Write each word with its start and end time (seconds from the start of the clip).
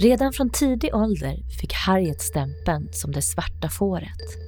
Redan 0.00 0.32
från 0.32 0.50
tidig 0.50 0.94
ålder 0.94 1.36
fick 1.60 1.72
Harriet 1.72 2.20
stämpeln 2.20 2.88
som 2.92 3.12
det 3.12 3.22
svarta 3.22 3.68
fåret. 3.68 4.38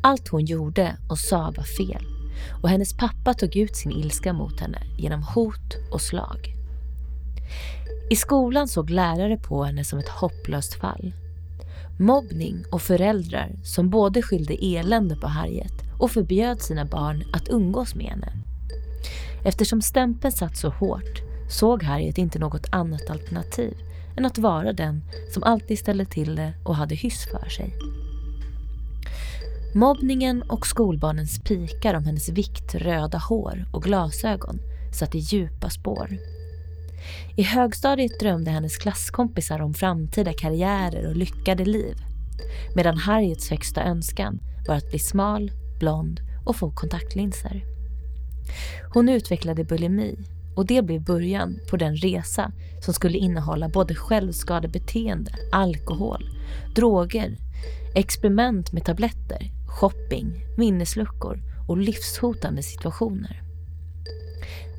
Allt 0.00 0.28
hon 0.28 0.44
gjorde 0.44 0.96
och 1.08 1.18
sa 1.18 1.52
var 1.56 1.64
fel 1.64 2.06
och 2.62 2.68
hennes 2.68 2.96
pappa 2.96 3.34
tog 3.34 3.56
ut 3.56 3.76
sin 3.76 3.92
ilska 3.92 4.32
mot 4.32 4.60
henne 4.60 4.82
genom 4.98 5.22
hot 5.22 5.76
och 5.92 6.00
slag. 6.00 6.54
I 8.10 8.16
skolan 8.16 8.68
såg 8.68 8.90
lärare 8.90 9.36
på 9.36 9.64
henne 9.64 9.84
som 9.84 9.98
ett 9.98 10.08
hopplöst 10.08 10.74
fall. 10.74 11.12
Mobbning 11.98 12.64
och 12.72 12.82
föräldrar 12.82 13.50
som 13.64 13.90
både 13.90 14.22
skyllde 14.22 14.54
elände 14.54 15.16
på 15.16 15.26
Harriet 15.26 15.82
och 15.98 16.10
förbjöd 16.10 16.62
sina 16.62 16.84
barn 16.84 17.24
att 17.32 17.48
umgås 17.48 17.94
med 17.94 18.06
henne. 18.06 18.32
Eftersom 19.44 19.82
stämpeln 19.82 20.32
satt 20.32 20.56
så 20.56 20.68
hårt 20.68 21.22
såg 21.50 21.82
Harriet 21.82 22.18
inte 22.18 22.38
något 22.38 22.66
annat 22.70 23.10
alternativ 23.10 23.74
än 24.16 24.26
att 24.26 24.38
vara 24.38 24.72
den 24.72 25.02
som 25.30 25.42
alltid 25.42 25.78
ställde 25.78 26.04
till 26.04 26.36
det 26.36 26.52
och 26.64 26.76
hade 26.76 26.94
hyss 26.94 27.24
för 27.24 27.48
sig. 27.48 27.74
Mobbningen 29.74 30.42
och 30.42 30.66
skolbarnens 30.66 31.40
pikar 31.44 31.94
om 31.94 32.04
hennes 32.04 32.28
viktröda 32.28 33.18
hår 33.18 33.64
och 33.72 33.82
glasögon 33.82 34.58
satte 34.92 35.18
djupa 35.18 35.70
spår. 35.70 36.18
I 37.36 37.42
högstadiet 37.42 38.20
drömde 38.20 38.50
hennes 38.50 38.76
klasskompisar 38.76 39.62
om 39.62 39.74
framtida 39.74 40.32
karriärer 40.32 41.08
och 41.08 41.16
lyckade 41.16 41.64
liv. 41.64 41.96
Medan 42.74 42.98
Harriets 42.98 43.50
högsta 43.50 43.84
önskan 43.84 44.40
var 44.68 44.74
att 44.74 44.90
bli 44.90 44.98
smal, 44.98 45.52
blond 45.78 46.20
och 46.44 46.56
få 46.56 46.70
kontaktlinser. 46.70 47.64
Hon 48.94 49.08
utvecklade 49.08 49.64
bulimi 49.64 50.16
och 50.56 50.66
det 50.66 50.82
blev 50.82 51.04
början 51.04 51.58
på 51.70 51.76
den 51.76 51.96
resa 51.96 52.52
som 52.80 52.94
skulle 52.94 53.18
innehålla 53.18 53.68
både 53.68 53.94
självskadebeteende, 53.94 55.32
alkohol, 55.52 56.28
droger, 56.74 57.36
experiment 57.94 58.72
med 58.72 58.84
tabletter, 58.84 59.50
shopping, 59.66 60.44
minnesluckor 60.56 61.42
och 61.68 61.76
livshotande 61.76 62.62
situationer. 62.62 63.42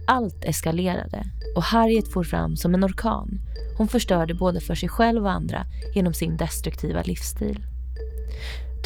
Allt 0.07 0.45
eskalerade 0.45 1.23
och 1.55 1.63
Harriet 1.63 2.07
for 2.07 2.23
fram 2.23 2.55
som 2.55 2.73
en 2.73 2.85
orkan. 2.85 3.39
Hon 3.77 3.87
förstörde 3.87 4.33
både 4.33 4.59
för 4.59 4.75
sig 4.75 4.89
själv 4.89 5.23
och 5.23 5.31
andra 5.31 5.65
genom 5.95 6.13
sin 6.13 6.37
destruktiva 6.37 7.01
livsstil. 7.01 7.63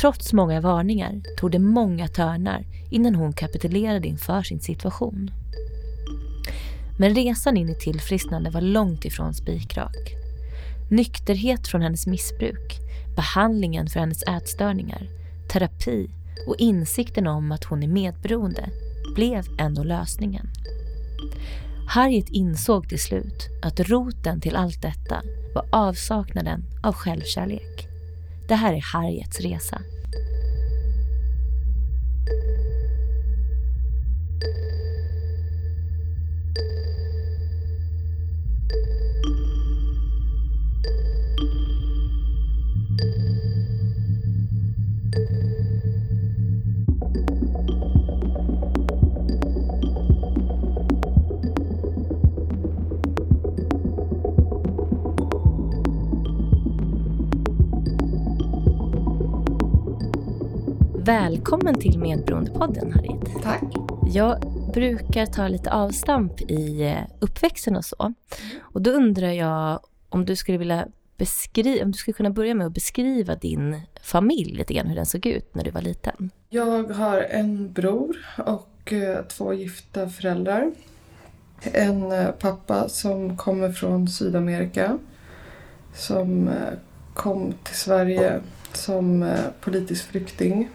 Trots 0.01 0.33
många 0.33 0.61
varningar 0.61 1.21
tog 1.37 1.51
det 1.51 1.59
många 1.59 2.07
törnar 2.07 2.65
innan 2.89 3.15
hon 3.15 3.33
kapitulerade 3.33 4.07
inför 4.07 4.41
sin 4.41 4.59
situation. 4.59 5.31
Men 7.01 7.15
resan 7.15 7.57
in 7.57 7.69
i 7.69 7.75
tillfrisknande 7.75 8.49
var 8.49 8.61
långt 8.61 9.05
ifrån 9.05 9.33
spikrak. 9.33 10.15
Nykterhet 10.89 11.67
från 11.67 11.81
hennes 11.81 12.07
missbruk, 12.07 12.79
behandlingen 13.15 13.87
för 13.87 13.99
hennes 13.99 14.23
ätstörningar, 14.23 15.07
terapi 15.51 16.09
och 16.47 16.55
insikten 16.57 17.27
om 17.27 17.51
att 17.51 17.63
hon 17.63 17.83
är 17.83 17.87
medberoende 17.87 18.69
blev 19.15 19.45
ändå 19.59 19.83
lösningen. 19.83 20.47
Harriet 21.87 22.29
insåg 22.29 22.89
till 22.89 23.01
slut 23.01 23.49
att 23.61 23.79
roten 23.79 24.41
till 24.41 24.55
allt 24.55 24.81
detta 24.81 25.21
var 25.55 25.65
avsaknaden 25.71 26.63
av 26.83 26.93
självkärlek. 26.93 27.87
Det 28.47 28.55
här 28.55 28.73
är 28.73 28.93
Harriets 28.93 29.39
resa. 29.39 29.81
Välkommen 61.05 61.79
till 61.79 61.99
Medberoendepodden 61.99 62.93
Harriet. 62.93 63.43
Tack. 63.43 63.63
Jag 64.07 64.41
brukar 64.73 65.25
ta 65.25 65.47
lite 65.47 65.71
avstamp 65.71 66.41
i 66.41 66.81
eh, 66.81 66.97
uppväxten 67.19 67.75
och 67.75 67.85
så. 67.85 68.13
Och 68.61 68.81
då 68.81 68.91
undrar 68.91 69.31
jag 69.31 69.79
om 70.09 70.25
du 70.25 70.35
skulle 70.35 70.57
vilja 70.57 70.87
beskriva, 71.17 71.83
om 71.83 71.91
du 71.91 71.97
skulle 71.97 72.13
kunna 72.13 72.29
börja 72.29 72.53
med 72.53 72.67
att 72.67 72.73
beskriva 72.73 73.35
din 73.35 73.81
familj 74.01 74.53
lite 74.53 74.73
grann, 74.73 74.87
hur 74.87 74.95
den 74.95 75.05
såg 75.05 75.25
ut 75.25 75.55
när 75.55 75.63
du 75.63 75.71
var 75.71 75.81
liten. 75.81 76.31
Jag 76.49 76.83
har 76.83 77.21
en 77.21 77.73
bror 77.73 78.17
och 78.45 78.93
eh, 78.93 79.25
två 79.25 79.53
gifta 79.53 80.09
föräldrar. 80.09 80.71
En 81.61 82.11
eh, 82.11 82.31
pappa 82.31 82.89
som 82.89 83.37
kommer 83.37 83.71
från 83.71 84.07
Sydamerika 84.07 84.97
som 85.93 86.49
kom 87.13 87.53
till 87.63 87.75
Sverige 87.75 88.41
som 88.73 89.33
politisk 89.61 90.07
flykting 90.07 90.69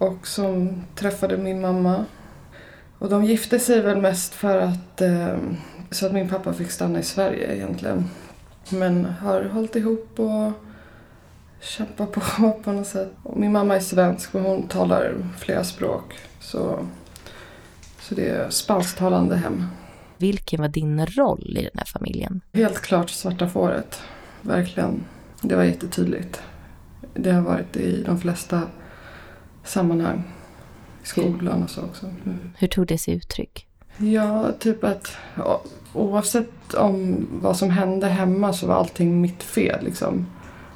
och 0.00 0.26
som 0.26 0.82
träffade 0.94 1.36
min 1.36 1.60
mamma. 1.60 2.04
Och 2.98 3.08
de 3.08 3.24
gifte 3.24 3.58
sig 3.58 3.80
väl 3.80 4.00
mest 4.00 4.34
för 4.34 4.58
att 4.58 5.00
eh, 5.00 5.38
så 5.90 6.06
att 6.06 6.12
min 6.12 6.28
pappa 6.28 6.52
fick 6.52 6.70
stanna 6.70 6.98
i 6.98 7.02
Sverige 7.02 7.54
egentligen. 7.54 8.04
Men 8.70 9.04
har 9.04 9.42
hållit 9.44 9.76
ihop 9.76 10.20
och 10.20 10.52
kämpat 11.60 12.12
på 12.12 12.20
på 12.64 12.72
något 12.72 12.86
sätt. 12.86 13.12
Och 13.22 13.36
min 13.36 13.52
mamma 13.52 13.76
är 13.76 13.80
svensk 13.80 14.34
och 14.34 14.40
hon 14.40 14.68
talar 14.68 15.14
flera 15.38 15.64
språk. 15.64 16.14
Så, 16.40 16.86
så 18.00 18.14
det 18.14 18.28
är 18.28 18.50
spansktalande 18.50 19.36
hem. 19.36 19.66
Vilken 20.18 20.60
var 20.60 20.68
din 20.68 21.06
roll 21.06 21.56
i 21.58 21.62
den 21.62 21.78
här 21.78 21.84
familjen? 21.84 22.40
Helt 22.52 22.80
klart 22.80 23.10
svarta 23.10 23.48
fåret. 23.48 24.00
Verkligen. 24.42 25.04
Det 25.42 25.56
var 25.56 25.64
jättetydligt. 25.64 26.42
Det 27.14 27.32
har 27.32 27.42
varit 27.42 27.76
i 27.76 28.02
de 28.02 28.20
flesta 28.20 28.62
sammanhang. 29.64 30.22
I 31.02 31.06
skolan 31.06 31.62
och 31.62 31.70
så 31.70 31.82
också. 31.82 32.06
Mm. 32.06 32.38
Hur 32.58 32.68
tog 32.68 32.86
det 32.86 32.98
sig 32.98 33.14
uttryck? 33.14 33.66
Ja, 33.98 34.52
typ 34.58 34.84
att 34.84 35.16
oavsett 35.92 36.74
om 36.74 37.26
vad 37.42 37.56
som 37.56 37.70
hände 37.70 38.06
hemma 38.06 38.52
så 38.52 38.66
var 38.66 38.74
allting 38.74 39.20
mitt 39.20 39.42
fel. 39.42 39.84
Liksom. 39.84 40.26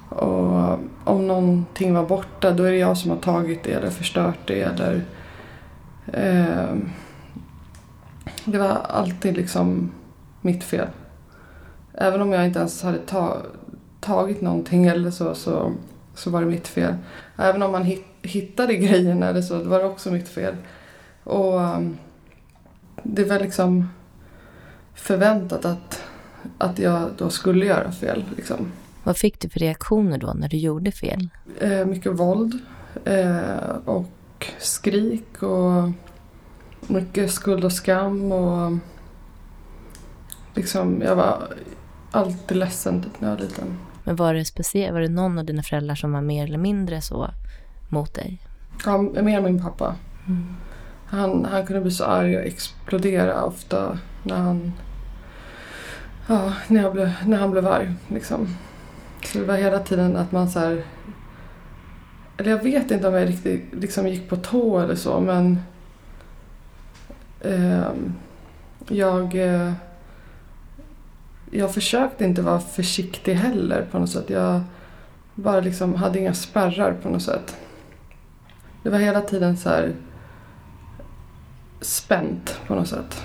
Och 0.08 0.78
om 1.04 1.26
någonting 1.26 1.94
var 1.94 2.06
borta 2.06 2.50
då 2.50 2.62
är 2.62 2.70
det 2.70 2.78
jag 2.78 2.98
som 2.98 3.10
har 3.10 3.18
tagit 3.18 3.64
det 3.64 3.72
eller 3.72 3.90
förstört 3.90 4.38
det. 4.46 4.62
Eller, 4.62 5.04
eh, 6.06 6.76
det 8.44 8.58
var 8.58 8.68
alltid 8.88 9.36
liksom 9.36 9.90
mitt 10.40 10.64
fel. 10.64 10.88
Även 11.94 12.20
om 12.20 12.32
jag 12.32 12.46
inte 12.46 12.58
ens 12.58 12.82
hade 12.82 12.98
ta, 12.98 13.42
tagit 14.00 14.40
någonting 14.40 14.86
eller 14.86 15.10
så, 15.10 15.34
så, 15.34 15.72
så 16.14 16.30
var 16.30 16.40
det 16.40 16.46
mitt 16.46 16.68
fel. 16.68 16.94
Även 17.36 17.62
om 17.62 17.72
man 17.72 17.84
hittade 17.84 18.13
hittade 18.24 18.74
grejerna 18.76 19.28
eller 19.28 19.42
så, 19.42 19.58
det 19.58 19.68
var 19.68 19.84
också 19.84 20.10
mitt 20.10 20.28
fel. 20.28 20.54
Och 21.24 21.60
um, 21.60 21.96
det 23.02 23.24
var 23.24 23.40
liksom 23.40 23.88
förväntat 24.94 25.64
att, 25.64 26.02
att 26.58 26.78
jag 26.78 27.10
då 27.18 27.30
skulle 27.30 27.66
göra 27.66 27.92
fel. 27.92 28.24
Liksom. 28.36 28.72
Vad 29.04 29.16
fick 29.16 29.40
du 29.40 29.48
för 29.48 29.60
reaktioner 29.60 30.18
då 30.18 30.32
när 30.32 30.48
du 30.48 30.56
gjorde 30.56 30.92
fel? 30.92 31.28
Eh, 31.60 31.84
mycket 31.86 32.12
våld 32.12 32.58
eh, 33.04 33.76
och 33.84 34.46
skrik 34.58 35.42
och 35.42 35.90
mycket 36.86 37.30
skuld 37.30 37.64
och 37.64 37.72
skam. 37.72 38.32
Och 38.32 38.72
liksom, 40.54 41.02
jag 41.02 41.16
var 41.16 41.48
alltid 42.10 42.56
ledsen 42.56 43.02
typ, 43.02 43.20
när 43.20 43.28
jag 43.28 43.36
var 43.36 43.42
liten. 43.42 43.78
Men 44.04 44.16
var 44.16 44.34
det 44.34 44.44
speciellt? 44.44 44.92
Var 44.92 45.00
det 45.00 45.08
någon 45.08 45.38
av 45.38 45.44
dina 45.44 45.62
föräldrar 45.62 45.94
som 45.94 46.12
var 46.12 46.20
mer 46.20 46.44
eller 46.44 46.58
mindre 46.58 47.00
så 47.00 47.30
mot 47.94 48.14
dig? 48.14 48.38
Ja, 48.84 48.98
mer 48.98 49.40
min 49.40 49.62
pappa. 49.62 49.94
Mm. 50.26 50.56
Han, 51.06 51.44
han 51.44 51.66
kunde 51.66 51.82
bli 51.82 51.90
så 51.90 52.04
arg 52.04 52.36
och 52.36 52.42
explodera 52.42 53.44
ofta 53.44 53.98
när 54.22 54.36
han, 54.36 54.72
ja, 56.26 56.52
när, 56.68 56.90
blev, 56.90 57.12
när 57.26 57.36
han 57.36 57.50
blev 57.50 57.66
arg. 57.66 57.94
Liksom. 58.08 58.48
Så 59.24 59.38
det 59.38 59.44
var 59.44 59.56
hela 59.56 59.78
tiden 59.78 60.16
att 60.16 60.32
man 60.32 60.50
så 60.50 60.58
här, 60.58 60.84
Eller 62.36 62.50
jag 62.50 62.62
vet 62.62 62.90
inte 62.90 63.08
om 63.08 63.14
jag 63.14 63.28
riktigt 63.28 63.64
liksom 63.72 64.08
gick 64.08 64.28
på 64.28 64.36
tå 64.36 64.78
eller 64.78 64.94
så 64.94 65.20
men 65.20 65.58
eh, 67.40 67.88
jag, 68.88 69.34
eh, 69.34 69.72
jag 71.50 71.74
försökte 71.74 72.24
inte 72.24 72.42
vara 72.42 72.60
försiktig 72.60 73.34
heller 73.34 73.86
på 73.90 73.98
något 73.98 74.10
sätt. 74.10 74.30
Jag 74.30 74.60
bara 75.34 75.60
liksom 75.60 75.94
hade 75.94 76.18
inga 76.18 76.34
spärrar 76.34 76.92
på 77.02 77.08
något 77.08 77.22
sätt. 77.22 77.56
Det 78.84 78.90
var 78.90 78.98
hela 78.98 79.20
tiden 79.20 79.56
så 79.56 79.68
här 79.68 79.94
spänt 81.80 82.60
på 82.66 82.74
något 82.74 82.88
sätt. 82.88 83.22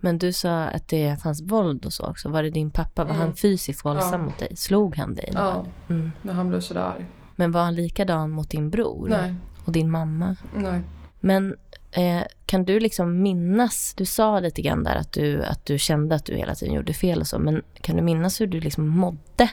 Men 0.00 0.18
du 0.18 0.32
sa 0.32 0.62
att 0.64 0.88
det 0.88 1.22
fanns 1.22 1.42
våld 1.42 1.86
och 1.86 1.92
så 1.92 2.06
också. 2.06 2.28
Var 2.28 2.42
det 2.42 2.50
din 2.50 2.70
pappa? 2.70 3.04
Var 3.04 3.10
Mm. 3.14 3.26
han 3.26 3.34
fysiskt 3.36 3.84
våldsam 3.84 4.12
Ja. 4.20 4.26
mot 4.26 4.38
dig? 4.38 4.56
Slog 4.56 4.96
han 4.96 5.14
dig? 5.14 5.30
Ja, 5.34 5.64
Mm. 5.88 6.12
när 6.22 6.32
han 6.32 6.48
blev 6.48 6.60
sådär 6.60 6.80
arg. 6.80 7.06
Men 7.36 7.52
var 7.52 7.62
han 7.62 7.74
likadan 7.74 8.30
mot 8.30 8.50
din 8.50 8.70
bror? 8.70 9.08
Nej, 9.08 9.34
Och 9.64 9.72
din 9.72 9.90
mamma? 9.90 10.36
nej. 10.56 10.80
Men 11.20 11.56
eh, 11.92 12.22
kan 12.46 12.64
du 12.64 12.80
liksom 12.80 13.22
minnas, 13.22 13.94
du 13.96 14.04
sa 14.04 14.40
lite 14.40 14.62
grann 14.62 14.84
där 14.84 14.96
att 14.96 15.12
du, 15.12 15.44
att 15.44 15.64
du 15.66 15.78
kände 15.78 16.14
att 16.14 16.24
du 16.24 16.34
hela 16.36 16.54
tiden 16.54 16.74
gjorde 16.74 16.92
fel 16.92 17.20
och 17.20 17.26
så, 17.26 17.38
men 17.38 17.62
kan 17.80 17.96
du 17.96 18.02
minnas 18.02 18.40
hur 18.40 18.46
du 18.46 18.60
liksom 18.60 18.88
mådde 18.88 19.48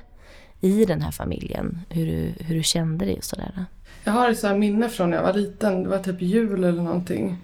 i 0.60 0.86
den 0.86 1.02
här 1.02 1.12
familjen? 1.12 1.80
Hur 1.90 2.06
du, 2.06 2.44
hur 2.46 2.56
du 2.56 2.64
kände 2.64 3.06
dig 3.06 3.18
och 3.18 3.24
sådär? 3.24 3.66
Jag 4.04 4.12
har 4.14 4.30
ett 4.30 4.40
så 4.40 4.48
här 4.48 4.58
minne 4.58 4.90
från 4.90 5.10
när 5.10 5.18
jag 5.18 5.24
var 5.24 5.34
liten. 5.34 5.84
Det 5.84 5.90
var 5.90 6.00
typ 6.00 6.22
jul 6.22 6.64
eller 6.64 6.82
någonting. 6.82 7.38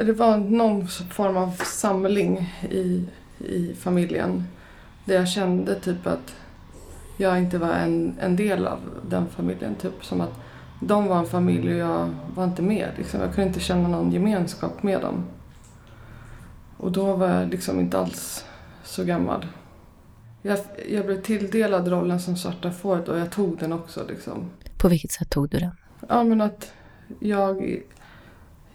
Det 0.00 0.12
var 0.12 0.36
någon 0.36 0.88
form 0.88 1.36
av 1.36 1.50
samling 1.64 2.52
i, 2.70 3.04
i 3.38 3.74
familjen. 3.78 4.44
Där 5.04 5.14
jag 5.14 5.28
kände 5.28 5.80
typ 5.80 6.06
att 6.06 6.34
jag 7.16 7.38
inte 7.38 7.58
var 7.58 7.72
en, 7.72 8.16
en 8.20 8.36
del 8.36 8.66
av 8.66 8.78
den 9.08 9.26
familjen. 9.26 9.74
Typ 9.74 10.04
som 10.04 10.20
att 10.20 10.32
de 10.80 11.06
var 11.06 11.18
en 11.18 11.26
familj 11.26 11.72
och 11.72 11.78
jag 11.78 12.14
var 12.34 12.44
inte 12.44 12.62
med. 12.62 12.88
Liksom. 12.96 13.20
Jag 13.20 13.34
kunde 13.34 13.48
inte 13.48 13.60
känna 13.60 13.88
någon 13.88 14.12
gemenskap 14.12 14.82
med 14.82 15.00
dem. 15.00 15.24
Och 16.76 16.92
då 16.92 17.16
var 17.16 17.28
jag 17.28 17.48
liksom 17.48 17.80
inte 17.80 17.98
alls 17.98 18.44
så 18.84 19.04
gammal. 19.04 19.46
Jag, 20.42 20.58
jag 20.88 21.06
blev 21.06 21.22
tilldelad 21.22 21.88
rollen 21.88 22.20
som 22.20 22.36
svarta 22.36 22.70
fåret 22.70 23.08
och 23.08 23.18
jag 23.18 23.30
tog 23.30 23.58
den 23.58 23.72
också. 23.72 24.04
Liksom. 24.08 24.50
På 24.84 24.88
vilket 24.88 25.12
sätt 25.12 25.30
tog 25.30 25.48
du 25.48 25.58
den? 25.58 25.70
Ja, 26.08 26.24
men 26.24 26.40
att 26.40 26.72
jag 27.20 27.82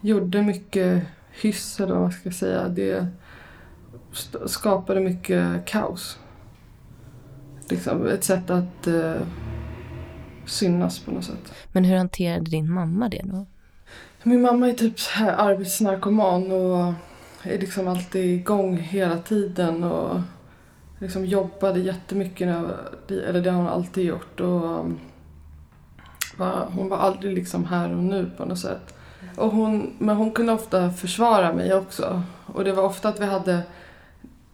gjorde 0.00 0.42
mycket 0.42 1.02
hyss, 1.30 1.80
eller 1.80 1.92
vad 1.92 2.02
man 2.02 2.12
ska 2.12 2.30
säga. 2.30 2.68
Det 2.68 3.06
skapade 4.46 5.00
mycket 5.00 5.66
kaos. 5.66 6.18
Liksom 7.68 8.06
ett 8.06 8.24
sätt 8.24 8.50
att 8.50 8.86
eh, 8.86 9.14
synas 10.46 10.98
på 10.98 11.10
något 11.10 11.24
sätt. 11.24 11.52
Men 11.72 11.84
hur 11.84 11.96
hanterade 11.96 12.50
din 12.50 12.72
mamma 12.72 13.08
det 13.08 13.22
då? 13.24 13.46
Min 14.22 14.42
mamma 14.42 14.68
är 14.68 14.72
typ 14.72 15.00
så 15.00 15.10
här 15.10 15.32
arbetsnarkoman 15.32 16.52
och 16.52 16.92
är 17.42 17.58
liksom 17.58 17.88
alltid 17.88 18.40
igång 18.40 18.76
hela 18.76 19.18
tiden 19.18 19.84
och 19.84 20.20
liksom 20.98 21.26
jobbade 21.26 21.80
jättemycket. 21.80 22.48
När 22.48 22.76
eller 23.28 23.42
det 23.42 23.50
har 23.50 23.58
hon 23.58 23.68
alltid 23.68 24.04
gjort. 24.04 24.40
Och, 24.40 24.86
var, 26.40 26.66
hon 26.74 26.88
var 26.88 26.96
aldrig 26.96 27.34
liksom 27.34 27.64
här 27.64 27.90
och 27.90 28.02
nu 28.02 28.30
på 28.36 28.44
något 28.44 28.58
sätt. 28.58 28.94
Och 29.36 29.50
hon, 29.50 29.92
men 29.98 30.16
hon 30.16 30.30
kunde 30.30 30.52
ofta 30.52 30.90
försvara 30.90 31.52
mig 31.52 31.74
också. 31.74 32.22
Och 32.46 32.64
det 32.64 32.72
var 32.72 32.82
ofta 32.82 33.08
att 33.08 33.20
vi 33.20 33.26
hade 33.26 33.62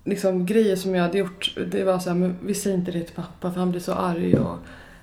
liksom 0.04 0.46
grejer 0.46 0.76
som 0.76 0.94
jag 0.94 1.02
hade 1.02 1.18
gjort. 1.18 1.56
Det 1.70 1.84
var 1.84 1.98
så 1.98 2.10
här, 2.10 2.16
men 2.16 2.36
vi 2.42 2.54
säger 2.54 2.76
inte 2.76 2.92
det 2.92 3.04
till 3.04 3.14
pappa 3.14 3.52
för 3.52 3.60
han 3.60 3.70
blir 3.70 3.80
så 3.80 3.92
arg. 3.92 4.38
Och 4.38 4.58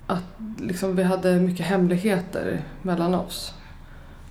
att 0.06 0.24
liksom 0.60 0.96
vi 0.96 1.02
hade 1.02 1.40
mycket 1.40 1.66
hemligheter 1.66 2.62
mellan 2.82 3.14
oss. 3.14 3.54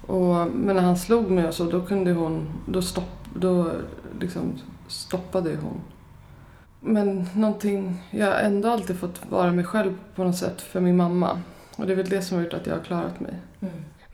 Och, 0.08 0.48
men 0.54 0.76
när 0.76 0.84
han 0.84 0.98
slog 0.98 1.32
mig 1.32 1.48
och 1.48 1.54
så, 1.54 1.64
då 1.64 1.82
kunde 1.82 2.12
hon, 2.12 2.48
då, 2.66 2.82
stopp, 2.82 3.26
då 3.36 3.72
liksom 4.20 4.54
stoppade 4.88 5.56
hon. 5.62 5.82
Men 6.80 7.30
någonting, 7.34 8.04
jag 8.12 8.28
har 8.28 8.34
ändå 8.34 8.70
alltid 8.70 9.00
fått 9.00 9.22
vara 9.30 9.52
mig 9.52 9.66
själv 9.66 9.98
på 10.16 10.24
något 10.24 10.38
sätt 10.38 10.62
för 10.62 10.80
min 10.80 10.98
mamma. 10.98 11.40
Och 11.76 11.88
det 11.88 11.94
är 11.94 11.98
väl 11.98 12.10
det 12.10 12.22
som 12.22 12.38
har 12.38 12.44
gjort 12.44 12.54
att 12.54 12.68
jag 12.68 12.76
har 12.76 12.84
klarat 12.84 13.20
mig. 13.20 13.34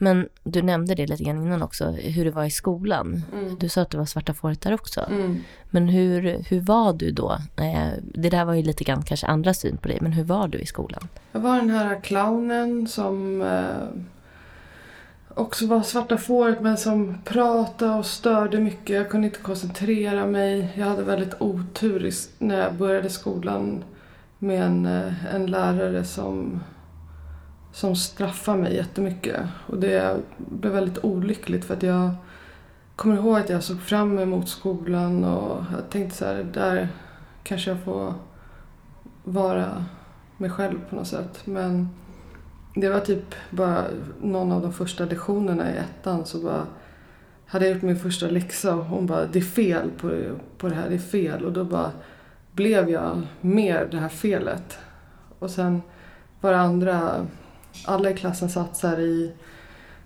Men 0.02 0.30
du 0.44 0.62
nämnde 0.62 0.96
det 0.96 1.08
lite 1.08 1.24
grann 1.24 1.46
innan 1.46 1.64
också, 1.64 1.86
hur 1.92 2.26
det 2.26 2.32
var 2.32 2.46
i 2.46 2.52
skolan. 2.52 3.22
Du 3.60 3.70
sa 3.70 3.82
att 3.82 3.90
du 3.90 3.98
var 3.98 4.06
svarta 4.06 4.34
fåret 4.34 4.62
där 4.62 4.74
också. 4.74 5.02
Mm. 5.10 5.44
Men 5.70 5.90
hur, 5.90 6.44
hur 6.50 6.62
var 6.62 6.94
du 6.94 7.12
då? 7.12 7.32
Eh, 7.56 7.90
det 8.02 8.30
där 8.30 8.46
var 8.46 8.54
ju 8.54 8.62
lite 8.62 8.84
grann 8.84 9.04
kanske 9.04 9.28
andra 9.28 9.54
syn 9.54 9.78
på 9.78 9.88
dig, 9.88 9.98
men 10.02 10.12
hur 10.12 10.24
var 10.24 10.48
du 10.48 10.58
i 10.58 10.66
skolan? 10.66 11.08
Jag 11.32 11.40
var 11.40 11.56
den 11.56 11.70
här 11.70 12.02
clownen 12.02 12.88
som 12.88 13.42
eh, 13.42 14.04
också 15.34 15.68
var 15.68 15.82
svarta 15.82 16.18
fåret 16.18 16.62
men 16.62 16.78
som 16.78 17.18
pratade 17.26 17.94
och 17.94 18.06
störde 18.06 18.60
mycket. 18.60 18.96
Jag 18.96 19.10
kunde 19.10 19.28
inte 19.28 19.40
koncentrera 19.40 20.26
mig. 20.26 20.74
Jag 20.76 20.86
hade 20.86 21.04
väldigt 21.04 21.34
otur 21.40 22.14
när 22.38 22.62
jag 22.62 22.74
började 22.74 23.10
skolan 23.10 23.84
med 24.40 24.64
en, 24.64 24.86
eh, 24.86 25.36
en 25.36 25.46
lärare 25.46 26.04
som, 26.04 26.64
som 27.80 27.96
straffar 27.96 28.58
mig 28.58 28.76
jättemycket. 28.76 29.42
Och 29.68 29.78
det 29.78 30.18
blev 30.38 30.74
väldigt 30.74 31.04
olyckligt 31.04 31.66
för 31.66 31.74
att 31.74 31.84
jag 31.84 32.12
kommer 32.96 33.16
ihåg 33.16 33.38
att 33.38 33.50
jag 33.50 33.64
såg 33.64 33.80
fram 33.80 34.20
emot 34.20 34.50
skolan 34.50 35.24
och 35.24 35.64
jag 35.72 35.90
tänkte 35.90 36.18
så 36.18 36.26
här, 36.26 36.44
där 36.54 36.88
kanske 37.44 37.70
jag 37.70 37.84
får 37.84 38.14
vara 39.24 39.86
mig 40.38 40.50
själv 40.50 40.80
på 40.90 40.96
något 40.96 41.08
sätt. 41.08 41.42
Men 41.46 41.90
det 42.76 42.90
var 42.90 43.00
typ 43.00 43.36
bara 43.50 43.84
någon 44.22 44.52
av 44.52 44.62
de 44.62 44.74
första 44.74 45.06
lektionerna 45.06 45.72
i 45.74 45.78
ettan 45.78 46.26
så 46.26 46.40
bara 46.40 46.66
hade 47.46 47.66
jag 47.66 47.74
gjort 47.74 47.84
min 47.84 48.00
första 48.00 48.28
läxa 48.28 48.76
och 48.76 48.86
hon 48.86 49.06
bara 49.06 49.26
det 49.26 49.40
är 49.40 49.44
fel 49.44 49.92
på, 50.02 50.22
på 50.58 50.70
det 50.70 50.76
här, 50.76 50.90
det 50.90 50.96
är 50.96 51.00
fel. 51.00 51.46
Och 51.46 51.54
då 51.54 51.64
bara 51.64 51.92
blev 52.52 52.90
jag 52.90 53.22
mer 53.42 53.88
det 53.92 53.98
här 53.98 54.10
felet. 54.10 54.78
Och 55.40 55.50
sen 55.50 55.82
var 56.42 56.52
det 56.52 56.60
andra, 56.60 57.26
alla 57.86 58.10
i 58.10 58.14
klassen 58.14 58.50
satt 58.50 58.78
så 58.78 58.88
här 58.88 59.00
i 59.00 59.32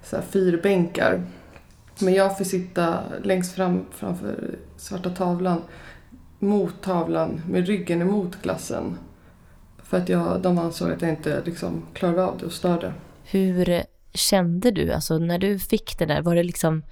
så 0.03 0.15
här 0.15 0.23
fyrbänkar. 0.23 1.23
Men 1.99 2.13
jag 2.13 2.37
fick 2.37 2.47
sitta 2.47 2.99
längst 3.23 3.53
fram 3.55 3.85
framför 3.91 4.55
svarta 4.77 5.09
tavlan 5.09 5.61
mot 6.39 6.81
tavlan 6.81 7.41
med 7.49 7.67
ryggen 7.67 8.01
emot 8.01 8.41
klassen. 8.41 8.97
För 9.83 9.97
att 9.97 10.09
jag, 10.09 10.41
de 10.41 10.57
ansåg 10.57 10.91
att 10.91 11.01
jag 11.01 11.11
inte 11.11 11.41
liksom 11.45 11.83
klarade 11.93 12.25
av 12.25 12.37
det 12.37 12.45
och 12.45 12.51
störde. 12.51 12.93
Hur 13.23 13.83
kände 14.13 14.71
du, 14.71 14.91
alltså 14.91 15.17
när 15.17 15.39
du 15.39 15.59
fick 15.59 15.97
det 15.99 16.05
där, 16.05 16.21
var 16.21 16.35
det 16.35 16.43
liksom, 16.43 16.83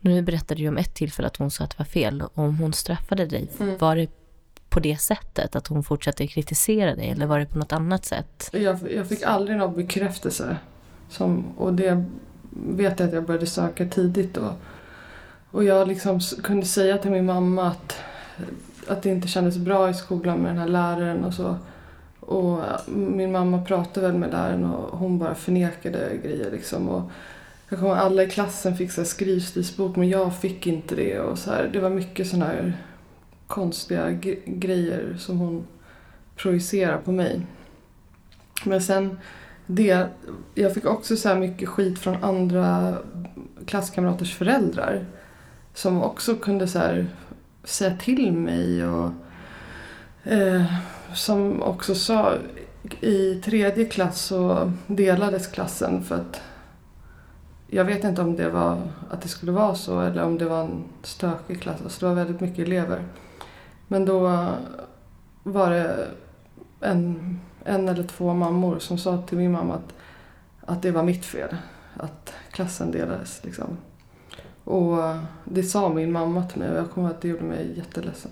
nu 0.00 0.22
berättade 0.22 0.62
du 0.62 0.68
om 0.68 0.76
ett 0.76 0.94
tillfälle 0.94 1.28
att 1.28 1.36
hon 1.36 1.50
sa 1.50 1.64
att 1.64 1.70
det 1.70 1.78
var 1.78 1.84
fel, 1.84 2.22
om 2.34 2.58
hon 2.58 2.72
straffade 2.72 3.26
dig, 3.26 3.48
Mm. 3.60 3.78
var 3.78 3.96
det 3.96 4.06
på 4.68 4.80
det 4.80 4.96
sättet, 4.96 5.56
att 5.56 5.66
hon 5.66 5.82
fortsatte 5.82 6.26
kritisera 6.26 6.94
dig, 6.94 7.10
eller 7.10 7.26
var 7.26 7.38
det 7.38 7.46
på 7.46 7.58
något 7.58 7.72
annat 7.72 8.04
sätt? 8.04 8.50
Jag, 8.52 8.78
jag 8.96 9.06
fick 9.06 9.22
aldrig 9.22 9.56
någon 9.56 9.76
bekräftelse. 9.76 10.56
Som, 11.08 11.44
och 11.56 11.74
det 11.74 12.04
vet 12.50 13.00
jag 13.00 13.06
att 13.08 13.14
jag 13.14 13.26
började 13.26 13.46
söka 13.46 13.88
tidigt 13.88 14.34
då. 14.34 14.52
Och 15.50 15.64
jag 15.64 15.88
liksom 15.88 16.20
kunde 16.20 16.66
säga 16.66 16.98
till 16.98 17.10
min 17.10 17.26
mamma 17.26 17.68
att, 17.68 17.96
att 18.86 19.02
det 19.02 19.10
inte 19.10 19.28
kändes 19.28 19.56
bra 19.56 19.90
i 19.90 19.94
skolan 19.94 20.38
med 20.38 20.50
den 20.50 20.58
här 20.58 20.68
läraren 20.68 21.24
och 21.24 21.34
så. 21.34 21.56
Och 22.20 22.60
min 22.86 23.32
mamma 23.32 23.64
pratade 23.64 24.06
väl 24.06 24.16
med 24.16 24.30
läraren 24.30 24.64
och 24.64 24.98
hon 24.98 25.18
bara 25.18 25.34
förnekade 25.34 26.16
grejer 26.22 26.50
liksom. 26.50 26.88
Och 26.88 27.10
jag 27.68 27.78
kommer 27.78 27.94
alla 27.94 28.22
i 28.22 28.30
klassen 28.30 28.76
fick 28.76 28.92
så 28.92 29.00
här 29.00 29.08
skrivstilsbok 29.08 29.96
men 29.96 30.08
jag 30.08 30.36
fick 30.36 30.66
inte 30.66 30.94
det. 30.94 31.20
Och 31.20 31.38
så 31.38 31.50
här, 31.50 31.70
det 31.72 31.80
var 31.80 31.90
mycket 31.90 32.28
sådana 32.28 32.46
här 32.46 32.76
konstiga 33.48 34.10
grejer 34.46 35.16
som 35.18 35.38
hon 35.38 35.66
projicerar 36.36 36.98
på 36.98 37.12
mig. 37.12 37.46
Men 38.64 38.82
sen 38.82 39.18
det, 39.66 40.06
jag 40.54 40.74
fick 40.74 40.86
också 40.86 41.16
så 41.16 41.28
här 41.28 41.36
mycket 41.36 41.68
skit 41.68 41.98
från 41.98 42.24
andra 42.24 42.98
klasskamraters 43.66 44.34
föräldrar. 44.36 45.06
Som 45.74 46.02
också 46.02 46.34
kunde 46.34 46.68
så 46.68 46.78
här 46.78 47.06
säga 47.64 47.96
till 47.96 48.32
mig 48.32 48.86
och 48.86 49.10
eh, 50.24 50.64
som 51.14 51.62
också 51.62 51.94
sa 51.94 52.34
i 53.00 53.34
tredje 53.34 53.84
klass 53.84 54.20
så 54.20 54.72
delades 54.86 55.46
klassen 55.46 56.04
för 56.04 56.14
att 56.14 56.40
jag 57.70 57.84
vet 57.84 58.04
inte 58.04 58.22
om 58.22 58.36
det 58.36 58.50
var 58.50 58.82
att 59.10 59.22
det 59.22 59.28
skulle 59.28 59.52
vara 59.52 59.74
så 59.74 60.00
eller 60.00 60.24
om 60.24 60.38
det 60.38 60.44
var 60.44 60.62
en 60.62 60.84
stökig 61.02 61.62
klass. 61.62 61.80
Alltså 61.84 62.00
det 62.00 62.14
var 62.14 62.24
väldigt 62.24 62.40
mycket 62.40 62.66
elever. 62.66 63.02
Men 63.88 64.04
då 64.04 64.20
var 65.42 65.70
det 65.70 66.08
en, 66.80 67.40
en 67.64 67.88
eller 67.88 68.02
två 68.02 68.34
mammor 68.34 68.78
som 68.78 68.98
sa 68.98 69.22
till 69.22 69.38
min 69.38 69.52
mamma 69.52 69.74
att, 69.74 69.94
att 70.60 70.82
det 70.82 70.90
var 70.90 71.02
mitt 71.02 71.24
fel. 71.24 71.56
Att 71.96 72.34
klassen 72.50 72.90
delades 72.90 73.44
liksom. 73.44 73.76
Och 74.64 74.98
det 75.44 75.62
sa 75.62 75.88
min 75.88 76.12
mamma 76.12 76.44
till 76.44 76.58
mig 76.58 76.70
och 76.70 76.78
jag 76.78 76.90
kommer 76.90 77.10
att 77.10 77.20
det 77.20 77.28
gjorde 77.28 77.44
mig 77.44 77.74
jätteledsen. 77.76 78.30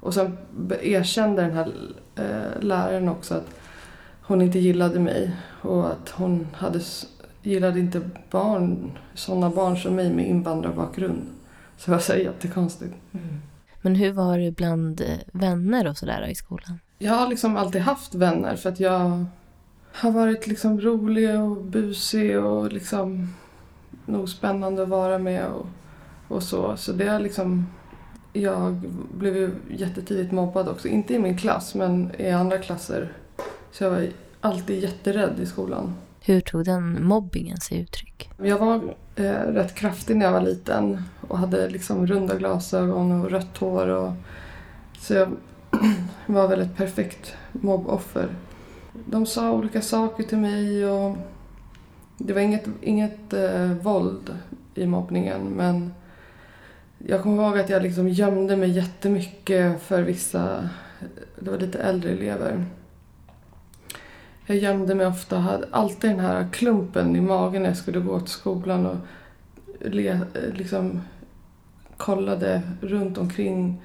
Och 0.00 0.14
sen 0.14 0.38
erkände 0.82 1.42
den 1.42 1.52
här 1.52 1.72
eh, 2.16 2.62
läraren 2.62 3.08
också 3.08 3.34
att 3.34 3.46
hon 4.22 4.42
inte 4.42 4.58
gillade 4.58 5.00
mig 5.00 5.36
och 5.62 5.90
att 5.90 6.08
hon 6.08 6.46
hade, 6.52 6.80
gillade 7.42 7.80
inte 7.80 8.10
barn, 8.30 8.98
sådana 9.14 9.50
barn 9.50 9.76
som 9.76 9.94
mig 9.94 10.14
med 10.14 10.28
invandrarbakgrund. 10.28 11.26
Så 11.76 11.90
det 11.90 11.96
var 11.96 12.02
så 12.02 12.12
här 12.12 12.20
jättekonstigt. 12.20 12.94
Mm. 13.12 13.40
Men 13.82 13.94
hur 13.94 14.12
var 14.12 14.38
det 14.38 14.50
bland 14.50 15.00
eh, 15.00 15.06
vänner 15.32 15.86
och 15.86 15.96
sådär 15.96 16.28
i 16.28 16.34
skolan? 16.34 16.80
Jag 16.98 17.12
har 17.12 17.28
liksom 17.28 17.56
alltid 17.56 17.80
haft 17.80 18.14
vänner 18.14 18.56
för 18.56 18.68
att 18.68 18.80
jag 18.80 19.24
har 19.92 20.10
varit 20.10 20.46
liksom 20.46 20.80
rolig 20.80 21.40
och 21.40 21.64
busig 21.64 22.38
och 22.38 22.72
liksom 22.72 23.34
nog 24.06 24.28
spännande 24.28 24.82
att 24.82 24.88
vara 24.88 25.18
med 25.18 25.46
och, 25.46 25.66
och 26.28 26.42
så. 26.42 26.76
Så 26.76 26.92
det 26.92 27.08
har 27.08 27.20
liksom 27.20 27.66
jag 28.32 28.74
blev 29.18 29.36
ju 29.36 29.50
jättetidigt 29.70 30.32
mobbad 30.32 30.68
också. 30.68 30.88
Inte 30.88 31.14
i 31.14 31.18
min 31.18 31.38
klass, 31.38 31.74
men 31.74 32.10
i 32.18 32.30
andra 32.30 32.58
klasser. 32.58 33.12
Så 33.72 33.84
jag 33.84 33.90
var 33.90 34.08
alltid 34.40 34.82
jätterädd 34.82 35.40
i 35.40 35.46
skolan. 35.46 35.94
Hur 36.20 36.40
tog 36.40 36.64
den 36.64 37.04
mobbingen 37.04 37.56
sig 37.56 37.80
uttryck? 37.80 38.30
Jag 38.42 38.58
var 38.58 38.94
eh, 39.20 39.52
rätt 39.52 39.74
kraftig 39.74 40.16
när 40.16 40.26
jag 40.26 40.32
var 40.32 40.40
liten 40.40 41.02
och 41.28 41.38
hade 41.38 41.68
liksom 41.68 42.06
runda 42.06 42.34
glasögon 42.36 43.12
och 43.12 43.30
rött 43.30 43.58
hår. 43.58 43.88
Och, 43.88 44.12
så 44.98 45.14
jag 45.14 45.28
var 46.26 46.48
väl 46.48 46.60
ett 46.60 46.76
perfekt 46.76 47.34
mobboffer. 47.52 48.28
De 49.06 49.26
sa 49.26 49.52
olika 49.52 49.82
saker 49.82 50.22
till 50.22 50.38
mig 50.38 50.86
och 50.86 51.16
det 52.18 52.32
var 52.32 52.40
inget, 52.40 52.66
inget 52.80 53.32
eh, 53.32 53.72
våld 53.72 54.38
i 54.74 54.86
mobbningen 54.86 55.42
men 55.42 55.94
jag 56.98 57.22
kommer 57.22 57.42
ihåg 57.42 57.58
att 57.58 57.70
jag 57.70 57.82
liksom 57.82 58.08
gömde 58.08 58.56
mig 58.56 58.70
jättemycket 58.70 59.82
för 59.82 60.02
vissa, 60.02 60.68
det 61.38 61.50
var 61.50 61.58
lite 61.58 61.78
äldre 61.78 62.10
elever. 62.10 62.64
Jag 64.50 64.56
gömde 64.56 64.94
mig 64.94 65.06
ofta 65.06 65.36
och 65.36 65.42
hade 65.42 65.68
alltid 65.70 66.10
den 66.10 66.20
här 66.20 66.48
klumpen 66.52 67.16
i 67.16 67.20
magen 67.20 67.62
när 67.62 67.68
jag 67.68 67.76
skulle 67.76 68.00
gå 68.00 68.20
till 68.20 68.28
skolan 68.28 68.86
och 68.86 68.96
le, 69.80 70.20
liksom 70.54 71.00
kollade 71.96 72.62
runt 72.80 73.18
omkring 73.18 73.82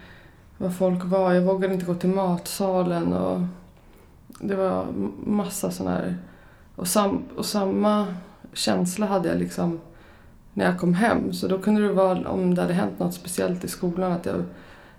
var 0.58 0.70
folk 0.70 1.04
var. 1.04 1.34
Jag 1.34 1.42
vågade 1.42 1.74
inte 1.74 1.86
gå 1.86 1.96
till 1.96 2.10
matsalen 2.10 3.14
och 3.14 3.42
det 4.40 4.56
var 4.56 4.86
massa 5.26 5.72
sådana 5.72 5.96
här... 5.96 6.18
Och, 6.76 6.88
sam, 6.88 7.24
och 7.38 7.46
samma 7.46 8.08
känsla 8.54 9.06
hade 9.06 9.30
jag 9.30 9.38
liksom 9.40 9.80
när 10.54 10.66
jag 10.66 10.80
kom 10.80 10.94
hem. 10.94 11.34
Så 11.34 11.48
då 11.48 11.60
kunde 11.60 11.82
det 11.82 11.94
vara 11.94 12.30
om 12.30 12.56
det 12.56 12.62
hade 12.62 12.74
hänt 12.74 13.00
något 13.00 13.14
speciellt 13.14 13.64
i 13.64 13.68
skolan, 13.68 14.12
att 14.12 14.26
jag 14.26 14.44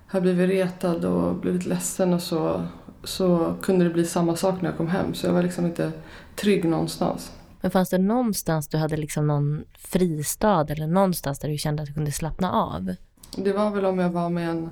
hade 0.07 0.21
blivit 0.21 0.49
retad 0.49 1.05
och 1.05 1.35
blivit 1.35 1.65
ledsen 1.65 2.13
och 2.13 2.21
så, 2.21 2.63
så 3.05 3.55
kunde 3.61 3.85
det 3.85 3.91
bli 3.91 4.05
samma 4.05 4.35
sak 4.35 4.61
när 4.61 4.69
jag 4.69 4.77
kom 4.77 4.87
hem. 4.87 5.13
Så 5.13 5.27
jag 5.27 5.33
var 5.33 5.43
liksom 5.43 5.65
inte 5.65 5.91
trygg 6.35 6.65
någonstans. 6.65 7.31
Men 7.61 7.71
fanns 7.71 7.89
det 7.89 7.97
någonstans 7.97 8.67
du 8.67 8.77
hade 8.77 8.97
liksom 8.97 9.27
någon 9.27 9.63
fristad 9.77 10.65
eller 10.69 10.87
någonstans 10.87 11.39
där 11.39 11.49
du 11.49 11.57
kände 11.57 11.83
att 11.83 11.87
du 11.87 11.93
kunde 11.93 12.11
slappna 12.11 12.51
av? 12.51 12.95
Det 13.37 13.53
var 13.53 13.71
väl 13.71 13.85
om 13.85 13.99
jag 13.99 14.09
var 14.09 14.29
med 14.29 14.49
en, 14.49 14.69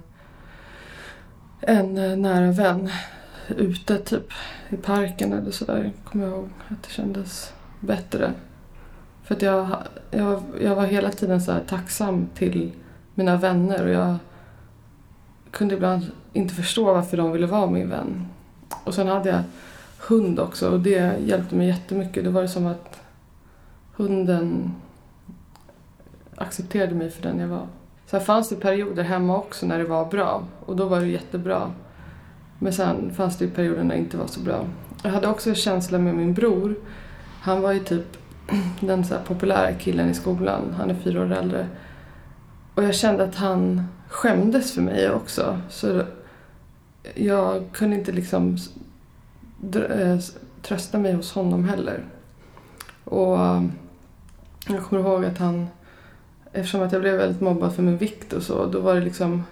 en 1.61 1.97
eh, 1.97 2.17
nära 2.17 2.51
vän 2.51 2.89
ute 3.47 3.97
typ 3.97 4.31
i 4.69 4.77
parken 4.77 5.33
eller 5.33 5.51
sådär. 5.51 5.91
Kommer 6.03 6.25
jag 6.25 6.33
ihåg 6.33 6.49
att 6.67 6.83
det 6.83 6.89
kändes 6.89 7.53
bättre. 7.79 8.33
För 9.23 9.35
att 9.35 9.41
jag, 9.41 9.77
jag, 10.11 10.43
jag 10.61 10.75
var 10.75 10.85
hela 10.85 11.11
tiden 11.11 11.41
så 11.41 11.59
tacksam 11.67 12.27
till 12.35 12.71
mina 13.15 13.37
vänner 13.37 13.83
och 13.83 13.93
jag 13.93 14.17
kunde 15.53 15.75
ibland 15.75 16.11
inte 16.33 16.53
förstå 16.53 16.93
varför 16.93 17.17
de 17.17 17.31
ville 17.31 17.47
vara 17.47 17.69
min 17.69 17.89
vän. 17.89 18.27
Och 18.83 18.93
sen 18.93 19.07
hade 19.07 19.29
jag 19.29 19.43
hund 20.07 20.39
också 20.39 20.69
och 20.69 20.79
det 20.79 21.19
hjälpte 21.25 21.55
mig 21.55 21.67
jättemycket. 21.67 22.23
Det 22.23 22.29
var 22.29 22.47
som 22.47 22.67
att 22.67 23.01
hunden 23.95 24.73
accepterade 26.35 26.95
mig 26.95 27.09
för 27.09 27.23
den 27.23 27.39
jag 27.39 27.47
var. 27.47 27.67
Sen 28.05 28.21
fanns 28.21 28.49
det 28.49 28.55
perioder 28.55 29.03
hemma 29.03 29.37
också 29.37 29.65
när 29.65 29.77
det 29.79 29.85
var 29.85 30.05
bra 30.05 30.43
och 30.65 30.75
då 30.75 30.85
var 30.85 30.99
det 30.99 31.07
jättebra. 31.07 31.71
Men 32.59 32.73
sen 32.73 33.13
fanns 33.13 33.37
det 33.37 33.47
perioder 33.47 33.83
när 33.83 33.95
det 33.95 34.01
inte 34.01 34.17
var 34.17 34.27
så 34.27 34.39
bra. 34.39 34.65
Jag 35.03 35.11
hade 35.11 35.27
också 35.27 35.49
en 35.49 35.55
känsla 35.55 35.97
med 35.97 36.15
min 36.15 36.33
bror. 36.33 36.75
Han 37.41 37.61
var 37.61 37.71
ju 37.71 37.79
typ 37.79 38.17
den 38.79 39.05
så 39.05 39.15
populära 39.27 39.73
killen 39.73 40.09
i 40.09 40.13
skolan. 40.13 40.75
Han 40.77 40.89
är 40.89 40.95
fyra 40.95 41.21
år 41.21 41.31
äldre. 41.31 41.67
Och 42.75 42.83
jag 42.83 42.95
kände 42.95 43.23
att 43.23 43.35
han 43.35 43.87
skämdes 44.13 44.73
för 44.73 44.81
mig 44.81 45.11
också. 45.11 45.61
Så 45.69 46.03
jag 47.15 47.63
kunde 47.71 47.95
inte 47.95 48.11
liksom 48.11 48.57
eh, 49.75 50.19
trösta 50.61 50.99
mig 50.99 51.13
hos 51.13 51.33
honom 51.33 51.69
heller. 51.69 52.03
Och 53.03 53.37
jag 54.67 54.83
kommer 54.83 55.01
ihåg 55.01 55.25
att 55.25 55.37
han, 55.37 55.67
eftersom 56.51 56.81
att 56.81 56.91
jag 56.91 57.01
blev 57.01 57.17
väldigt 57.17 57.41
mobbad 57.41 57.75
för 57.75 57.83
min 57.83 57.97
vikt 57.97 58.33
och 58.33 58.43
så, 58.43 58.65
då 58.65 58.79
var 58.79 58.95
det 58.95 59.01
liksom 59.01 59.43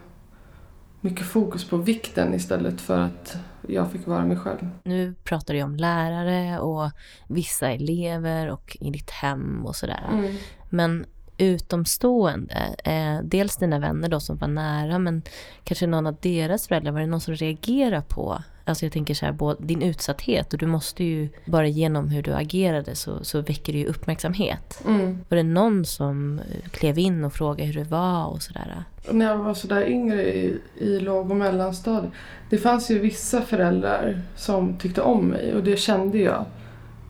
mycket 1.01 1.25
fokus 1.25 1.69
på 1.69 1.77
vikten 1.77 2.33
istället 2.33 2.81
för 2.81 2.99
att 2.99 3.37
jag 3.67 3.91
fick 3.91 4.07
vara 4.07 4.25
mig 4.25 4.37
själv. 4.37 4.69
Nu 4.83 5.13
pratar 5.23 5.53
du 5.53 5.63
om 5.63 5.75
lärare 5.75 6.59
och 6.59 6.91
vissa 7.27 7.71
elever 7.71 8.51
och 8.51 8.77
i 8.79 8.89
ditt 8.89 9.09
hem 9.09 9.65
och 9.65 9.75
sådär. 9.75 10.09
Mm. 10.11 10.35
Men 10.69 11.05
utomstående, 11.41 12.75
eh, 12.83 13.19
dels 13.23 13.57
dina 13.57 13.79
vänner 13.79 14.09
då 14.09 14.19
som 14.19 14.37
var 14.37 14.47
nära 14.47 14.99
men 14.99 15.21
kanske 15.63 15.87
någon 15.87 16.07
av 16.07 16.15
deras 16.21 16.67
föräldrar, 16.67 16.91
var 16.91 16.99
det 16.99 17.07
någon 17.07 17.21
som 17.21 17.35
reagerade 17.35 18.03
på 18.07 18.41
Alltså 18.65 18.85
jag 18.85 18.93
tänker 18.93 19.13
så 19.13 19.25
här, 19.25 19.33
både 19.33 19.65
din 19.65 19.81
utsatthet 19.81 20.53
och 20.53 20.59
du 20.59 20.65
måste 20.65 21.03
ju, 21.03 21.29
bara 21.45 21.67
genom 21.67 22.09
hur 22.09 22.23
du 22.23 22.33
agerade 22.33 22.95
så, 22.95 23.23
så 23.23 23.41
väcker 23.41 23.73
det 23.73 23.79
ju 23.79 23.85
uppmärksamhet. 23.85 24.81
Mm. 24.87 25.19
Var 25.29 25.37
det 25.37 25.43
någon 25.43 25.85
som 25.85 26.41
klev 26.71 26.99
in 26.99 27.23
och 27.23 27.33
frågade 27.33 27.63
hur 27.63 27.73
det 27.73 27.89
var 27.89 28.25
och 28.25 28.41
sådär? 28.41 28.83
När 29.11 29.25
jag 29.25 29.37
var 29.37 29.53
sådär 29.53 29.89
yngre 29.89 30.33
i, 30.33 30.59
i 30.77 30.99
låg 30.99 31.31
och 31.31 31.37
mellanstadiet. 31.37 32.13
Det 32.49 32.57
fanns 32.57 32.91
ju 32.91 32.99
vissa 32.99 33.41
föräldrar 33.41 34.21
som 34.35 34.77
tyckte 34.77 35.01
om 35.01 35.27
mig 35.27 35.55
och 35.55 35.63
det 35.63 35.77
kände 35.77 36.17
jag. 36.17 36.45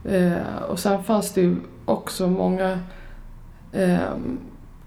Eh, 0.06 0.62
och 0.70 0.80
sen 0.80 1.04
fanns 1.04 1.34
det 1.34 1.42
ju 1.42 1.56
också 1.86 2.28
många 2.28 2.80
eh, 3.72 4.00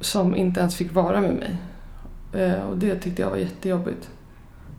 som 0.00 0.36
inte 0.36 0.60
ens 0.60 0.76
fick 0.76 0.94
vara 0.94 1.20
med 1.20 1.34
mig. 1.34 1.56
Eh, 2.32 2.62
och 2.62 2.78
det 2.78 2.94
tyckte 2.94 3.22
jag 3.22 3.30
var 3.30 3.36
jättejobbigt. 3.36 4.10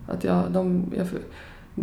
Att 0.07 0.23
jag, 0.23 0.51
de, 0.51 0.85
jag, 0.97 1.07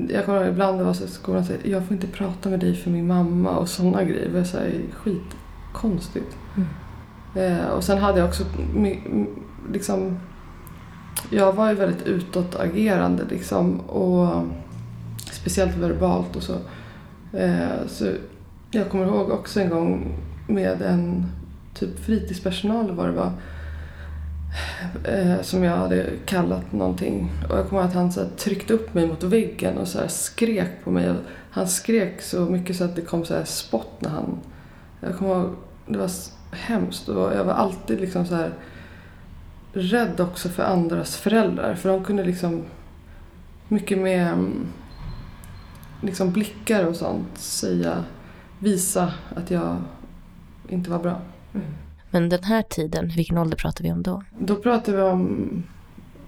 jag 0.08 0.24
kommer 0.24 0.40
ihåg 0.40 0.52
ibland 0.52 0.78
det 0.78 0.84
var 0.84 0.92
så 0.92 1.04
att 1.04 1.10
skolan 1.10 1.44
sa 1.44 1.52
jag 1.64 1.86
får 1.86 1.94
inte 1.94 2.06
prata 2.06 2.48
med 2.48 2.60
dig 2.60 2.74
för 2.74 2.90
min 2.90 3.06
mamma 3.06 3.50
och 3.50 3.68
sådana 3.68 4.04
grejer. 4.04 4.28
Det 4.28 4.38
var 4.38 4.44
så 4.44 4.58
här 4.58 4.80
skitkonstigt. 4.92 6.36
Mm. 6.56 6.68
Eh, 7.34 7.66
och 7.66 7.84
sen 7.84 7.98
hade 7.98 8.18
jag 8.18 8.28
också 8.28 8.44
liksom 9.72 10.18
jag 11.30 11.52
var 11.52 11.68
ju 11.68 11.74
väldigt 11.74 12.06
utåtagerande 12.06 13.24
liksom 13.30 13.80
och 13.80 14.42
speciellt 15.30 15.76
verbalt 15.76 16.36
och 16.36 16.42
så. 16.42 16.54
Eh, 17.32 17.86
så 17.86 18.04
jag 18.70 18.88
kommer 18.88 19.06
ihåg 19.06 19.30
också 19.30 19.60
en 19.60 19.70
gång 19.70 20.18
med 20.48 20.82
en 20.82 21.26
typ 21.74 21.98
fritidspersonal 21.98 22.90
vad 22.90 23.06
det 23.06 23.12
var 23.12 23.32
eh, 25.04 25.42
som 25.42 25.64
jag 25.64 25.76
hade 25.76 26.06
kallat 26.24 26.72
någonting. 26.72 27.30
Och 27.48 27.58
jag 27.58 27.68
kommer 27.68 27.82
ihåg 27.82 27.88
att 27.88 27.94
han 27.94 28.12
så 28.12 28.20
här, 28.20 28.28
tryckte 28.36 28.74
upp 28.74 28.94
mig 28.94 29.06
mot 29.06 29.22
väggen 29.22 29.78
och 29.78 29.88
så 29.88 29.98
här, 29.98 30.08
skrek 30.08 30.84
på 30.84 30.90
mig. 30.90 31.14
Han 31.50 31.68
skrek 31.68 32.22
så 32.22 32.40
mycket 32.40 32.76
så 32.76 32.84
att 32.84 32.96
det 32.96 33.02
kom 33.02 33.24
så 33.24 33.34
här 33.34 33.44
spott 33.44 34.00
när 34.00 34.10
han... 34.10 34.38
Jag 35.00 35.16
kommer 35.16 35.34
ihåg, 35.34 35.50
det 35.86 35.98
var 35.98 36.10
hemskt 36.52 37.08
och 37.08 37.32
jag 37.32 37.44
var 37.44 37.52
alltid 37.52 38.00
liksom 38.00 38.26
så 38.26 38.34
här 38.34 38.52
rädd 39.72 40.20
också 40.20 40.48
för 40.48 40.62
andras 40.62 41.16
föräldrar. 41.16 41.74
För 41.74 41.88
de 41.88 42.04
kunde 42.04 42.24
liksom 42.24 42.64
mycket 43.68 43.98
med 43.98 44.26
mm, 44.28 44.66
liksom 46.00 46.32
blickar 46.32 46.84
och 46.84 46.96
sånt 46.96 47.38
säga, 47.38 48.04
visa 48.58 49.12
att 49.36 49.50
jag 49.50 49.76
inte 50.68 50.90
var 50.90 50.98
bra. 50.98 51.20
Mm. 51.54 51.66
Men 52.10 52.28
den 52.28 52.44
här 52.44 52.62
tiden, 52.62 53.08
vilken 53.08 53.38
ålder 53.38 53.56
pratar 53.56 53.84
vi 53.84 53.92
om 53.92 54.02
då? 54.02 54.22
Då 54.38 54.56
pratar 54.56 54.92
vi 54.92 55.02
om 55.02 55.62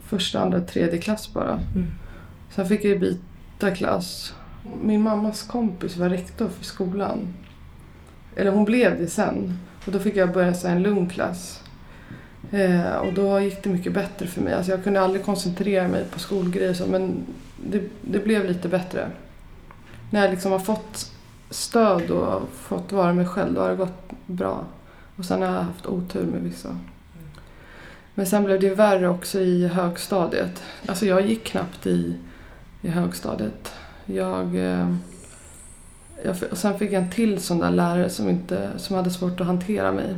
första, 0.07 0.41
andra, 0.41 0.61
tredje 0.61 0.99
klass 0.99 1.33
bara. 1.33 1.53
Mm. 1.53 1.87
Sen 2.51 2.67
fick 2.67 2.85
jag 2.85 3.01
byta 3.01 3.71
klass. 3.77 4.35
Min 4.83 5.03
mammas 5.03 5.43
kompis 5.43 5.97
var 5.97 6.09
rektor 6.09 6.49
för 6.49 6.65
skolan. 6.65 7.35
Eller 8.37 8.51
hon 8.51 8.65
blev 8.65 8.99
det 8.99 9.07
sen. 9.07 9.59
Och 9.87 9.93
då 9.93 9.99
fick 9.99 10.17
jag 10.17 10.33
börja 10.33 10.51
i 10.51 10.67
en 10.67 10.83
lugn 10.83 11.09
klass. 11.09 11.63
Eh, 12.51 12.97
och 12.97 13.13
då 13.13 13.41
gick 13.41 13.63
det 13.63 13.71
mycket 13.71 13.93
bättre 13.93 14.27
för 14.27 14.41
mig. 14.41 14.55
Alltså 14.55 14.73
jag 14.73 14.85
kunde 14.85 15.01
aldrig 15.01 15.25
koncentrera 15.25 15.89
mig 15.89 16.05
på 16.05 16.19
skolgrejer 16.19 16.75
så, 16.75 16.87
men 16.87 17.27
det, 17.71 17.83
det 18.01 18.19
blev 18.19 18.45
lite 18.45 18.69
bättre. 18.69 19.11
När 20.11 20.23
jag 20.23 20.31
liksom 20.31 20.53
har 20.53 20.59
fått 20.59 21.13
stöd 21.51 22.11
och 22.11 22.43
fått 22.53 22.93
vara 22.93 23.13
mig 23.13 23.27
själv, 23.27 23.55
då 23.55 23.61
har 23.61 23.71
det 23.71 23.77
gått 23.77 24.13
bra. 24.27 24.65
Och 25.17 25.25
sen 25.25 25.43
har 25.43 25.49
jag 25.49 25.63
haft 25.63 25.87
otur 25.87 26.27
med 26.27 26.43
vissa. 26.43 26.79
Men 28.15 28.27
sen 28.27 28.45
blev 28.45 28.61
det 28.61 28.75
värre 28.75 29.09
också 29.09 29.41
i 29.41 29.67
högstadiet. 29.67 30.63
Alltså 30.87 31.07
jag 31.07 31.27
gick 31.27 31.45
knappt 31.45 31.87
i, 31.87 32.19
i 32.81 32.89
högstadiet. 32.89 33.73
Jag, 34.07 34.57
eh, 34.57 34.95
jag, 36.25 36.37
och 36.51 36.59
sen 36.59 36.79
fick 36.79 36.93
jag 36.93 37.03
en 37.03 37.11
till 37.11 37.41
sån 37.43 37.59
där 37.59 37.71
lärare 37.71 38.11
som, 38.11 38.29
inte, 38.29 38.71
som 38.77 38.97
hade 38.97 39.11
svårt 39.11 39.41
att 39.41 39.47
hantera 39.47 39.93
mig. 39.93 40.17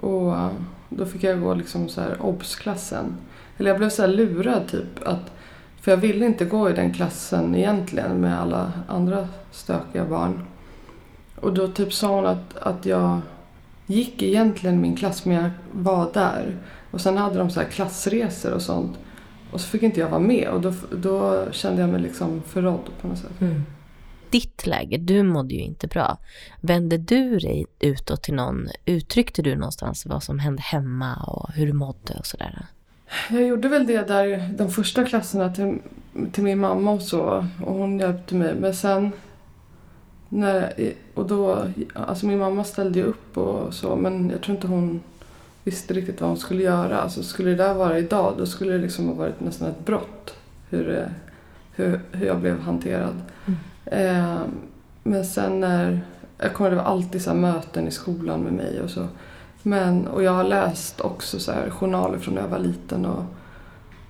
Och 0.00 0.36
eh, 0.36 0.50
då 0.88 1.06
fick 1.06 1.22
jag 1.22 1.40
gå 1.40 1.54
liksom 1.54 1.88
så 1.88 2.00
här 2.00 2.16
obs-klassen. 2.20 3.16
Eller 3.58 3.70
jag 3.70 3.78
blev 3.78 3.90
så 3.90 4.06
lurad 4.06 4.68
typ. 4.68 5.06
Att, 5.06 5.32
för 5.80 5.90
jag 5.90 5.98
ville 5.98 6.26
inte 6.26 6.44
gå 6.44 6.70
i 6.70 6.72
den 6.72 6.92
klassen 6.92 7.54
egentligen 7.54 8.20
med 8.20 8.40
alla 8.40 8.72
andra 8.88 9.28
stökiga 9.50 10.04
barn. 10.04 10.44
Och 11.36 11.54
då 11.54 11.68
typ 11.68 11.92
sa 11.92 12.08
hon 12.08 12.26
att, 12.26 12.56
att 12.56 12.86
jag 12.86 13.20
gick 13.86 14.22
egentligen 14.22 14.80
min 14.80 14.96
klass 14.96 15.24
men 15.24 15.36
jag 15.36 15.50
var 15.72 16.10
där. 16.12 16.56
Och 16.90 17.00
sen 17.00 17.16
hade 17.16 17.38
de 17.38 17.50
så 17.50 17.60
klassresor 17.60 18.52
och 18.52 18.62
sånt. 18.62 18.98
Och 19.50 19.60
så 19.60 19.66
fick 19.66 19.82
inte 19.82 20.00
jag 20.00 20.08
vara 20.08 20.20
med 20.20 20.48
och 20.48 20.60
då, 20.60 20.74
då 20.96 21.46
kände 21.52 21.80
jag 21.80 21.90
mig 21.90 22.00
liksom 22.00 22.42
förrådd 22.42 22.90
på 23.00 23.08
något 23.08 23.18
sätt. 23.18 23.40
Mm. 23.40 23.62
Ditt 24.30 24.66
läge, 24.66 24.96
du 24.96 25.22
mådde 25.22 25.54
ju 25.54 25.60
inte 25.60 25.86
bra. 25.86 26.18
Vände 26.60 26.98
du 26.98 27.38
dig 27.38 27.66
utåt 27.80 28.22
till 28.22 28.34
någon? 28.34 28.68
Uttryckte 28.84 29.42
du 29.42 29.54
någonstans 29.54 30.06
vad 30.06 30.22
som 30.22 30.38
hände 30.38 30.62
hemma 30.62 31.14
och 31.14 31.52
hur 31.52 31.66
du 31.66 31.72
mådde 31.72 32.14
och 32.18 32.26
sådär? 32.26 32.66
Jag 33.30 33.46
gjorde 33.46 33.68
väl 33.68 33.86
det 33.86 34.08
där 34.08 34.54
de 34.58 34.70
första 34.70 35.04
klasserna 35.04 35.54
till, 35.54 35.78
till 36.32 36.42
min 36.42 36.58
mamma 36.58 36.90
och 36.90 37.02
så. 37.02 37.46
Och 37.64 37.74
hon 37.74 37.98
hjälpte 37.98 38.34
mig. 38.34 38.54
Men 38.54 38.74
sen... 38.74 39.12
När, 40.28 40.72
och 41.14 41.26
då, 41.26 41.64
alltså 41.94 42.26
min 42.26 42.38
mamma 42.38 42.64
ställde 42.64 42.98
ju 42.98 43.04
upp 43.04 43.36
och 43.36 43.74
så 43.74 43.96
men 43.96 44.30
jag 44.30 44.42
tror 44.42 44.54
inte 44.54 44.66
hon 44.66 45.00
visste 45.64 45.94
riktigt 45.94 46.20
vad 46.20 46.30
hon 46.30 46.38
skulle 46.38 46.62
göra. 46.62 47.00
Alltså 47.00 47.22
skulle 47.22 47.50
det 47.50 47.56
där 47.56 47.74
vara 47.74 47.98
idag 47.98 48.34
då 48.38 48.46
skulle 48.46 48.72
det 48.72 48.78
liksom 48.78 49.06
ha 49.06 49.14
varit 49.14 49.40
nästan 49.40 49.68
ett 49.68 49.84
brott. 49.84 50.34
Hur, 50.70 51.08
hur, 51.72 52.00
hur 52.12 52.26
jag 52.26 52.40
blev 52.40 52.60
hanterad. 52.60 53.22
Mm. 53.46 53.58
Eh, 53.84 54.40
men 55.02 55.24
sen 55.24 55.60
när... 55.60 56.00
Jag 56.38 56.54
kommer 56.54 56.70
det 56.70 56.76
var 56.76 56.82
alltid 56.82 57.22
så 57.22 57.34
möten 57.34 57.88
i 57.88 57.90
skolan 57.90 58.40
med 58.40 58.52
mig 58.52 58.80
och 58.80 58.90
så. 58.90 59.06
Men, 59.62 60.06
och 60.06 60.22
jag 60.22 60.32
har 60.32 60.44
läst 60.44 61.00
också 61.00 61.38
så 61.38 61.52
här, 61.52 61.70
journaler 61.70 62.18
från 62.18 62.34
när 62.34 62.42
jag 62.42 62.48
var 62.48 62.58
liten 62.58 63.06
och, 63.06 63.24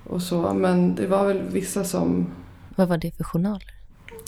och 0.03 0.21
så. 0.21 0.53
Men 0.53 0.95
det 0.95 1.07
var 1.07 1.25
väl 1.25 1.41
vissa 1.41 1.83
som... 1.83 2.27
Vad 2.75 2.87
var 2.87 2.97
det 2.97 3.11
för 3.17 3.23
journaler? 3.23 3.76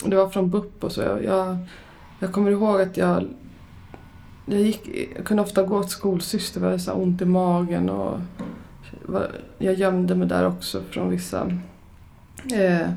Det 0.04 0.16
var 0.16 0.28
från 0.28 0.50
BUP 0.50 0.84
och 0.84 0.92
så. 0.92 1.00
Jag, 1.00 1.24
jag, 1.24 1.56
jag 2.18 2.32
kommer 2.32 2.50
ihåg 2.50 2.80
att 2.80 2.96
jag... 2.96 3.28
Jag, 4.46 4.60
gick, 4.60 5.10
jag 5.16 5.24
kunde 5.24 5.42
ofta 5.42 5.62
gå 5.62 5.82
till 5.82 5.92
skolsyster, 5.92 6.60
det 6.60 6.70
var 6.70 6.78
så 6.78 6.92
ont 6.92 7.22
i 7.22 7.24
magen 7.24 7.90
och 7.90 8.18
jag 9.58 9.74
gömde 9.74 10.14
mig 10.14 10.28
där 10.28 10.46
också 10.46 10.82
från 10.90 11.10
vissa. 11.10 11.50
Eh, 12.52 12.88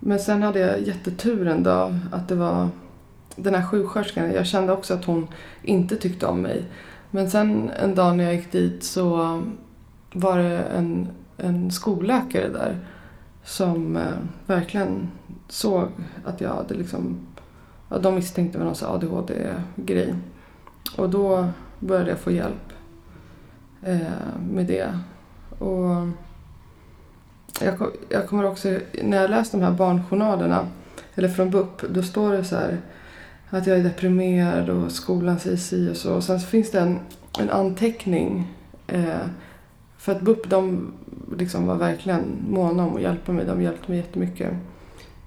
men 0.00 0.18
sen 0.18 0.42
hade 0.42 0.58
jag 0.58 0.80
jätteturen 0.80 1.62
dag 1.62 1.98
att 2.12 2.28
det 2.28 2.34
var 2.34 2.68
den 3.36 3.54
här 3.54 3.66
sjuksköterskan. 3.66 4.32
Jag 4.32 4.46
kände 4.46 4.72
också 4.72 4.94
att 4.94 5.04
hon 5.04 5.28
inte 5.62 5.96
tyckte 5.96 6.26
om 6.26 6.42
mig. 6.42 6.64
Men 7.10 7.30
sen 7.30 7.70
en 7.82 7.94
dag 7.94 8.16
när 8.16 8.24
jag 8.24 8.34
gick 8.34 8.52
dit 8.52 8.84
så 8.84 9.42
var 10.12 10.38
det 10.38 10.58
en, 10.58 11.08
en 11.36 11.70
skolläkare 11.70 12.48
där 12.48 12.76
som 13.48 13.96
eh, 13.96 14.18
verkligen 14.46 15.10
såg 15.48 15.88
att 16.24 16.40
jag 16.40 16.54
hade 16.54 16.74
liksom... 16.74 17.26
Ja, 17.88 17.98
de 17.98 18.14
misstänkte 18.14 18.58
mig 18.58 18.66
någon 18.66 18.94
ADHD-grej. 18.94 20.14
Och 20.96 21.10
då 21.10 21.48
började 21.80 22.10
jag 22.10 22.18
få 22.18 22.30
hjälp 22.30 22.72
eh, 23.82 23.98
med 24.50 24.66
det. 24.66 24.98
Och 25.58 26.08
jag, 27.60 27.90
jag 28.08 28.28
kommer 28.28 28.44
också, 28.44 28.78
när 29.02 29.20
jag 29.20 29.30
läste 29.30 29.56
de 29.56 29.64
här 29.64 29.72
barnjournalerna, 29.72 30.68
eller 31.14 31.28
från 31.28 31.50
BUP, 31.50 31.82
då 31.90 32.02
står 32.02 32.32
det 32.32 32.44
så 32.44 32.56
här 32.56 32.80
att 33.50 33.66
jag 33.66 33.78
är 33.78 33.82
deprimerad 33.82 34.70
och 34.70 34.92
skolan 34.92 35.38
säger 35.38 35.56
si 35.56 35.90
och 35.92 35.96
så. 35.96 36.14
Och 36.14 36.24
sen 36.24 36.40
så 36.40 36.46
finns 36.46 36.70
det 36.70 36.80
en, 36.80 36.98
en 37.38 37.50
anteckning. 37.50 38.54
Eh, 38.86 39.26
för 39.98 40.12
att 40.12 40.20
BUP 40.20 40.50
de 40.50 40.92
liksom 41.38 41.66
var 41.66 41.74
verkligen 41.74 42.22
måna 42.48 42.86
om 42.86 42.96
att 42.96 43.02
hjälpa 43.02 43.32
mig. 43.32 43.44
De 43.44 43.62
hjälpte 43.62 43.90
mig 43.90 44.00
jättemycket. 44.00 44.52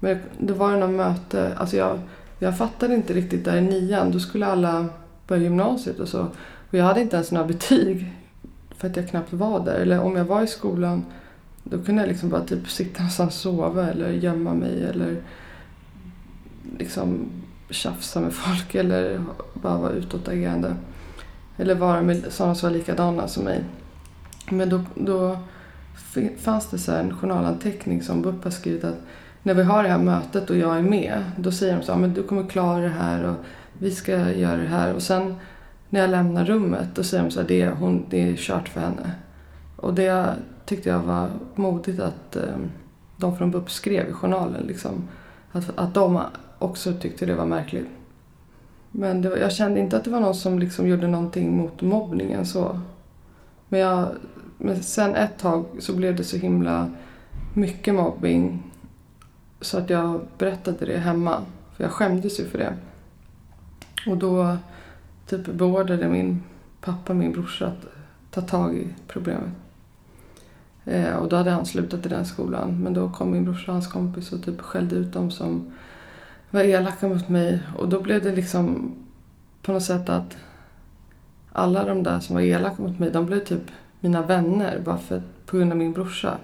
Men 0.00 0.18
det 0.38 0.52
var 0.52 0.76
något 0.76 0.90
möte. 0.90 1.54
Alltså 1.56 1.76
jag, 1.76 1.98
jag 2.38 2.58
fattade 2.58 2.94
inte 2.94 3.12
riktigt 3.12 3.44
där 3.44 3.56
i 3.56 3.60
nian. 3.60 4.10
Då 4.10 4.20
skulle 4.20 4.46
alla 4.46 4.88
börja 5.26 5.42
gymnasiet 5.42 6.00
och 6.00 6.08
så. 6.08 6.20
Och 6.70 6.78
jag 6.78 6.84
hade 6.84 7.00
inte 7.00 7.16
ens 7.16 7.32
några 7.32 7.46
betyg. 7.46 8.12
För 8.76 8.88
att 8.88 8.96
jag 8.96 9.08
knappt 9.08 9.32
var 9.32 9.64
där. 9.64 9.74
Eller 9.74 10.00
om 10.00 10.16
jag 10.16 10.24
var 10.24 10.42
i 10.42 10.46
skolan 10.46 11.04
då 11.64 11.82
kunde 11.82 12.02
jag 12.02 12.08
liksom 12.08 12.28
bara 12.28 12.44
typ 12.44 12.70
sitta 12.70 12.98
någonstans 12.98 13.34
och 13.34 13.40
sova 13.40 13.90
eller 13.90 14.10
gömma 14.10 14.54
mig 14.54 14.84
eller 14.84 15.16
liksom 16.78 17.26
tjafsa 17.70 18.20
med 18.20 18.32
folk 18.32 18.74
eller 18.74 19.24
bara 19.54 19.78
vara 19.78 19.92
utåtagerande. 19.92 20.76
Eller 21.56 21.74
vara 21.74 22.02
med 22.02 22.24
sådana 22.28 22.54
som 22.54 22.68
var 22.68 22.76
likadana 22.76 23.28
som 23.28 23.44
mig. 23.44 23.64
Men 24.50 24.68
då, 24.68 24.80
då 24.94 25.38
fanns 26.38 26.70
det 26.70 26.78
så 26.78 26.92
en 26.92 27.14
journalanteckning 27.14 28.02
som 28.02 28.22
BUP 28.22 28.44
har 28.44 28.50
skrivit 28.50 28.84
att 28.84 28.98
när 29.42 29.54
vi 29.54 29.62
har 29.62 29.82
det 29.82 29.88
här 29.88 29.98
mötet 29.98 30.50
och 30.50 30.56
jag 30.56 30.78
är 30.78 30.82
med, 30.82 31.24
då 31.36 31.52
säger 31.52 31.76
de 31.76 31.82
så 31.82 31.92
här, 31.92 32.08
du 32.08 32.22
kommer 32.22 32.46
klara 32.46 32.80
det 32.80 32.88
här 32.88 33.24
och 33.24 33.36
vi 33.78 33.90
ska 33.90 34.30
göra 34.30 34.56
det 34.56 34.68
här. 34.68 34.94
Och 34.94 35.02
sen 35.02 35.34
när 35.90 36.00
jag 36.00 36.10
lämnar 36.10 36.44
rummet, 36.44 36.88
då 36.94 37.02
säger 37.02 37.24
de 37.24 37.30
så 37.30 37.40
här, 37.40 37.48
det, 37.48 37.68
hon, 37.68 38.06
det 38.10 38.28
är 38.28 38.36
kört 38.36 38.68
för 38.68 38.80
henne. 38.80 39.10
Och 39.76 39.94
det 39.94 40.34
tyckte 40.66 40.88
jag 40.88 40.98
var 40.98 41.30
modigt 41.54 42.00
att 42.00 42.36
eh, 42.36 42.56
de 43.16 43.36
från 43.36 43.50
BUP 43.50 43.70
skrev 43.70 44.08
i 44.08 44.12
journalen. 44.12 44.62
Liksom, 44.66 45.08
att, 45.52 45.78
att 45.78 45.94
de 45.94 46.20
också 46.58 46.92
tyckte 46.92 47.26
det 47.26 47.34
var 47.34 47.46
märkligt. 47.46 47.88
Men 48.90 49.22
var, 49.22 49.36
jag 49.36 49.52
kände 49.52 49.80
inte 49.80 49.96
att 49.96 50.04
det 50.04 50.10
var 50.10 50.20
någon 50.20 50.34
som 50.34 50.58
liksom 50.58 50.88
gjorde 50.88 51.06
någonting 51.06 51.56
mot 51.56 51.82
mobbningen 51.82 52.46
så. 52.46 52.80
Men, 53.72 53.80
jag, 53.80 54.08
men 54.58 54.82
sen 54.82 55.14
ett 55.14 55.38
tag 55.38 55.66
så 55.78 55.96
blev 55.96 56.16
det 56.16 56.24
så 56.24 56.36
himla 56.36 56.90
mycket 57.54 57.94
mobbing 57.94 58.62
så 59.60 59.78
att 59.78 59.90
jag 59.90 60.20
berättade 60.38 60.86
det 60.86 60.98
hemma. 60.98 61.42
För 61.76 61.84
jag 61.84 61.92
skämdes 61.92 62.40
ju 62.40 62.44
för 62.44 62.58
det. 62.58 62.76
Och 64.06 64.16
då 64.16 64.56
typ 65.26 65.46
beordrade 65.46 66.08
min 66.08 66.42
pappa 66.80 67.14
min 67.14 67.32
brorsa 67.32 67.66
att 67.66 67.86
ta 68.30 68.40
tag 68.40 68.76
i 68.76 68.88
problemet. 69.08 69.50
Eh, 70.84 71.14
och 71.16 71.28
då 71.28 71.36
hade 71.36 71.50
han 71.50 71.66
slutat 71.66 72.06
i 72.06 72.08
den 72.08 72.26
skolan. 72.26 72.82
Men 72.82 72.94
då 72.94 73.10
kom 73.10 73.30
min 73.32 73.44
brorsa 73.44 73.66
och 73.66 73.72
hans 73.72 73.92
kompis 73.92 74.32
och 74.32 74.44
typ 74.44 74.60
skällde 74.60 74.96
ut 74.96 75.12
dem 75.12 75.30
som 75.30 75.72
var 76.50 76.60
elaka 76.60 77.08
mot 77.08 77.28
mig. 77.28 77.60
Och 77.76 77.88
då 77.88 78.00
blev 78.00 78.22
det 78.22 78.32
liksom 78.32 78.94
på 79.62 79.72
något 79.72 79.84
sätt 79.84 80.08
att 80.08 80.36
alla 81.52 81.84
de 81.84 82.02
där 82.02 82.20
som 82.20 82.34
var 82.34 82.42
elaka 82.42 82.82
mot 82.82 82.98
mig, 82.98 83.10
de 83.10 83.26
blev 83.26 83.44
typ 83.44 83.62
mina 84.00 84.22
vänner 84.22 84.80
bara 84.84 84.98
för, 84.98 85.22
på 85.46 85.56
grund 85.56 85.72
av 85.72 85.78
min 85.78 85.92
brorsa. 85.92 86.38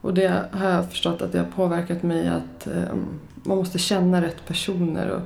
Och 0.00 0.14
det 0.14 0.48
har 0.52 0.68
jag 0.68 0.90
förstått 0.90 1.22
att 1.22 1.32
det 1.32 1.38
har 1.38 1.46
påverkat 1.46 2.02
mig 2.02 2.28
att 2.28 2.66
eh, 2.66 2.94
man 3.42 3.56
måste 3.56 3.78
känna 3.78 4.22
rätt 4.22 4.46
personer 4.46 5.10
och 5.10 5.20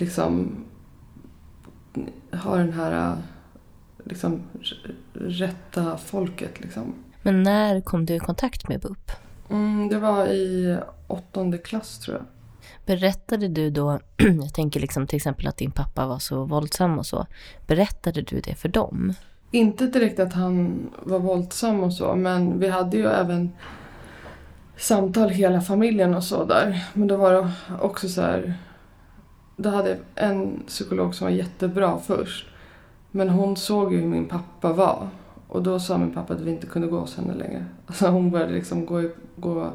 liksom 0.00 0.56
ha 2.32 2.56
den 2.56 2.72
här 2.72 3.16
liksom 4.04 4.42
rätta 5.12 5.96
folket 5.96 6.60
liksom. 6.60 6.94
Men 7.22 7.42
när 7.42 7.80
kom 7.80 8.06
du 8.06 8.14
i 8.14 8.18
kontakt 8.18 8.68
med 8.68 8.80
BUP? 8.80 9.10
Mm, 9.50 9.88
det 9.88 9.98
var 9.98 10.26
i 10.26 10.78
åttonde 11.06 11.58
klass 11.58 11.98
tror 11.98 12.16
jag. 12.16 12.24
Berättade 12.92 13.48
du 13.48 13.70
då, 13.70 13.98
jag 14.16 14.54
tänker 14.54 14.80
liksom 14.80 15.06
till 15.06 15.16
exempel 15.16 15.46
att 15.46 15.56
din 15.56 15.70
pappa 15.70 16.06
var 16.06 16.18
så 16.18 16.44
våldsam 16.44 16.98
och 16.98 17.06
så. 17.06 17.26
Berättade 17.66 18.22
du 18.22 18.40
det 18.40 18.54
för 18.54 18.68
dem? 18.68 19.14
Inte 19.50 19.86
direkt 19.86 20.20
att 20.20 20.32
han 20.32 20.90
var 21.02 21.18
våldsam 21.18 21.80
och 21.80 21.92
så, 21.92 22.14
men 22.14 22.58
vi 22.58 22.68
hade 22.68 22.96
ju 22.96 23.06
även 23.06 23.50
samtal 24.76 25.28
hela 25.28 25.60
familjen 25.60 26.14
och 26.14 26.24
så 26.24 26.44
där. 26.44 26.84
Men 26.92 27.08
då 27.08 27.16
var 27.16 27.32
det 27.32 27.50
också 27.80 28.08
så 28.08 28.22
här, 28.22 28.54
då 29.56 29.70
hade 29.70 29.88
jag 29.88 29.98
en 30.14 30.62
psykolog 30.66 31.14
som 31.14 31.24
var 31.24 31.32
jättebra 31.32 31.98
först. 31.98 32.46
Men 33.10 33.28
hon 33.28 33.56
såg 33.56 33.92
ju 33.92 34.00
hur 34.00 34.08
min 34.08 34.28
pappa 34.28 34.72
var. 34.72 35.08
Och 35.48 35.62
då 35.62 35.80
sa 35.80 35.98
min 35.98 36.14
pappa 36.14 36.34
att 36.34 36.40
vi 36.40 36.50
inte 36.50 36.66
kunde 36.66 36.88
gå 36.88 36.98
hos 36.98 37.16
henne 37.16 37.34
längre. 37.34 37.64
Alltså 37.86 38.06
hon 38.06 38.30
började 38.30 38.52
liksom 38.52 38.86
gå, 38.86 39.02
gå 39.36 39.72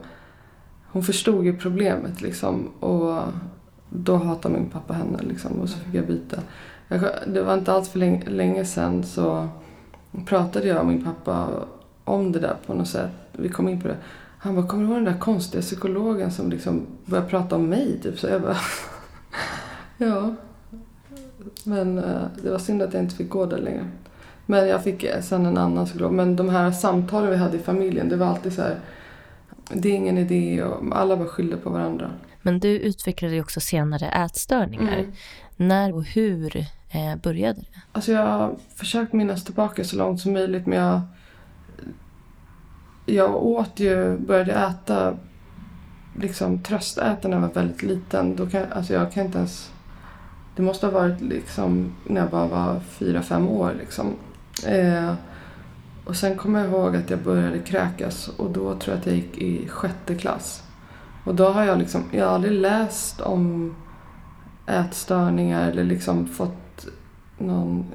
hon 0.98 1.04
förstod 1.04 1.46
ju 1.46 1.58
problemet 1.58 2.22
liksom. 2.22 2.68
Och 2.80 3.22
då 3.90 4.16
hatade 4.16 4.54
min 4.56 4.70
pappa 4.70 4.94
henne 4.94 5.18
liksom. 5.22 5.52
Och 5.62 5.70
så 5.70 5.78
fick 5.78 5.96
jag 5.96 6.08
byta. 6.08 6.40
Jag, 6.88 7.02
det 7.28 7.42
var 7.42 7.54
inte 7.54 7.72
alls 7.72 7.90
för 7.90 8.00
länge, 8.00 8.30
länge 8.30 8.66
sedan 8.66 9.04
så 9.04 9.48
pratade 10.26 10.68
jag 10.68 10.80
och 10.80 10.86
min 10.86 11.04
pappa 11.04 11.50
om 12.04 12.32
det 12.32 12.40
där 12.40 12.56
på 12.66 12.74
något 12.74 12.88
sätt. 12.88 13.12
Vi 13.32 13.50
kom 13.50 13.70
in 13.70 13.82
på 13.82 13.88
det. 13.88 13.98
Han 14.38 14.56
bara, 14.56 14.68
kommer 14.68 14.84
du 14.84 14.90
ihåg 14.90 14.98
den 14.98 15.14
där 15.14 15.20
konstiga 15.20 15.62
psykologen 15.62 16.32
som 16.32 16.50
liksom 16.50 16.86
började 17.06 17.30
prata 17.30 17.56
om 17.56 17.70
mig? 17.70 18.00
Typ. 18.04 18.20
Så 18.20 18.28
jag 18.28 18.42
bara, 18.42 18.58
ja. 19.98 20.36
Men 21.64 21.98
eh, 21.98 22.22
det 22.44 22.50
var 22.50 22.60
synd 22.60 22.82
att 22.82 22.94
jag 22.94 23.04
inte 23.04 23.16
fick 23.16 23.30
gå 23.30 23.46
där 23.46 23.58
längre. 23.58 23.88
Men 24.46 24.68
jag 24.68 24.84
fick 24.84 25.04
eh, 25.04 25.22
sen 25.22 25.46
en 25.46 25.58
annan 25.58 25.86
psykolog. 25.86 26.14
Men 26.14 26.36
de 26.36 26.50
här 26.50 26.72
samtalen 26.72 27.30
vi 27.30 27.38
hade 27.38 27.58
i 27.58 27.60
familjen, 27.60 28.10
det 28.10 28.16
var 28.16 28.28
alltid 28.28 28.54
så 28.54 28.62
här. 28.62 28.80
Det 29.74 29.90
är 29.90 29.94
ingen 29.94 30.18
idé 30.18 30.64
och 30.64 30.98
alla 30.98 31.18
bara 31.18 31.28
skyllde 31.28 31.58
på 31.58 31.70
varandra. 31.70 32.12
Men 32.42 32.60
du 32.60 32.70
utvecklade 32.70 33.36
ju 33.36 33.42
också 33.42 33.60
senare 33.60 34.08
ätstörningar. 34.08 34.98
Mm. 34.98 35.12
När 35.56 35.96
och 35.96 36.04
hur 36.04 36.58
eh, 36.90 37.16
började 37.24 37.60
det? 37.60 37.68
Alltså 37.92 38.12
jag 38.12 38.28
har 38.28 38.56
försökt 38.76 39.14
minnas 39.14 39.44
tillbaka 39.44 39.84
så 39.84 39.98
långt 39.98 40.22
som 40.22 40.34
möjligt 40.34 40.66
men 40.66 40.80
jag... 40.80 41.02
Jag 43.10 43.36
åt 43.36 43.80
ju, 43.80 44.18
började 44.18 44.52
äta 44.52 45.18
liksom 46.20 46.64
tröstäta 46.64 47.28
när 47.28 47.38
jag 47.38 47.42
var 47.42 47.54
väldigt 47.54 47.84
liten. 47.84 48.36
Då 48.36 48.48
kan, 48.48 48.72
alltså 48.72 48.94
jag 48.94 49.12
kan 49.12 49.26
inte 49.26 49.38
ens... 49.38 49.72
Det 50.56 50.62
måste 50.62 50.86
ha 50.86 50.94
varit 50.94 51.22
liksom 51.22 51.96
när 52.04 52.22
jag 52.22 52.30
bara 52.30 52.48
var 52.48 52.80
fyra, 52.80 53.22
fem 53.22 53.48
år. 53.48 53.76
Liksom. 53.80 54.16
Eh, 54.66 55.14
och 56.08 56.16
sen 56.16 56.38
kommer 56.38 56.60
jag 56.60 56.70
ihåg 56.70 56.96
att 56.96 57.10
jag 57.10 57.20
började 57.20 57.60
kräkas 57.60 58.28
och 58.28 58.52
då 58.52 58.76
tror 58.76 58.94
jag 58.94 59.00
att 59.00 59.06
jag 59.06 59.16
gick 59.16 59.38
i 59.38 59.68
sjätte 59.68 60.16
klass. 60.16 60.64
Och 61.26 61.36
då 61.36 61.50
har 61.50 61.64
jag 61.64 61.80
liksom, 61.80 62.04
jag 62.12 62.26
har 62.26 62.34
aldrig 62.34 62.54
läst 62.54 63.22
om 63.22 63.76
ätstörningar 64.68 65.72
eller 65.72 65.84
liksom 65.84 66.28
fått 66.28 66.88
någon 67.38 67.86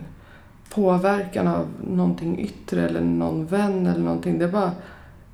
påverkan 0.75 1.49
av 1.49 1.67
någonting 1.91 2.41
yttre 2.41 2.89
eller 2.89 3.01
någon 3.01 3.47
vän 3.47 3.87
eller 3.87 4.05
någonting. 4.05 4.39
Det 4.39 4.49
bara 4.49 4.73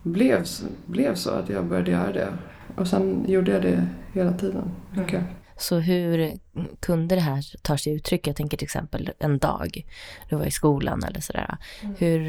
blev, 0.03 0.45
blev 0.87 1.15
så 1.15 1.31
att 1.31 1.49
jag 1.49 1.65
började 1.65 1.91
göra 1.91 2.13
det. 2.13 2.29
Och 2.77 2.87
sen 2.87 3.25
gjorde 3.29 3.53
jag 3.53 3.63
det 3.63 3.87
hela 4.13 4.33
tiden. 4.33 4.71
Mycket. 4.91 5.21
Mm. 5.21 5.38
Så 5.59 5.79
hur 5.79 6.39
kunde 6.81 7.15
det 7.15 7.21
här 7.21 7.45
ta 7.63 7.79
sig 7.79 7.93
uttryck? 7.93 8.27
Jag 8.27 8.37
tänker 8.37 8.57
till 8.57 8.65
exempel 8.65 9.11
en 9.19 9.39
dag, 9.39 9.87
du 10.29 10.37
var 10.37 10.45
i 10.45 10.51
skolan 10.51 11.05
eller 11.05 11.21
sådär. 11.21 11.57
Mm. 11.83 11.95
Hur, 11.99 12.21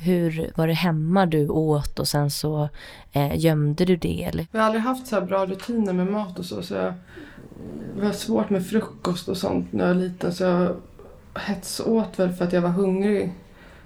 hur 0.00 0.52
var 0.56 0.66
det 0.66 0.72
hemma 0.72 1.26
du 1.26 1.48
åt 1.48 1.98
och 1.98 2.08
sen 2.08 2.30
så 2.30 2.68
eh, 3.12 3.38
gömde 3.38 3.84
du 3.84 3.96
det? 3.96 4.24
Eller? 4.24 4.46
Jag 4.52 4.60
har 4.60 4.66
aldrig 4.66 4.82
haft 4.82 5.06
så 5.06 5.20
bra 5.20 5.46
rutiner 5.46 5.92
med 5.92 6.06
mat 6.06 6.38
och 6.38 6.44
så. 6.44 6.62
så 6.62 6.74
jag, 6.74 6.94
det 7.96 8.02
var 8.02 8.12
svårt 8.12 8.50
med 8.50 8.66
frukost 8.66 9.28
och 9.28 9.36
sånt 9.36 9.72
när 9.72 9.86
jag 9.88 9.94
var 9.94 10.00
liten. 10.02 10.32
Så 10.32 10.44
jag 10.44 10.76
hetsåt 11.34 12.18
väl 12.18 12.32
för 12.32 12.44
att 12.44 12.52
jag 12.52 12.62
var 12.62 12.70
hungrig. 12.70 13.32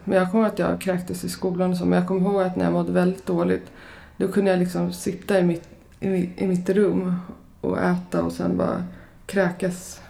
Men 0.04 0.18
jag 0.18 0.30
kommer 0.30 0.44
ihåg 0.44 0.52
att 0.52 0.58
jag 0.58 0.80
kräktes 0.80 1.24
i 1.24 1.28
skolan 1.28 1.70
och 1.70 1.76
så. 1.76 1.84
Men 1.84 1.98
jag 1.98 2.08
kommer 2.08 2.30
ihåg 2.30 2.42
att 2.42 2.56
när 2.56 2.64
jag 2.64 2.72
mådde 2.72 2.92
väldigt 2.92 3.26
dåligt. 3.26 3.72
Då 4.16 4.28
kunde 4.28 4.50
jag 4.50 4.60
liksom 4.60 4.92
sitta 4.92 5.38
i 5.38 5.42
mitt, 5.42 5.68
i, 6.00 6.30
i 6.36 6.46
mitt 6.46 6.68
rum 6.68 7.14
och 7.60 7.80
äta 7.82 8.22
och 8.22 8.32
sen 8.32 8.56
bara 8.56 8.84
kräkas 9.26 10.00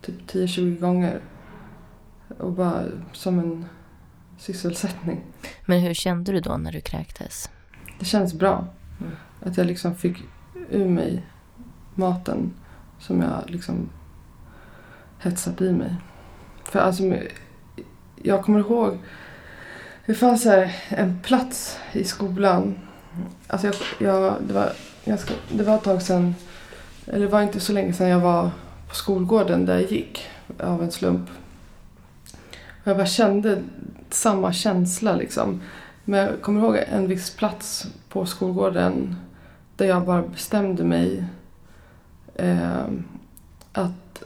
typ 0.00 0.32
10-20 0.32 0.80
gånger. 0.80 1.20
Och 2.38 2.52
bara 2.52 2.82
som 3.12 3.38
en 3.38 3.66
sysselsättning. 4.38 5.24
Men 5.66 5.80
hur 5.80 5.94
kände 5.94 6.32
du 6.32 6.40
då 6.40 6.56
när 6.56 6.72
du 6.72 6.80
kräktes? 6.80 7.50
Det 7.98 8.04
känns 8.04 8.34
bra. 8.34 8.66
Mm. 9.00 9.12
Att 9.42 9.56
jag 9.56 9.66
liksom 9.66 9.94
fick 9.94 10.22
ur 10.70 10.88
mig 10.88 11.26
maten 11.94 12.54
som 12.98 13.20
jag 13.20 13.42
liksom 13.46 13.88
hetsat 15.18 15.60
i 15.60 15.72
mig. 15.72 15.96
För 16.64 16.78
alltså, 16.78 17.02
jag 18.22 18.44
kommer 18.44 18.58
ihåg, 18.58 18.98
det 20.06 20.14
fanns 20.14 20.44
här 20.44 20.76
en 20.88 21.20
plats 21.22 21.78
i 21.92 22.04
skolan. 22.04 22.78
Alltså 23.46 23.66
jag, 23.66 23.76
jag, 23.98 24.34
det, 24.48 24.54
var 24.54 24.72
ganska, 25.04 25.34
det 25.52 25.62
var 25.62 25.74
ett 25.74 25.82
tag 25.82 26.02
sedan, 26.02 26.34
eller 27.06 27.26
det 27.26 27.32
var 27.32 27.42
inte 27.42 27.60
så 27.60 27.72
länge 27.72 27.92
sedan 27.92 28.08
jag 28.08 28.20
var 28.20 28.50
på 28.88 28.94
skolgården 28.94 29.66
där 29.66 29.74
jag 29.74 29.92
gick 29.92 30.26
av 30.60 30.82
en 30.82 30.90
slump. 30.90 31.30
Och 32.82 32.86
jag 32.86 32.96
bara 32.96 33.06
kände 33.06 33.62
samma 34.10 34.52
känsla 34.52 35.16
liksom. 35.16 35.60
Men 36.04 36.20
jag 36.20 36.42
kommer 36.42 36.60
ihåg 36.60 36.76
en 36.88 37.08
viss 37.08 37.36
plats 37.36 37.86
på 38.08 38.26
skolgården 38.26 39.16
där 39.76 39.86
jag 39.86 40.04
bara 40.04 40.22
bestämde 40.22 40.84
mig 40.84 41.24
eh, 42.34 42.84
att 43.72 44.22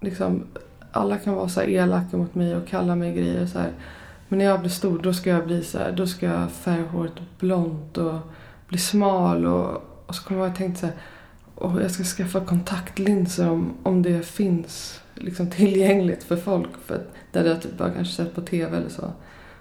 liksom 0.00 0.44
alla 0.92 1.18
kan 1.18 1.34
vara 1.34 1.48
så 1.48 1.60
här 1.60 1.68
elaka 1.68 2.16
mot 2.16 2.34
mig 2.34 2.56
och 2.56 2.68
kalla 2.68 2.96
mig 2.96 3.12
grejer 3.12 3.46
så 3.46 3.58
här. 3.58 3.72
Men 4.28 4.38
när 4.38 4.46
jag 4.46 4.60
blir 4.60 4.70
stor 4.70 4.98
då 4.98 5.14
ska 5.14 5.30
jag 5.30 5.46
bli 5.46 5.64
så 5.64 5.78
här, 5.78 5.92
då 5.92 6.06
ska 6.06 6.26
jag 6.26 6.50
färga 6.50 6.86
håret 6.86 7.12
blont 7.38 7.98
och 7.98 8.18
bli 8.68 8.78
smal 8.78 9.46
och, 9.46 9.82
och 10.06 10.14
så 10.14 10.24
kommer 10.24 10.40
jag 10.40 10.50
att 10.50 10.56
tänkt 10.56 10.78
så 10.78 10.86
här, 10.86 10.94
och 11.54 11.82
jag 11.82 11.90
ska 11.90 12.04
skaffa 12.04 12.40
kontaktlinser 12.40 13.50
om, 13.50 13.74
om 13.82 14.02
det 14.02 14.26
finns 14.26 15.00
liksom 15.14 15.50
tillgängligt 15.50 16.24
för 16.24 16.36
folk. 16.36 16.70
För 16.86 17.00
det 17.32 17.38
hade 17.38 17.50
jag 17.50 17.62
typ 17.62 17.78
bara 17.78 17.90
kanske 17.90 18.14
sett 18.14 18.34
på 18.34 18.40
TV 18.40 18.76
eller 18.76 18.88
så. 18.88 19.12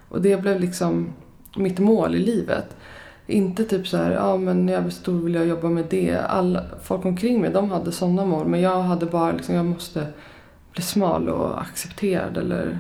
Och 0.10 0.22
det 0.22 0.42
blev 0.42 0.60
liksom 0.60 1.14
mitt 1.56 1.80
mål 1.80 2.16
i 2.16 2.20
livet. 2.20 2.76
Inte 3.28 3.64
typ 3.64 3.88
så 3.88 3.98
här, 3.98 4.12
ja 4.12 4.38
men 4.38 4.66
när 4.66 4.74
jag 4.74 4.84
blir 4.84 4.92
stor 4.92 5.22
vill 5.22 5.36
jag 5.36 5.46
jobba 5.48 5.70
med 5.70 5.86
det. 5.90 6.18
Alla, 6.18 6.64
folk 6.84 7.06
omkring 7.06 7.42
mig 7.42 7.52
de 7.52 7.72
hade 7.72 7.92
sådana 7.92 8.26
mål. 8.26 8.48
Men 8.48 8.62
jag 8.62 8.82
hade 8.82 9.06
bara 9.06 9.32
liksom, 9.32 9.56
jag 9.56 9.66
måste 9.66 10.08
bli 10.72 10.82
smal 10.84 11.30
och 11.30 11.62
accepterad 11.62 12.38
eller 12.38 12.80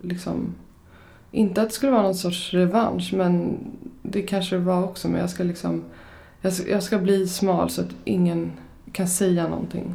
liksom... 0.00 0.54
Inte 1.30 1.62
att 1.62 1.68
det 1.68 1.74
skulle 1.74 1.92
vara 1.92 2.02
någon 2.02 2.14
sorts 2.14 2.54
revansch 2.54 3.14
men 3.14 3.58
det 4.02 4.22
kanske 4.22 4.56
det 4.56 4.62
var 4.62 4.84
också. 4.84 5.08
Men 5.08 5.20
jag 5.20 5.30
ska 5.30 5.44
liksom... 5.44 5.84
Jag 6.46 6.52
ska, 6.52 6.70
jag 6.70 6.82
ska 6.82 6.98
bli 6.98 7.28
smal 7.28 7.70
så 7.70 7.80
att 7.80 7.94
ingen 8.04 8.52
kan 8.92 9.08
säga 9.08 9.48
någonting. 9.48 9.94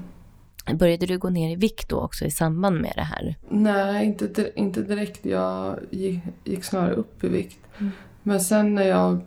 Började 0.74 1.06
du 1.06 1.18
gå 1.18 1.30
ner 1.30 1.52
i 1.52 1.56
vikt 1.56 1.90
då 1.90 2.00
också 2.00 2.26
i 2.26 2.32
samband 2.32 2.82
med 2.82 2.94
det 2.96 3.02
här? 3.02 3.36
Nej, 3.50 4.06
inte, 4.06 4.52
inte 4.56 4.82
direkt. 4.82 5.26
Jag 5.26 5.80
gick, 5.90 6.20
gick 6.44 6.64
snarare 6.64 6.94
upp 6.94 7.24
i 7.24 7.28
vikt. 7.28 7.60
Mm. 7.78 7.92
Men 8.24 8.40
sen 8.40 8.76
när 8.76 8.88
jag... 8.88 9.22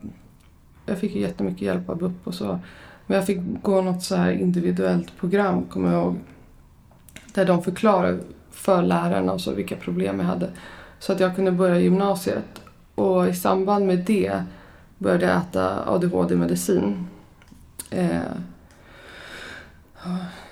Jag 0.87 0.99
fick 0.99 1.15
ju 1.15 1.21
jättemycket 1.21 1.63
hjälp 1.63 1.89
av 1.89 1.99
BUP 1.99 2.27
och 2.27 2.35
så. 2.35 2.59
Men 3.07 3.17
jag 3.17 3.27
fick 3.27 3.39
gå 3.63 3.81
något 3.81 4.03
så 4.03 4.17
här 4.17 4.33
individuellt 4.33 5.17
program, 5.17 5.65
kommer 5.65 5.93
jag 5.93 6.03
ihåg. 6.03 6.17
Där 7.35 7.45
de 7.45 7.63
förklarade 7.63 8.19
för 8.51 8.83
lärarna 8.83 9.33
och 9.33 9.41
så 9.41 9.55
vilka 9.55 9.77
problem 9.77 10.21
jag 10.21 10.27
hade. 10.27 10.51
Så 10.99 11.13
att 11.13 11.21
jag 11.21 11.37
kunde 11.37 11.53
börja 11.53 11.79
gymnasiet. 11.79 12.63
Och 12.95 13.29
i 13.29 13.35
samband 13.35 13.87
med 13.87 13.99
det 13.99 14.43
började 14.99 15.27
jag 15.27 15.37
äta 15.37 15.85
ADHD-medicin. 15.87 17.07
Eh, 17.90 18.20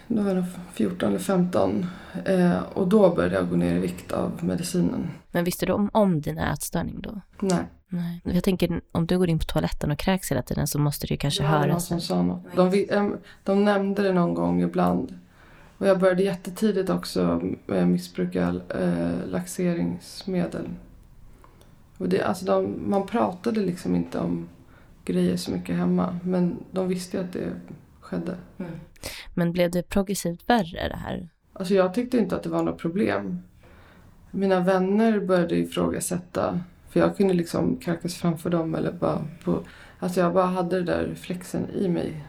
då 0.06 0.22
var 0.22 0.34
jag 0.34 0.44
14 0.72 1.08
eller 1.08 1.18
15. 1.18 1.86
Eh, 2.24 2.62
och 2.62 2.88
då 2.88 3.14
började 3.14 3.34
jag 3.34 3.48
gå 3.48 3.56
ner 3.56 3.74
i 3.74 3.78
vikt 3.78 4.12
av 4.12 4.44
medicinen. 4.44 5.10
Men 5.30 5.44
visste 5.44 5.66
du 5.66 5.72
om, 5.72 5.90
om 5.92 6.20
din 6.20 6.38
ätstörning 6.38 7.00
då? 7.00 7.20
Nej. 7.40 7.64
Nej. 7.88 8.20
Jag 8.24 8.44
tänker 8.44 8.80
om 8.92 9.06
du 9.06 9.18
går 9.18 9.28
in 9.28 9.38
på 9.38 9.44
toaletten 9.44 9.90
och 9.90 9.98
kräks 9.98 10.30
hela 10.30 10.42
tiden 10.42 10.66
så 10.66 10.78
måste 10.78 11.06
ju 11.06 11.16
kanske 11.16 11.42
ja, 11.42 11.48
höras. 11.48 11.90
Någon 11.90 12.00
som 12.00 12.00
sa 12.00 12.22
något. 12.22 12.42
De, 12.56 13.16
de 13.44 13.64
nämnde 13.64 14.02
det 14.02 14.12
någon 14.12 14.34
gång 14.34 14.62
ibland. 14.62 15.18
Och 15.78 15.86
jag 15.86 15.98
började 15.98 16.22
jättetidigt 16.22 16.90
också 16.90 17.42
missbruka 17.66 18.60
eh, 18.80 19.28
laxeringsmedel. 19.28 20.68
Och 21.98 22.08
det, 22.08 22.22
alltså 22.22 22.44
de, 22.44 22.76
man 22.86 23.06
pratade 23.06 23.60
liksom 23.60 23.94
inte 23.94 24.18
om 24.18 24.48
grejer 25.04 25.36
så 25.36 25.50
mycket 25.50 25.76
hemma. 25.76 26.18
Men 26.24 26.56
de 26.70 26.88
visste 26.88 27.16
ju 27.16 27.22
att 27.22 27.32
det 27.32 27.52
skedde. 28.00 28.36
Mm. 28.58 28.72
Men 29.34 29.52
blev 29.52 29.70
det 29.70 29.82
progressivt 29.82 30.50
värre 30.50 30.88
det 30.88 30.96
här? 30.96 31.28
Alltså 31.52 31.74
jag 31.74 31.94
tyckte 31.94 32.18
inte 32.18 32.36
att 32.36 32.42
det 32.42 32.48
var 32.48 32.62
något 32.62 32.78
problem. 32.78 33.38
Mina 34.30 34.60
vänner 34.60 35.20
började 35.20 35.56
ifrågasätta. 35.56 36.60
För 36.88 37.00
jag 37.00 37.16
kunde 37.16 37.34
liksom 37.34 37.76
kräkas 37.76 38.14
framför 38.14 38.50
dem 38.50 38.74
eller 38.74 38.92
bara 38.92 39.24
på... 39.44 39.62
Alltså 39.98 40.20
jag 40.20 40.32
bara 40.32 40.46
hade 40.46 40.76
det 40.76 40.84
där 40.84 41.04
reflexen 41.04 41.70
i 41.70 41.88
mig. 41.88 42.24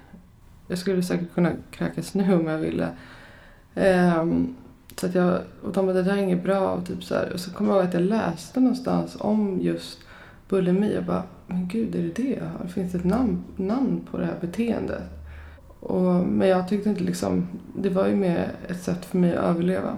Jag 0.67 0.77
skulle 0.77 1.03
säkert 1.03 1.33
kunna 1.33 1.51
kräkas 1.71 2.13
nu 2.13 2.33
om 2.33 2.47
jag 2.47 2.57
ville. 2.57 2.89
Um, 3.75 4.55
så 4.95 5.05
att 5.05 5.15
jag, 5.15 5.41
och 5.61 5.73
de 5.73 5.85
bara, 5.85 5.93
det 5.93 6.03
där 6.03 6.13
är 6.13 6.17
inget 6.17 6.43
bra. 6.43 6.71
Och, 6.71 6.85
typ 6.85 7.03
så 7.03 7.15
här. 7.15 7.33
och 7.33 7.39
så 7.39 7.51
kommer 7.51 7.71
jag 7.71 7.77
ihåg 7.77 7.87
att 7.87 7.93
jag 7.93 8.03
läste 8.03 8.59
någonstans 8.59 9.17
om 9.19 9.59
just 9.61 9.99
bulimi. 10.49 10.93
Jag 10.93 11.05
bara, 11.05 11.23
men 11.47 11.67
gud, 11.67 11.95
är 11.95 12.01
det 12.01 12.23
det 12.23 12.29
jag 12.29 12.45
har? 12.45 12.67
Finns 12.67 12.91
det 12.91 12.97
ett 12.97 13.03
namn, 13.03 13.43
namn 13.55 14.07
på 14.11 14.17
det 14.17 14.25
här 14.25 14.37
beteendet? 14.41 15.03
Och, 15.79 16.27
men 16.27 16.47
jag 16.47 16.67
tyckte 16.67 16.89
inte 16.89 17.03
liksom, 17.03 17.47
det 17.75 17.89
var 17.89 18.07
ju 18.07 18.15
mer 18.15 18.51
ett 18.67 18.81
sätt 18.81 19.05
för 19.05 19.17
mig 19.17 19.35
att 19.35 19.43
överleva. 19.43 19.97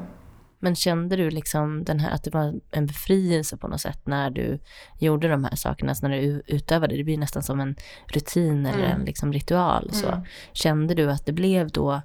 Men 0.60 0.76
kände 0.76 1.16
du 1.16 1.30
liksom 1.30 1.84
den 1.84 2.00
här, 2.00 2.12
att 2.12 2.24
det 2.24 2.34
var 2.34 2.54
en 2.72 2.86
befrielse 2.86 3.58
på 3.58 3.68
något 3.68 3.82
sätt 3.82 4.08
när 4.08 4.30
du 4.30 4.60
gjorde 5.00 5.28
de 5.28 5.44
här 5.44 5.56
sakerna, 5.56 5.92
alltså 5.92 6.08
när 6.08 6.18
du 6.18 6.42
utövade? 6.48 6.98
Det 6.98 7.04
blir 7.04 7.18
nästan 7.18 7.44
som 7.44 7.60
en 7.60 7.76
rutin 8.14 8.66
eller 8.66 8.86
mm. 8.86 9.00
en 9.00 9.06
liksom 9.06 9.34
ritual. 9.34 9.90
Så. 9.94 10.08
Mm. 10.08 10.22
Kände 10.52 10.94
du 10.94 11.12
att 11.12 11.26
det 11.26 11.34
blev 11.34 11.72
då 11.72 12.02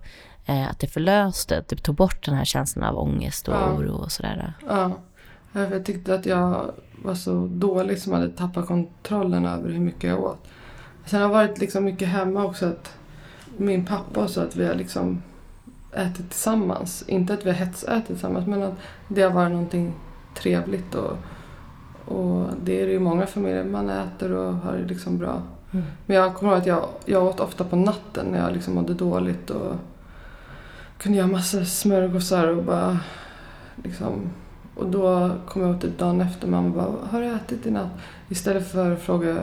eh, 0.47 0.71
att 0.71 0.79
det 0.79 0.87
förlöste, 0.87 1.65
det 1.69 1.77
tog 1.77 1.95
bort 1.95 2.25
den 2.25 2.35
här 2.35 2.45
känslan 2.45 2.85
av 2.85 2.99
ångest 2.99 3.49
och 3.49 3.55
ja. 3.55 3.73
oro 3.73 3.93
och 3.93 4.13
sådär. 4.13 4.53
Ja, 4.69 4.99
jag 5.53 5.85
tyckte 5.85 6.15
att 6.15 6.27
jag 6.27 6.71
var 7.03 7.15
så 7.15 7.47
dålig 7.47 7.99
som 7.99 8.13
hade 8.13 8.29
tappat 8.29 8.67
kontrollen 8.67 9.47
över 9.47 9.71
hur 9.71 9.81
mycket 9.81 10.11
jag 10.11 10.25
åt. 10.25 10.49
Sen 11.07 11.21
har 11.21 11.29
det 11.29 11.35
varit 11.35 11.59
liksom 11.59 11.85
mycket 11.85 12.09
hemma 12.09 12.45
också 12.45 12.67
att 12.67 12.93
min 13.57 13.87
pappa 13.87 14.21
och 14.21 14.31
så 14.31 14.41
att 14.41 14.57
vi 14.57 14.67
har 14.67 14.75
liksom 14.75 15.23
ätit 15.93 16.31
tillsammans. 16.31 17.05
Inte 17.07 17.35
att 17.35 17.47
vi 17.47 17.51
har 17.51 17.57
hetsätit 17.57 18.07
tillsammans 18.07 18.47
men 18.47 18.63
att 18.63 18.75
det 19.09 19.23
har 19.23 19.31
varit 19.31 19.53
någonting 19.53 19.93
trevligt 20.35 20.95
och, 20.95 21.17
och 22.05 22.47
det 22.65 22.81
är 22.81 22.87
det 22.87 22.93
ju 22.93 23.01
många 23.01 23.27
familjer. 23.27 23.65
Man 23.65 23.91
äter 23.91 24.33
och 24.33 24.55
har 24.55 24.73
det 24.73 24.87
liksom 24.87 25.19
bra. 25.19 25.43
Mm. 25.73 25.87
Men 26.07 26.17
jag 26.17 26.35
kommer 26.35 26.53
ihåg 26.53 26.61
att 26.61 26.67
jag, 26.67 26.89
jag 27.05 27.25
åt 27.25 27.41
ofta 27.41 27.65
på 27.65 27.77
natten 27.77 28.27
när 28.27 28.39
jag 28.39 28.53
liksom 28.53 28.75
mådde 28.75 28.95
dåligt 28.95 29.51
och 29.51 29.75
kunde 30.99 31.19
göra 31.19 31.29
massa 31.29 31.65
smörgåsar 31.65 32.47
och 32.47 32.65
bara 32.65 32.99
liksom... 33.85 34.31
Och 34.81 34.87
då 34.87 35.31
kom 35.49 35.63
jag 35.63 35.71
åt 35.71 35.81
typ 35.81 35.99
dagen 35.99 36.21
efter 36.21 36.49
mamma 36.49 36.69
bara, 36.69 37.07
har 37.11 37.21
du 37.21 37.27
ätit 37.27 37.67
i 37.67 37.71
natt? 37.71 37.91
Istället 38.29 38.69
för 38.69 38.93
att 38.93 39.03
fråga, 39.03 39.43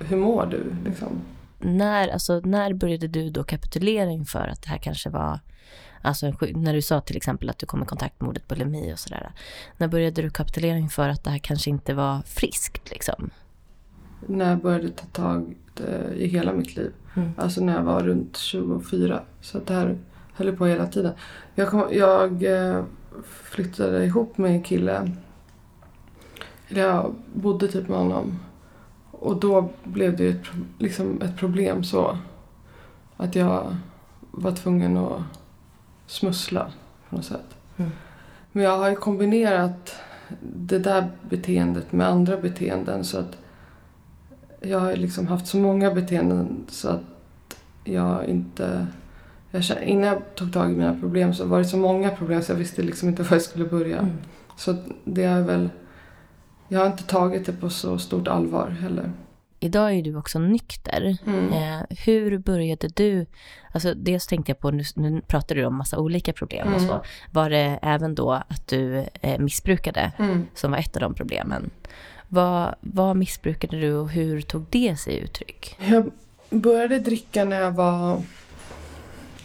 hur 0.00 0.16
mår 0.16 0.46
du? 0.46 0.76
Liksom. 0.84 1.08
När, 1.58 2.08
alltså, 2.08 2.40
när 2.44 2.72
började 2.72 3.08
du 3.08 3.30
då 3.30 3.44
kapitulera 3.44 4.10
inför 4.10 4.48
att 4.48 4.62
det 4.62 4.68
här 4.68 4.78
kanske 4.78 5.10
var 5.10 5.40
Alltså 6.02 6.32
när 6.40 6.74
du 6.74 6.82
sa 6.82 7.00
till 7.00 7.16
exempel 7.16 7.50
att 7.50 7.58
du 7.58 7.66
kom 7.66 7.82
i 7.82 7.86
kontakt 7.86 8.20
med 8.20 8.28
ordet 8.28 8.48
bulimi 8.48 8.92
och 8.94 8.98
sådär. 8.98 9.30
När 9.76 9.88
började 9.88 10.22
du 10.22 10.30
kapitulera 10.30 10.76
inför 10.78 11.08
att 11.08 11.24
det 11.24 11.30
här 11.30 11.38
kanske 11.38 11.70
inte 11.70 11.94
var 11.94 12.22
friskt 12.26 12.90
liksom? 12.90 13.30
När 14.26 14.50
jag 14.50 14.58
började 14.58 14.88
ta 14.88 15.06
tag 15.06 15.56
i 16.16 16.26
hela 16.26 16.52
mitt 16.52 16.76
liv. 16.76 16.92
Mm. 17.16 17.32
Alltså 17.36 17.60
när 17.60 17.74
jag 17.74 17.82
var 17.82 18.00
runt 18.00 18.36
24. 18.36 19.22
Så 19.40 19.58
det 19.58 19.74
här 19.74 19.98
höll 20.34 20.56
på 20.56 20.66
hela 20.66 20.86
tiden. 20.86 21.12
Jag, 21.54 21.68
kom, 21.68 21.88
jag 21.92 22.44
eh, 22.44 22.84
flyttade 23.24 24.04
ihop 24.04 24.38
med 24.38 24.50
en 24.50 24.62
kille. 24.62 25.10
Jag 26.68 27.14
bodde 27.34 27.68
typ 27.68 27.88
med 27.88 27.98
honom. 27.98 28.38
Och 29.10 29.40
då 29.40 29.68
blev 29.84 30.16
det 30.16 30.28
ett, 30.28 30.44
liksom 30.78 31.22
ett 31.22 31.36
problem 31.36 31.84
så. 31.84 32.18
Att 33.16 33.34
jag 33.34 33.76
var 34.30 34.52
tvungen 34.52 34.96
att 34.96 35.22
smussla 36.06 36.72
på 37.08 37.16
något 37.16 37.24
sätt. 37.24 37.56
Mm. 37.76 37.90
Men 38.52 38.64
jag 38.64 38.78
har 38.78 38.90
ju 38.90 38.96
kombinerat 38.96 39.94
det 40.40 40.78
där 40.78 41.10
beteendet 41.28 41.92
med 41.92 42.08
andra 42.08 42.36
beteenden 42.36 43.04
så 43.04 43.18
att 43.18 43.36
jag 44.60 44.80
har 44.80 44.96
liksom 44.96 45.26
haft 45.26 45.46
så 45.46 45.56
många 45.56 45.94
beteenden 45.94 46.64
så 46.68 46.88
att 46.88 47.02
jag 47.84 48.24
inte... 48.24 48.86
Jag 49.56 49.82
innan 49.82 50.08
jag 50.08 50.34
tog 50.34 50.52
tag 50.52 50.72
i 50.72 50.74
mina 50.74 51.00
problem 51.00 51.34
så 51.34 51.44
var 51.46 51.58
det 51.58 51.64
så 51.64 51.76
många 51.76 52.10
problem 52.10 52.42
så 52.42 52.52
jag 52.52 52.56
visste 52.56 52.82
liksom 52.82 53.08
inte 53.08 53.22
var 53.22 53.32
jag 53.32 53.42
skulle 53.42 53.64
börja. 53.64 53.98
Mm. 53.98 54.12
Så 54.56 54.76
det 55.04 55.24
är 55.24 55.42
väl... 55.42 55.68
Jag 56.68 56.80
har 56.80 56.86
inte 56.86 57.04
tagit 57.04 57.46
det 57.46 57.52
på 57.52 57.70
så 57.70 57.98
stort 57.98 58.28
allvar 58.28 58.68
heller. 58.68 59.12
Idag 59.60 59.94
är 59.94 60.02
du 60.02 60.16
också 60.16 60.38
nykter. 60.38 61.18
Mm. 61.26 61.52
Eh, 61.52 61.96
hur 62.04 62.38
började 62.38 62.88
du? 62.88 63.26
Alltså 63.72 63.94
dels 63.94 64.26
tänkte 64.26 64.50
jag 64.50 64.58
på, 64.58 64.70
nu, 64.70 64.82
nu 64.94 65.20
pratar 65.20 65.54
du 65.54 65.64
om 65.64 65.74
massa 65.74 65.98
olika 65.98 66.32
problem 66.32 66.68
mm. 66.68 66.74
och 66.74 66.80
så. 66.82 67.00
Var 67.32 67.50
det 67.50 67.78
även 67.82 68.14
då 68.14 68.32
att 68.32 68.66
du 68.66 69.04
eh, 69.20 69.38
missbrukade 69.38 70.12
mm. 70.18 70.46
som 70.54 70.70
var 70.70 70.78
ett 70.78 70.96
av 70.96 71.00
de 71.00 71.14
problemen? 71.14 71.70
Vad, 72.28 72.74
vad 72.80 73.16
missbrukade 73.16 73.80
du 73.80 73.94
och 73.94 74.10
hur 74.10 74.40
tog 74.40 74.64
det 74.70 74.96
sig 74.96 75.18
uttryck? 75.18 75.76
Jag 75.78 76.10
började 76.50 76.98
dricka 76.98 77.44
när 77.44 77.60
jag 77.60 77.72
var 77.72 78.22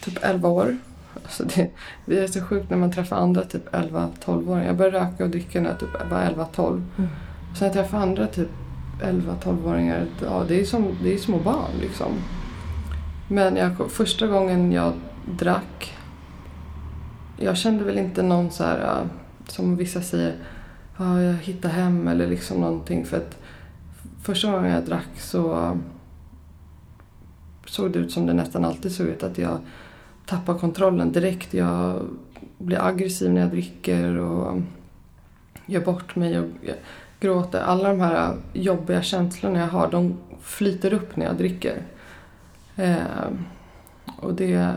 typ 0.02 0.18
11 0.22 0.48
år. 0.48 0.76
Alltså 1.14 1.44
det, 1.44 1.70
det 2.06 2.18
är 2.18 2.26
så 2.26 2.40
sjukt 2.40 2.70
när 2.70 2.76
man 2.76 2.92
träffar 2.92 3.16
andra 3.16 3.42
typ 3.44 3.74
11-12-åringar. 3.74 4.66
Jag 4.66 4.76
började 4.76 4.98
röka 4.98 5.24
och 5.24 5.30
dricka 5.30 5.60
när 5.60 5.70
jag 5.70 5.80
typ 5.80 6.10
var 6.10 6.20
11-12. 6.20 6.82
Mm. 6.98 7.10
Sen 7.58 7.72
träffade 7.72 8.02
andra 8.02 8.26
typ 8.26 8.48
11-12-åringar, 9.02 10.06
ja 10.22 10.44
det 10.48 10.60
är, 10.60 10.64
som, 10.64 10.96
det 11.02 11.14
är 11.14 11.18
små 11.18 11.38
barn 11.38 11.70
liksom. 11.80 12.12
Men 13.28 13.56
jag, 13.56 13.90
första 13.90 14.26
gången 14.26 14.72
jag 14.72 14.92
drack, 15.38 15.96
jag 17.36 17.56
kände 17.56 17.84
väl 17.84 17.98
inte 17.98 18.22
någon 18.22 18.50
så 18.50 18.64
här, 18.64 19.08
som 19.48 19.76
vissa 19.76 20.00
säger, 20.00 20.34
ja, 20.98 21.20
jag 21.20 21.34
hittade 21.34 21.74
hem 21.74 22.08
eller 22.08 22.26
liksom 22.26 22.60
någonting. 22.60 23.04
För 23.04 23.16
att 23.16 23.38
första 24.22 24.52
gången 24.52 24.72
jag 24.72 24.84
drack 24.84 25.20
så 25.20 25.72
såg 27.66 27.92
det 27.92 27.98
ut 27.98 28.12
som 28.12 28.26
det 28.26 28.32
nästan 28.32 28.64
alltid 28.64 28.92
såg 28.92 29.06
ut. 29.06 29.22
Att 29.22 29.38
jag 29.38 29.58
tappar 30.32 30.58
kontrollen 30.58 31.12
direkt. 31.12 31.54
Jag 31.54 32.02
blir 32.58 32.86
aggressiv 32.86 33.32
när 33.32 33.40
jag 33.40 33.50
dricker 33.50 34.16
och 34.16 34.60
gör 35.66 35.80
bort 35.80 36.16
mig 36.16 36.38
och 36.38 36.46
gråter. 37.20 37.60
Alla 37.60 37.88
de 37.88 38.00
här 38.00 38.36
jobbiga 38.52 39.02
känslorna 39.02 39.58
jag 39.58 39.66
har, 39.66 39.90
de 39.90 40.16
flyter 40.40 40.92
upp 40.92 41.16
när 41.16 41.26
jag 41.26 41.36
dricker. 41.36 41.82
Eh, 42.76 43.28
och 44.20 44.34
det 44.34 44.74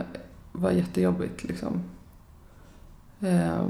var 0.52 0.70
jättejobbigt 0.70 1.44
liksom. 1.44 1.82
Eh, 3.20 3.66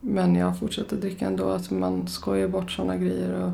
men 0.00 0.34
jag 0.34 0.58
fortsatte 0.58 0.96
dricka 0.96 1.26
ändå. 1.26 1.50
Alltså 1.50 1.74
man 1.74 2.08
skojar 2.08 2.48
bort 2.48 2.70
sådana 2.70 2.96
grejer. 2.96 3.32
Och 3.32 3.50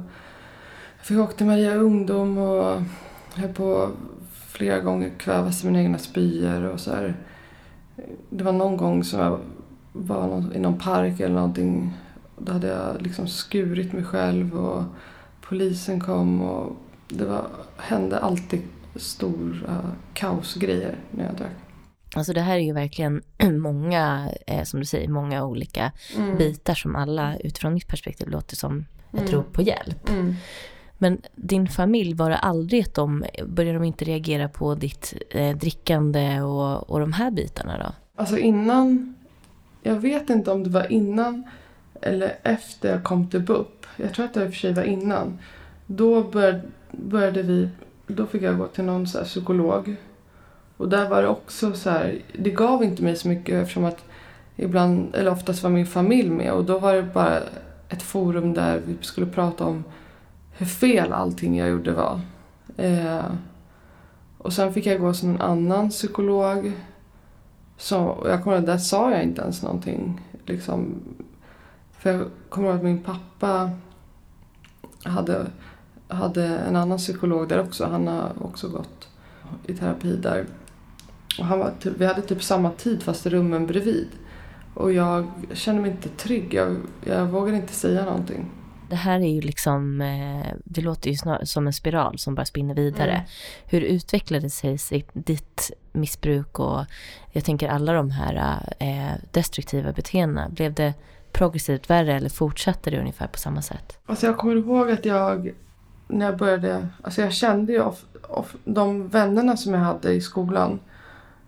jag 0.97 1.07
fick 1.07 1.19
åka 1.19 1.33
till 1.33 1.47
Maria 1.47 1.75
Ungdom 1.75 2.39
och 2.39 2.83
höll 3.35 3.53
på 3.53 3.91
flera 4.31 4.81
gånger 4.81 5.11
kvävas 5.19 5.65
i 5.65 5.67
mina 5.67 5.83
egna 5.83 5.99
spyor 5.99 6.65
och 6.65 6.81
så 6.81 6.91
här. 6.95 7.15
Det 8.30 8.44
var 8.44 8.52
någon 8.52 8.76
gång 8.76 9.04
som 9.04 9.20
jag 9.20 9.40
var 9.92 10.44
i 10.54 10.59
någon 10.59 10.78
park 10.78 11.20
eller 11.20 11.35
någonting. 11.35 11.92
Då 12.38 12.52
hade 12.52 12.68
jag 12.68 13.02
liksom 13.02 13.28
skurit 13.28 13.92
mig 13.92 14.04
själv 14.04 14.54
och 14.54 14.83
polisen 15.40 16.00
kom 16.00 16.42
och 16.42 16.76
det 17.09 17.24
var, 17.24 17.46
hände 17.76 18.18
alltid 18.18 18.62
stora 18.96 19.92
kaosgrejer 20.14 20.96
när 21.11 21.24
jag 21.24 21.35
drack. 21.35 21.50
Alltså 22.14 22.33
det 22.33 22.40
här 22.40 22.54
är 22.54 22.61
ju 22.61 22.72
verkligen 22.72 23.22
många, 23.61 24.30
eh, 24.46 24.62
som 24.62 24.80
du 24.80 24.87
säger, 24.87 25.09
många 25.09 25.44
olika 25.44 25.92
mm. 26.16 26.37
bitar 26.37 26.74
som 26.74 26.96
alla 26.96 27.37
utifrån 27.37 27.74
mitt 27.74 27.88
perspektiv 27.88 28.28
låter 28.28 28.57
som 28.57 28.85
ett 29.12 29.20
mm. 29.20 29.33
rop 29.33 29.52
på 29.52 29.62
hjälp. 29.62 30.11
Mm. 30.11 30.35
Men 30.98 31.18
din 31.35 31.68
familj, 31.68 32.14
var 32.14 32.30
det 32.30 32.37
aldrig 32.38 32.83
att 32.83 32.94
de, 32.94 33.24
började 33.46 33.78
de 33.78 33.85
inte 33.85 34.04
reagera 34.04 34.48
på 34.48 34.74
ditt 34.74 35.14
eh, 35.30 35.57
drickande 35.57 36.40
och, 36.40 36.90
och 36.90 37.00
de 37.00 37.12
här 37.12 37.30
bitarna 37.30 37.78
då? 37.78 38.20
Alltså 38.22 38.38
innan, 38.38 39.14
jag 39.83 39.94
vet 39.94 40.30
inte 40.30 40.50
om 40.50 40.64
det 40.64 40.70
var 40.70 40.92
innan 40.92 41.44
eller 42.00 42.37
efter 42.42 42.90
jag 42.90 43.04
kom 43.04 43.24
typ 43.24 43.30
till 43.30 43.40
BUP. 43.40 43.87
Jag 43.96 44.14
tror 44.14 44.24
att 44.24 44.35
det 44.35 44.44
i 44.44 44.48
och 44.48 44.50
för 44.50 44.59
sig 44.59 44.72
var 44.72 44.83
innan. 44.83 45.38
Då 45.87 46.22
började, 46.22 46.61
började 46.90 47.42
vi, 47.42 47.68
då 48.07 48.26
fick 48.26 48.42
jag 48.42 48.59
gå 48.59 48.66
till 48.66 48.85
någon 48.85 49.07
så 49.07 49.24
psykolog 49.24 49.96
och 50.76 50.88
där 50.88 51.09
var 51.09 51.22
det 51.22 51.28
också 51.28 51.72
så 51.72 51.90
här, 51.90 52.18
det 52.38 52.50
gav 52.50 52.85
inte 52.85 53.02
mig 53.02 53.16
så 53.16 53.28
mycket 53.28 53.54
eftersom 53.54 53.85
att 53.85 54.04
ibland, 54.57 55.14
eller 55.14 55.30
oftast 55.30 55.62
var 55.62 55.70
min 55.70 55.87
familj 55.87 56.30
med 56.30 56.52
och 56.52 56.64
då 56.64 56.78
var 56.78 56.94
det 56.94 57.02
bara 57.02 57.40
ett 57.88 58.02
forum 58.02 58.54
där 58.54 58.80
vi 58.87 58.96
skulle 59.00 59.26
prata 59.26 59.64
om 59.64 59.85
hur 60.57 60.67
fel 60.67 61.12
allting 61.12 61.57
jag 61.59 61.69
gjorde 61.69 61.93
var. 61.93 62.21
Eh, 62.77 63.25
och 64.38 64.53
sen 64.53 64.73
fick 64.73 64.87
jag 64.87 65.01
gå 65.01 65.07
hos 65.07 65.23
en 65.23 65.40
annan 65.40 65.90
psykolog. 65.90 66.73
Så, 67.77 68.25
jag 68.29 68.43
kommer 68.43 68.57
ihåg, 68.57 68.67
där 68.67 68.79
sa 68.79 69.11
jag 69.11 69.23
inte 69.23 69.43
ens 69.43 69.62
någonting. 69.62 70.21
Liksom, 70.47 70.95
för 71.93 72.12
jag 72.12 72.25
kommer 72.49 72.69
ihåg 72.69 72.77
att 72.77 72.85
min 72.85 73.03
pappa 73.03 73.71
hade, 75.05 75.47
hade 76.09 76.45
en 76.47 76.77
annan 76.77 76.99
psykolog 76.99 77.49
där 77.49 77.61
också. 77.61 77.85
Han 77.85 78.07
har 78.07 78.33
också 78.40 78.69
gått 78.69 79.09
i 79.67 79.75
terapi 79.75 80.17
där. 80.17 80.47
Och 81.38 81.45
han 81.45 81.59
var 81.59 81.73
typ, 81.81 81.93
vi 81.99 82.07
hade 82.07 82.23
typ 82.23 82.43
samma 82.43 82.71
tid 82.71 83.03
fast 83.03 83.27
i 83.27 83.31
rummen 83.31 83.67
bredvid. 83.67 84.09
Och 84.75 84.93
jag 84.93 85.27
kände 85.53 85.83
mig 85.83 85.90
inte 85.90 86.09
trygg. 86.09 86.55
Jag, 86.55 86.77
jag 87.05 87.27
vågade 87.27 87.57
inte 87.57 87.73
säga 87.73 88.05
någonting. 88.05 88.51
Det 88.94 88.98
här 88.98 89.20
är 89.20 89.35
ju 89.35 89.40
liksom, 89.40 90.00
eh, 90.00 90.52
det 90.64 90.80
låter 90.80 91.11
ju 91.11 91.16
snarare 91.16 91.46
som 91.46 91.66
en 91.66 91.72
spiral 91.72 92.18
som 92.18 92.35
bara 92.35 92.44
spinner 92.44 92.74
vidare. 92.74 93.11
Mm. 93.11 93.24
Hur 93.66 93.80
utvecklade 93.80 94.50
sig 94.50 94.78
ditt 95.12 95.70
missbruk 95.92 96.59
och 96.59 96.85
jag 97.33 97.44
tänker 97.44 97.68
alla 97.68 97.92
de 97.92 98.11
här 98.11 98.62
eh, 98.78 99.12
destruktiva 99.30 99.92
beteendena? 99.92 100.48
Blev 100.48 100.74
det 100.74 100.94
progressivt 101.33 101.90
värre 101.90 102.14
eller 102.14 102.28
fortsatte 102.28 102.90
det 102.90 103.00
ungefär 103.00 103.26
på 103.26 103.38
samma 103.38 103.62
sätt? 103.62 103.98
Alltså 104.07 104.26
jag 104.26 104.37
kommer 104.37 104.57
ihåg 104.57 104.90
att 104.90 105.04
jag, 105.04 105.52
när 106.09 106.26
jag 106.26 106.37
började, 106.37 106.88
alltså 107.02 107.20
jag 107.20 107.33
kände 107.33 107.72
ju 107.72 107.80
of, 107.80 108.04
of, 108.28 108.54
de 108.64 109.09
vännerna 109.09 109.57
som 109.57 109.74
jag 109.74 109.80
hade 109.80 110.12
i 110.12 110.20
skolan 110.20 110.80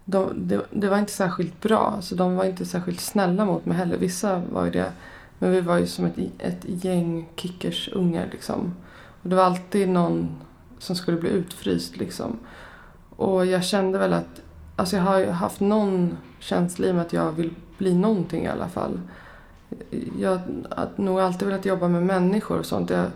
de, 0.04 0.48
det, 0.48 0.60
det, 0.70 0.88
var 0.88 0.98
inte 0.98 1.12
särskilt 1.12 1.62
bra. 1.62 1.92
Alltså, 1.96 2.14
de 2.14 2.36
var 2.36 2.44
inte 2.44 2.66
särskilt 2.66 3.00
snälla 3.00 3.44
mot 3.44 3.66
mig 3.66 3.76
heller. 3.76 3.96
Vissa 3.96 4.42
var 4.52 4.64
ju 4.64 4.70
det. 4.70 4.92
Men 5.38 5.50
vi 5.50 5.60
var 5.60 5.78
ju 5.78 5.86
som 5.86 6.04
ett, 6.04 6.18
ett 6.38 6.84
gäng 6.84 7.28
kickersungar 7.36 8.28
liksom. 8.32 8.74
Och 9.22 9.28
det 9.28 9.36
var 9.36 9.42
alltid 9.42 9.88
någon 9.88 10.36
som 10.78 10.96
skulle 10.96 11.16
bli 11.16 11.30
utfryst 11.30 11.96
liksom. 11.96 12.38
Och 13.16 13.46
jag 13.46 13.64
kände 13.64 13.98
väl 13.98 14.12
att, 14.12 14.40
alltså 14.76 14.96
jag 14.96 15.02
har 15.02 15.18
ju 15.18 15.30
haft 15.30 15.60
någon 15.60 16.16
känsla 16.38 16.86
i 16.86 16.92
mig 16.92 17.02
att 17.02 17.12
jag 17.12 17.32
vill 17.32 17.54
bli 17.78 17.94
någonting 17.94 18.44
i 18.44 18.48
alla 18.48 18.68
fall. 18.68 19.00
Jag 20.18 20.40
har 20.70 20.88
nog 20.96 21.20
alltid 21.20 21.48
velat 21.48 21.66
jobba 21.66 21.88
med 21.88 22.02
människor 22.02 22.58
och 22.58 22.66
sånt. 22.66 22.90
Jag 22.90 23.06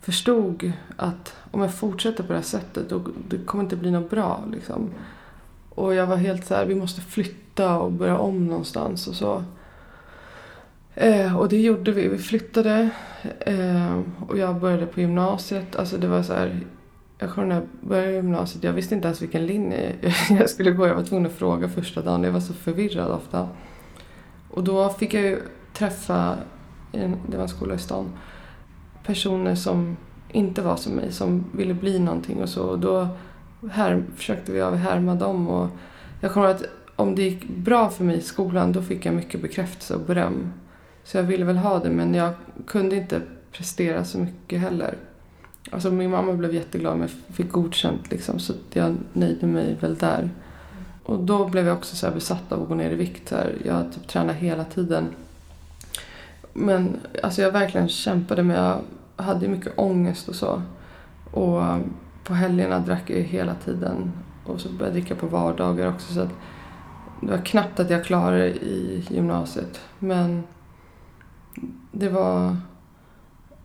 förstod 0.00 0.72
att 0.96 1.34
om 1.50 1.60
jag 1.60 1.74
fortsätter 1.74 2.22
på 2.22 2.28
det 2.28 2.38
här 2.38 2.44
sättet 2.44 2.90
då 2.90 3.02
det 3.28 3.38
kommer 3.38 3.64
inte 3.64 3.76
bli 3.76 3.90
något 3.90 4.10
bra 4.10 4.44
liksom. 4.52 4.90
Och 5.74 5.94
jag 5.94 6.06
var 6.06 6.16
helt 6.16 6.46
så 6.46 6.54
här, 6.54 6.66
vi 6.66 6.74
måste 6.74 7.00
flytta 7.00 7.78
och 7.78 7.92
börja 7.92 8.18
om 8.18 8.46
någonstans 8.46 9.06
och 9.06 9.14
så. 9.14 9.44
Eh, 11.00 11.38
och 11.38 11.48
det 11.48 11.60
gjorde 11.60 11.92
vi. 11.92 12.08
Vi 12.08 12.18
flyttade 12.18 12.90
eh, 13.40 14.00
och 14.28 14.38
jag 14.38 14.60
började 14.60 14.86
på 14.86 15.00
gymnasiet. 15.00 15.76
Alltså 15.76 15.96
det 15.96 16.06
var 16.06 16.22
så 16.22 16.32
här, 16.32 16.60
jag 17.18 17.30
kommer 17.30 17.48
när 17.48 17.54
jag 17.54 17.64
började 17.80 18.12
gymnasiet, 18.12 18.64
jag 18.64 18.72
visste 18.72 18.94
inte 18.94 19.08
ens 19.08 19.22
vilken 19.22 19.46
linje 19.46 19.94
jag 20.30 20.50
skulle 20.50 20.70
gå. 20.70 20.86
Jag 20.86 20.94
var 20.94 21.02
tvungen 21.02 21.26
att 21.26 21.32
fråga 21.32 21.68
första 21.68 22.02
dagen. 22.02 22.24
Jag 22.24 22.32
var 22.32 22.40
så 22.40 22.52
förvirrad 22.52 23.10
ofta. 23.10 23.48
Och 24.50 24.64
då 24.64 24.88
fick 24.88 25.14
jag 25.14 25.22
ju 25.22 25.42
träffa, 25.72 26.36
det 27.26 27.36
var 27.36 27.42
en 27.42 27.48
skola 27.48 27.74
i 27.74 27.78
stan, 27.78 28.12
personer 29.04 29.54
som 29.54 29.96
inte 30.28 30.62
var 30.62 30.76
som 30.76 30.92
mig, 30.92 31.12
som 31.12 31.44
ville 31.52 31.74
bli 31.74 31.98
någonting 31.98 32.42
och 32.42 32.48
så. 32.48 32.62
Och 32.62 32.78
då 32.78 33.08
här, 33.70 34.04
försökte 34.16 34.52
vi 34.52 34.60
härma 34.60 35.14
dem. 35.14 35.48
Och 35.48 35.68
jag 36.20 36.32
kommer 36.32 36.46
att 36.46 36.62
om 36.96 37.14
det 37.14 37.22
gick 37.22 37.48
bra 37.48 37.90
för 37.90 38.04
mig 38.04 38.16
i 38.16 38.22
skolan 38.22 38.72
då 38.72 38.82
fick 38.82 39.06
jag 39.06 39.14
mycket 39.14 39.42
bekräftelse 39.42 39.94
och 39.94 40.00
beröm. 40.00 40.52
Så 41.08 41.16
jag 41.16 41.24
ville 41.24 41.44
väl 41.44 41.56
ha 41.56 41.78
det 41.78 41.90
men 41.90 42.14
jag 42.14 42.32
kunde 42.66 42.96
inte 42.96 43.22
prestera 43.52 44.04
så 44.04 44.18
mycket 44.18 44.60
heller. 44.60 44.94
Alltså 45.70 45.90
min 45.90 46.10
mamma 46.10 46.32
blev 46.32 46.54
jätteglad 46.54 46.92
om 46.92 47.00
jag 47.00 47.10
fick 47.10 47.52
godkänt 47.52 48.10
liksom, 48.10 48.38
så 48.38 48.52
jag 48.72 48.96
nöjde 49.12 49.46
mig 49.46 49.76
väl 49.80 49.94
där. 49.94 50.30
Och 51.04 51.18
då 51.18 51.48
blev 51.48 51.66
jag 51.66 51.76
också 51.76 51.96
så 51.96 52.10
besatt 52.10 52.52
av 52.52 52.62
att 52.62 52.68
gå 52.68 52.74
ner 52.74 52.90
i 52.90 52.94
vikt. 52.94 53.30
Här. 53.30 53.56
Jag 53.64 53.92
typ 53.92 54.08
tränade 54.08 54.38
hela 54.38 54.64
tiden. 54.64 55.08
Men 56.52 56.96
alltså 57.22 57.42
jag 57.42 57.52
verkligen 57.52 57.88
kämpade 57.88 58.42
men 58.42 58.56
jag 58.56 58.80
hade 59.24 59.48
mycket 59.48 59.78
ångest 59.78 60.28
och 60.28 60.34
så. 60.34 60.62
Och 61.30 61.62
um, 61.62 61.94
på 62.24 62.34
helgerna 62.34 62.78
drack 62.78 63.10
jag 63.10 63.16
hela 63.16 63.54
tiden. 63.54 64.12
Och 64.44 64.60
så 64.60 64.68
började 64.68 64.84
jag 64.84 64.92
dricka 64.92 65.14
på 65.14 65.26
vardagar 65.26 65.88
också. 65.88 66.14
Så 66.14 66.28
det 67.20 67.30
var 67.30 67.44
knappt 67.44 67.80
att 67.80 67.90
jag 67.90 68.04
klarade 68.04 68.38
det 68.38 68.64
i 68.64 69.06
gymnasiet. 69.10 69.80
Men 69.98 70.42
det 71.92 72.08
var... 72.08 72.56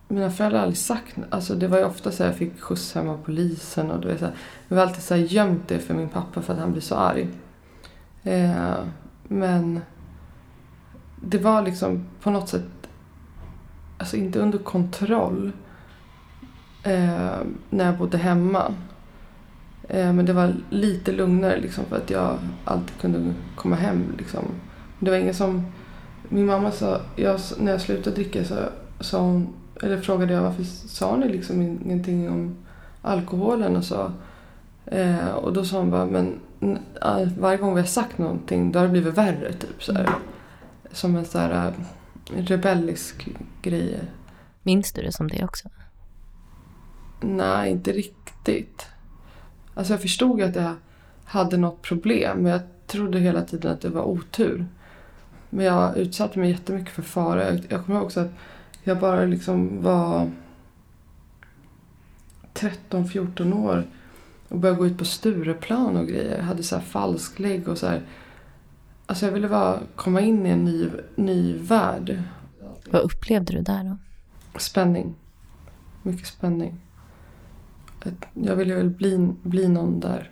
Mina 0.08 0.32
föräldrar 0.32 0.60
har 0.60 0.64
aldrig 0.64 0.78
sagt... 0.78 1.18
Alltså 1.30 1.56
det 1.56 1.68
var 1.68 1.78
ju 1.78 1.86
ofta 1.86 2.12
så 2.12 2.24
att 2.24 2.30
jag 2.30 2.38
fick 2.38 2.62
skjuts 2.62 2.96
hem 2.96 3.10
av 3.10 3.18
polisen. 3.26 3.92
Och 3.92 4.02
det, 4.02 4.08
var 4.08 4.18
så 4.18 4.26
här, 4.26 4.36
jag 4.68 4.78
har 4.78 4.84
alltid 4.84 5.04
så 5.04 5.14
här 5.14 5.22
gömt 5.22 5.68
det 5.68 5.80
för 5.80 5.94
min 5.94 6.10
pappa 6.10 6.42
för 6.42 6.54
att 6.54 6.60
han 6.60 6.72
blir 6.72 6.82
så 6.82 6.96
arg. 6.96 7.28
Eh, 8.24 8.76
men 9.24 9.80
det 11.22 11.38
var 11.38 11.62
liksom 11.62 12.06
på 12.22 12.30
något 12.30 12.50
sätt... 12.50 12.64
Alltså 13.98 14.18
inte 14.18 14.40
under 14.40 14.58
kontroll 14.58 15.52
eh, 16.84 17.38
när 17.70 17.86
jag 17.86 17.98
bodde 17.98 18.18
hemma. 18.18 18.74
Eh, 19.90 20.14
men 20.14 20.26
det 20.26 20.34
var 20.34 20.54
lite 20.70 21.12
lugnare 21.12 21.60
liksom 21.60 21.86
för 21.86 21.98
att 21.98 22.10
jag 22.10 22.38
alltid 22.66 22.98
kunde 23.02 23.34
komma 23.56 23.76
hem. 23.76 24.04
Liksom. 24.18 24.46
Det 25.00 25.12
var 25.12 25.18
ingen 25.18 25.34
som... 25.34 25.66
Min 26.30 26.46
mamma 26.46 26.72
sa, 26.72 27.02
jag, 27.16 27.40
när 27.58 27.72
jag 27.72 27.82
slutade 27.82 28.16
dricka 28.16 28.46
så 28.46 28.56
sa 29.00 29.22
hon, 29.22 29.54
eller 29.82 30.02
frågade 30.02 30.34
jag 30.34 30.42
varför 30.42 30.64
sa 30.64 31.16
ni 31.16 31.28
liksom 31.28 31.62
ingenting 31.62 32.30
om 32.30 32.56
alkoholen 33.02 33.76
och 33.76 33.84
så. 33.84 34.12
Eh, 34.86 35.30
och 35.30 35.54
då 35.54 35.66
sa 35.66 35.78
hon 35.80 35.92
bara, 35.92 36.06
men 36.06 36.40
varje 37.38 37.58
gång 37.58 37.76
vi 37.76 37.82
har 37.82 37.88
sagt 37.88 38.18
någonting 38.18 38.72
då 38.72 38.80
har 38.80 38.86
det 38.86 38.92
blivit 38.92 39.18
värre 39.18 39.54
typ 39.54 39.84
så 39.84 39.94
här. 39.94 40.10
Som 40.92 41.16
en 41.16 41.26
så 41.26 41.40
här 41.40 41.68
eh, 42.36 42.44
rebellisk 42.44 43.28
grej. 43.62 44.00
Minns 44.64 44.92
du 44.92 45.02
det 45.02 45.12
som 45.12 45.28
det 45.28 45.44
också? 45.44 45.70
Nej, 47.22 47.72
inte 47.72 47.92
riktigt. 47.92 48.88
Alltså 49.74 49.94
jag 49.94 50.02
förstod 50.02 50.42
att 50.42 50.56
jag 50.56 50.76
hade 51.26 51.58
något 51.58 51.82
problem 51.82 52.38
men 52.38 52.52
jag 52.52 52.62
trodde 52.88 53.20
hela 53.20 53.42
tiden 53.42 53.72
att 53.72 53.82
det 53.82 53.90
var 53.90 54.04
otur. 54.04 54.66
Men 55.54 55.66
jag 55.66 55.98
utsatte 55.98 56.40
mig 56.40 56.52
jättemycket 56.52 56.94
för 56.94 57.02
fara. 57.02 57.54
Jag 57.70 57.86
kommer 57.86 57.96
ihåg 57.96 58.06
också 58.06 58.20
att 58.20 58.32
jag 58.84 59.00
bara 59.00 59.26
liksom 59.26 59.84
var 59.84 60.32
13-14 62.54 63.54
år 63.54 63.88
och 64.48 64.60
började 64.60 64.80
gå 64.80 64.88
ut 64.88 64.98
på 64.98 65.06
Stureplan 65.06 65.98
och 65.98 66.08
grejer. 66.08 66.38
Jag 66.38 66.44
hade 66.44 66.64
så 66.64 66.76
här 66.76 66.84
falsklägg 66.84 67.68
och 67.68 67.78
så 67.78 67.88
här. 67.88 68.02
Alltså 69.06 69.26
jag 69.26 69.34
ville 69.34 69.50
bara 69.50 69.80
komma 69.96 70.22
in 70.22 70.46
i 70.46 70.50
en 70.50 70.66
ny, 70.66 70.90
ny 71.16 71.58
värld. 71.58 72.24
Vad 72.92 73.02
upplevde 73.02 73.54
du 73.54 73.62
där 73.62 73.84
då? 73.84 73.98
Spänning. 74.60 75.16
Mycket 76.04 76.28
spänning 76.28 76.80
jag 78.34 78.56
ville 78.56 78.76
väl 78.76 78.90
bli, 78.90 79.30
bli 79.44 79.68
någon 79.68 80.00
där. 80.00 80.32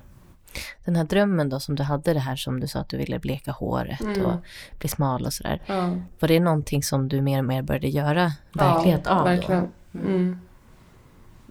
Den 0.86 0.96
här 0.96 1.04
drömmen 1.04 1.50
då 1.50 1.60
som 1.60 1.76
du 1.76 1.84
hade, 1.84 2.14
det 2.14 2.20
här 2.20 2.36
som 2.36 2.60
du 2.60 2.68
sa 2.68 2.80
att 2.80 2.90
du 2.90 2.98
ville 2.98 3.20
bleka 3.20 3.52
håret 3.52 4.02
mm. 4.02 4.26
och 4.26 4.36
bli 4.80 4.90
smal 4.90 5.26
och 5.26 5.34
sådär. 5.34 5.62
Ja. 5.66 5.90
Var 6.20 6.28
det 6.28 6.40
någonting 6.40 6.84
som 6.84 7.08
du 7.08 7.22
mer 7.22 7.40
och 7.40 7.46
mer 7.46 7.62
började 7.62 7.88
göra 7.88 8.32
verklighet 8.54 9.02
ja, 9.06 9.12
av? 9.12 9.24
verkligen. 9.24 9.68
Mm. 9.94 10.40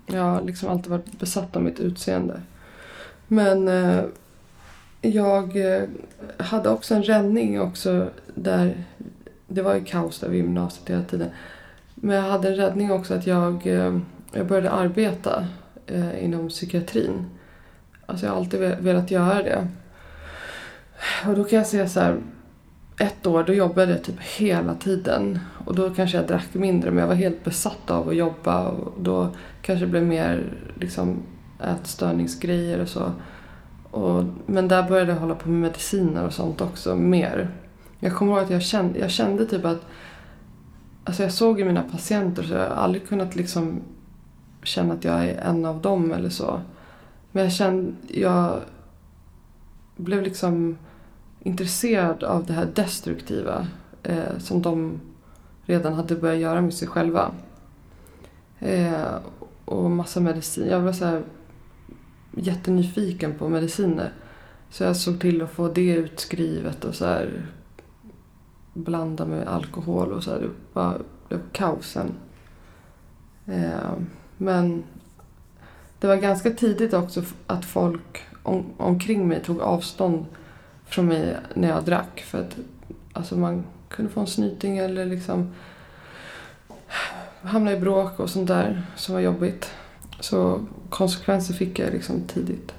Jag 0.06 0.22
har 0.22 0.42
liksom 0.42 0.68
alltid 0.68 0.90
varit 0.90 1.18
besatt 1.18 1.56
av 1.56 1.62
mitt 1.62 1.80
utseende. 1.80 2.40
Men 3.28 3.68
eh, 3.68 4.04
jag 5.00 5.74
eh, 5.74 5.82
hade 6.38 6.68
också 6.68 6.94
en 6.94 7.02
räddning 7.02 7.60
också 7.60 8.10
där, 8.34 8.84
det 9.48 9.62
var 9.62 9.74
ju 9.74 9.84
kaos 9.84 10.20
där 10.20 10.28
vid 10.28 10.42
gymnasiet 10.42 10.90
hela 10.90 11.04
tiden. 11.04 11.30
Men 11.94 12.16
jag 12.16 12.22
hade 12.22 12.48
en 12.48 12.56
räddning 12.56 12.92
också 12.92 13.14
att 13.14 13.26
jag, 13.26 13.66
eh, 13.66 13.98
jag 14.32 14.46
började 14.46 14.70
arbeta 14.70 15.46
eh, 15.86 16.24
inom 16.24 16.48
psykiatrin. 16.48 17.26
Alltså 18.10 18.26
jag 18.26 18.32
har 18.32 18.38
alltid 18.38 18.60
velat 18.60 19.10
göra 19.10 19.42
det. 19.42 19.68
Och 21.26 21.34
då 21.34 21.44
kan 21.44 21.58
jag 21.58 21.66
säga 21.66 21.88
så 21.88 22.00
här, 22.00 22.16
ett 22.98 23.26
år 23.26 23.44
då 23.44 23.52
jobbade 23.52 23.92
jag 23.92 24.04
typ 24.04 24.20
hela 24.20 24.74
tiden. 24.74 25.38
Och 25.64 25.74
då 25.74 25.90
kanske 25.90 26.16
jag 26.16 26.26
drack 26.26 26.54
mindre 26.54 26.90
men 26.90 27.00
jag 27.00 27.06
var 27.06 27.14
helt 27.14 27.44
besatt 27.44 27.90
av 27.90 28.08
att 28.08 28.16
jobba. 28.16 28.68
Och 28.68 28.94
då 29.00 29.28
kanske 29.62 29.84
det 29.84 29.90
blev 29.90 30.06
mer 30.06 30.52
liksom 30.74 31.22
ätstörningsgrejer 31.60 32.80
och 32.80 32.88
så. 32.88 33.12
Och, 33.90 34.24
men 34.46 34.68
där 34.68 34.88
började 34.88 35.12
jag 35.12 35.20
hålla 35.20 35.34
på 35.34 35.48
med 35.48 35.60
mediciner 35.60 36.26
och 36.26 36.32
sånt 36.32 36.60
också 36.60 36.96
mer. 36.96 37.50
Jag 37.98 38.14
kommer 38.14 38.32
ihåg 38.32 38.42
att 38.42 38.50
jag 38.50 38.62
kände, 38.62 38.98
jag 38.98 39.10
kände 39.10 39.46
typ 39.46 39.64
att 39.64 39.86
Alltså 41.04 41.22
jag 41.22 41.32
såg 41.32 41.58
ju 41.58 41.64
mina 41.64 41.82
patienter 41.82 42.42
så 42.42 42.52
jag 42.52 42.68
har 42.68 42.76
aldrig 42.76 43.08
kunnat 43.08 43.36
liksom 43.36 43.80
känna 44.62 44.94
att 44.94 45.04
jag 45.04 45.24
är 45.24 45.40
en 45.40 45.64
av 45.64 45.80
dem 45.80 46.12
eller 46.12 46.28
så. 46.28 46.60
Men 47.32 47.42
jag 47.42 47.52
kände, 47.52 47.92
jag 48.08 48.60
blev 49.96 50.22
liksom 50.22 50.78
intresserad 51.40 52.24
av 52.24 52.46
det 52.46 52.52
här 52.52 52.68
destruktiva 52.74 53.66
eh, 54.02 54.38
som 54.38 54.62
de 54.62 55.00
redan 55.62 55.92
hade 55.92 56.16
börjat 56.16 56.40
göra 56.40 56.60
med 56.60 56.74
sig 56.74 56.88
själva. 56.88 57.32
Eh, 58.58 59.14
och 59.64 59.90
massa 59.90 60.20
medicin. 60.20 60.66
Jag 60.70 60.80
var 60.80 60.92
så 60.92 61.04
här 61.04 61.22
jättenyfiken 62.36 63.34
på 63.38 63.48
mediciner. 63.48 64.12
Så 64.70 64.84
jag 64.84 64.96
såg 64.96 65.20
till 65.20 65.42
att 65.42 65.50
få 65.50 65.68
det 65.68 65.94
utskrivet 65.94 66.84
och 66.84 66.94
så 66.94 67.04
här 67.04 67.46
blanda 68.74 69.26
med 69.26 69.48
alkohol 69.48 70.12
och 70.12 70.24
så 70.24 70.30
här. 70.30 70.40
Det 70.40 70.50
var, 70.72 71.02
det 71.28 71.34
var 71.34 71.42
kaosen. 71.52 72.14
Eh, 73.46 73.92
men 74.36 74.82
det 76.00 76.06
var 76.06 76.16
ganska 76.16 76.50
tidigt 76.50 76.94
också 76.94 77.22
att 77.46 77.64
folk 77.64 78.22
om, 78.42 78.64
omkring 78.76 79.28
mig 79.28 79.42
tog 79.42 79.60
avstånd 79.60 80.26
från 80.86 81.06
mig 81.06 81.36
när 81.54 81.68
jag 81.68 81.84
drack. 81.84 82.20
För 82.20 82.40
att 82.40 82.56
alltså 83.12 83.36
man 83.36 83.64
kunde 83.88 84.12
få 84.12 84.20
en 84.20 84.26
snyting 84.26 84.78
eller 84.78 85.06
liksom 85.06 85.54
hamna 87.42 87.72
i 87.72 87.80
bråk 87.80 88.20
och 88.20 88.30
sånt 88.30 88.48
där 88.48 88.82
som 88.96 89.14
var 89.14 89.20
jobbigt. 89.20 89.70
Så 90.20 90.66
konsekvenser 90.88 91.54
fick 91.54 91.78
jag 91.78 91.92
liksom 91.92 92.20
tidigt. 92.26 92.74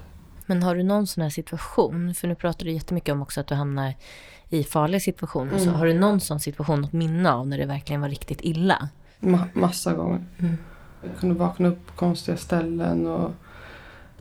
Men 0.46 0.64
har 0.64 0.76
du 0.76 0.84
någon 0.84 1.08
sån 1.08 1.22
här 1.22 1.30
situation, 1.30 2.14
för 2.14 2.28
nu 2.28 2.36
pratar 2.36 2.66
du 2.66 2.72
jättemycket 2.72 3.14
om 3.14 3.22
också 3.22 3.42
att 3.42 3.48
du 3.48 3.56
hamnar 3.56 3.94
i 4.50 4.64
farliga 4.64 5.00
situationer. 5.00 5.52
Mm. 5.52 5.66
Så 5.66 5.72
har 5.72 5.86
du 5.86 5.94
någon 5.94 6.20
sån 6.20 6.40
situation, 6.40 6.82
något 6.82 6.94
minne 6.94 7.32
av 7.32 7.48
när 7.48 7.58
det 7.58 7.66
verkligen 7.66 8.02
var 8.02 8.10
riktigt 8.10 8.42
illa? 8.42 8.90
Ma 9.20 9.48
massa 9.54 9.94
gånger. 9.94 10.26
Mm. 10.40 10.58
Jag 11.04 11.20
kunde 11.20 11.36
vakna 11.36 11.68
upp 11.68 11.88
på 11.88 11.94
konstiga 11.94 12.38
ställen 12.38 13.08
och 13.08 13.32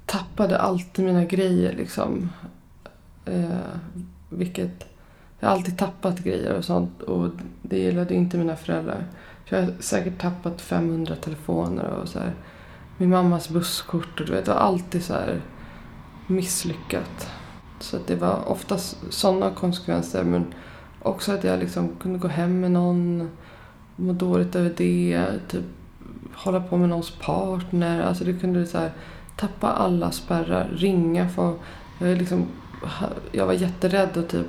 tappade 0.07 0.59
alltid 0.59 1.05
mina 1.05 1.25
grejer 1.25 1.73
liksom. 1.73 2.31
Eh, 3.25 3.51
vilket... 4.29 4.87
Jag 5.39 5.49
har 5.49 5.57
alltid 5.57 5.79
tappat 5.79 6.19
grejer 6.19 6.57
och 6.57 6.65
sånt 6.65 7.03
och 7.03 7.31
det 7.63 7.79
gillade 7.79 8.15
inte 8.15 8.39
mina 8.39 8.57
föräldrar. 8.57 9.05
jag 9.45 9.63
har 9.63 9.73
säkert 9.81 10.21
tappat 10.21 10.61
500 10.61 11.17
telefoner 11.17 11.91
och 11.91 12.09
så 12.09 12.19
här. 12.19 12.35
Min 12.97 13.11
mammas 13.11 13.49
busskort 13.49 14.21
och 14.21 14.27
du 14.27 14.33
vet, 14.33 14.45
det 14.45 14.51
var 14.51 14.59
alltid 14.59 15.05
så 15.05 15.13
här 15.13 15.41
misslyckat. 16.27 17.31
Så 17.81 17.99
det 18.07 18.17
var 18.17 18.49
oftast 18.49 18.97
sådana 19.11 19.51
konsekvenser 19.51 20.25
men 20.25 20.55
också 21.03 21.33
att 21.33 21.45
jag 21.45 21.59
liksom 21.59 21.97
kunde 22.01 22.19
gå 22.19 22.29
hem 22.29 22.61
med 22.61 22.71
någon, 22.71 23.31
må 23.97 24.13
dåligt 24.13 24.57
över 24.57 24.73
det, 24.77 25.41
typ 25.49 25.65
hålla 26.45 26.61
på 26.61 26.77
med 26.77 26.89
någons 26.89 27.11
partner. 27.11 28.03
Alltså 28.03 28.25
det 28.25 28.33
kunde 28.33 28.67
så 28.67 28.79
här, 28.79 28.93
tappa 29.37 29.69
alla 29.69 30.11
spärrar, 30.11 30.69
ringa. 30.77 31.29
För, 31.29 31.55
jag, 31.99 32.19
liksom, 32.19 32.47
jag 33.33 33.47
var 33.47 33.53
jätterädd 33.53 34.17
att 34.17 34.29
typ 34.29 34.47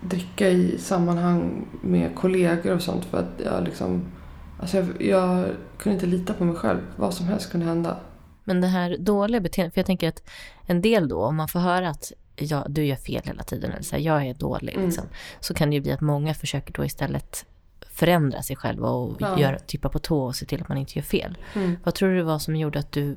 dricka 0.00 0.48
i 0.48 0.78
sammanhang 0.78 1.66
med 1.82 2.14
kollegor 2.14 2.74
och 2.74 2.82
sånt 2.82 3.04
för 3.04 3.18
att 3.18 3.40
jag 3.44 3.64
liksom... 3.64 4.02
Alltså 4.60 4.76
jag, 4.76 5.02
jag 5.02 5.46
kunde 5.78 5.94
inte 5.94 6.06
lita 6.06 6.34
på 6.34 6.44
mig 6.44 6.56
själv. 6.56 6.80
Vad 6.96 7.14
som 7.14 7.26
helst 7.26 7.50
kunde 7.50 7.66
hända. 7.66 7.96
Men 8.44 8.60
det 8.60 8.66
här 8.66 8.96
dåliga 8.98 9.40
beteendet, 9.40 9.74
för 9.74 9.80
jag 9.80 9.86
tänker 9.86 10.08
att 10.08 10.22
en 10.66 10.82
del 10.82 11.08
då, 11.08 11.24
om 11.24 11.36
man 11.36 11.48
får 11.48 11.60
höra 11.60 11.88
att 11.88 12.12
ja, 12.36 12.66
du 12.68 12.84
gör 12.84 12.96
fel 12.96 13.22
hela 13.24 13.42
tiden, 13.42 13.70
eller 13.72 13.82
så 13.82 13.96
här, 13.96 14.02
jag 14.02 14.26
är 14.26 14.34
dålig, 14.34 14.74
mm. 14.74 14.86
liksom, 14.86 15.04
så 15.40 15.54
kan 15.54 15.70
det 15.70 15.76
ju 15.76 15.82
bli 15.82 15.92
att 15.92 16.00
många 16.00 16.34
försöker 16.34 16.72
då 16.72 16.84
istället 16.84 17.46
förändra 17.92 18.42
sig 18.42 18.56
själva 18.56 18.88
och 18.88 19.16
ja. 19.20 19.40
göra, 19.40 19.58
tippa 19.58 19.88
på 19.88 19.98
tå 19.98 20.24
och 20.24 20.36
se 20.36 20.46
till 20.46 20.62
att 20.62 20.68
man 20.68 20.78
inte 20.78 20.98
gör 20.98 21.04
fel. 21.04 21.38
Mm. 21.54 21.76
Vad 21.84 21.94
tror 21.94 22.08
du 22.08 22.16
det 22.16 22.22
var 22.22 22.38
som 22.38 22.56
gjorde 22.56 22.78
att 22.78 22.92
du 22.92 23.16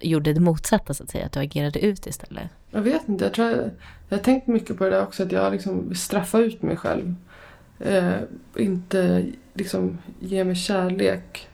gjorde 0.00 0.32
det 0.32 0.40
motsatta 0.40 0.94
så 0.94 1.02
att 1.02 1.10
säga, 1.10 1.26
att 1.26 1.32
du 1.32 1.40
agerade 1.40 1.80
ut 1.80 2.06
istället? 2.06 2.50
Jag 2.70 2.82
vet 2.82 3.08
inte. 3.08 3.24
Jag, 3.24 3.34
tror 3.34 3.50
jag, 3.50 3.70
jag 4.08 4.16
har 4.16 4.24
tänkt 4.24 4.46
mycket 4.46 4.78
på 4.78 4.84
det 4.84 4.90
där 4.90 5.02
också. 5.02 5.22
Att 5.22 5.32
jag 5.32 5.52
liksom 5.52 5.88
vill 5.88 5.98
straffa 5.98 6.38
ut 6.38 6.62
mig 6.62 6.76
själv. 6.76 7.14
Eh, 7.78 8.14
inte 8.56 9.26
liksom 9.54 9.98
ge 10.20 10.44
mig 10.44 10.54
kärlek. 10.56 11.48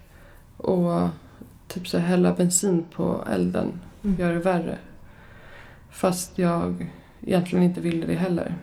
Och 0.56 1.08
typ 1.68 1.88
så 1.88 1.98
här, 1.98 2.08
hälla 2.08 2.32
bensin 2.32 2.84
på 2.94 3.24
elden. 3.32 3.80
Mm. 4.04 4.20
Göra 4.20 4.32
det 4.32 4.40
värre. 4.40 4.78
Fast 5.90 6.38
jag 6.38 6.90
egentligen 7.22 7.64
inte 7.64 7.80
ville 7.80 8.06
det 8.06 8.14
heller. 8.14 8.54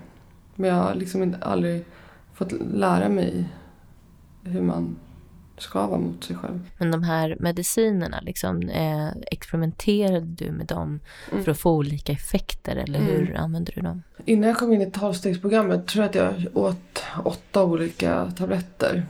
Men 0.56 0.70
jag 0.70 0.76
har 0.76 0.96
liksom 0.96 1.24
inte, 1.24 1.46
aldrig 1.46 1.86
fått 2.34 2.52
lära 2.74 3.10
mig 3.10 3.46
hur 4.44 4.62
man 4.62 4.96
ska 5.58 5.88
vara 5.88 6.00
mot 6.00 6.24
sig 6.24 6.36
själv. 6.36 6.60
Men 6.78 6.92
de 6.92 7.04
här 7.04 7.38
medicinerna, 7.40 8.20
liksom, 8.22 8.62
eh, 8.70 9.08
experimenterade 9.32 10.20
du 10.26 10.52
med 10.52 10.66
dem 10.66 11.00
Mm. 11.32 11.44
för 11.44 11.52
att 11.52 11.60
få 11.60 11.72
olika 11.72 12.12
effekter 12.12 12.76
eller 12.76 13.00
Mm. 13.00 13.12
hur 13.12 13.36
använde 13.38 13.72
du 13.76 13.82
dem? 13.82 14.04
Innan 14.26 14.50
jag 14.50 14.58
kom 14.58 14.74
in 14.74 14.82
i 14.82 14.92
tolvstegsprogrammet 14.92 15.88
tror 15.88 16.04
jag 16.04 16.10
att 16.10 16.16
jag 16.16 16.58
åt 16.58 17.04
åtta 17.24 17.64
olika 17.64 18.32
tabletter. 18.32 19.06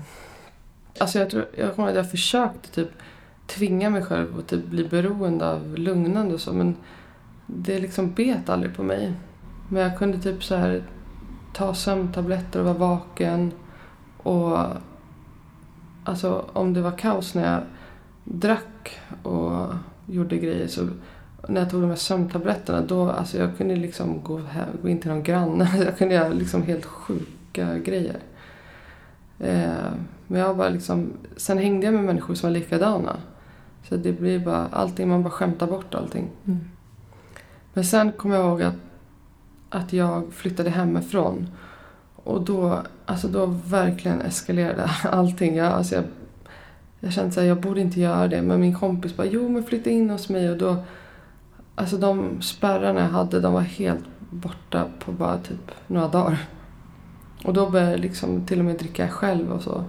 Alltså 0.98 1.20
jag, 1.20 1.30
tror, 1.30 1.46
jag 1.58 1.76
kommer 1.76 1.88
ihåg 1.88 1.98
att 1.98 2.04
jag 2.06 2.12
försökte 2.12 2.70
typ 2.72 2.90
tvinga 3.48 3.90
mig 3.90 4.02
själv 4.04 4.40
att 4.40 4.48
typ 4.48 4.66
bli 4.66 4.88
beroende 4.88 5.50
av 5.50 5.78
lugnande 5.78 6.34
och 6.34 6.42
så 6.42 6.54
men 6.54 6.76
det 7.48 7.80
liksom 7.80 8.14
bet 8.14 8.50
aldrig 8.50 8.76
på 8.76 8.84
mig. 8.84 9.14
Men 9.70 9.82
jag 9.84 9.98
kunde 9.98 10.20
typ 10.20 10.44
så 10.44 10.56
här 10.56 10.84
ta 11.54 11.74
sömntabletter 11.74 12.60
och 12.60 12.66
vara 12.66 12.78
vaken 12.78 13.52
och 14.18 14.58
alltså 16.04 16.46
om 16.54 16.74
det 16.74 16.82
var 16.82 16.98
kaos 16.98 17.36
när 17.36 17.52
jag 17.52 17.62
drack 18.24 19.00
och 19.24 19.68
gjorde 20.06 20.38
grejer 20.38 20.68
så 20.68 20.88
när 21.48 21.62
jag 21.62 21.70
tog 21.70 21.82
de 21.82 21.90
här 21.90 21.96
sömntabletterna 21.96 22.82
då, 22.82 23.10
alltså 23.10 23.38
jag 23.38 23.58
kunde 23.58 23.76
liksom 23.76 24.22
gå, 24.24 24.38
här, 24.38 24.68
gå 24.82 24.90
in 24.90 25.00
till 25.00 25.10
någon 25.10 25.24
granne. 25.24 25.72
Jag 25.86 25.98
kunde 25.98 26.16
göra 26.16 26.30
liksom 26.30 26.64
helt 26.64 26.86
sjuka 26.86 27.78
grejer. 27.78 28.20
Eh, 29.40 29.92
men 30.28 30.42
jag 30.42 30.58
bara 30.58 30.70
liksom, 30.70 31.14
sen 31.38 31.58
hängde 31.58 31.86
jag 31.86 31.94
med 31.94 32.04
människor 32.04 32.36
som 32.36 32.50
var 32.50 32.54
likadana. 32.54 33.16
Så 33.90 33.96
det 33.96 34.12
blir 34.12 34.40
bara, 34.40 34.68
allting, 34.72 35.10
man 35.10 35.24
bara 35.24 35.30
skämtar 35.30 35.68
bort 35.68 35.96
allting. 35.96 36.30
Mm. 36.46 36.60
Men 37.74 37.86
sen 37.86 38.12
kom 38.12 38.32
jag 38.32 38.46
ihåg 38.46 38.62
att, 38.62 38.76
att 39.74 39.94
jag 39.94 40.34
flyttade 40.34 40.70
hemifrån. 40.70 41.48
Och 42.16 42.42
då, 42.42 42.82
alltså 43.06 43.28
då 43.28 43.46
verkligen 43.46 44.22
eskalerade 44.22 44.90
allting. 45.04 45.56
Jag, 45.56 45.68
alltså 45.68 45.96
jag, 45.96 46.04
jag 47.00 47.14
kände 47.14 47.42
att 47.42 47.48
jag 47.48 47.62
borde 47.62 47.82
inte 47.82 48.00
göra 48.00 48.28
det. 48.28 48.42
Men 48.42 48.62
min 48.62 48.76
kompis 48.76 49.18
bara, 49.18 49.28
jo 49.28 49.50
men 49.50 49.64
flytta 49.64 49.90
in 49.90 50.10
hos 50.10 50.30
mig. 50.30 50.50
Och 50.50 50.58
då, 50.58 50.76
alltså 51.76 51.98
de 51.98 52.42
spärrarna 52.42 53.00
jag 53.00 53.08
hade, 53.08 53.40
de 53.40 53.54
var 53.54 53.62
helt 53.62 54.06
borta 54.30 54.86
på 55.00 55.12
bara 55.12 55.38
typ 55.38 55.72
några 55.88 56.08
dagar. 56.08 56.38
Och 57.46 57.54
då 57.54 57.70
började 57.70 57.92
jag 57.92 58.00
liksom 58.00 58.46
till 58.46 58.60
och 58.60 58.66
med 58.66 58.80
dricka 58.80 59.08
själv 59.08 59.52
och 59.52 59.62
så. 59.62 59.84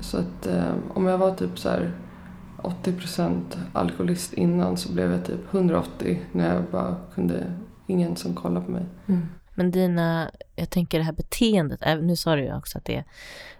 Så 0.00 0.18
att 0.18 0.46
eh, 0.46 0.72
om 0.94 1.06
jag 1.06 1.18
var 1.18 1.34
typ 1.34 1.58
så 1.58 1.68
här 1.68 1.92
80% 2.62 3.40
alkoholist 3.72 4.32
innan 4.32 4.76
så 4.76 4.92
blev 4.92 5.12
jag 5.12 5.24
typ 5.24 5.54
180 5.54 6.20
när 6.32 6.54
jag 6.54 6.64
bara 6.72 6.96
kunde, 7.14 7.52
ingen 7.90 8.16
som 8.16 8.34
kollade 8.34 8.66
på 8.66 8.72
mig. 8.72 8.84
Mm. 9.06 9.28
Men 9.54 9.70
dina, 9.70 10.30
jag 10.56 10.70
tänker 10.70 10.98
det 10.98 11.04
här 11.04 11.12
beteendet, 11.12 11.80
nu 12.02 12.16
sa 12.16 12.36
du 12.36 12.42
ju 12.42 12.56
också 12.56 12.78
att 12.78 12.84
det, 12.84 13.04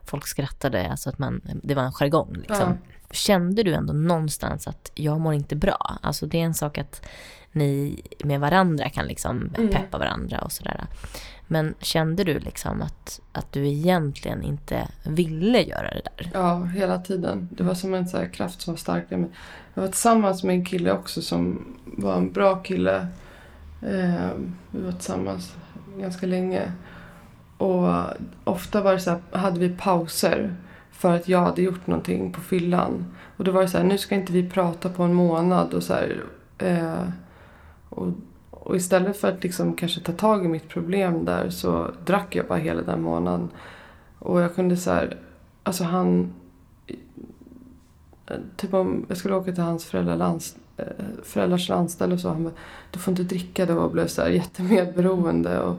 folk 0.04 0.26
skrattade, 0.26 0.90
alltså 0.90 1.08
att 1.08 1.18
man, 1.18 1.40
det 1.62 1.74
var 1.74 1.82
en 1.82 1.92
jargong 1.92 2.36
liksom. 2.48 2.78
Kände 3.10 3.62
du 3.62 3.74
ändå 3.74 3.92
någonstans 3.92 4.68
att 4.68 4.90
jag 4.94 5.20
mår 5.20 5.34
inte 5.34 5.56
bra? 5.56 5.98
Alltså 6.02 6.26
det 6.26 6.40
är 6.40 6.44
en 6.44 6.54
sak 6.54 6.78
att 6.78 7.06
ni 7.52 8.02
med 8.24 8.40
varandra 8.40 8.88
kan 8.88 9.06
liksom 9.06 9.50
Mm. 9.58 9.70
peppa 9.70 9.98
varandra 9.98 10.38
och 10.40 10.52
sådär. 10.52 10.84
Men 11.46 11.74
kände 11.80 12.24
du 12.24 12.38
liksom 12.38 12.82
att, 12.82 13.20
att 13.32 13.52
du 13.52 13.68
egentligen 13.68 14.42
inte 14.42 14.88
ville 15.04 15.62
göra 15.62 15.90
det 15.90 16.02
där? 16.16 16.30
Ja, 16.34 16.64
hela 16.64 16.98
tiden. 16.98 17.48
Det 17.52 17.62
var 17.62 17.74
som 17.74 17.94
en 17.94 18.08
så 18.08 18.16
här 18.16 18.26
kraft 18.32 18.60
som 18.60 18.72
var 18.74 18.78
starkare. 18.78 19.24
Jag 19.74 19.82
var 19.82 19.88
tillsammans 19.88 20.44
med 20.44 20.54
en 20.54 20.64
kille 20.64 20.92
också 20.92 21.22
som 21.22 21.66
var 21.84 22.16
en 22.16 22.32
bra 22.32 22.56
kille. 22.56 23.06
Eh, 23.82 24.30
vi 24.70 24.82
var 24.82 24.92
tillsammans 24.92 25.56
ganska 25.98 26.26
länge. 26.26 26.72
Och 27.56 27.88
ofta 28.44 28.82
var 28.82 28.92
det 28.92 29.00
så 29.00 29.10
här, 29.10 29.20
hade 29.38 29.60
vi 29.60 29.68
pauser 29.68 30.56
för 30.90 31.16
att 31.16 31.28
jag 31.28 31.40
hade 31.40 31.62
gjort 31.62 31.86
någonting 31.86 32.32
på 32.32 32.40
fyllan. 32.40 33.04
Och 33.36 33.44
då 33.44 33.52
var 33.52 33.62
det 33.62 33.68
så 33.68 33.78
här, 33.78 33.84
nu 33.84 33.98
ska 33.98 34.14
inte 34.14 34.32
vi 34.32 34.50
prata 34.50 34.88
på 34.88 35.02
en 35.02 35.14
månad 35.14 35.74
och 35.74 35.82
så 35.82 35.94
här. 35.94 36.24
Eh, 36.58 37.08
och, 37.88 38.08
och 38.50 38.76
istället 38.76 39.16
för 39.16 39.28
att 39.28 39.42
liksom 39.42 39.74
kanske 39.74 40.00
ta 40.00 40.12
tag 40.12 40.44
i 40.44 40.48
mitt 40.48 40.68
problem 40.68 41.24
där 41.24 41.50
så 41.50 41.90
drack 42.06 42.36
jag 42.36 42.46
bara 42.46 42.58
hela 42.58 42.82
den 42.82 43.02
månaden. 43.02 43.48
Och 44.18 44.40
jag 44.40 44.54
kunde 44.54 44.76
så 44.76 44.90
här, 44.90 45.18
alltså 45.62 45.84
han... 45.84 46.32
Eh, 48.26 48.36
typ 48.56 48.74
om 48.74 49.06
jag 49.08 49.16
skulle 49.16 49.34
åka 49.34 49.52
till 49.52 49.62
hans 49.62 49.84
föräldrar, 50.80 51.24
föräldrars 51.24 51.68
landställe 51.68 52.14
och 52.14 52.20
så. 52.20 52.28
Han 52.28 52.44
bara, 52.44 52.54
du 52.90 52.98
får 52.98 53.12
inte 53.12 53.22
dricka 53.22 53.66
då 53.66 53.78
och 53.78 53.90
blev 53.90 54.06
så 54.06 54.22
här 54.22 54.28
jättemedberoende. 54.28 55.60
Och, 55.60 55.76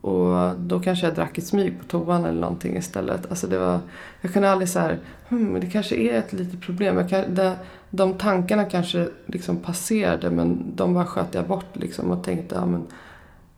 och 0.00 0.54
då 0.58 0.80
kanske 0.80 1.06
jag 1.06 1.14
drack 1.14 1.38
i 1.38 1.40
smyg 1.40 1.78
på 1.78 1.84
toan 1.84 2.24
eller 2.24 2.40
någonting 2.40 2.76
istället. 2.76 3.30
Alltså 3.30 3.46
det 3.46 3.58
var, 3.58 3.80
jag 4.20 4.32
kunde 4.32 4.50
aldrig 4.50 4.68
så 4.68 4.78
här, 4.78 4.98
hmm, 5.28 5.60
det 5.60 5.66
kanske 5.66 5.96
är 5.96 6.18
ett 6.18 6.32
litet 6.32 6.60
problem. 6.60 6.96
Jag 6.96 7.08
kan, 7.08 7.34
det, 7.34 7.56
de 7.90 8.14
tankarna 8.14 8.64
kanske 8.64 9.08
liksom 9.26 9.56
passerade 9.56 10.30
men 10.30 10.72
de 10.74 10.94
bara 10.94 11.06
sköt 11.06 11.34
jag 11.34 11.46
bort 11.46 11.76
liksom 11.76 12.10
och 12.10 12.24
tänkte, 12.24 12.54
ja 12.54 12.66
men 12.66 12.86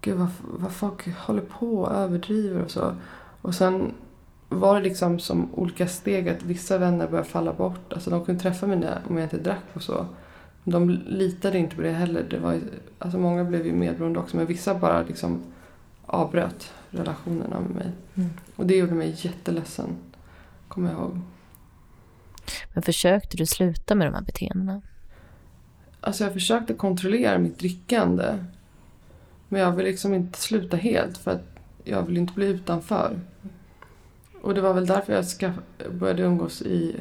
gud 0.00 0.18
vad, 0.18 0.28
vad 0.42 0.72
folk 0.72 1.16
håller 1.16 1.42
på 1.42 1.78
och 1.78 1.94
överdriver 1.94 2.62
och 2.62 2.70
så. 2.70 2.94
Och 3.42 3.54
sen 3.54 3.92
var 4.48 4.74
det 4.74 4.82
liksom 4.82 5.18
som 5.18 5.54
olika 5.54 5.86
steg 5.86 6.28
att 6.28 6.42
vissa 6.42 6.78
vänner 6.78 7.08
började 7.08 7.28
falla 7.28 7.52
bort. 7.52 7.92
Alltså 7.92 8.10
de 8.10 8.24
kunde 8.24 8.40
träffa 8.40 8.66
mig 8.66 8.88
om 9.08 9.16
jag 9.16 9.24
inte 9.24 9.38
drack 9.38 9.64
och 9.72 9.82
så. 9.82 10.06
De 10.64 10.90
litade 10.90 11.58
inte 11.58 11.76
på 11.76 11.82
det 11.82 11.92
heller. 11.92 12.22
Det 12.30 12.38
var, 12.38 12.60
alltså 12.98 13.18
många 13.18 13.44
blev 13.44 13.66
ju 13.66 13.72
medberoende 13.72 14.18
också 14.18 14.36
men 14.36 14.46
vissa 14.46 14.74
bara 14.74 15.02
liksom 15.02 15.42
avbröt 16.06 16.72
relationerna 16.90 17.60
med 17.60 17.70
mig. 17.70 17.90
Mm. 18.14 18.30
Och 18.56 18.66
det 18.66 18.76
gjorde 18.76 18.94
mig 18.94 19.14
jätteledsen. 19.18 19.96
Kommer 20.68 20.90
jag 20.90 20.98
ihåg. 20.98 21.20
Men 22.74 22.82
försökte 22.82 23.36
du 23.36 23.46
sluta 23.46 23.94
med 23.94 24.06
de 24.06 24.14
här 24.14 24.22
beteendena? 24.22 24.82
Alltså 26.00 26.24
jag 26.24 26.32
försökte 26.32 26.74
kontrollera 26.74 27.38
mitt 27.38 27.58
drickande. 27.58 28.38
Men 29.48 29.60
jag 29.60 29.72
vill 29.72 29.86
liksom 29.86 30.14
inte 30.14 30.38
sluta 30.38 30.76
helt 30.76 31.18
för 31.18 31.30
att 31.30 31.58
jag 31.84 32.02
vill 32.02 32.16
inte 32.16 32.34
bli 32.34 32.46
utanför. 32.46 33.20
Och 34.42 34.54
det 34.54 34.60
var 34.60 34.74
väl 34.74 34.86
därför 34.86 35.24
jag 35.40 35.52
började 35.92 36.22
umgås 36.22 36.62
i, 36.62 36.96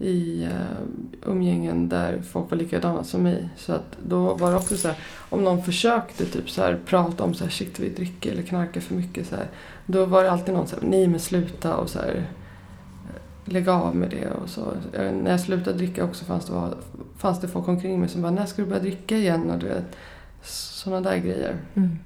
i 0.00 0.44
uh, 0.44 1.30
umgängen 1.30 1.88
där 1.88 2.22
folk 2.22 2.50
var 2.50 2.58
likadana 2.58 3.04
som 3.04 3.22
mig. 3.22 3.48
Så 3.56 3.72
att 3.72 3.96
då 4.06 4.34
var 4.34 4.50
det 4.50 4.56
också 4.56 4.76
så 4.76 4.88
här, 4.88 4.96
om 5.28 5.44
någon 5.44 5.62
försökte 5.62 6.26
typ 6.26 6.50
så 6.50 6.62
här, 6.62 6.78
prata 6.86 7.24
om 7.24 7.34
så 7.34 7.44
här, 7.44 7.50
shit 7.50 7.80
vi 7.80 7.88
dricker 7.88 8.32
eller 8.32 8.42
knarkar 8.42 8.80
för 8.80 8.94
mycket 8.94 9.26
så 9.26 9.36
här. 9.36 9.46
Då 9.86 10.06
var 10.06 10.24
det 10.24 10.30
alltid 10.30 10.54
någon 10.54 10.66
som 10.66 10.80
sa 10.80 10.86
nej 10.86 11.06
men 11.06 11.20
sluta 11.20 11.76
och 11.76 11.90
så 11.90 11.98
här, 11.98 12.14
eh, 12.14 13.52
lägga 13.52 13.72
av 13.72 13.96
med 13.96 14.10
det 14.10 14.30
och 14.30 14.48
så. 14.48 14.72
Eh, 14.92 15.12
när 15.12 15.30
jag 15.30 15.40
slutade 15.40 15.78
dricka 15.78 16.04
också 16.04 16.24
fanns 16.24 16.46
det, 16.46 16.52
var, 16.52 16.74
fanns 17.16 17.40
det 17.40 17.48
folk 17.48 17.68
omkring 17.68 18.00
mig 18.00 18.08
som 18.08 18.22
bara, 18.22 18.32
när 18.32 18.46
ska 18.46 18.62
du 18.62 18.68
börja 18.68 18.82
dricka 18.82 19.16
igen? 19.16 19.50
Och 19.50 19.58
du 19.58 19.66
vet, 19.66 19.96
sådana 20.42 21.10
där 21.10 21.16
grejer. 21.16 21.56
Mm. 21.74 21.98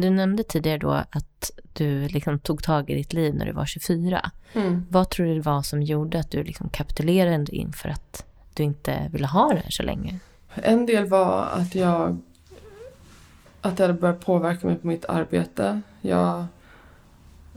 Du 0.00 0.10
nämnde 0.10 0.42
tidigare 0.42 0.78
då 0.78 0.90
att 0.90 1.50
du 1.72 2.08
liksom 2.08 2.38
tog 2.38 2.62
tag 2.62 2.90
i 2.90 2.94
ditt 2.94 3.12
liv 3.12 3.34
när 3.34 3.46
du 3.46 3.52
var 3.52 3.66
24. 3.66 4.30
Vad 4.88 5.10
tror 5.10 5.26
du 5.26 5.34
det 5.34 5.40
var 5.40 5.62
som 5.62 5.82
gjorde 5.82 6.20
att 6.20 6.30
du 6.30 6.42
liksom 6.42 6.68
kapitulerade 6.68 7.56
inför 7.56 7.88
att 7.88 8.24
du 8.54 8.62
inte 8.62 9.10
ville 9.12 9.26
ha 9.26 9.48
det 9.48 9.60
här 9.64 9.70
så 9.70 9.82
länge? 9.82 10.18
En 10.54 10.86
del 10.86 11.06
var 11.06 11.48
att 11.52 11.74
jag 11.74 12.18
att 13.60 13.76
det 13.76 13.82
hade 13.82 13.94
börjat 13.94 14.24
påverka 14.24 14.66
mig 14.66 14.76
på 14.76 14.86
mitt 14.86 15.04
arbete. 15.04 15.80
Jag 16.00 16.46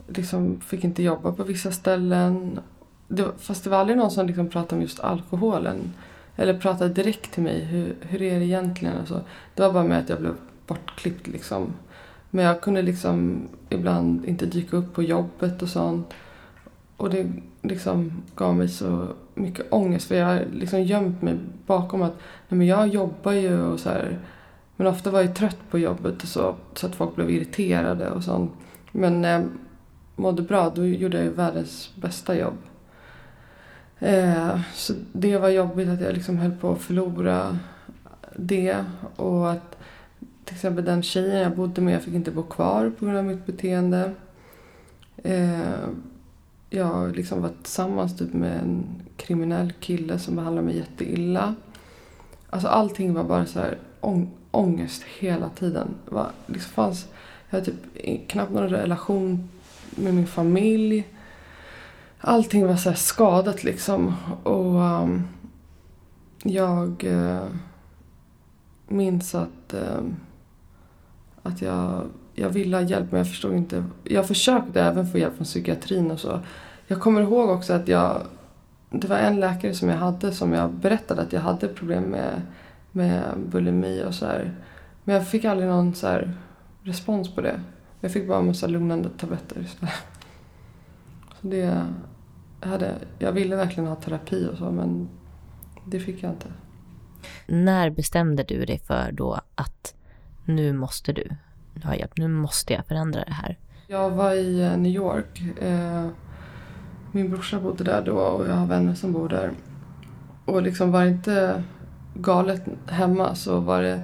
liksom 0.08 0.60
fick 0.60 0.84
inte 0.84 1.02
jobba 1.02 1.32
på 1.32 1.44
vissa 1.44 1.72
ställen. 1.72 2.60
Det, 3.08 3.28
fast 3.38 3.64
det 3.64 3.70
var 3.70 3.78
aldrig 3.78 3.98
någon 3.98 4.10
som 4.10 4.26
liksom 4.26 4.48
pratade 4.48 4.74
om 4.74 4.82
just 4.82 5.00
alkoholen. 5.00 5.92
Eller 6.36 6.58
pratade 6.58 6.94
direkt 6.94 7.32
till 7.32 7.42
mig. 7.42 7.64
Hur, 7.64 7.94
hur 8.00 8.22
är 8.22 8.38
det 8.38 8.44
egentligen? 8.44 8.98
Alltså, 8.98 9.20
det 9.54 9.62
var 9.62 9.72
bara 9.72 9.84
med 9.84 9.98
att 9.98 10.08
jag 10.08 10.20
blev 10.20 10.34
bortklippt 10.66 11.26
liksom. 11.26 11.72
Men 12.30 12.44
jag 12.44 12.60
kunde 12.60 12.82
liksom 12.82 13.48
ibland 13.68 14.24
inte 14.24 14.46
dyka 14.46 14.76
upp 14.76 14.94
på 14.94 15.02
jobbet 15.02 15.62
och 15.62 15.68
sånt. 15.68 16.12
Och 16.96 17.10
det 17.10 17.26
liksom 17.62 18.22
gav 18.34 18.56
mig 18.56 18.68
så 18.68 19.06
mycket 19.34 19.72
ångest. 19.72 20.08
För 20.08 20.14
jag 20.14 20.26
har 20.26 20.44
liksom 20.52 20.82
gömt 20.82 21.22
mig 21.22 21.38
bakom 21.66 22.02
att 22.02 22.14
nej 22.48 22.58
men 22.58 22.66
jag 22.66 22.88
jobbar 22.88 23.32
ju 23.32 23.62
och 23.62 23.80
så 23.80 23.88
här. 23.88 24.18
Men 24.76 24.86
ofta 24.86 25.10
var 25.10 25.20
jag 25.20 25.34
trött 25.34 25.70
på 25.70 25.78
jobbet 25.78 26.22
och 26.22 26.28
så, 26.28 26.54
så 26.74 26.86
att 26.86 26.94
folk 26.94 27.16
blev 27.16 27.30
irriterade 27.30 28.10
och 28.10 28.24
sånt. 28.24 28.52
Men 28.92 29.20
när 29.20 29.32
jag 29.32 29.48
mådde 30.16 30.42
bra 30.42 30.72
då 30.74 30.86
gjorde 30.86 31.24
jag 31.24 31.30
världens 31.30 31.90
bästa 31.94 32.36
jobb. 32.36 32.56
Eh, 33.98 34.60
så 34.74 34.92
det 35.12 35.38
var 35.38 35.48
jobbigt 35.48 35.88
att 35.88 36.00
jag 36.00 36.14
liksom 36.14 36.38
höll 36.38 36.52
på 36.52 36.72
att 36.72 36.80
förlora 36.80 37.58
det. 38.36 38.84
Och 39.16 39.50
att 39.50 39.76
till 40.50 40.56
exempel 40.56 40.84
den 40.84 41.02
tjejen 41.02 41.40
jag 41.40 41.56
bodde 41.56 41.80
med, 41.80 41.94
jag 41.94 42.02
fick 42.02 42.14
inte 42.14 42.30
bo 42.30 42.42
kvar 42.42 42.92
på 42.98 43.04
grund 43.04 43.18
av 43.18 43.24
mitt 43.24 43.46
beteende. 43.46 44.12
Eh, 45.16 45.88
jag 46.70 47.16
liksom 47.16 47.42
var 47.42 47.50
tillsammans 47.62 48.18
typ 48.18 48.32
med 48.32 48.58
en 48.58 48.84
kriminell 49.16 49.72
kille 49.72 50.18
som 50.18 50.36
behandlade 50.36 50.66
mig 50.66 50.76
jätteilla. 50.76 51.54
Alltså 52.50 52.68
allting 52.68 53.14
var 53.14 53.24
bara 53.24 53.46
så 53.46 53.58
här 53.58 53.78
ång 54.00 54.30
ångest 54.50 55.02
hela 55.02 55.48
tiden. 55.48 55.94
Det 56.04 56.14
var, 56.14 56.30
liksom 56.46 56.72
fanns, 56.72 57.08
jag 57.50 57.58
hade 57.58 57.72
typ 57.72 58.28
knappt 58.28 58.52
någon 58.52 58.68
relation 58.68 59.48
med 59.90 60.14
min 60.14 60.26
familj. 60.26 61.08
Allting 62.20 62.66
var 62.66 62.76
så 62.76 62.92
skadat 62.92 63.64
liksom. 63.64 64.14
Och 64.42 64.74
um, 64.74 65.28
jag 66.42 67.04
uh, 67.04 67.46
minns 68.88 69.34
att, 69.34 69.74
uh, 69.74 70.00
att 71.42 71.62
jag, 71.62 72.06
jag 72.34 72.50
ville 72.50 72.76
ha 72.76 72.84
hjälp 72.84 73.12
men 73.12 73.18
jag 73.18 73.28
förstod 73.28 73.54
inte. 73.54 73.84
Jag 74.04 74.28
försökte 74.28 74.82
även 74.82 75.06
få 75.06 75.18
hjälp 75.18 75.36
från 75.36 75.44
psykiatrin 75.44 76.10
och 76.10 76.20
så. 76.20 76.40
Jag 76.86 77.00
kommer 77.00 77.20
ihåg 77.20 77.50
också 77.50 77.72
att 77.72 77.88
jag 77.88 78.22
det 78.90 79.08
var 79.08 79.16
en 79.16 79.40
läkare 79.40 79.74
som 79.74 79.88
jag 79.88 79.96
hade 79.96 80.32
som 80.32 80.52
jag 80.52 80.72
berättade 80.72 81.22
att 81.22 81.32
jag 81.32 81.40
hade 81.40 81.68
problem 81.68 82.02
med, 82.02 82.42
med 82.92 83.22
bulimi 83.46 84.04
och 84.04 84.14
så 84.14 84.26
här. 84.26 84.54
Men 85.04 85.14
jag 85.14 85.28
fick 85.28 85.44
aldrig 85.44 85.68
någon 85.68 85.94
så 85.94 86.06
här 86.06 86.34
respons 86.82 87.34
på 87.34 87.40
det. 87.40 87.60
Jag 88.00 88.12
fick 88.12 88.28
bara 88.28 88.38
en 88.38 88.46
massa 88.46 88.66
lugnande 88.66 89.08
tabletter 89.08 89.60
istället. 89.60 89.94
Så 91.40 91.46
det, 91.46 91.56
jag, 92.60 92.68
hade, 92.68 92.94
jag 93.18 93.32
ville 93.32 93.56
verkligen 93.56 93.88
ha 93.88 93.96
terapi 93.96 94.48
och 94.52 94.58
så 94.58 94.70
men 94.70 95.08
det 95.84 96.00
fick 96.00 96.22
jag 96.22 96.30
inte. 96.32 96.46
När 97.46 97.90
bestämde 97.90 98.42
du 98.42 98.64
dig 98.64 98.78
för 98.78 99.12
då 99.12 99.40
att 99.54 99.94
nu 100.50 100.72
måste 100.72 101.12
du 101.12 101.36
ha 101.84 101.94
hjälp, 101.94 102.12
nu 102.16 102.28
måste 102.28 102.72
jag 102.72 102.86
förändra 102.86 103.24
det 103.24 103.32
här? 103.32 103.56
Jag 103.86 104.10
var 104.10 104.32
i 104.32 104.62
eh, 104.62 104.76
New 104.76 104.92
York. 104.92 105.42
Eh, 105.60 106.06
min 107.12 107.30
brorsa 107.30 107.60
bodde 107.60 107.84
där 107.84 108.02
då 108.02 108.16
och 108.16 108.48
jag 108.48 108.54
har 108.54 108.66
vänner 108.66 108.94
som 108.94 109.12
bor 109.12 109.28
där. 109.28 109.50
Och 110.44 110.62
liksom 110.62 110.92
var 110.92 111.04
det 111.04 111.08
inte 111.08 111.62
galet 112.14 112.62
hemma 112.86 113.34
så 113.34 113.60
var 113.60 113.82
det 113.82 114.02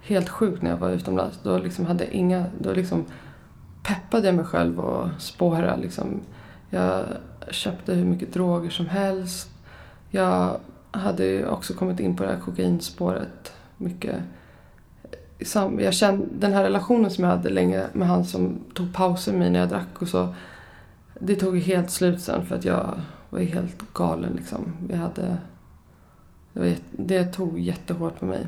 helt 0.00 0.28
sjukt 0.28 0.62
när 0.62 0.70
jag 0.70 0.76
var 0.76 0.90
utomlands. 0.90 1.40
Då 1.42 1.58
liksom 1.58 1.86
hade 1.86 2.16
inga, 2.16 2.44
då 2.58 2.72
liksom 2.72 3.04
peppade 3.82 4.26
jag 4.26 4.34
mig 4.34 4.44
själv 4.44 4.80
och 4.80 5.08
spåra 5.18 5.76
liksom. 5.76 6.20
Jag 6.70 7.04
köpte 7.50 7.94
hur 7.94 8.04
mycket 8.04 8.32
droger 8.32 8.70
som 8.70 8.86
helst. 8.86 9.50
Jag 10.10 10.60
hade 10.90 11.46
också 11.46 11.74
kommit 11.74 12.00
in 12.00 12.16
på 12.16 12.22
det 12.22 12.28
här 12.28 12.40
kokainspåret 12.40 13.52
mycket. 13.76 14.16
Jag 15.78 15.94
kände, 15.94 16.26
den 16.38 16.52
här 16.52 16.62
relationen 16.62 17.10
som 17.10 17.24
jag 17.24 17.30
hade 17.30 17.50
länge 17.50 17.84
med 17.92 18.08
han 18.08 18.24
som 18.24 18.58
tog 18.74 18.94
pauser 18.94 19.32
med 19.32 19.40
mig 19.40 19.50
när 19.50 19.60
jag 19.60 19.68
drack 19.68 20.02
och 20.02 20.08
så 20.08 20.34
det 21.20 21.36
tog 21.36 21.58
helt 21.58 21.90
slut 21.90 22.20
sen 22.20 22.46
för 22.46 22.56
att 22.56 22.64
jag 22.64 23.00
var 23.30 23.40
helt 23.40 23.94
galen 23.94 24.32
liksom. 24.36 24.72
Vi 24.88 24.94
hade, 24.94 25.36
det, 26.52 26.60
var, 26.60 26.74
det 26.90 27.24
tog 27.24 27.58
jättehårt 27.58 28.20
på 28.20 28.26
mig. 28.26 28.46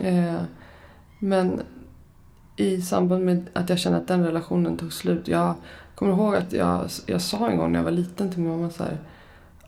Eh, 0.00 0.42
men 1.18 1.60
i 2.56 2.82
samband 2.82 3.24
med 3.24 3.46
att 3.52 3.68
jag 3.68 3.78
kände 3.78 3.98
att 3.98 4.08
den 4.08 4.24
relationen 4.24 4.76
tog 4.76 4.92
slut. 4.92 5.28
Jag 5.28 5.54
kommer 5.94 6.12
ihåg 6.12 6.34
att 6.34 6.52
jag, 6.52 6.88
jag 7.06 7.20
sa 7.20 7.50
en 7.50 7.56
gång 7.56 7.72
när 7.72 7.78
jag 7.78 7.84
var 7.84 7.90
liten 7.90 8.30
till 8.30 8.40
min 8.40 8.50
mamma 8.50 8.70
så 8.70 8.84
här. 8.84 8.98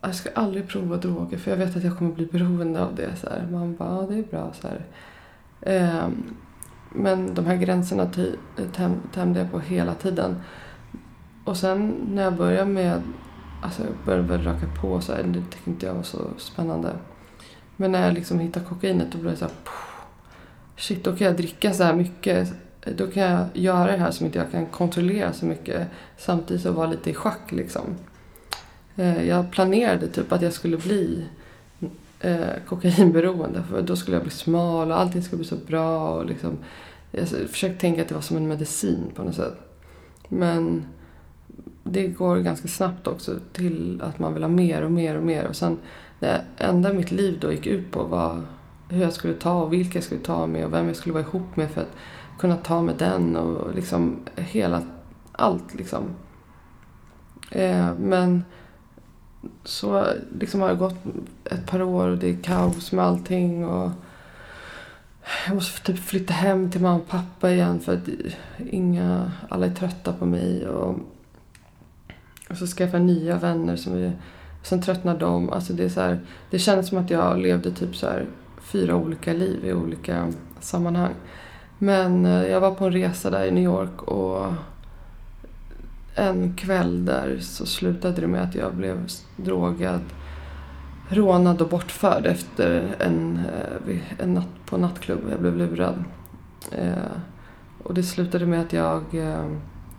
Jag 0.00 0.14
ska 0.14 0.30
aldrig 0.34 0.68
prova 0.68 0.96
droger 0.96 1.38
för 1.38 1.50
jag 1.50 1.58
vet 1.58 1.76
att 1.76 1.84
jag 1.84 1.98
kommer 1.98 2.12
bli 2.12 2.26
beroende 2.26 2.84
av 2.84 2.94
det. 2.94 3.16
Så 3.16 3.28
här. 3.30 3.46
Mamma 3.50 3.74
bara, 3.78 3.88
ja 3.88 4.06
det 4.08 4.18
är 4.18 4.22
bra. 4.22 4.52
Så 4.60 4.68
här. 4.68 4.84
Eh, 5.60 6.08
men 6.94 7.34
de 7.34 7.46
här 7.46 7.56
gränserna 7.56 8.10
tämjde 9.12 9.40
jag 9.40 9.50
på 9.50 9.60
hela 9.60 9.94
tiden. 9.94 10.36
Och 11.44 11.56
sen 11.56 11.94
när 12.08 12.22
jag 12.22 12.36
började 12.36 12.70
med, 12.70 13.02
alltså 13.62 13.82
jag 13.82 13.92
började 14.04 14.28
väl 14.28 14.42
röka 14.42 14.66
på 14.80 15.00
så 15.00 15.12
här, 15.12 15.22
det 15.22 15.42
tyckte 15.50 15.70
inte 15.70 15.86
jag 15.86 15.94
var 15.94 16.02
så 16.02 16.28
spännande. 16.38 16.92
Men 17.76 17.92
när 17.92 18.06
jag 18.06 18.14
liksom 18.14 18.38
hittade 18.38 18.66
kokainet 18.66 19.12
då 19.12 19.18
blev 19.18 19.30
det 19.30 19.38
så 19.38 19.44
här, 19.44 19.54
shit 20.76 21.04
då 21.04 21.16
kan 21.16 21.26
jag 21.26 21.36
dricka 21.36 21.74
så 21.74 21.84
här 21.84 21.94
mycket. 21.94 22.52
Då 22.96 23.06
kan 23.06 23.22
jag 23.22 23.46
göra 23.52 23.92
det 23.92 23.98
här 23.98 24.10
som 24.10 24.26
inte 24.26 24.38
jag 24.38 24.50
kan 24.50 24.66
kontrollera 24.66 25.32
så 25.32 25.46
mycket. 25.46 25.88
Samtidigt 26.18 26.62
så 26.62 26.72
vara 26.72 26.86
lite 26.86 27.10
i 27.10 27.14
schack 27.14 27.52
liksom. 27.52 27.96
Eh, 28.96 29.28
jag 29.28 29.50
planerade 29.50 30.08
typ 30.08 30.32
att 30.32 30.42
jag 30.42 30.52
skulle 30.52 30.76
bli 30.76 31.24
eh, 32.24 32.64
kokainberoende 32.66 33.62
för 33.62 33.82
då 33.82 33.96
skulle 33.96 34.16
jag 34.16 34.22
bli 34.22 34.32
smal 34.32 34.90
och 34.90 35.00
allting 35.00 35.22
skulle 35.22 35.38
bli 35.38 35.48
så 35.48 35.56
bra. 35.56 36.10
Och 36.10 36.26
liksom, 36.26 36.58
jag 37.10 37.28
försökte 37.28 37.80
tänka 37.80 38.02
att 38.02 38.08
det 38.08 38.14
var 38.14 38.22
som 38.22 38.36
en 38.36 38.48
medicin 38.48 39.10
på 39.14 39.22
något 39.22 39.34
sätt. 39.34 39.58
Men 40.28 40.86
det 41.84 42.06
går 42.06 42.36
ganska 42.36 42.68
snabbt 42.68 43.06
också 43.06 43.38
till 43.52 44.02
att 44.04 44.18
man 44.18 44.34
vill 44.34 44.42
ha 44.42 44.50
mer 44.50 44.82
och 44.82 44.92
mer 44.92 45.16
och 45.16 45.22
mer. 45.24 45.46
Och 45.46 45.56
sen 45.56 45.78
det 46.20 46.44
enda 46.58 46.92
mitt 46.92 47.10
liv 47.10 47.38
då 47.40 47.52
gick 47.52 47.66
ut 47.66 47.90
på 47.90 48.02
var 48.02 48.42
hur 48.88 49.02
jag 49.02 49.12
skulle 49.12 49.34
ta 49.34 49.62
och 49.62 49.72
vilka 49.72 49.98
jag 49.98 50.04
skulle 50.04 50.20
ta 50.20 50.46
med 50.46 50.64
och 50.64 50.72
vem 50.72 50.86
jag 50.86 50.96
skulle 50.96 51.12
vara 51.12 51.24
ihop 51.24 51.56
med 51.56 51.70
för 51.70 51.80
att 51.80 51.96
kunna 52.38 52.56
ta 52.56 52.82
med 52.82 52.94
den 52.96 53.36
och 53.36 53.74
liksom 53.74 54.16
hela, 54.36 54.82
allt 55.32 55.74
liksom. 55.74 56.02
Eh, 57.50 57.94
men 57.98 58.44
så 59.64 60.06
liksom 60.38 60.60
har 60.60 60.68
det 60.68 60.74
gått 60.74 60.96
ett 61.44 61.66
par 61.66 61.82
år 61.82 62.08
och 62.08 62.18
det 62.18 62.30
är 62.30 62.42
kaos 62.42 62.92
med 62.92 63.04
allting 63.04 63.64
och 63.66 63.90
jag 65.46 65.54
måste 65.54 65.92
typ 65.92 66.04
flytta 66.04 66.32
hem 66.32 66.70
till 66.70 66.80
mamma 66.80 66.96
och 66.96 67.08
pappa 67.08 67.50
igen 67.50 67.80
för 67.80 67.94
att 67.94 68.08
inga, 68.70 69.32
alla 69.48 69.66
är 69.66 69.74
trötta 69.74 70.12
på 70.12 70.26
mig 70.26 70.68
och 70.68 70.98
och 72.50 72.56
så 72.56 72.66
skaffa 72.66 72.96
jag 72.96 73.06
nya 73.06 73.36
vänner 73.38 73.76
som 73.76 73.94
är, 73.94 74.12
sen 74.62 74.82
tröttnar 74.82 75.18
de. 75.18 75.50
Alltså 75.50 75.72
det, 75.72 75.84
är 75.84 75.88
så 75.88 76.00
här, 76.00 76.20
det 76.50 76.58
kändes 76.58 76.88
som 76.88 76.98
att 76.98 77.10
jag 77.10 77.38
levde 77.38 77.70
typ 77.70 77.96
så 77.96 78.06
här, 78.06 78.26
fyra 78.60 78.96
olika 78.96 79.32
liv 79.32 79.64
i 79.64 79.72
olika 79.72 80.32
sammanhang. 80.60 81.14
Men 81.78 82.26
eh, 82.26 82.46
jag 82.46 82.60
var 82.60 82.70
på 82.70 82.84
en 82.84 82.92
resa 82.92 83.30
där 83.30 83.44
i 83.44 83.50
New 83.50 83.64
York 83.64 84.02
och 84.02 84.52
en 86.14 86.54
kväll 86.56 87.04
där 87.04 87.38
så 87.40 87.66
slutade 87.66 88.20
det 88.20 88.26
med 88.26 88.42
att 88.42 88.54
jag 88.54 88.74
blev 88.74 89.08
drogad, 89.36 90.00
rånad 91.08 91.62
och 91.62 91.68
bortförd 91.68 92.26
efter 92.26 92.96
en, 92.98 93.40
eh, 93.88 94.00
en 94.18 94.34
natt 94.34 94.66
på 94.66 94.76
nattklubb. 94.78 95.20
Jag 95.30 95.40
blev 95.40 95.56
lurad. 95.56 96.04
Eh, 96.72 97.12
och 97.82 97.94
det 97.94 98.02
slutade 98.02 98.46
med 98.46 98.60
att 98.60 98.72
jag 98.72 99.14
eh, 99.14 99.50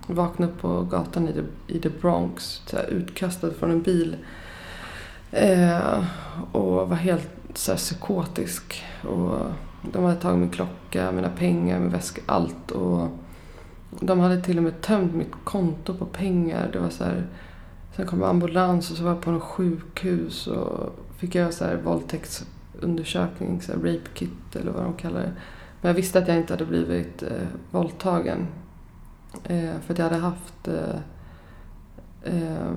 vaknade 0.08 0.52
upp 0.52 0.62
på 0.62 0.82
gatan 0.82 1.30
i 1.30 1.34
the, 1.34 1.74
i 1.74 1.80
the 1.80 1.90
Bronx, 1.90 2.62
så 2.66 2.78
här, 2.78 2.86
utkastad 2.86 3.52
från 3.52 3.72
en 3.72 3.82
bil. 3.82 4.16
Eh, 5.32 6.04
och 6.52 6.90
var 6.90 6.96
helt 6.96 7.30
så 7.54 7.72
här, 7.72 7.78
psykotisk. 7.78 8.84
Och 9.02 9.40
de 9.82 10.04
hade 10.04 10.16
tagit 10.16 10.40
min 10.40 10.50
klocka, 10.50 11.12
mina 11.12 11.30
pengar, 11.30 11.80
min 11.80 11.90
väska, 11.90 12.22
allt. 12.26 12.72
Och 12.72 13.10
de 14.00 14.20
hade 14.20 14.42
till 14.42 14.58
och 14.58 14.64
med 14.64 14.82
tömt 14.82 15.16
mitt 15.16 15.34
konto 15.44 15.94
på 15.94 16.06
pengar. 16.06 16.70
Det 16.74 16.80
var 16.80 16.90
så 16.90 17.04
här, 17.04 17.28
sen 17.96 18.06
kom 18.06 18.24
ambulans 18.24 18.92
och 18.92 18.98
så 18.98 19.04
var 19.04 19.12
jag 19.12 19.22
på 19.22 19.32
något 19.32 19.44
sjukhus 19.44 20.48
och 20.48 20.96
fick 21.18 21.36
göra 21.36 21.52
så 21.52 21.66
här 21.66 21.76
våldtäktsundersökning, 21.76 23.62
så 23.62 23.72
här 23.72 23.80
rape 23.80 24.10
kit 24.14 24.56
eller 24.56 24.72
vad 24.72 24.84
de 24.84 24.94
kallar 24.94 25.20
det. 25.20 25.34
Men 25.82 25.90
jag 25.90 25.94
visste 25.94 26.20
att 26.20 26.28
jag 26.28 26.38
inte 26.38 26.54
hade 26.54 26.66
blivit 26.66 27.24
eh, 27.24 27.48
våldtagen. 27.72 28.48
Eh, 29.44 29.80
för 29.86 29.94
att 29.94 30.00
jag 30.00 30.06
hade 30.06 30.22
haft... 30.22 30.68
Eh, 30.68 31.00
eh, 32.24 32.72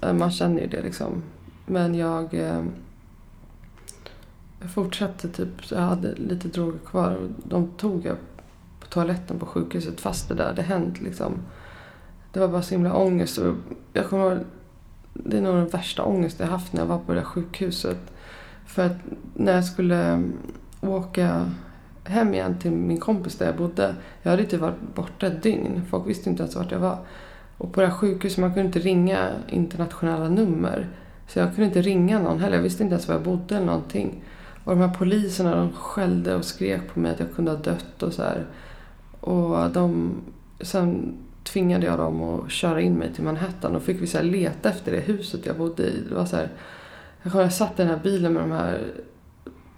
eh 0.00 0.12
man 0.12 0.30
känner 0.30 0.60
ju 0.60 0.66
det 0.66 0.82
liksom. 0.82 1.22
Men 1.66 1.94
jag, 1.94 2.34
eh, 2.34 2.64
jag 4.60 4.70
fortsatte 4.74 5.28
typ, 5.28 5.64
så 5.64 5.74
jag 5.74 5.82
hade 5.82 6.14
lite 6.14 6.48
droger 6.48 6.78
kvar. 6.78 7.14
Och 7.14 7.28
de 7.44 7.68
tog 7.68 8.06
jag 8.06 8.16
toaletten 8.94 9.38
på 9.38 9.46
sjukhuset 9.46 10.00
fast 10.00 10.28
det 10.28 10.34
där 10.34 10.46
hade 10.46 10.62
hänt 10.62 11.00
liksom. 11.00 11.32
Det 12.32 12.40
var 12.40 12.48
bara 12.48 12.62
så 12.62 12.74
himla 12.74 12.94
ångest. 12.94 13.38
Och 13.38 13.54
jag 13.92 14.08
kommer 14.08 14.44
det 15.14 15.36
är 15.36 15.42
nog 15.42 15.56
den 15.56 15.68
värsta 15.68 16.02
ångest 16.02 16.40
jag 16.40 16.46
haft 16.46 16.72
när 16.72 16.80
jag 16.80 16.86
var 16.86 16.98
på 16.98 17.12
det 17.12 17.18
där 17.18 17.24
sjukhuset. 17.24 17.98
För 18.66 18.86
att 18.86 18.96
när 19.34 19.54
jag 19.54 19.64
skulle 19.64 20.04
mm, 20.04 20.32
åka 20.80 21.50
hem 22.04 22.34
igen 22.34 22.58
till 22.58 22.70
min 22.70 23.00
kompis 23.00 23.38
där 23.38 23.46
jag 23.46 23.56
bodde. 23.56 23.94
Jag 24.22 24.30
hade 24.30 24.42
inte 24.42 24.58
varit 24.58 24.94
borta 24.94 25.26
ett 25.26 25.42
dygn. 25.42 25.82
Folk 25.90 26.08
visste 26.08 26.30
inte 26.30 26.42
ens 26.42 26.56
vart 26.56 26.70
jag 26.70 26.78
var. 26.78 26.98
Och 27.58 27.72
på 27.72 27.80
det 27.80 27.86
här 27.86 27.94
sjukhuset 27.94 28.38
man 28.38 28.54
kunde 28.54 28.66
inte 28.66 28.78
ringa 28.78 29.30
internationella 29.48 30.28
nummer. 30.28 30.88
Så 31.28 31.38
jag 31.38 31.54
kunde 31.54 31.66
inte 31.66 31.82
ringa 31.82 32.18
någon 32.18 32.40
heller. 32.40 32.56
Jag 32.56 32.62
visste 32.62 32.82
inte 32.82 32.94
ens 32.94 33.08
var 33.08 33.14
jag 33.14 33.24
bodde 33.24 33.56
eller 33.56 33.66
någonting. 33.66 34.24
Och 34.64 34.76
de 34.76 34.80
här 34.80 34.94
poliserna 34.94 35.56
de 35.56 35.72
skällde 35.72 36.34
och 36.34 36.44
skrek 36.44 36.80
på 36.94 37.00
mig 37.00 37.12
att 37.12 37.20
jag 37.20 37.34
kunde 37.34 37.50
ha 37.50 37.58
dött 37.58 38.02
och 38.02 38.12
så 38.12 38.22
här. 38.22 38.46
Och 39.24 39.70
de, 39.70 40.14
sen 40.60 41.18
tvingade 41.44 41.86
jag 41.86 41.98
dem 41.98 42.22
att 42.22 42.50
köra 42.50 42.80
in 42.80 42.94
mig 42.94 43.14
till 43.14 43.24
Manhattan 43.24 43.76
och 43.76 43.82
fick 43.82 44.02
vi 44.02 44.06
så 44.06 44.22
leta 44.22 44.68
efter 44.68 44.92
det 44.92 45.00
huset 45.00 45.46
jag 45.46 45.56
bodde 45.56 45.82
i. 45.82 46.00
Det 46.08 46.14
var 46.14 46.24
så 46.24 46.36
här, 46.36 46.48
Jag 47.22 47.42
jag 47.42 47.52
satt 47.52 47.72
i 47.72 47.82
den 47.82 47.88
här 47.88 48.00
bilen 48.02 48.32
med 48.32 48.42
de 48.42 48.50
här 48.50 48.92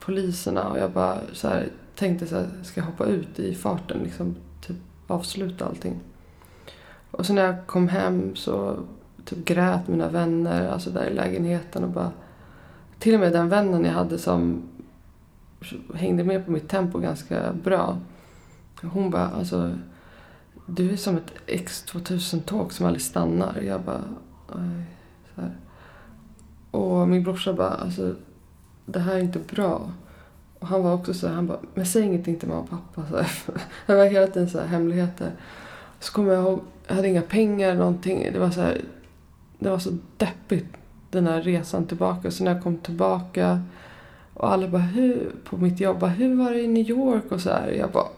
poliserna 0.01 0.69
och 0.69 0.79
jag 0.79 0.91
bara 0.91 1.19
så 1.33 1.49
här, 1.49 1.69
tänkte 1.95 2.27
så 2.27 2.37
här, 2.37 2.49
ska 2.63 2.81
jag 2.81 2.87
hoppa 2.87 3.05
ut 3.07 3.39
i 3.39 3.55
farten 3.55 3.99
liksom, 4.05 4.37
typ 4.67 4.77
avsluta 5.07 5.65
allting. 5.65 6.01
Och 7.11 7.27
sen 7.27 7.37
när 7.37 7.45
jag 7.45 7.67
kom 7.67 7.89
hem 7.89 8.37
så 8.37 8.77
typ 9.25 9.45
grät 9.45 9.89
mina 9.89 10.09
vänner, 10.09 10.69
alltså 10.69 10.91
där 10.91 11.07
i 11.07 11.15
lägenheten 11.15 11.85
och 11.85 11.91
bara... 11.91 12.11
Till 12.99 13.15
och 13.15 13.21
med 13.21 13.33
den 13.33 13.49
vännen 13.49 13.85
jag 13.85 13.93
hade 13.93 14.19
som 14.19 14.63
hängde 15.95 16.25
med 16.25 16.45
på 16.45 16.51
mitt 16.51 16.69
tempo 16.69 16.99
ganska 16.99 17.53
bra. 17.53 17.99
Hon 18.83 19.11
bara, 19.11 19.29
alltså 19.29 19.79
du 20.67 20.91
är 20.91 20.97
som 20.97 21.17
ett 21.17 21.33
X2000-tåg 21.47 22.73
som 22.73 22.87
aldrig 22.87 23.03
stannar. 23.03 23.61
Jag 23.61 23.81
bara, 23.81 24.03
så 25.35 25.41
här. 25.41 25.57
Och 26.71 27.09
min 27.09 27.23
brorsa 27.23 27.53
bara, 27.53 27.71
alltså 27.71 28.15
det 28.87 29.01
här 29.01 29.15
är 29.15 29.21
inte 29.21 29.39
bra. 29.39 29.91
Och 30.59 30.67
han 30.67 30.83
var 30.83 30.95
också 30.95 31.15
så 31.15 31.27
här, 31.27 31.35
han 31.35 31.47
bara, 31.47 31.59
men 31.75 31.87
säg 31.87 32.03
ingenting 32.03 32.37
till 32.39 32.49
mamma 32.49 32.61
och 32.61 32.71
pappa. 32.71 33.09
Så 33.11 33.17
här. 33.17 33.31
Det 33.87 33.95
var 33.95 34.05
hela 34.05 34.27
tiden 34.27 34.51
så 34.51 34.59
här 34.59 34.67
hemligheter. 34.67 35.33
Så 36.01 36.13
kommer 36.13 36.33
jag 36.33 36.43
ihåg, 36.43 36.61
jag 36.87 36.95
hade 36.95 37.09
inga 37.09 37.23
pengar 37.23 37.69
eller 37.69 37.79
någonting. 37.79 38.29
Det 38.33 38.39
var 38.39 38.51
så 38.51 38.61
här, 38.61 38.81
det 39.59 39.71
var 39.71 39.79
så 39.79 39.91
deppigt 40.17 40.77
den 41.11 41.27
här 41.27 41.43
resan 41.43 41.87
tillbaka. 41.87 42.31
Så 42.31 42.45
när 42.45 42.55
jag 42.55 42.63
kom 42.63 42.77
tillbaka 42.77 43.63
och 44.35 44.53
alla 44.53 44.69
bara, 44.69 44.83
hur, 44.83 45.33
på 45.45 45.57
mitt 45.57 45.81
jobb, 45.81 45.99
bara, 45.99 46.11
hur 46.11 46.35
var 46.35 46.51
det 46.51 46.61
i 46.61 46.69
New 46.69 46.91
York 46.91 47.33
och 47.33 47.41
så 47.41 47.51
här. 47.51 47.69
Jag 47.69 47.91
bara, 47.91 48.09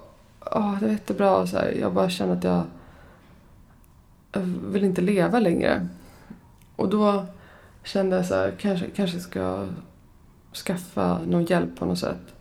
oh, 0.53 0.79
det 0.81 0.87
var 0.87 0.93
jättebra. 0.93 1.37
Och 1.37 1.49
så 1.49 1.57
här. 1.57 1.77
Jag 1.81 1.93
bara 1.93 2.11
kände 2.11 2.35
att 2.35 2.45
jag, 2.45 2.65
jag 4.33 4.41
vill 4.41 4.85
inte 4.85 5.01
leva 5.01 5.41
längre. 5.41 5.89
Och 6.77 6.89
då 6.89 7.27
kände 7.85 8.17
jag 8.17 8.27
så 8.27 8.35
här, 8.35 8.55
kanske, 8.59 8.87
kanske 8.97 9.21
ska 9.21 9.67
skaffa 10.67 11.19
någon 11.19 11.45
hjälp 11.45 11.79
på 11.79 11.85
något 11.85 11.99
sätt. 11.99 12.35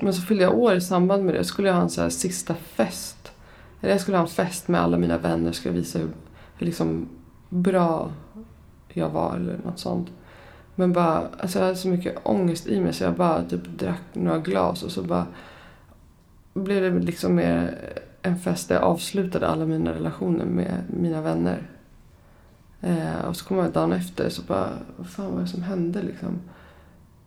Men 0.00 0.14
så 0.14 0.22
fyllde 0.22 0.44
jag 0.44 0.58
år 0.58 0.74
i 0.74 0.80
samband 0.80 1.24
med 1.24 1.34
det. 1.34 1.44
skulle 1.44 1.68
jag 1.68 1.74
ha 1.74 1.82
en 1.82 1.90
så 1.90 2.02
här 2.02 2.08
sista 2.08 2.54
fest. 2.54 3.32
Eller 3.80 3.92
jag 3.92 4.00
skulle 4.00 4.16
ha 4.16 4.24
en 4.24 4.30
fest 4.30 4.68
med 4.68 4.80
alla 4.80 4.98
mina 4.98 5.18
vänner. 5.18 5.52
Skulle 5.52 5.74
visa 5.74 5.98
hur, 5.98 6.10
hur 6.54 6.66
liksom 6.66 7.08
bra 7.48 8.10
jag 8.88 9.10
var 9.10 9.36
eller 9.36 9.58
något 9.64 9.78
sånt. 9.78 10.08
Men 10.74 10.92
bara, 10.92 11.28
alltså 11.38 11.58
jag 11.58 11.66
hade 11.66 11.76
så 11.76 11.88
mycket 11.88 12.18
ångest 12.22 12.66
i 12.66 12.80
mig 12.80 12.92
så 12.92 13.04
jag 13.04 13.14
bara 13.14 13.44
typ 13.44 13.66
drack 13.66 14.02
några 14.12 14.38
glas 14.38 14.82
och 14.82 14.90
så 14.90 15.02
bara 15.02 15.26
blev 16.54 16.94
det 16.94 17.00
liksom 17.00 17.34
mer 17.34 17.78
en 18.22 18.38
fest 18.38 18.68
där 18.68 18.74
jag 18.74 18.84
avslutade 18.84 19.48
alla 19.48 19.66
mina 19.66 19.94
relationer 19.94 20.44
med 20.44 20.82
mina 20.86 21.20
vänner. 21.20 21.62
Eh, 22.80 23.24
och 23.28 23.36
så 23.36 23.44
kom 23.44 23.58
jag 23.58 23.72
dagen 23.72 23.92
efter 23.92 24.28
så 24.28 24.42
bara, 24.42 24.70
vad 24.96 25.06
fan 25.06 25.34
var 25.34 25.40
det 25.40 25.48
som 25.48 25.62
hände 25.62 26.02
liksom? 26.02 26.40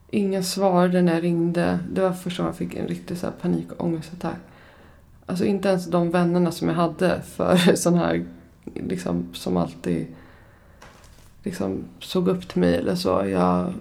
Ingen 0.09 0.43
svarade 0.43 1.01
när 1.01 1.13
jag 1.13 1.23
ringde. 1.23 1.79
Det 1.91 2.01
var 2.01 2.11
första 2.11 2.43
gången 2.43 2.55
jag 2.59 2.69
fick 2.69 2.79
en 2.79 2.87
riktig 2.87 3.17
så 3.17 3.25
här 3.25 3.33
panik 3.41 3.71
och 3.71 3.85
ångestattack. 3.85 4.37
Alltså 5.25 5.45
inte 5.45 5.69
ens 5.69 5.85
de 5.85 6.11
vännerna 6.11 6.51
som 6.51 6.67
jag 6.67 6.75
hade 6.75 7.21
för 7.21 7.75
sån 7.75 7.93
här, 7.93 8.25
liksom 8.73 9.27
som 9.33 9.57
alltid 9.57 10.07
liksom 11.43 11.83
såg 11.99 12.27
upp 12.27 12.47
till 12.47 12.59
mig 12.59 12.75
eller 12.75 12.95
så. 12.95 13.25
Jag 13.25 13.73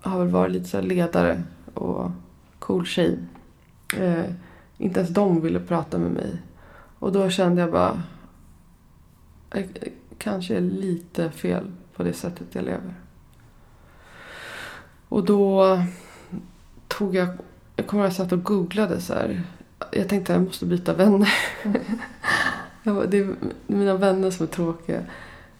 har 0.00 0.18
väl 0.18 0.28
varit 0.28 0.52
lite 0.52 0.68
så 0.68 0.80
ledare 0.80 1.42
och 1.74 2.10
cool 2.58 2.86
tjej. 2.86 3.18
Eh, 3.96 4.24
inte 4.78 5.00
ens 5.00 5.14
de 5.14 5.40
ville 5.40 5.60
prata 5.60 5.98
med 5.98 6.10
mig. 6.10 6.42
Och 6.98 7.12
då 7.12 7.30
kände 7.30 7.60
jag 7.60 7.72
bara, 7.72 8.02
jag 9.50 9.68
kanske 10.18 10.56
är 10.56 10.60
lite 10.60 11.30
fel 11.30 11.70
på 11.96 12.02
det 12.02 12.12
sättet 12.12 12.46
jag 12.52 12.64
lever. 12.64 12.94
Och 15.08 15.24
då 15.24 15.78
tog 16.88 17.14
jag, 17.14 17.28
jag 17.76 17.86
kommer 17.86 18.02
ihåg 18.02 18.10
att 18.10 18.18
jag 18.18 18.26
satt 18.26 18.32
och 18.32 18.44
googlade 18.44 19.00
så 19.00 19.14
här. 19.14 19.42
Jag 19.92 20.08
tänkte 20.08 20.32
att 20.32 20.38
jag 20.38 20.46
måste 20.46 20.66
byta 20.66 20.94
vänner. 20.94 21.34
bara, 22.84 23.06
det 23.06 23.18
är 23.18 23.34
mina 23.66 23.94
vänner 23.94 24.30
som 24.30 24.46
är 24.46 24.50
tråkiga. 24.50 25.02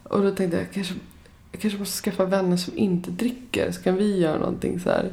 Och 0.03 0.21
då 0.21 0.31
tänkte 0.31 0.57
jag 0.57 0.71
kanske, 0.71 0.93
jag 1.51 1.61
kanske 1.61 1.79
måste 1.79 2.03
skaffa 2.03 2.25
vänner 2.25 2.57
som 2.57 2.77
inte 2.77 3.11
dricker. 3.11 3.71
Så 3.71 3.81
kan 3.81 3.95
vi 3.95 4.19
göra 4.19 4.39
någonting 4.39 4.79
så 4.79 4.89
här. 4.89 5.11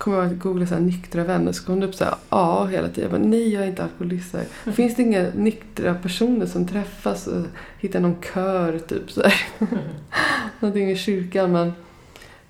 Kommer 0.00 0.16
jag 0.16 0.26
att 0.26 0.38
googla 0.38 0.66
så 0.66 0.74
här, 0.74 0.80
nyktra 0.80 1.24
vänner. 1.24 1.52
Så 1.52 1.64
kom 1.64 1.80
det 1.80 1.86
upp 1.86 1.94
så 1.94 2.04
här, 2.04 2.14
ja 2.30 2.66
hela 2.66 2.88
tiden. 2.88 3.10
Jag 3.10 3.20
bara, 3.20 3.28
nej 3.28 3.52
jag 3.52 3.62
är 3.62 3.66
inte 3.66 3.82
alkoholist. 3.82 4.34
Mm. 4.34 4.76
Finns 4.76 4.96
det 4.96 5.02
inga 5.02 5.26
nyktra 5.34 5.94
personer 5.94 6.46
som 6.46 6.66
träffas 6.66 7.26
och 7.26 7.46
hittar 7.78 8.00
någon 8.00 8.22
kör 8.22 8.78
typ 8.78 9.10
så 9.10 9.22
här. 9.22 9.34
Mm. 9.58 9.84
någonting 10.60 10.90
i 10.90 10.96
kyrkan. 10.96 11.52
Men, 11.52 11.72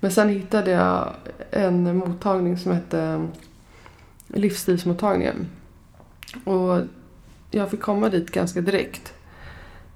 men 0.00 0.10
sen 0.10 0.28
hittade 0.28 0.70
jag 0.70 1.14
en 1.50 1.96
mottagning 1.96 2.58
som 2.58 2.72
hette 2.72 3.28
Livsstilsmottagningen. 4.26 5.46
Och 6.44 6.80
jag 7.50 7.70
fick 7.70 7.80
komma 7.80 8.08
dit 8.08 8.30
ganska 8.30 8.60
direkt. 8.60 9.12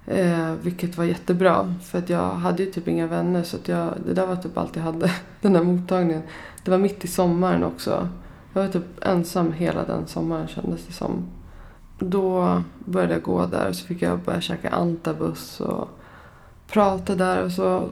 Eh, 0.07 0.53
vilket 0.63 0.97
var 0.97 1.05
jättebra. 1.05 1.75
För 1.85 1.99
att 1.99 2.09
jag 2.09 2.31
hade 2.31 2.63
ju 2.63 2.71
typ 2.71 2.89
inga 2.89 3.07
vänner. 3.07 3.43
Så 3.43 3.57
att 3.57 3.69
jag, 3.69 3.95
det 4.07 4.15
där 4.15 4.27
var 4.27 4.37
typ 4.37 4.59
allt 4.59 4.77
jag 4.77 4.83
hade. 4.83 5.11
Den 5.41 5.53
där 5.53 5.63
mottagningen. 5.63 6.23
Det 6.65 6.71
var 6.71 6.79
mitt 6.79 7.05
i 7.05 7.09
sommaren 7.09 7.65
också. 7.65 8.09
Jag 8.53 8.63
var 8.63 8.69
typ 8.69 9.05
ensam 9.05 9.53
hela 9.53 9.85
den 9.85 10.07
sommaren 10.07 10.49
kändes 10.49 10.87
det 10.87 10.93
som. 10.93 11.27
Då 11.99 12.63
började 12.85 13.13
jag 13.13 13.23
gå 13.23 13.47
där 13.47 13.69
och 13.69 13.77
så 13.77 13.87
fick 13.87 14.03
jag 14.03 14.19
börja 14.19 14.41
käka 14.41 14.71
antabus 14.71 15.61
och 15.61 15.89
prata 16.67 17.15
där. 17.15 17.43
Och 17.43 17.53
så, 17.53 17.89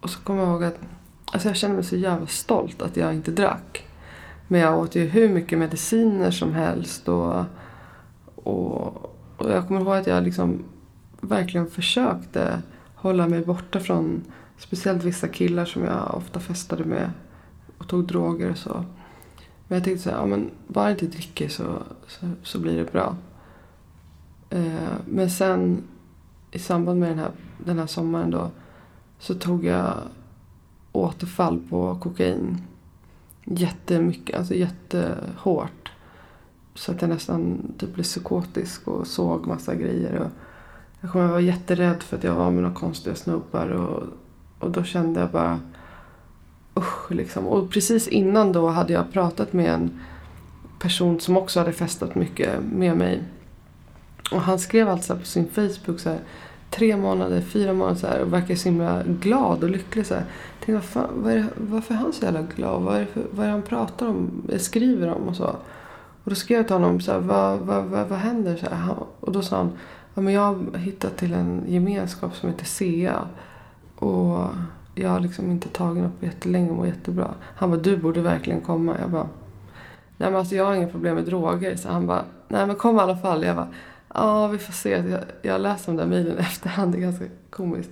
och 0.00 0.10
så 0.10 0.20
kommer 0.20 0.42
jag 0.42 0.50
ihåg 0.50 0.64
att 0.64 0.78
alltså 1.32 1.48
jag 1.48 1.56
kände 1.56 1.76
mig 1.76 1.84
så 1.84 1.96
jävla 1.96 2.26
stolt 2.26 2.82
att 2.82 2.96
jag 2.96 3.14
inte 3.14 3.30
drack. 3.30 3.86
Men 4.48 4.60
jag 4.60 4.78
åt 4.78 4.94
ju 4.94 5.04
hur 5.04 5.28
mycket 5.28 5.58
mediciner 5.58 6.30
som 6.30 6.54
helst. 6.54 7.08
Och, 7.08 7.44
och, 8.34 9.16
och 9.36 9.50
jag 9.50 9.68
kommer 9.68 9.80
ihåg 9.80 9.96
att 9.96 10.06
jag 10.06 10.24
liksom 10.24 10.64
verkligen 11.20 11.66
försökte 11.66 12.62
hålla 12.94 13.28
mig 13.28 13.44
borta 13.44 13.80
från 13.80 14.24
speciellt 14.58 15.04
vissa 15.04 15.28
killar 15.28 15.64
som 15.64 15.84
jag 15.84 16.14
ofta 16.14 16.40
festade 16.40 16.84
med 16.84 17.10
och 17.82 17.88
tog 17.88 18.06
droger 18.06 18.50
och 18.50 18.58
så. 18.58 18.84
Men 19.68 19.76
jag 19.76 19.84
tänkte 19.84 20.02
så 20.02 20.10
här, 20.10 20.16
ja, 20.16 20.26
men 20.26 20.50
bara 20.66 20.90
inte 20.90 21.06
dricker 21.06 21.48
så, 21.48 21.82
så, 22.06 22.26
så 22.42 22.58
blir 22.58 22.76
det 22.76 22.92
bra. 22.92 23.16
Eh, 24.50 24.92
men 25.06 25.30
sen 25.30 25.82
i 26.50 26.58
samband 26.58 27.00
med 27.00 27.08
den 27.08 27.18
här, 27.18 27.30
den 27.64 27.78
här 27.78 27.86
sommaren 27.86 28.30
då 28.30 28.50
så 29.18 29.34
tog 29.34 29.64
jag 29.64 29.94
återfall 30.92 31.60
på 31.70 31.98
kokain. 32.00 32.62
Jättemycket, 33.44 34.38
alltså 34.38 34.54
jättehårt. 34.54 35.92
Så 36.74 36.92
att 36.92 37.02
jag 37.02 37.08
nästan 37.08 37.72
typ 37.78 37.94
blev 37.94 38.04
psykotisk 38.04 38.88
och 38.88 39.06
såg 39.06 39.46
massa 39.46 39.74
grejer. 39.74 40.18
Och 40.18 40.30
jag 41.00 41.10
kommer 41.10 41.26
vara 41.26 41.40
jätterädd 41.40 42.02
för 42.02 42.16
att 42.16 42.24
jag 42.24 42.34
var 42.34 42.50
med 42.50 42.62
några 42.62 42.74
konstiga 42.74 43.16
snubbar. 43.16 43.68
Och, 43.68 44.02
och 44.58 44.70
då 44.70 44.84
kände 44.84 45.20
jag 45.20 45.30
bara 45.30 45.60
usch 46.76 47.10
liksom. 47.10 47.46
Och 47.46 47.70
precis 47.70 48.08
innan 48.08 48.52
då 48.52 48.68
hade 48.68 48.92
jag 48.92 49.12
pratat 49.12 49.52
med 49.52 49.74
en 49.74 50.00
person 50.78 51.20
som 51.20 51.36
också 51.36 51.60
hade 51.60 51.72
festat 51.72 52.14
mycket 52.14 52.62
med 52.72 52.96
mig. 52.96 53.22
Och 54.32 54.40
han 54.40 54.58
skrev 54.58 54.88
alltså 54.88 55.16
på 55.16 55.24
sin 55.24 55.48
Facebook 55.48 56.00
så 56.00 56.08
här, 56.08 56.18
tre 56.70 56.96
månader, 56.96 57.40
fyra 57.40 57.72
månader 57.72 57.96
så 57.96 58.06
här, 58.06 58.20
och 58.20 58.32
verkar 58.32 58.54
så 58.54 58.68
himla 58.68 59.02
glad 59.02 59.64
och 59.64 59.70
lycklig. 59.70 60.06
Så 60.06 60.14
här. 60.14 60.24
Jag 60.58 60.66
tänkte, 60.66 60.72
vad 60.72 60.84
fan, 60.84 61.22
vad 61.22 61.32
är 61.32 61.46
varför 61.56 61.94
är 61.94 61.98
han 61.98 62.12
så 62.12 62.24
jävla 62.24 62.42
glad? 62.42 62.82
Vad 62.82 62.96
är, 62.96 63.00
det 63.00 63.06
för, 63.06 63.22
vad 63.30 63.44
är 63.44 63.48
det 63.48 63.52
han 63.52 63.62
pratar 63.62 64.06
om, 64.06 64.42
eh, 64.48 64.58
skriver 64.58 65.14
om 65.14 65.28
och 65.28 65.36
så? 65.36 65.56
Och 66.24 66.30
då 66.30 66.34
skrev 66.34 66.58
jag 66.58 66.66
till 66.66 66.76
honom, 66.76 67.00
så 67.00 67.12
här, 67.12 67.18
vad, 67.18 67.58
vad, 67.58 67.84
vad, 67.84 68.08
vad 68.08 68.18
händer? 68.18 68.56
Så 68.56 68.66
här, 68.74 68.94
och 69.20 69.32
då 69.32 69.42
sa 69.42 69.56
han, 69.56 69.72
ja, 70.14 70.22
men 70.22 70.34
jag 70.34 70.40
har 70.42 70.78
hittat 70.78 71.16
till 71.16 71.34
en 71.34 71.64
gemenskap 71.66 72.36
som 72.36 72.48
heter 72.48 72.64
SEA. 72.64 73.28
Och 73.96 74.46
jag 74.94 75.10
har 75.10 75.20
liksom 75.20 75.50
inte 75.50 75.68
tagit 75.68 76.02
något 76.02 76.20
på 76.20 76.26
jättelänge 76.26 76.70
och 76.70 76.76
mår 76.76 76.86
jättebra. 76.86 77.34
Han 77.56 77.70
bara, 77.70 77.80
du 77.80 77.96
borde 77.96 78.20
verkligen 78.20 78.60
komma. 78.60 78.96
Jag 79.00 79.10
bara, 79.10 79.28
nej 80.16 80.30
men 80.30 80.36
alltså 80.36 80.54
jag 80.54 80.64
har 80.64 80.74
inga 80.74 80.88
problem 80.88 81.14
med 81.14 81.24
droger. 81.24 81.76
Så 81.76 81.88
han 81.88 82.06
bara, 82.06 82.24
nej 82.48 82.66
men 82.66 82.76
kom 82.76 82.96
i 82.96 83.00
alla 83.00 83.16
fall. 83.16 83.44
Jag 83.44 83.56
bara, 83.56 83.68
ja 84.14 84.46
vi 84.46 84.58
får 84.58 84.72
se. 84.72 84.90
Jag, 84.90 85.20
jag 85.42 85.60
läste 85.60 85.90
de 85.90 85.96
där 85.96 86.06
mejlen 86.06 86.38
efterhand, 86.38 86.92
det 86.92 86.98
är 86.98 87.02
ganska 87.02 87.24
komiskt. 87.50 87.90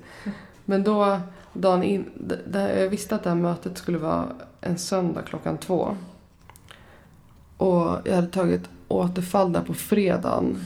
Men 0.65 0.85
då, 0.85 1.21
dagen 1.53 1.83
in, 1.83 2.05
jag 2.53 2.89
visste 2.89 3.15
att 3.15 3.23
det 3.23 3.31
här 3.31 3.37
mötet 3.37 3.79
skulle 3.79 3.99
vara 3.99 4.25
en 4.61 4.79
söndag 4.79 5.23
klockan 5.23 5.59
två. 5.59 5.97
Och 7.57 7.97
jag 8.05 8.15
hade 8.15 8.27
tagit 8.29 8.69
återfall 8.89 9.53
där 9.53 9.63
på 9.63 9.75
fredagen. 9.75 10.57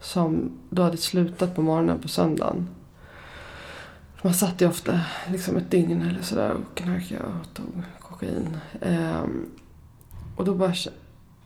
Som 0.00 0.50
då 0.70 0.82
hade 0.82 0.96
slutat 0.96 1.56
på 1.56 1.62
morgonen 1.62 1.98
på 1.98 2.08
söndagen. 2.08 2.68
Man 4.22 4.34
satt 4.34 4.60
ju 4.60 4.68
ofta 4.68 5.00
liksom 5.28 5.56
ett 5.56 5.70
dygn 5.70 6.02
eller 6.02 6.22
sådär 6.22 6.50
och 6.52 6.76
knarkade 6.76 7.20
och 7.20 7.54
tog 7.54 7.82
kokain. 8.00 8.56
Ehm, 8.80 9.46
och 10.36 10.44
då 10.44 10.54
bara 10.54 10.72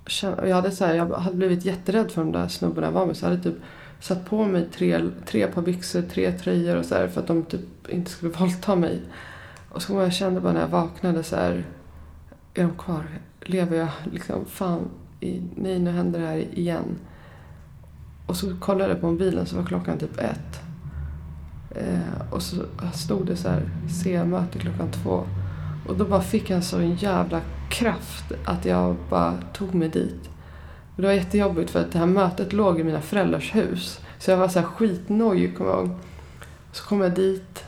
kände, 0.07 0.49
jag 0.49 0.57
hade 0.57 0.70
så 0.70 0.85
här, 0.85 0.95
jag 0.95 1.09
hade 1.09 1.37
blivit 1.37 1.64
jätterädd 1.64 2.11
för 2.11 2.20
de 2.20 2.33
där 2.33 2.49
snubbarna 2.49 2.87
jag 2.87 2.93
var 2.93 3.07
med. 3.07 3.16
Så 3.16 3.25
jag 3.25 3.31
hade 3.31 3.43
typ 3.43 3.57
satt 4.01 4.27
på 4.27 4.45
mig 4.45 4.68
tre, 4.75 5.11
tre 5.27 5.47
par 5.47 5.62
byxor, 5.62 6.03
tre 6.03 6.33
tröjor 6.33 6.77
och 6.77 6.85
så 6.85 6.95
här, 6.95 7.09
för 7.09 7.20
att 7.20 7.27
de 7.27 7.45
typ 7.45 7.89
inte 7.89 8.11
skulle 8.11 8.33
våldta 8.33 8.77
mig. 8.77 9.01
Och 9.70 9.83
så 9.83 10.01
jag 10.01 10.12
kände 10.12 10.41
bara 10.41 10.53
när 10.53 10.61
jag 10.61 10.68
vaknade 10.68 11.22
så 11.22 11.37
här, 11.37 11.64
är 12.55 12.62
de 12.62 12.77
kvar? 12.77 13.05
Lever 13.41 13.77
jag? 13.77 13.89
Liksom, 14.12 14.45
fan, 14.45 14.91
i, 15.20 15.43
nej 15.55 15.79
nu 15.79 15.91
händer 15.91 16.20
det 16.20 16.27
här 16.27 16.59
igen. 16.59 16.99
Och 18.27 18.37
så 18.37 18.57
kollade 18.57 18.93
jag 18.93 19.01
på 19.01 19.11
mobilen 19.11 19.47
så 19.47 19.57
var 19.57 19.64
klockan 19.64 19.99
typ 19.99 20.18
ett. 20.18 20.61
Eh, 21.75 22.33
och 22.33 22.43
så 22.43 22.57
stod 22.95 23.27
det 23.27 23.37
så 23.37 23.49
här, 23.49 23.62
C-möte 24.03 24.59
klockan 24.59 24.91
två. 24.91 25.25
Och 25.89 25.97
då 25.97 26.05
bara 26.05 26.22
fick 26.22 26.51
jag 26.51 26.57
en 26.57 26.62
sån 26.62 26.95
jävla 26.95 27.41
kraft 27.70 28.33
att 28.45 28.64
jag 28.64 28.97
bara 29.11 29.35
tog 29.53 29.75
mig 29.75 29.89
dit. 29.89 30.31
Och 30.97 31.03
det 31.03 31.07
var 31.07 31.14
jättejobbigt 31.14 31.70
för 31.70 31.81
att 31.81 31.93
det 31.93 31.99
här 31.99 32.07
mötet 32.07 32.53
låg 32.53 32.81
i 32.81 32.85
mina 32.85 33.01
föräldrars 33.01 33.55
hus. 33.55 34.01
Så 34.18 34.31
jag 34.31 34.39
var 34.39 34.49
så 34.49 34.59
här 34.61 34.66
skitnojig 34.66 35.57
kommer 35.57 35.70
jag 35.70 35.87
ihåg. 35.87 35.91
Så 36.72 36.85
kom 36.85 37.01
jag 37.01 37.14
dit. 37.14 37.64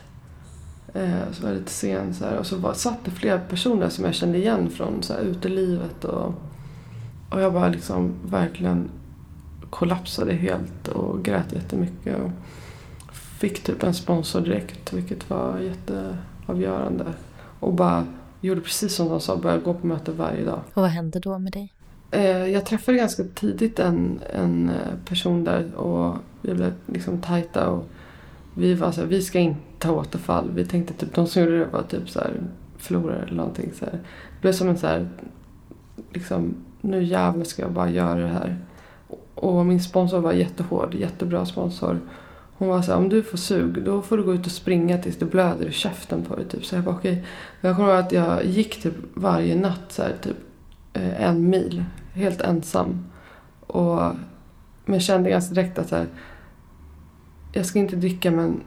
Eh, 0.93 1.31
så 1.31 1.43
var 1.43 1.49
jag 1.49 1.57
lite 1.57 1.71
sen 1.71 2.13
så 2.13 2.25
här, 2.25 2.37
Och 2.37 2.45
så 2.45 2.57
var, 2.57 2.73
satt 2.73 3.05
det 3.05 3.11
flera 3.11 3.39
personer 3.39 3.89
som 3.89 4.05
jag 4.05 4.13
kände 4.13 4.37
igen 4.37 4.69
från 4.69 5.03
så 5.03 5.13
här, 5.13 5.21
utelivet. 5.21 6.05
Och, 6.05 6.33
och 7.29 7.41
jag 7.41 7.53
bara 7.53 7.67
liksom 7.67 8.13
verkligen 8.25 8.89
kollapsade 9.69 10.33
helt 10.33 10.87
och 10.87 11.23
grät 11.23 11.53
jättemycket. 11.53 12.15
Och 12.19 12.31
fick 13.37 13.63
typ 13.63 13.83
en 13.83 13.93
sponsor 13.93 14.41
direkt 14.41 14.93
vilket 14.93 15.29
var 15.29 15.59
jätteavgörande. 15.59 17.05
Och 17.59 17.73
bara 17.73 18.05
gjorde 18.41 18.61
precis 18.61 18.95
som 18.95 19.09
de 19.09 19.21
sa, 19.21 19.37
började 19.37 19.61
gå 19.61 19.73
på 19.73 19.87
möte 19.87 20.11
varje 20.11 20.45
dag. 20.45 20.59
Och 20.73 20.81
vad 20.81 20.91
hände 20.91 21.19
då 21.19 21.39
med 21.39 21.53
dig? 21.53 21.73
Eh, 22.11 22.45
jag 22.45 22.65
träffade 22.65 22.97
ganska 22.97 23.23
tidigt 23.23 23.79
en, 23.79 24.19
en 24.33 24.69
eh, 24.69 24.75
person 25.05 25.43
där 25.43 25.75
och 25.75 26.15
vi 26.41 26.53
blev 26.53 26.73
liksom 26.85 27.21
tajta. 27.21 27.69
Och 27.69 27.85
vi 28.53 28.73
var 28.73 28.91
så 28.91 29.01
här, 29.01 29.07
vi 29.07 29.21
ska 29.21 29.39
inte 29.39 29.87
ha 29.87 29.95
återfall. 29.95 30.51
Vi 30.51 30.65
tänkte 30.65 30.93
typ, 30.93 31.15
de 31.15 31.27
som 31.27 31.41
gjorde 31.41 31.59
det 31.59 31.65
var 31.65 31.83
typ 31.83 32.09
så 32.09 32.19
här 32.19 32.41
förlorare 32.77 33.23
eller 33.23 33.37
någonting. 33.37 33.71
Så 33.79 33.85
här. 33.85 33.93
Det 33.93 34.41
blev 34.41 34.53
som 34.53 34.69
en 34.69 34.77
så 34.77 34.87
här, 34.87 35.09
liksom, 36.13 36.55
nu 36.81 37.03
jävlar 37.03 37.43
ska 37.43 37.61
jag 37.61 37.71
bara 37.71 37.89
göra 37.89 38.19
det 38.19 38.27
här. 38.27 38.57
Och 39.35 39.65
min 39.65 39.81
sponsor 39.81 40.19
var 40.19 40.33
jättehård, 40.33 40.93
jättebra 40.93 41.45
sponsor. 41.45 41.99
Hon 42.57 42.67
var 42.67 42.81
så 42.81 42.91
här, 42.91 42.97
om 42.97 43.09
du 43.09 43.23
får 43.23 43.37
sug 43.37 43.83
då 43.83 44.01
får 44.01 44.17
du 44.17 44.23
gå 44.23 44.33
ut 44.33 44.45
och 44.45 44.51
springa 44.51 44.97
tills 44.97 45.17
det 45.17 45.25
blöder 45.25 45.65
i 45.65 45.71
käften 45.71 46.25
på 46.25 46.35
dig. 46.35 46.45
Typ. 46.45 46.65
Så 46.65 46.75
jag 46.75 46.83
bara 46.83 46.95
okej. 46.95 47.11
Okay. 47.11 47.23
Jag 47.61 47.75
kommer 47.75 47.89
ihåg 47.89 47.99
att 47.99 48.11
jag 48.11 48.45
gick 48.45 48.81
typ 48.81 48.93
varje 49.13 49.55
natt 49.55 49.85
så 49.89 50.03
här, 50.03 50.15
typ 50.21 50.37
eh, 50.93 51.21
en 51.23 51.49
mil. 51.49 51.83
Helt 52.13 52.41
ensam. 52.41 53.05
Och, 53.59 54.01
men 54.85 54.99
kände 54.99 55.29
ganska 55.29 55.53
direkt 55.53 55.79
att 55.79 55.89
så 55.89 55.95
här, 55.95 56.07
jag 57.53 57.65
ska 57.65 57.79
inte 57.79 57.95
dricka 57.95 58.31
men 58.31 58.61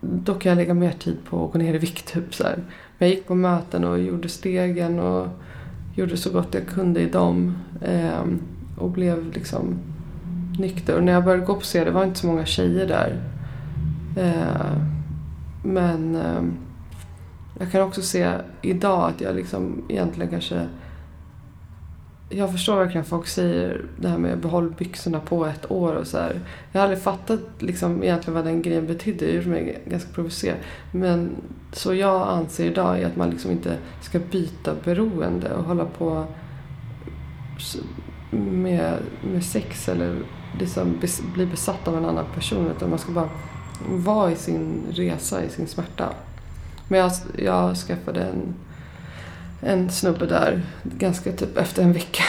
då 0.00 0.34
kan 0.34 0.50
jag 0.50 0.56
lägga 0.56 0.74
mer 0.74 0.92
tid 0.92 1.16
på 1.24 1.44
att 1.44 1.52
gå 1.52 1.58
ner 1.58 1.74
i 1.74 1.78
vikt. 1.78 2.12
Typ, 2.12 2.34
så 2.34 2.44
här. 2.44 2.56
Men 2.98 3.08
jag 3.08 3.16
gick 3.16 3.26
på 3.26 3.34
möten 3.34 3.84
och 3.84 3.98
gjorde 3.98 4.28
stegen 4.28 4.98
och 4.98 5.28
gjorde 5.94 6.16
så 6.16 6.30
gott 6.30 6.54
jag 6.54 6.66
kunde 6.66 7.00
i 7.00 7.08
dem. 7.08 7.58
Eh, 7.82 8.24
och 8.78 8.90
blev 8.90 9.32
liksom 9.32 9.78
nykter. 10.58 10.96
Och 10.96 11.04
när 11.04 11.12
jag 11.12 11.24
började 11.24 11.44
gå 11.44 11.54
på 11.54 11.60
scen, 11.60 11.84
det 11.84 11.90
var 11.90 12.04
inte 12.04 12.18
så 12.18 12.26
många 12.26 12.46
tjejer 12.46 12.86
där. 12.86 13.20
Eh, 14.16 14.76
men 15.62 16.16
eh, 16.16 16.42
jag 17.58 17.72
kan 17.72 17.82
också 17.82 18.02
se 18.02 18.32
idag 18.62 19.10
att 19.10 19.20
jag 19.20 19.36
liksom 19.36 19.82
egentligen 19.88 20.30
kanske... 20.30 20.68
Jag 22.30 22.52
förstår 22.52 22.76
verkligen 22.76 23.04
folk 23.04 23.26
säger 23.26 23.84
det 24.00 24.08
här 24.08 24.18
med 24.18 24.38
behåll 24.38 24.70
byxorna 24.70 25.20
på 25.20 25.46
ett 25.46 25.70
år 25.70 25.94
och 25.94 26.06
så 26.06 26.18
här. 26.18 26.40
Jag 26.72 26.80
har 26.80 26.84
aldrig 26.84 27.02
fattat 27.02 27.40
liksom 27.58 28.02
egentligen 28.02 28.34
vad 28.34 28.44
den 28.44 28.62
grejen 28.62 28.86
betydde. 28.86 29.26
Det 29.26 29.32
gjorde 29.32 29.48
mig 29.48 29.82
ganska 29.86 30.12
provocerad. 30.12 30.56
Men 30.92 31.30
så 31.72 31.94
jag 31.94 32.28
anser 32.28 32.66
idag 32.66 33.00
är 33.00 33.06
att 33.06 33.16
man 33.16 33.30
liksom 33.30 33.50
inte 33.50 33.76
ska 34.00 34.18
byta 34.18 34.74
beroende 34.84 35.54
och 35.54 35.64
hålla 35.64 35.84
på 35.84 36.26
med, 38.30 38.94
med 39.22 39.44
sex 39.44 39.88
eller 39.88 40.16
liksom 40.58 41.00
bli 41.34 41.46
besatt 41.46 41.88
av 41.88 41.96
en 41.96 42.04
annan 42.04 42.24
person. 42.34 42.70
Utan 42.76 42.90
man 42.90 42.98
ska 42.98 43.12
bara 43.12 43.28
vara 43.88 44.32
i 44.32 44.36
sin 44.36 44.82
resa, 44.90 45.44
i 45.44 45.48
sin 45.48 45.66
smärta. 45.66 46.08
Men 46.88 47.00
jag, 47.00 47.12
jag 47.38 47.76
skaffade 47.76 48.22
en, 48.22 48.54
en 49.60 49.90
snubbe 49.90 50.26
där 50.26 50.62
ganska 50.82 51.32
typ 51.32 51.56
efter 51.56 51.82
en 51.82 51.92
vecka. 51.92 52.22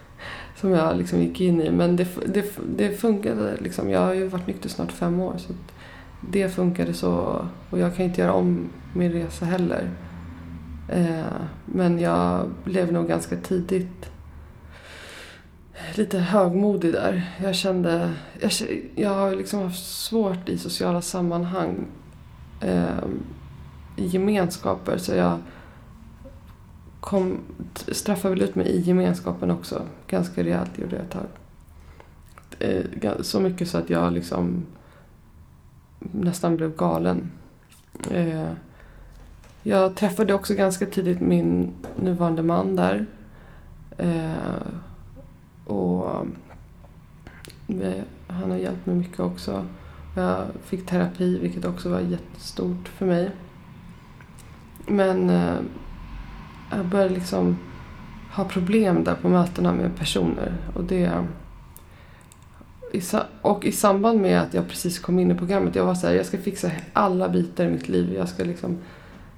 Som 0.60 0.70
jag 0.70 0.96
liksom 0.96 1.22
gick 1.22 1.40
in 1.40 1.60
i. 1.60 1.70
Men 1.70 1.96
det, 1.96 2.08
det, 2.26 2.58
det 2.76 3.00
funkade 3.00 3.56
liksom. 3.60 3.90
Jag 3.90 4.00
har 4.00 4.14
ju 4.14 4.28
varit 4.28 4.46
nykter 4.46 4.68
snart 4.68 4.92
fem 4.92 5.20
år. 5.20 5.34
Så 5.38 5.52
det 6.20 6.48
funkade 6.48 6.94
så. 6.94 7.44
Och 7.70 7.78
jag 7.78 7.96
kan 7.96 8.04
inte 8.04 8.20
göra 8.20 8.32
om 8.32 8.68
min 8.94 9.12
resa 9.12 9.44
heller. 9.44 9.90
Eh, 10.88 11.40
men 11.64 11.98
jag 11.98 12.50
blev 12.64 12.92
nog 12.92 13.08
ganska 13.08 13.36
tidigt 13.36 14.10
lite 15.94 16.18
högmodig 16.18 16.92
där. 16.92 17.30
Jag 17.42 17.54
kände... 17.54 18.12
Jag, 18.40 18.50
jag 18.94 19.10
har 19.10 19.36
liksom 19.36 19.62
haft 19.62 19.86
svårt 19.86 20.48
i 20.48 20.58
sociala 20.58 21.02
sammanhang. 21.02 21.86
Eh, 22.60 23.04
I 23.96 24.06
gemenskaper. 24.06 24.98
Så 24.98 25.14
jag 25.14 25.38
kom, 27.00 27.38
straffade 27.74 28.34
väl 28.34 28.42
ut 28.42 28.54
mig 28.54 28.66
i 28.66 28.80
gemenskapen 28.80 29.50
också. 29.50 29.82
Ganska 30.06 30.44
rejält 30.44 30.78
gjorde 30.78 30.96
jag 30.96 31.04
ett 31.04 31.10
tag. 31.10 31.26
Eh, 32.58 33.20
så 33.20 33.40
mycket 33.40 33.68
så 33.68 33.78
att 33.78 33.90
jag 33.90 34.12
liksom 34.12 34.66
nästan 35.98 36.56
blev 36.56 36.76
galen. 36.76 37.30
Eh, 38.10 38.50
jag 39.62 39.96
träffade 39.96 40.34
också 40.34 40.54
ganska 40.54 40.86
tidigt 40.86 41.20
min 41.20 41.72
nuvarande 41.96 42.42
man 42.42 42.76
där. 42.76 43.06
Eh, 43.98 44.32
och 45.66 46.26
vi, 47.66 48.02
han 48.26 48.50
har 48.50 48.58
hjälpt 48.58 48.86
mig 48.86 48.96
mycket 48.96 49.20
också. 49.20 49.66
Jag 50.16 50.46
fick 50.64 50.86
terapi 50.86 51.38
vilket 51.38 51.64
också 51.64 51.90
var 51.90 52.00
jättestort 52.00 52.88
för 52.88 53.06
mig. 53.06 53.30
Men 54.86 55.30
eh, 55.30 55.56
jag 56.70 56.86
började 56.86 57.14
liksom 57.14 57.58
ha 58.32 58.44
problem 58.44 59.04
där 59.04 59.14
på 59.14 59.28
mötena 59.28 59.72
med 59.72 59.96
personer. 59.96 60.52
Och, 60.74 60.84
det, 60.84 61.24
och 63.42 63.64
i 63.64 63.72
samband 63.72 64.20
med 64.20 64.40
att 64.40 64.54
jag 64.54 64.68
precis 64.68 64.98
kom 64.98 65.18
in 65.18 65.30
i 65.30 65.34
programmet, 65.34 65.74
jag 65.74 65.84
var 65.84 65.94
så 65.94 66.06
här, 66.06 66.14
jag 66.14 66.26
ska 66.26 66.38
fixa 66.38 66.70
alla 66.92 67.28
bitar 67.28 67.64
i 67.64 67.70
mitt 67.70 67.88
liv. 67.88 68.14
Jag 68.14 68.28
ska 68.28 68.44
liksom 68.44 68.78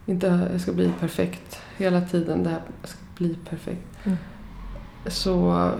inte, 0.06 0.48
jag 0.52 0.60
ska 0.60 0.72
bli 0.72 0.92
perfekt 1.00 1.60
hela 1.76 2.00
tiden. 2.00 2.42
Det 2.42 2.50
här, 2.50 2.62
jag 2.80 2.90
ska 2.90 2.98
bli 3.16 3.38
perfekt. 3.48 3.86
Mm. 4.04 4.18
Så 5.06 5.70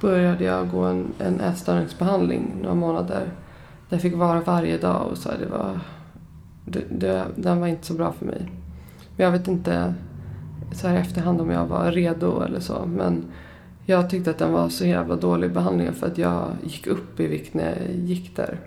började 0.00 0.44
jag 0.44 0.70
gå 0.70 0.80
en, 0.80 1.12
en 1.18 1.40
ätstörningsbehandling 1.40 2.54
några 2.62 2.74
månader. 2.74 3.20
Där 3.88 3.96
jag 3.96 4.02
fick 4.02 4.16
vara 4.16 4.40
varje 4.40 4.78
dag 4.78 5.06
och 5.10 5.18
så 5.18 5.28
det 5.28 5.46
var, 5.46 5.80
det, 6.64 6.84
det, 6.90 7.26
den 7.36 7.60
var 7.60 7.66
inte 7.66 7.86
så 7.86 7.94
bra 7.94 8.12
för 8.12 8.26
mig. 8.26 8.50
Men 9.16 9.24
jag 9.24 9.32
vet 9.32 9.48
inte 9.48 9.94
så 10.72 10.88
här 10.88 10.96
i 10.96 10.98
efterhand 10.98 11.40
om 11.40 11.50
jag 11.50 11.66
var 11.66 11.92
redo 11.92 12.42
eller 12.42 12.60
så. 12.60 12.86
Men 12.86 13.24
jag 13.84 14.10
tyckte 14.10 14.30
att 14.30 14.38
den 14.38 14.52
var 14.52 14.68
så 14.68 14.86
jävla 14.86 15.16
dålig 15.16 15.52
behandling 15.52 15.92
för 15.92 16.06
att 16.06 16.18
jag 16.18 16.48
gick 16.62 16.86
upp 16.86 17.20
i 17.20 17.26
vikt 17.26 17.54
när 17.54 17.76
jag 17.76 17.94
gick 17.94 18.36
där. 18.36 18.60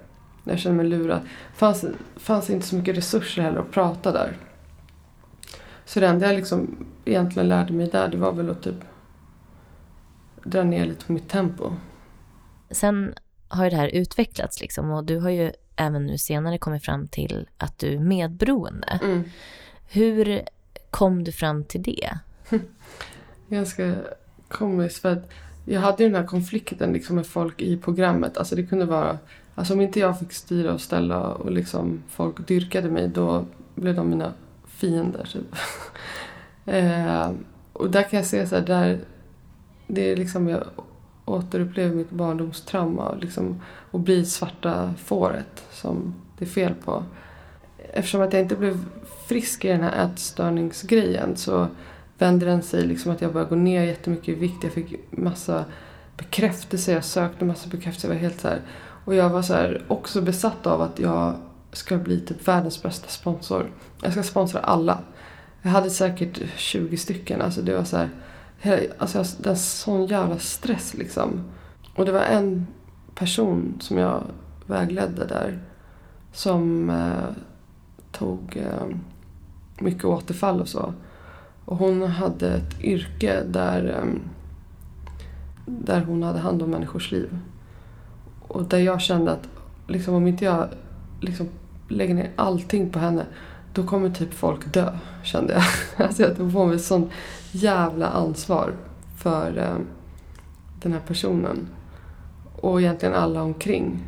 Jag 0.43 0.59
kände 0.59 0.77
mig 0.77 0.85
lurad. 0.85 1.19
Det 1.21 1.57
fanns, 1.57 1.85
fanns 2.15 2.49
inte 2.49 2.67
så 2.67 2.75
mycket 2.75 2.97
resurser 2.97 3.41
heller 3.41 3.59
att 3.59 3.71
prata 3.71 4.11
där. 4.11 4.37
Så 5.85 5.99
det 5.99 6.07
enda 6.07 6.27
jag 6.27 6.35
liksom 6.35 6.75
egentligen 7.05 7.49
lärde 7.49 7.73
mig 7.73 7.87
där 7.87 8.07
det 8.07 8.17
var 8.17 8.31
väl 8.31 8.49
att 8.49 8.61
typ 8.61 8.83
dra 10.43 10.63
ner 10.63 10.85
lite 10.85 11.05
på 11.05 11.13
mitt 11.13 11.29
tempo. 11.29 11.71
Sen 12.71 13.13
har 13.47 13.63
ju 13.63 13.69
det 13.69 13.75
här 13.75 13.87
utvecklats 13.87 14.61
liksom 14.61 14.91
och 14.91 15.03
du 15.03 15.17
har 15.19 15.29
ju 15.29 15.51
även 15.75 16.05
nu 16.05 16.17
senare 16.17 16.57
kommit 16.57 16.85
fram 16.85 17.07
till 17.07 17.47
att 17.57 17.79
du 17.79 17.93
är 17.93 17.99
medberoende. 17.99 18.99
Mm. 19.03 19.23
Hur 19.87 20.41
kom 20.89 21.23
du 21.23 21.31
fram 21.31 21.63
till 21.63 21.83
det? 21.83 22.19
Ganska 23.49 23.95
komiskt 24.47 25.01
för 25.01 25.11
att 25.11 25.29
jag 25.65 25.81
hade 25.81 26.03
ju 26.03 26.09
den 26.09 26.21
här 26.21 26.27
konflikten 26.27 26.93
liksom 26.93 27.15
med 27.15 27.27
folk 27.27 27.61
i 27.61 27.77
programmet. 27.77 28.37
Alltså 28.37 28.55
det 28.55 28.63
kunde 28.63 28.85
vara, 28.85 29.17
alltså 29.55 29.73
om 29.73 29.81
inte 29.81 29.99
jag 29.99 30.19
fick 30.19 30.33
styra 30.33 30.73
och 30.73 30.81
ställa 30.81 31.19
och 31.19 31.51
liksom 31.51 32.03
folk 32.09 32.47
dyrkade 32.47 32.89
mig 32.89 33.07
då 33.07 33.45
blev 33.75 33.95
de 33.95 34.09
mina 34.09 34.33
fiender 34.67 35.29
typ. 35.33 35.55
eh, 36.65 37.31
och 37.73 37.91
där 37.91 38.03
kan 38.03 38.17
jag 38.17 38.25
se 38.25 38.47
så 38.47 38.55
här, 38.55 38.65
där 38.65 38.99
det 39.89 40.11
är 40.11 40.15
liksom 40.15 40.47
jag 40.47 40.63
återupplever 41.25 41.95
mitt 41.95 42.09
barndomstrauma 42.09 43.15
liksom, 43.15 43.61
och 43.91 43.99
blir 43.99 44.23
svarta 44.23 44.93
fåret 44.97 45.63
som 45.71 46.15
det 46.37 46.45
är 46.45 46.49
fel 46.49 46.73
på. 46.85 47.03
Eftersom 47.93 48.21
att 48.21 48.33
jag 48.33 48.41
inte 48.41 48.55
blev 48.55 48.85
frisk 49.27 49.65
i 49.65 49.67
den 49.67 49.81
här 49.81 50.05
ätstörningsgrejen 50.05 51.37
så 51.37 51.67
vände 52.17 52.45
den 52.45 52.61
sig 52.61 52.85
liksom 52.85 53.11
att 53.11 53.21
jag 53.21 53.33
började 53.33 53.49
gå 53.49 53.55
ner 53.55 53.83
jättemycket 53.83 54.29
i 54.29 54.39
vikt. 54.39 54.63
Jag 54.63 54.73
fick 54.73 54.95
massa 55.11 55.65
bekräftelse, 56.17 56.91
jag 56.91 57.05
sökte 57.05 57.45
massa 57.45 57.69
bekräftelse. 57.69 58.07
Jag 58.07 58.13
var 58.13 58.21
helt 58.21 58.39
så 58.39 58.47
här, 58.47 58.61
och 59.05 59.15
jag 59.15 59.29
var 59.29 59.41
så 59.41 59.53
här, 59.53 59.85
också 59.87 60.21
besatt 60.21 60.67
av 60.67 60.81
att 60.81 60.99
jag 60.99 61.35
ska 61.71 61.97
bli 61.97 62.19
typ 62.19 62.47
världens 62.47 62.83
bästa 62.83 63.07
sponsor. 63.07 63.71
Jag 64.01 64.11
ska 64.11 64.23
sponsra 64.23 64.59
alla. 64.59 64.99
Jag 65.61 65.71
hade 65.71 65.89
säkert 65.89 66.39
20 66.55 66.97
stycken. 66.97 67.41
Alltså 67.41 67.61
det 67.61 67.75
var 67.75 67.83
så 67.83 67.97
här, 67.97 68.09
alltså 68.97 69.23
det 69.37 69.49
var 69.49 69.55
sån 69.55 70.05
jävla 70.05 70.39
stress 70.39 70.93
liksom. 70.93 71.43
Och 71.95 72.05
det 72.05 72.11
var 72.11 72.21
en 72.21 72.67
person 73.15 73.73
som 73.79 73.97
jag 73.97 74.23
vägledde 74.67 75.25
där 75.25 75.59
som 76.31 76.89
eh, 76.89 77.35
tog 78.11 78.57
eh, 78.57 78.95
mycket 79.79 80.05
återfall 80.05 80.61
och 80.61 80.67
så. 80.67 80.93
Och 81.65 81.77
hon 81.77 82.01
hade 82.01 82.53
ett 82.53 82.81
yrke 82.81 83.43
där, 83.43 83.97
eh, 83.97 84.13
där 85.65 86.01
hon 86.01 86.23
hade 86.23 86.39
hand 86.39 86.61
om 86.61 86.69
människors 86.69 87.11
liv. 87.11 87.37
Och 88.47 88.63
där 88.63 88.77
jag 88.79 89.01
kände 89.01 89.31
att 89.31 89.49
liksom, 89.87 90.13
om 90.13 90.27
inte 90.27 90.45
jag 90.45 90.67
liksom, 91.21 91.47
lägger 91.87 92.13
ner 92.13 92.31
allting 92.35 92.89
på 92.89 92.99
henne 92.99 93.25
då 93.73 93.83
kommer 93.83 94.09
typ 94.09 94.33
folk 94.33 94.73
dö, 94.73 94.97
kände 95.23 95.53
jag. 95.53 95.63
Alltså 96.05 96.21
jag 96.21 96.37
tog 96.37 96.53
på 96.53 96.65
mig 96.65 96.79
sån 96.79 97.09
jävla 97.51 98.07
ansvar 98.07 98.73
för 99.17 99.57
eh, 99.57 99.77
den 100.81 100.91
här 100.91 101.01
personen. 101.07 101.67
Och 102.55 102.81
egentligen 102.81 103.15
alla 103.15 103.41
omkring. 103.41 104.03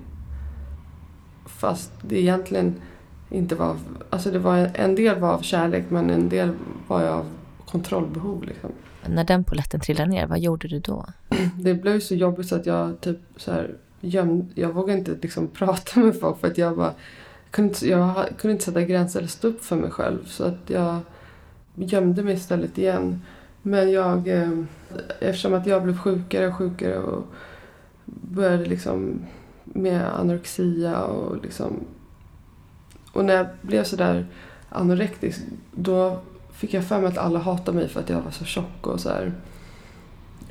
Fast 1.45 1.91
det 2.01 2.21
egentligen 2.21 2.75
inte 3.29 3.55
var... 3.55 3.75
Alltså 4.09 4.31
det 4.31 4.39
var 4.39 4.71
en 4.73 4.95
del 4.95 5.19
var 5.19 5.33
av 5.33 5.41
kärlek 5.41 5.85
men 5.89 6.09
en 6.09 6.29
del 6.29 6.51
var 6.87 7.03
av 7.03 7.25
kontrollbehov. 7.65 8.43
Liksom. 8.43 8.71
När 9.05 9.23
den 9.23 9.43
poletten 9.43 9.79
trillade 9.79 10.09
ner, 10.09 10.27
vad 10.27 10.39
gjorde 10.39 10.67
du 10.67 10.79
då? 10.79 11.05
Det 11.59 11.73
blev 11.73 11.99
så 11.99 12.15
jobbigt 12.15 12.47
så 12.47 12.55
att 12.55 12.65
jag 12.65 13.01
typ 13.01 13.19
så 13.37 13.51
här 13.51 13.75
gömde... 14.01 14.45
Jag 14.55 14.69
vågade 14.69 14.99
inte 14.99 15.17
liksom 15.21 15.47
prata 15.53 15.99
med 15.99 16.19
folk 16.19 16.39
för 16.39 16.47
att 16.47 16.57
jag 16.57 16.77
bara... 16.77 16.93
Jag 17.43 17.51
kunde, 17.51 17.69
inte, 17.69 17.89
jag 17.89 18.29
kunde 18.37 18.51
inte 18.51 18.65
sätta 18.65 18.81
gränser 18.81 19.19
eller 19.19 19.29
stå 19.29 19.47
upp 19.47 19.63
för 19.63 19.75
mig 19.75 19.91
själv. 19.91 20.25
Så 20.25 20.43
att 20.43 20.59
jag 20.67 20.99
gömde 21.81 22.23
mig 22.23 22.33
istället 22.33 22.77
igen. 22.77 23.21
Men 23.61 23.91
jag... 23.91 24.27
Eh, 24.27 24.51
eftersom 25.19 25.53
att 25.53 25.67
jag 25.67 25.83
blev 25.83 25.97
sjukare 25.97 26.47
och 26.47 26.55
sjukare 26.55 26.97
och 26.97 27.27
började 28.05 28.65
liksom 28.65 29.25
med 29.63 30.19
anorexia 30.19 31.01
och 31.01 31.43
liksom... 31.43 31.73
Och 33.13 33.25
när 33.25 33.33
jag 33.33 33.47
blev 33.61 33.83
sådär 33.83 34.27
anorektisk 34.69 35.41
då 35.71 36.19
fick 36.51 36.73
jag 36.73 36.85
för 36.85 36.99
mig 36.99 37.07
att 37.07 37.17
alla 37.17 37.39
hatade 37.39 37.77
mig 37.77 37.87
för 37.87 37.99
att 37.99 38.09
jag 38.09 38.21
var 38.21 38.31
så 38.31 38.45
tjock 38.45 38.87
och 38.87 38.99
så 38.99 39.09
här. 39.09 39.33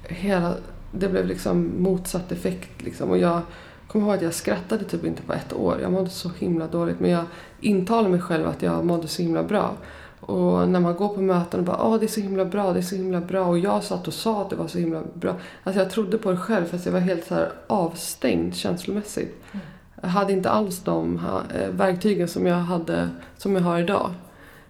Hela, 0.03 0.55
det 0.93 1.09
blev 1.09 1.27
liksom 1.27 1.71
motsatt 1.79 2.33
effekt 2.33 2.83
liksom. 2.83 3.11
Och 3.11 3.19
jag 3.19 3.41
kommer 3.87 4.07
ihåg 4.07 4.15
att 4.15 4.23
jag 4.23 4.35
skrattade 4.35 4.85
typ 4.85 5.05
inte 5.05 5.23
på 5.23 5.33
ett 5.33 5.53
år. 5.53 5.81
Jag 5.83 5.93
mådde 5.93 6.11
så 6.11 6.31
himla 6.39 6.67
dåligt. 6.67 7.01
Men 7.01 7.11
jag 7.11 7.25
intalade 7.61 8.09
mig 8.09 8.21
själv 8.21 8.47
att 8.47 8.63
jag 8.63 8.85
mådde 8.85 9.09
så 9.09 9.23
himla 9.23 9.43
bra. 9.43 9.77
Och 10.21 10.69
när 10.69 10.81
man 10.81 10.95
går 10.95 11.09
på 11.09 11.21
möten 11.21 11.61
och 11.61 11.67
bara 11.67 11.85
åh 11.85 11.99
det 11.99 12.07
är 12.07 12.09
så 12.09 12.21
himla 12.21 12.45
bra, 12.45 12.73
det 12.73 12.79
är 12.79 12.83
så 12.83 12.97
himla 12.97 13.21
bra. 13.21 13.45
Och 13.45 13.59
jag 13.59 13.85
satt 13.85 14.09
och 14.09 14.15
sa 14.15 14.43
att 14.43 14.51
det 14.51 14.57
var 14.57 14.69
så 14.69 14.79
himla 14.79 15.03
bra. 15.15 15.35
Alltså 15.65 15.83
jag 15.83 15.91
trodde 15.91 16.19
på 16.19 16.31
det 16.31 16.37
själv 16.37 16.65
fast 16.65 16.87
jag 16.87 16.93
var 16.93 17.01
helt 17.01 17.27
så 17.27 17.47
avstängd 17.67 18.55
känslomässigt. 18.55 19.43
Mm. 19.53 19.67
Jag 20.03 20.09
hade 20.09 20.33
inte 20.33 20.51
alls 20.51 20.81
de 20.81 21.21
eh, 21.55 21.69
verktygen 21.69 22.29
som 22.29 22.47
jag, 22.47 22.57
hade, 22.57 23.09
som 23.37 23.55
jag 23.55 23.63
har 23.63 23.79
idag. 23.79 24.11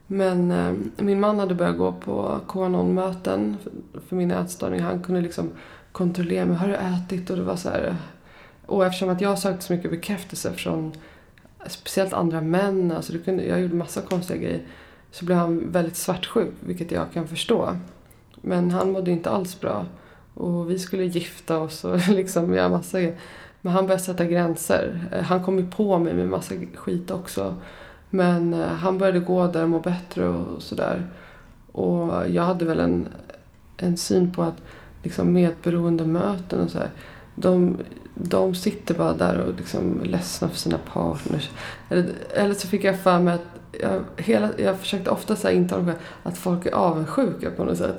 Men 0.06 0.50
eh, 0.50 0.72
min 0.96 1.20
man 1.20 1.38
hade 1.38 1.54
börjat 1.54 1.78
gå 1.78 1.92
på 1.92 2.40
Qanon-möten 2.48 3.56
för, 3.62 4.00
för 4.08 4.16
min 4.16 4.30
ätstörning. 4.30 4.80
Han 4.80 5.02
kunde 5.02 5.20
liksom 5.20 5.50
kontrollera 5.92 6.44
mig. 6.44 6.56
Har 6.56 6.68
du 6.68 6.74
ätit? 6.74 7.30
Och 7.30 7.36
det 7.36 7.42
var 7.42 7.56
så 7.56 7.68
här, 7.68 7.96
och 8.66 8.86
eftersom 8.86 9.08
att 9.08 9.20
jag 9.20 9.38
sökte 9.38 9.64
så 9.64 9.72
mycket 9.72 9.90
bekräftelse 9.90 10.52
från 10.52 10.92
speciellt 11.66 12.12
andra 12.12 12.40
män. 12.40 12.92
Alltså 12.92 13.12
det 13.12 13.18
kunde, 13.18 13.44
jag 13.44 13.60
gjorde 13.60 13.74
massa 13.74 14.00
konstiga 14.00 14.40
grejer 14.40 14.62
så 15.10 15.24
blev 15.24 15.38
han 15.38 15.70
väldigt 15.70 15.96
svartsjuk, 15.96 16.54
vilket 16.60 16.90
jag 16.90 17.12
kan 17.12 17.28
förstå. 17.28 17.76
Men 18.40 18.70
han 18.70 18.92
mådde 18.92 19.10
inte 19.10 19.30
alls 19.30 19.60
bra. 19.60 19.86
Och 20.34 20.70
vi 20.70 20.78
skulle 20.78 21.04
gifta 21.04 21.58
oss 21.58 21.84
och 21.84 22.08
liksom 22.08 22.54
göra 22.54 22.68
massa 22.68 23.00
grejer. 23.00 23.16
Men 23.60 23.72
han 23.72 23.86
började 23.86 24.02
sätta 24.02 24.24
gränser. 24.24 25.08
Eh, 25.12 25.22
han 25.22 25.44
kom 25.44 25.58
ju 25.58 25.66
på 25.66 25.98
mig 25.98 26.14
med 26.14 26.28
massa 26.28 26.54
skit 26.74 27.10
också. 27.10 27.54
Men 28.10 28.54
eh, 28.54 28.66
han 28.66 28.98
började 28.98 29.20
gå 29.20 29.46
där 29.46 29.62
och 29.62 29.68
må 29.68 29.80
bättre 29.80 30.28
och 30.28 30.62
sådär. 30.62 31.06
Och 31.72 32.30
jag 32.30 32.42
hade 32.42 32.64
väl 32.64 32.80
en, 32.80 33.08
en 33.76 33.96
syn 33.96 34.32
på 34.32 34.42
att 34.42 34.62
liksom 35.02 35.32
medberoende 35.32 36.06
möten 36.06 36.60
och 36.60 36.70
så 36.70 36.78
här, 36.78 36.90
de, 37.34 37.76
de 38.14 38.54
sitter 38.54 38.94
bara 38.94 39.12
där 39.12 39.38
och 39.38 39.54
liksom 39.54 40.00
ledsna 40.04 40.48
för 40.48 40.58
sina 40.58 40.78
partners. 40.78 41.50
Eller, 41.88 42.12
eller 42.34 42.54
så 42.54 42.68
fick 42.68 42.84
jag 42.84 43.00
för 43.00 43.20
mig 43.20 43.34
att 43.34 43.59
jag, 43.72 44.04
hela, 44.16 44.48
jag 44.56 44.78
försökte 44.78 45.10
ofta 45.10 45.36
så 45.36 45.50
intala 45.50 45.92
att 46.22 46.38
folk 46.38 46.66
är 46.66 46.74
avundsjuka 46.74 47.50
på 47.50 47.64
något 47.64 47.78
sätt. 47.78 47.96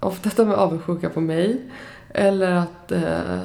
Ofta 0.00 0.28
att 0.28 0.36
de 0.36 0.50
är 0.50 0.54
avundsjuka 0.54 1.10
på 1.10 1.20
mig. 1.20 1.70
Eller 2.08 2.52
att, 2.52 2.92
eh, 2.92 3.40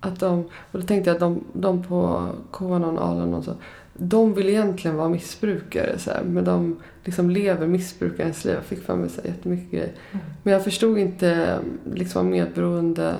att 0.00 0.20
de... 0.20 0.44
Och 0.44 0.80
då 0.80 0.82
tänkte 0.82 1.10
jag 1.10 1.14
att 1.14 1.20
de, 1.20 1.44
de 1.52 1.82
på 1.82 2.28
Konon, 2.50 2.98
Alan 2.98 3.34
och 3.34 3.44
så. 3.44 3.54
De 3.94 4.34
vill 4.34 4.48
egentligen 4.48 4.96
vara 4.96 5.08
missbrukare. 5.08 5.98
Så 5.98 6.10
här, 6.10 6.22
men 6.22 6.44
de 6.44 6.76
liksom 7.04 7.30
lever 7.30 7.66
missbrukarens 7.66 8.44
liv. 8.44 8.54
Jag 8.54 8.64
fick 8.64 8.82
för 8.82 8.96
mig 8.96 9.08
så 9.08 9.20
här, 9.20 9.28
jättemycket 9.28 9.70
grejer. 9.70 9.92
Mm. 10.12 10.24
Men 10.42 10.52
jag 10.52 10.64
förstod 10.64 10.98
inte 10.98 11.58
liksom, 11.94 12.24
vad 12.24 12.30
medberoende 12.32 13.14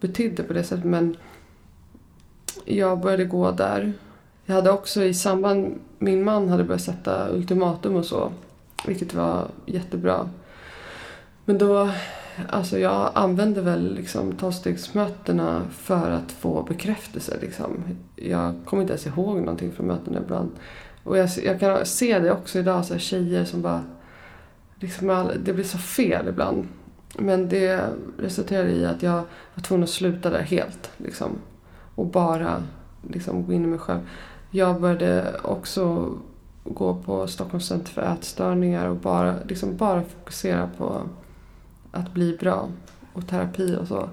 betydde 0.00 0.42
på 0.42 0.52
det 0.52 0.64
sättet. 0.64 0.84
Men 0.84 1.16
jag 2.64 3.00
började 3.00 3.24
gå 3.24 3.50
där. 3.50 3.92
Jag 4.44 4.54
hade 4.54 4.70
också 4.70 5.02
i 5.02 5.14
samband, 5.14 5.78
min 6.02 6.24
man 6.24 6.48
hade 6.48 6.64
börjat 6.64 6.82
sätta 6.82 7.28
ultimatum 7.28 7.96
och 7.96 8.04
så. 8.04 8.32
Vilket 8.86 9.14
var 9.14 9.48
jättebra. 9.66 10.28
Men 11.44 11.58
då, 11.58 11.90
alltså 12.48 12.78
jag 12.78 13.10
använde 13.14 13.60
väl 13.60 13.94
liksom 13.94 14.32
tolvstegsmötena 14.32 15.62
för 15.70 16.10
att 16.10 16.32
få 16.32 16.62
bekräftelse 16.62 17.38
liksom. 17.40 17.84
Jag 18.16 18.54
kommer 18.64 18.82
inte 18.82 18.92
ens 18.92 19.06
ihåg 19.06 19.36
någonting 19.36 19.72
från 19.72 19.86
mötena 19.86 20.20
ibland. 20.20 20.50
Och 21.04 21.18
jag, 21.18 21.28
jag 21.44 21.60
kan 21.60 21.86
se 21.86 22.18
det 22.18 22.32
också 22.32 22.58
idag, 22.58 22.84
så 22.84 22.92
här 22.92 23.00
tjejer 23.00 23.44
som 23.44 23.62
bara... 23.62 23.84
Liksom, 24.74 25.30
det 25.44 25.52
blir 25.52 25.64
så 25.64 25.78
fel 25.78 26.28
ibland. 26.28 26.68
Men 27.18 27.48
det 27.48 27.84
resulterade 28.18 28.70
i 28.70 28.86
att 28.86 29.02
jag 29.02 29.22
var 29.54 29.62
tvungen 29.62 29.84
att 29.84 29.90
sluta 29.90 30.30
där 30.30 30.42
helt. 30.42 30.90
Liksom, 30.96 31.30
och 31.94 32.06
bara 32.06 32.62
liksom, 33.08 33.46
gå 33.46 33.52
in 33.52 33.64
i 33.64 33.66
mig 33.66 33.78
själv. 33.78 34.00
Jag 34.50 34.80
började 34.80 35.36
också 35.42 36.14
gå 36.64 36.94
på 36.94 37.26
Stockholms 37.26 37.66
center 37.66 37.92
för 37.92 38.02
ätstörningar 38.02 38.88
och 38.88 38.96
bara, 38.96 39.34
liksom 39.48 39.76
bara 39.76 40.02
fokusera 40.02 40.70
på 40.78 41.02
att 41.90 42.14
bli 42.14 42.36
bra 42.40 42.68
och 43.12 43.26
terapi 43.26 43.76
och 43.80 43.88
så. 43.88 44.08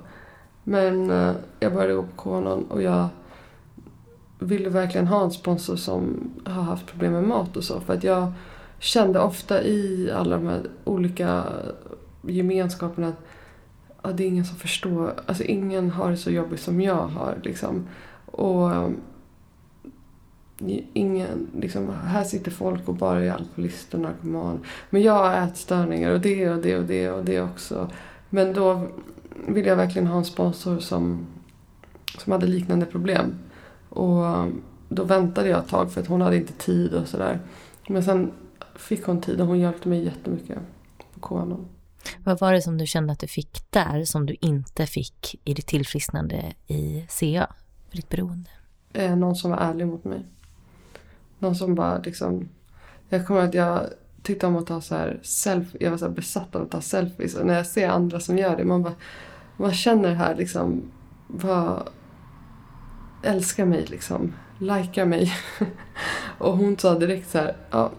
Men 0.63 1.11
eh, 1.11 1.31
jag 1.59 1.73
började 1.73 1.93
gå 1.93 2.03
på 2.03 2.15
Konon 2.15 2.65
och 2.69 2.81
jag 2.81 3.07
ville 4.39 4.69
verkligen 4.69 5.07
ha 5.07 5.23
en 5.23 5.31
sponsor 5.31 5.75
som 5.75 6.29
har 6.45 6.63
haft 6.63 6.87
problem 6.87 7.13
med 7.13 7.23
mat 7.23 7.57
och 7.57 7.63
så. 7.63 7.79
För 7.79 7.93
att 7.93 8.03
jag 8.03 8.31
kände 8.79 9.19
ofta 9.19 9.63
i 9.63 10.11
alla 10.11 10.35
de 10.35 10.47
här 10.47 10.61
olika 10.83 11.43
gemenskaperna 12.21 13.07
att 13.07 13.15
ja, 14.03 14.11
det 14.11 14.23
är 14.23 14.27
ingen 14.27 14.45
som 14.45 14.57
förstår. 14.57 15.13
Alltså 15.25 15.43
ingen 15.43 15.91
har 15.91 16.11
det 16.11 16.17
så 16.17 16.31
jobbigt 16.31 16.59
som 16.59 16.81
jag 16.81 17.07
har. 17.07 17.37
Liksom. 17.43 17.87
Och 18.25 18.71
ingen, 20.93 21.47
liksom, 21.55 21.89
här 21.89 22.23
sitter 22.23 22.51
folk 22.51 22.87
och 22.87 22.95
bara 22.95 23.25
är 23.25 23.31
alkoholister 23.31 23.97
och 23.97 24.03
narkomaner. 24.03 24.59
Men 24.89 25.01
jag 25.01 25.13
har 25.13 25.47
ätstörningar 25.47 26.11
och 26.11 26.21
det 26.21 26.49
och 26.49 26.61
det 26.61 26.77
och 26.77 26.85
det 26.85 27.11
och 27.11 27.25
det 27.25 27.41
också. 27.41 27.91
Men 28.29 28.53
då 28.53 28.87
ville 29.47 29.69
jag 29.69 29.75
verkligen 29.75 30.07
ha 30.07 30.17
en 30.17 30.25
sponsor 30.25 30.79
som, 30.79 31.27
som 32.17 32.31
hade 32.31 32.47
liknande 32.47 32.85
problem. 32.85 33.35
Och 33.89 34.23
då 34.89 35.03
väntade 35.03 35.49
jag 35.49 35.59
ett 35.59 35.69
tag 35.69 35.91
för 35.91 36.01
att 36.01 36.07
hon 36.07 36.21
hade 36.21 36.37
inte 36.37 36.53
tid 36.53 36.93
och 36.93 37.07
sådär. 37.07 37.39
Men 37.89 38.03
sen 38.03 38.31
fick 38.75 39.05
hon 39.05 39.21
tid 39.21 39.41
och 39.41 39.47
hon 39.47 39.59
hjälpte 39.59 39.89
mig 39.89 40.03
jättemycket 40.03 40.57
på 41.13 41.19
Koanon. 41.19 41.67
Vad 42.23 42.39
var 42.39 42.53
det 42.53 42.61
som 42.61 42.77
du 42.77 42.85
kände 42.85 43.13
att 43.13 43.19
du 43.19 43.27
fick 43.27 43.71
där 43.71 44.05
som 44.05 44.25
du 44.25 44.35
inte 44.41 44.85
fick 44.85 45.41
i 45.43 45.53
ditt 45.53 45.67
tillfrisknande 45.67 46.53
i 46.67 47.05
CA, 47.09 47.47
för 47.89 47.95
ditt 47.95 48.09
beroende? 48.09 48.49
Eh, 48.93 49.15
någon 49.15 49.35
som 49.35 49.51
var 49.51 49.57
ärlig 49.57 49.87
mot 49.87 50.03
mig. 50.03 50.25
Någon 51.39 51.55
som 51.55 51.75
bara 51.75 51.97
liksom... 51.97 52.49
Jag 53.09 53.27
kommer 53.27 53.41
att 53.41 53.53
jag 53.53 53.89
tyckte 54.23 54.47
om 54.47 54.55
att 54.55 54.67
ta 54.67 54.81
så 54.81 54.95
här 54.95 55.19
selfie. 55.23 55.83
Jag 55.83 55.91
var 55.91 55.97
så 55.97 56.05
här 56.05 56.13
besatt 56.13 56.55
av 56.55 56.61
att 56.61 56.71
ta 56.71 56.81
selfies. 56.81 57.35
Och 57.35 57.45
när 57.45 57.53
jag 57.53 57.65
ser 57.65 57.89
andra 57.89 58.19
som 58.19 58.37
gör 58.37 58.57
det, 58.57 58.65
man 58.65 58.83
bara... 58.83 58.93
Man 59.57 59.73
känner 59.73 60.13
här 60.13 60.35
liksom... 60.35 60.81
Vad... 61.27 61.89
Älskar 63.23 63.65
mig 63.65 63.85
liksom. 63.89 64.33
Likar 64.59 65.05
mig. 65.05 65.33
och 66.37 66.57
hon 66.57 66.77
sa 66.77 66.99
direkt 66.99 67.29
så 67.29 67.37
här... 67.37 67.55
Ja, 67.71 67.91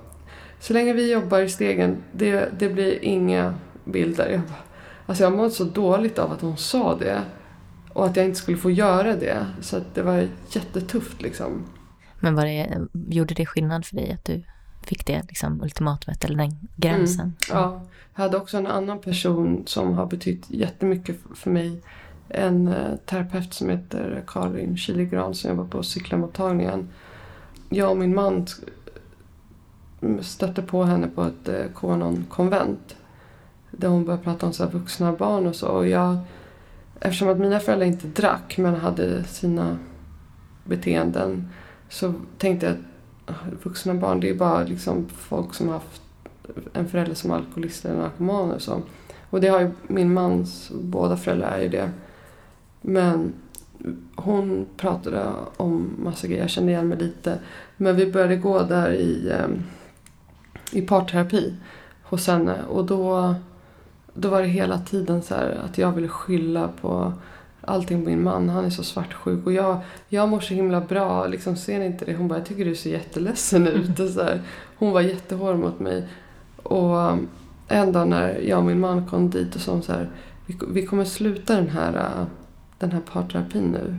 så 0.60 0.72
länge 0.72 0.92
vi 0.92 1.12
jobbar 1.12 1.40
i 1.40 1.48
stegen, 1.48 1.96
det, 2.12 2.48
det 2.58 2.68
blir 2.68 3.04
inga 3.04 3.54
bilder. 3.84 4.28
Jag, 4.28 4.40
bara, 4.40 4.62
alltså 5.06 5.24
jag 5.24 5.32
mådde 5.32 5.50
så 5.50 5.64
dåligt 5.64 6.18
av 6.18 6.32
att 6.32 6.40
hon 6.40 6.56
sa 6.56 6.96
det. 6.96 7.22
Och 7.92 8.06
att 8.06 8.16
jag 8.16 8.24
inte 8.24 8.38
skulle 8.38 8.56
få 8.56 8.70
göra 8.70 9.16
det. 9.16 9.46
Så 9.60 9.80
det 9.94 10.02
var 10.02 10.28
jättetufft 10.50 11.22
liksom. 11.22 11.64
Men 12.20 12.34
var 12.34 12.44
det, 12.44 12.86
gjorde 13.08 13.34
det 13.34 13.46
skillnad 13.46 13.86
för 13.86 13.96
dig 13.96 14.12
att 14.12 14.24
du 14.24 14.42
fick 14.82 15.06
det 15.06 15.22
liksom, 15.28 15.62
ultimatumet 15.62 16.24
eller 16.24 16.36
den 16.36 16.68
gränsen? 16.76 17.24
Mm, 17.24 17.36
ja, 17.48 17.82
jag 18.14 18.22
hade 18.22 18.36
också 18.36 18.56
en 18.56 18.66
annan 18.66 19.00
person 19.00 19.62
som 19.66 19.94
har 19.94 20.06
betytt 20.06 20.50
jättemycket 20.50 21.16
för 21.34 21.50
mig. 21.50 21.82
En 22.28 22.68
eh, 22.68 22.96
terapeut 23.06 23.54
som 23.54 23.68
heter 23.68 24.24
Karin 24.26 24.76
Kilegran 24.76 25.34
som 25.34 25.50
jobbar 25.50 25.64
på 25.64 25.82
cyklamottagningen. 25.82 26.88
Jag 27.68 27.90
och 27.90 27.96
min 27.96 28.14
man 28.14 28.46
stötte 30.20 30.62
på 30.62 30.84
henne 30.84 31.08
på 31.08 31.22
ett 31.22 31.48
eh, 31.48 31.66
Konon-konvent. 31.74 32.96
Där 33.70 33.88
hon 33.88 34.04
började 34.04 34.24
prata 34.24 34.46
om 34.46 34.52
så 34.52 34.66
vuxna 34.66 35.12
barn 35.12 35.46
och 35.46 35.54
så. 35.56 35.68
Och 35.68 35.88
jag, 35.88 36.18
eftersom 37.00 37.28
att 37.28 37.38
mina 37.38 37.60
föräldrar 37.60 37.86
inte 37.86 38.06
drack 38.06 38.58
men 38.58 38.74
hade 38.74 39.24
sina 39.24 39.78
beteenden 40.64 41.48
så 41.88 42.14
tänkte 42.38 42.66
jag 42.66 42.76
att 43.26 43.64
vuxna 43.66 43.94
barn 43.94 44.20
det 44.20 44.30
är 44.30 44.34
bara 44.34 44.64
liksom 44.64 45.08
folk 45.08 45.54
som 45.54 45.66
har 45.66 45.74
haft 45.74 46.02
en 46.72 46.88
förälder 46.88 47.14
som 47.14 47.30
är 47.30 47.34
alkoholist 47.34 47.84
eller 47.84 47.96
narkoman 47.96 48.50
och 48.50 48.62
så. 48.62 48.82
Och 49.30 49.40
det 49.40 49.48
har 49.48 49.60
ju 49.60 49.70
min 49.86 50.14
mans 50.14 50.70
båda 50.74 51.16
föräldrar 51.16 51.50
är 51.50 51.62
ju 51.62 51.68
det. 51.68 51.90
Men 52.80 53.32
hon 54.16 54.66
pratade 54.76 55.26
om 55.56 55.90
massa 55.98 56.26
grejer, 56.26 56.42
jag 56.42 56.50
kände 56.50 56.72
igen 56.72 56.88
mig 56.88 56.98
lite. 56.98 57.38
Men 57.76 57.96
vi 57.96 58.12
började 58.12 58.36
gå 58.36 58.62
där 58.62 58.92
i, 58.92 59.30
ehm, 59.30 59.62
i 60.72 60.82
parterapi 60.82 61.54
hos 62.02 62.26
henne 62.26 62.56
och 62.68 62.84
då, 62.84 63.34
då 64.14 64.28
var 64.28 64.42
det 64.42 64.48
hela 64.48 64.78
tiden 64.78 65.22
så 65.22 65.34
att 65.34 65.78
jag 65.78 65.92
ville 65.92 66.08
skylla 66.08 66.68
på 66.80 67.12
allting 67.68 68.02
på 68.02 68.10
min 68.10 68.22
man. 68.22 68.48
Han 68.48 68.64
är 68.64 68.70
så 68.70 68.82
svartsjuk 68.82 69.46
och 69.46 69.52
jag, 69.52 69.80
jag 70.08 70.28
mår 70.28 70.40
så 70.40 70.54
himla 70.54 70.80
bra. 70.80 71.26
Liksom, 71.26 71.56
ser 71.56 71.78
ni 71.78 71.86
inte 71.86 72.04
det? 72.04 72.14
Hon 72.14 72.28
bara, 72.28 72.38
jag 72.38 72.46
tycker 72.46 72.64
du 72.64 72.74
ser 72.74 72.90
jätteledsen 72.90 73.66
ut. 73.68 74.00
Och 74.00 74.08
så 74.08 74.22
här. 74.22 74.42
Hon 74.76 74.92
var 74.92 75.00
jättehård 75.00 75.56
mot 75.56 75.80
mig. 75.80 76.08
Och 76.62 76.96
um, 76.96 77.28
en 77.68 77.92
dag 77.92 78.08
när 78.08 78.38
jag 78.38 78.58
och 78.58 78.64
min 78.64 78.80
man 78.80 79.06
kom 79.06 79.30
dit 79.30 79.54
och 79.54 79.60
sa 79.60 79.82
så 79.82 79.92
här, 79.92 80.10
vi, 80.46 80.58
vi 80.68 80.86
kommer 80.86 81.04
sluta 81.04 81.56
den 81.56 81.68
här, 81.68 81.92
uh, 81.96 82.26
den 82.78 82.92
här 82.92 83.00
parterapin 83.00 83.64
nu. 83.64 83.96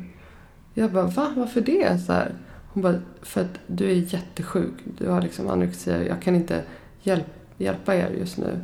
Jag 0.73 0.91
bara, 0.91 1.05
va? 1.05 1.33
Varför 1.35 1.61
det? 1.61 2.05
Så 2.05 2.13
här. 2.13 2.33
Hon 2.73 2.83
bara, 2.83 2.99
för 3.21 3.41
att 3.41 3.59
du 3.67 3.91
är 3.91 4.13
jättesjuk. 4.13 4.73
Du 4.97 5.09
har 5.09 5.21
liksom 5.21 5.49
anorexia. 5.49 6.03
Jag 6.03 6.21
kan 6.21 6.35
inte 6.35 6.63
hjälp, 7.01 7.25
hjälpa 7.57 7.95
er 7.95 8.09
just 8.19 8.37
nu. 8.37 8.59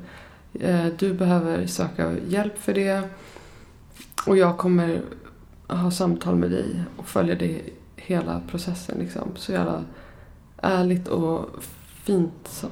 Eh, 0.60 0.86
du 1.00 1.14
behöver 1.14 1.68
söka 1.68 2.14
hjälp 2.28 2.58
för 2.58 2.74
det. 2.74 3.10
Och 4.28 4.38
jag 4.38 4.58
kommer 4.58 5.02
ha 5.68 5.92
samtal 5.92 6.36
med 6.36 6.52
dig 6.52 6.84
och 6.98 7.08
följa 7.08 7.36
dig 7.36 7.74
hela 7.96 8.42
processen. 8.48 8.98
Liksom. 9.00 9.32
Så 9.36 9.52
jävla 9.52 9.84
ärligt 10.58 11.08
och 11.08 11.50
fint 12.04 12.66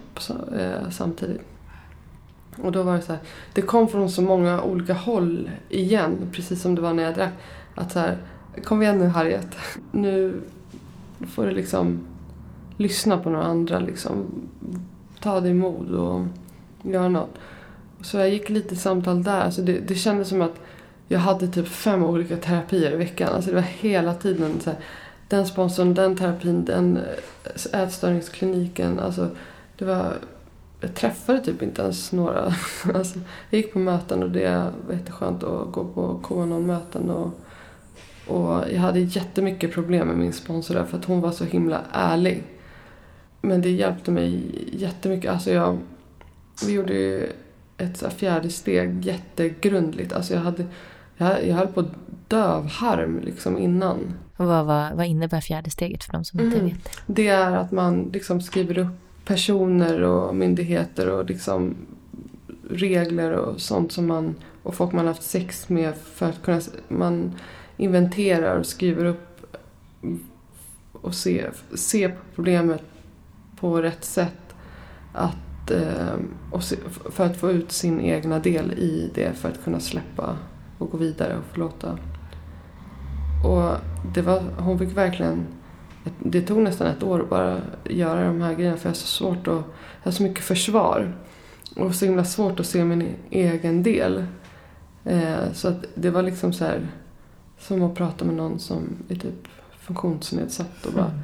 eh, 0.56 0.90
samtidigt. 0.90 1.42
Och 2.62 2.72
då 2.72 2.84
var 2.84 2.96
det 2.96 3.02
så 3.02 3.12
här, 3.12 3.22
det 3.54 3.62
kom 3.62 3.88
från 3.88 4.10
så 4.10 4.22
många 4.22 4.62
olika 4.62 4.94
håll 4.94 5.50
igen, 5.70 6.30
precis 6.32 6.62
som 6.62 6.76
det 6.76 6.82
var 6.82 6.94
när 6.94 7.04
jag 7.04 7.16
drack. 7.16 7.34
Att 7.76 7.92
så 7.92 8.00
här, 8.00 8.18
kom 8.64 8.82
igen 8.82 8.98
nu 8.98 9.08
Harriet. 9.08 9.56
Nu 9.92 10.42
får 11.28 11.46
du 11.46 11.52
liksom 11.52 12.00
lyssna 12.78 13.18
på 13.18 13.30
några 13.30 13.46
andra 13.46 13.80
liksom. 13.80 14.26
Ta 15.20 15.40
dig 15.40 15.54
mod 15.54 15.92
och 15.92 16.26
göra 16.84 17.10
något. 17.10 17.38
Så 18.02 18.18
jag 18.18 18.30
gick 18.30 18.50
lite 18.50 18.76
samtal 18.76 19.24
där. 19.24 19.50
Så 19.50 19.62
det, 19.62 19.80
det 19.80 19.96
kändes 19.96 20.30
som 20.30 20.42
att 20.42 20.60
jag 21.08 21.20
hade 21.20 21.48
typ 21.48 21.68
fem 21.68 22.04
olika 22.04 22.38
terapier 22.38 22.92
i 22.92 22.96
veckan. 22.96 23.30
Alltså 23.34 23.50
det 23.50 23.56
var 23.56 23.62
hela 23.62 24.14
tiden 24.14 24.60
så 24.60 24.70
här, 24.70 24.80
den 25.28 25.46
sponsorn, 25.46 25.94
den 25.94 26.16
terapin, 26.16 26.66
den 26.66 26.98
eh, 26.98 27.82
ätstörningskliniken. 27.82 29.00
Alltså 29.00 29.30
det 29.78 29.86
var, 29.86 30.14
jag 30.82 30.96
träffade 30.96 31.40
typ 31.40 31.62
inte 31.62 31.82
ens 31.82 32.12
några. 32.12 32.54
Alltså, 32.94 33.20
jag 33.50 33.58
gick 33.62 33.74
på 33.74 33.80
möten 33.80 34.24
och 34.24 34.32
det 34.32 34.72
var 34.88 34.96
jätteskönt 34.96 35.44
att 35.44 35.72
gå 35.72 35.86
på 35.86 36.20
KNON-möten. 36.24 37.10
Och, 37.10 37.40
och 38.28 38.64
jag 38.72 38.80
hade 38.80 39.00
jättemycket 39.00 39.74
problem 39.74 40.08
med 40.08 40.18
min 40.18 40.34
sponsor 40.34 40.76
där 40.76 40.84
för 40.84 40.98
att 40.98 41.06
hon 41.06 41.22
var 41.22 41.32
så 41.32 41.44
himla 41.44 41.82
ärlig. 41.92 42.44
Men 43.42 43.62
det 43.62 43.70
hjälpte 43.70 44.12
mig 44.12 44.44
jättemycket. 44.72 45.32
Alltså 45.32 45.52
jag, 45.52 45.78
vi 46.66 46.74
gjorde 46.74 46.94
ju 46.94 47.32
ett 47.78 48.14
fjärde 48.14 48.50
steg 48.50 49.06
jättegrundligt. 49.06 50.14
Alltså 50.14 50.34
jag 50.34 50.42
hade 50.42 50.66
jag, 51.18 51.48
jag 51.48 51.56
höll 51.56 51.68
på 51.68 51.80
att 51.80 51.94
dö 52.28 52.44
av 52.44 52.68
harm 52.68 53.20
liksom 53.20 53.58
innan. 53.58 54.14
Och 54.38 54.46
vad, 54.46 54.66
vad, 54.66 54.94
vad 54.94 55.06
innebär 55.06 55.42
fjärde 55.42 55.70
steget 55.70 56.04
för 56.04 56.14
de 56.14 56.26
som 56.26 56.40
inte 56.40 56.58
mm. 56.58 56.70
vet? 56.70 56.90
Det 57.06 57.28
är 57.28 57.52
att 57.52 57.72
man 57.72 58.10
liksom 58.14 58.42
skriver 58.42 58.78
upp 58.78 59.26
personer 59.26 60.02
och 60.02 60.36
myndigheter 60.36 61.10
och 61.10 61.26
liksom 61.26 61.76
regler 62.70 63.32
och 63.32 63.62
sånt 63.62 63.92
som 63.92 64.08
man 64.08 64.36
och 64.64 64.76
folk 64.76 64.92
man 64.92 65.08
haft 65.08 65.24
sex 65.24 65.70
med 65.70 65.96
för 65.96 66.30
att 66.30 66.42
kunna... 66.42 66.62
Man 66.88 67.32
inventerar 67.78 68.60
och 68.60 68.66
skriver 68.66 69.06
upp 69.06 69.56
och 70.92 71.16
ser 71.16 71.52
se 71.76 72.12
problemet 72.36 72.84
på 73.60 73.82
rätt 73.82 74.06
sätt. 74.06 74.56
Att, 75.14 75.72
eh, 75.72 76.16
och 76.52 76.64
se, 76.64 76.76
för 77.12 77.26
att 77.26 77.38
få 77.38 77.52
ut 77.52 77.72
sin 77.72 78.02
egna 78.02 78.40
del 78.40 78.72
i 78.72 79.12
det 79.16 79.34
för 79.34 79.50
att 79.50 79.64
kunna 79.64 79.80
släppa 79.80 80.38
och 80.84 80.92
gå 80.92 80.98
vidare 80.98 81.38
och 81.38 81.44
förlåta. 81.52 81.98
Och 83.46 83.78
det 84.14 84.22
var, 84.22 84.44
hon 84.58 84.80
fick 84.80 84.98
verkligen... 84.98 85.46
Det 86.20 86.42
tog 86.42 86.58
nästan 86.58 86.88
ett 86.88 87.04
år 87.04 87.22
att 87.22 87.30
bara 87.30 87.62
göra 87.84 88.28
de 88.28 88.42
här 88.42 88.54
grejerna 88.54 88.78
för 88.78 88.86
jag 88.86 88.92
har 88.92 88.96
så 88.96 89.08
svårt 89.08 89.48
att... 89.48 89.64
Jag 90.04 90.04
har 90.04 90.12
så 90.12 90.24
mycket 90.24 90.44
försvar. 90.44 91.16
Och 91.76 91.96
så 91.96 92.06
himla 92.06 92.26
svårt 92.26 92.60
att 92.60 92.66
se 92.66 92.86
min 92.86 93.16
egen 93.30 93.84
del. 93.84 94.26
Eh, 95.04 95.52
så 95.54 95.68
att 95.68 95.86
det 95.96 96.10
var 96.10 96.22
liksom 96.22 96.54
så 96.54 96.66
här, 96.66 96.88
Som 97.60 97.84
att 97.84 97.96
prata 97.96 98.26
med 98.26 98.36
någon 98.36 98.60
som 98.60 98.84
är 99.10 99.16
typ 99.16 99.48
funktionsnedsatt 99.80 100.86
och 100.86 100.94
bara... 100.94 101.06
Mm. 101.06 101.20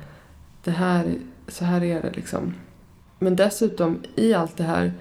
Det 0.64 0.72
här, 0.72 1.16
så 1.48 1.66
här 1.66 1.84
är 1.84 2.02
det 2.02 2.12
liksom. 2.16 2.54
Men 3.20 3.36
dessutom 3.36 4.00
i 4.16 4.34
allt 4.34 4.58
det 4.58 4.64
här 4.64 4.94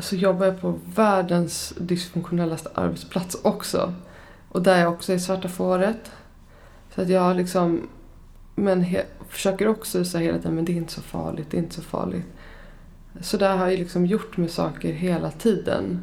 så 0.00 0.16
jobbar 0.16 0.46
jag 0.46 0.60
på 0.60 0.78
världens 0.94 1.74
dysfunktionellaste 1.78 2.70
arbetsplats 2.74 3.34
också. 3.42 3.94
Och 4.48 4.62
där 4.62 4.80
jag 4.80 4.92
också 4.92 5.12
är 5.12 5.18
svarta 5.18 5.48
fåret. 5.48 6.10
Så 6.94 7.02
att 7.02 7.08
jag 7.08 7.36
liksom, 7.36 7.88
men 8.54 8.82
he, 8.82 9.04
försöker 9.28 9.68
också 9.68 10.04
säga 10.04 10.24
hela 10.24 10.38
tiden, 10.38 10.54
men 10.54 10.64
det 10.64 10.72
är 10.72 10.76
inte 10.76 10.92
så 10.92 11.02
farligt, 11.02 11.46
det 11.50 11.56
är 11.56 11.62
inte 11.62 11.74
så 11.74 11.82
farligt. 11.82 12.26
Så 13.20 13.36
där 13.36 13.56
har 13.56 13.68
jag 13.68 13.78
liksom 13.78 14.06
gjort 14.06 14.36
med 14.36 14.50
saker 14.50 14.92
hela 14.92 15.30
tiden. 15.30 16.02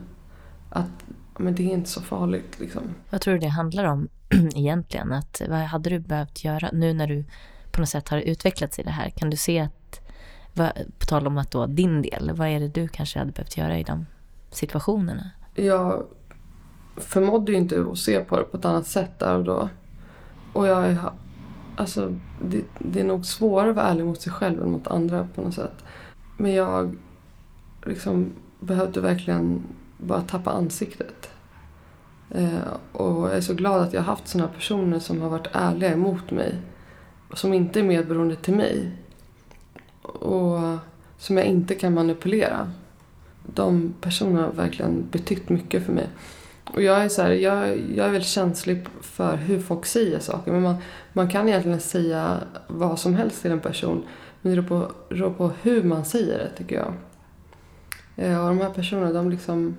Att, 0.70 1.06
men 1.38 1.56
det 1.56 1.64
är 1.64 1.74
inte 1.74 1.90
så 1.90 2.02
farligt 2.02 2.60
liksom. 2.60 2.82
Vad 3.10 3.22
tror 3.22 3.34
du 3.34 3.40
det 3.40 3.48
handlar 3.48 3.84
om 3.84 4.10
egentligen? 4.56 5.14
Att, 5.14 5.42
vad 5.50 5.60
hade 5.60 5.90
du 5.90 6.00
behövt 6.00 6.44
göra 6.44 6.70
nu 6.74 6.94
när 6.94 7.08
du 7.08 7.26
på 7.72 7.80
något 7.80 7.90
sätt 7.90 8.10
har 8.10 8.18
utvecklats 8.18 8.80
i 8.80 8.84
det 8.84 8.92
här? 8.92 9.10
Kan 9.10 9.30
du 9.30 9.38
se 9.38 9.60
att 9.60 9.77
på 11.00 11.06
tal 11.06 11.28
om 11.28 11.38
att 11.38 11.52
då 11.52 11.66
din 11.66 12.02
del, 12.02 12.32
vad 12.36 12.48
är 12.48 12.60
det 12.60 12.68
du 12.68 12.88
kanske 12.88 13.20
hade 13.20 13.32
behövt 13.32 13.58
göra 13.58 13.80
i 13.80 13.84
de 13.84 14.06
situationerna? 14.52 15.32
Jag 15.56 16.04
förmådde 16.98 17.52
ju 17.52 17.58
inte 17.58 17.86
att 17.92 17.98
se 17.98 18.20
på 18.20 18.38
det 18.38 18.44
på 18.44 18.58
ett 18.58 18.66
annat 18.66 18.88
sätt 18.88 19.20
där 19.20 19.36
och 19.36 19.44
då. 19.44 19.70
Och 20.54 20.68
jag 20.68 20.98
alltså, 21.76 22.16
det, 22.42 22.64
det 22.80 23.00
är 23.00 23.04
nog 23.04 23.26
svårare 23.26 23.70
att 23.70 23.76
vara 23.76 23.86
ärlig 23.86 24.06
mot 24.06 24.22
sig 24.22 24.32
själv 24.32 24.62
än 24.62 24.72
mot 24.72 24.88
andra 24.88 25.28
på 25.36 25.42
något 25.42 25.54
sätt. 25.54 25.84
Men 26.38 26.54
jag 26.54 26.98
liksom 27.86 28.34
behövde 28.60 29.02
verkligen 29.02 29.64
bara 29.98 30.22
tappa 30.22 30.52
ansiktet. 30.52 31.30
Eh, 32.32 32.58
och 32.92 33.28
jag 33.28 33.38
är 33.38 33.42
så 33.42 33.54
glad 33.54 33.82
att 33.82 33.94
jag 33.94 34.02
har 34.02 34.06
haft 34.06 34.28
sådana 34.28 34.50
personer 34.50 35.00
som 35.00 35.22
har 35.22 35.30
varit 35.30 35.48
ärliga 35.52 35.94
emot 35.94 36.32
mig. 36.32 36.56
Som 37.34 37.54
inte 37.54 37.80
är 37.80 37.84
medberoende 37.84 38.36
till 38.36 38.56
mig 38.56 38.92
och 40.08 40.78
som 41.18 41.38
jag 41.38 41.46
inte 41.46 41.76
kan 41.76 41.94
manipulera. 41.94 42.72
De 43.44 43.94
personerna 44.02 44.42
har 44.42 44.52
verkligen 44.52 45.08
betytt 45.12 45.50
mycket 45.50 45.86
för 45.86 45.94
mig. 45.94 46.08
Och 46.74 46.82
jag 46.82 47.04
är, 47.04 47.10
så 47.10 47.22
här, 47.22 47.32
jag, 47.32 47.68
jag 47.96 48.08
är 48.08 48.12
väldigt 48.12 48.30
känslig 48.30 48.86
för 49.02 49.38
hur 49.38 49.60
folk 49.60 49.86
säger 49.86 50.20
saker. 50.20 50.52
Men 50.52 50.62
man, 50.62 50.76
man 51.14 51.30
kan 51.30 51.50
egentligen 51.50 51.80
säga 51.80 52.40
vad 52.68 53.00
som 53.00 53.16
helst 53.16 53.42
till 53.42 53.52
en 53.52 53.60
person. 53.60 54.04
Men 54.42 54.56
det 54.56 54.62
beror 54.62 54.82
på, 54.82 54.92
beror 55.10 55.34
på 55.34 55.52
hur 55.62 55.84
man 55.84 56.06
säger 56.06 56.38
det, 56.38 56.50
tycker 56.58 56.76
jag. 56.76 56.94
Eh, 58.16 58.42
och 58.42 58.48
de 58.48 58.58
här 58.58 58.70
personerna, 58.70 59.14
de 59.14 59.30
liksom 59.30 59.78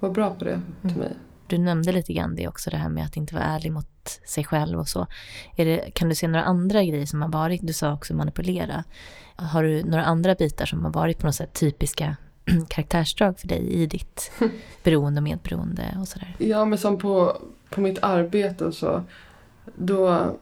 var 0.00 0.10
bra 0.10 0.30
på 0.30 0.44
det 0.44 0.60
till 0.80 0.90
mm. 0.90 1.00
mig. 1.00 1.12
Du 1.46 1.58
nämnde 1.58 1.92
lite 1.92 2.12
grann 2.12 2.34
det 2.34 2.48
också, 2.48 2.70
det 2.70 2.76
här 2.76 2.88
med 2.88 3.04
att 3.04 3.16
inte 3.16 3.34
vara 3.34 3.44
ärlig 3.44 3.72
mot 3.72 3.93
sig 4.24 4.44
själv 4.44 4.78
och 4.78 4.88
så. 4.88 5.06
Det, 5.56 5.94
kan 5.94 6.08
du 6.08 6.14
se 6.14 6.28
några 6.28 6.44
andra 6.44 6.84
grejer 6.84 7.06
som 7.06 7.22
har 7.22 7.28
varit, 7.28 7.66
du 7.66 7.72
sa 7.72 7.92
också 7.92 8.14
manipulera. 8.14 8.84
Har 9.36 9.62
du 9.62 9.84
några 9.84 10.04
andra 10.04 10.34
bitar 10.34 10.66
som 10.66 10.84
har 10.84 10.92
varit 10.92 11.18
på 11.18 11.26
något 11.26 11.34
sätt 11.34 11.52
typiska 11.52 12.16
karaktärsdrag 12.68 13.38
för 13.38 13.48
dig 13.48 13.72
i 13.72 13.86
ditt 13.86 14.32
beroende 14.82 15.18
och 15.18 15.22
medberoende 15.22 15.96
och 16.00 16.08
sådär? 16.08 16.36
Ja, 16.38 16.64
men 16.64 16.78
som 16.78 16.98
på, 16.98 17.36
på 17.70 17.80
mitt 17.80 17.98
arbete 18.02 18.64
och 18.64 18.74
så. 18.74 19.02
Då... 19.76 20.36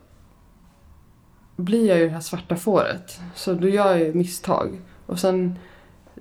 blir 1.56 1.88
jag 1.88 1.98
ju 1.98 2.04
det 2.04 2.12
här 2.12 2.20
svarta 2.20 2.56
fåret. 2.56 3.20
Så 3.34 3.54
då 3.54 3.68
gör 3.68 3.90
jag 3.90 4.00
ju 4.00 4.14
misstag. 4.14 4.80
Och 5.06 5.18
sen 5.18 5.58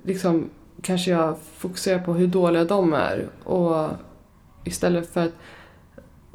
liksom 0.04 0.50
kanske 0.82 1.10
jag 1.10 1.38
fokuserar 1.56 1.98
på 1.98 2.14
hur 2.14 2.26
dåliga 2.26 2.64
de 2.64 2.92
är. 2.92 3.28
Och 3.44 3.88
istället 4.64 5.12
för 5.12 5.24
att 5.24 5.32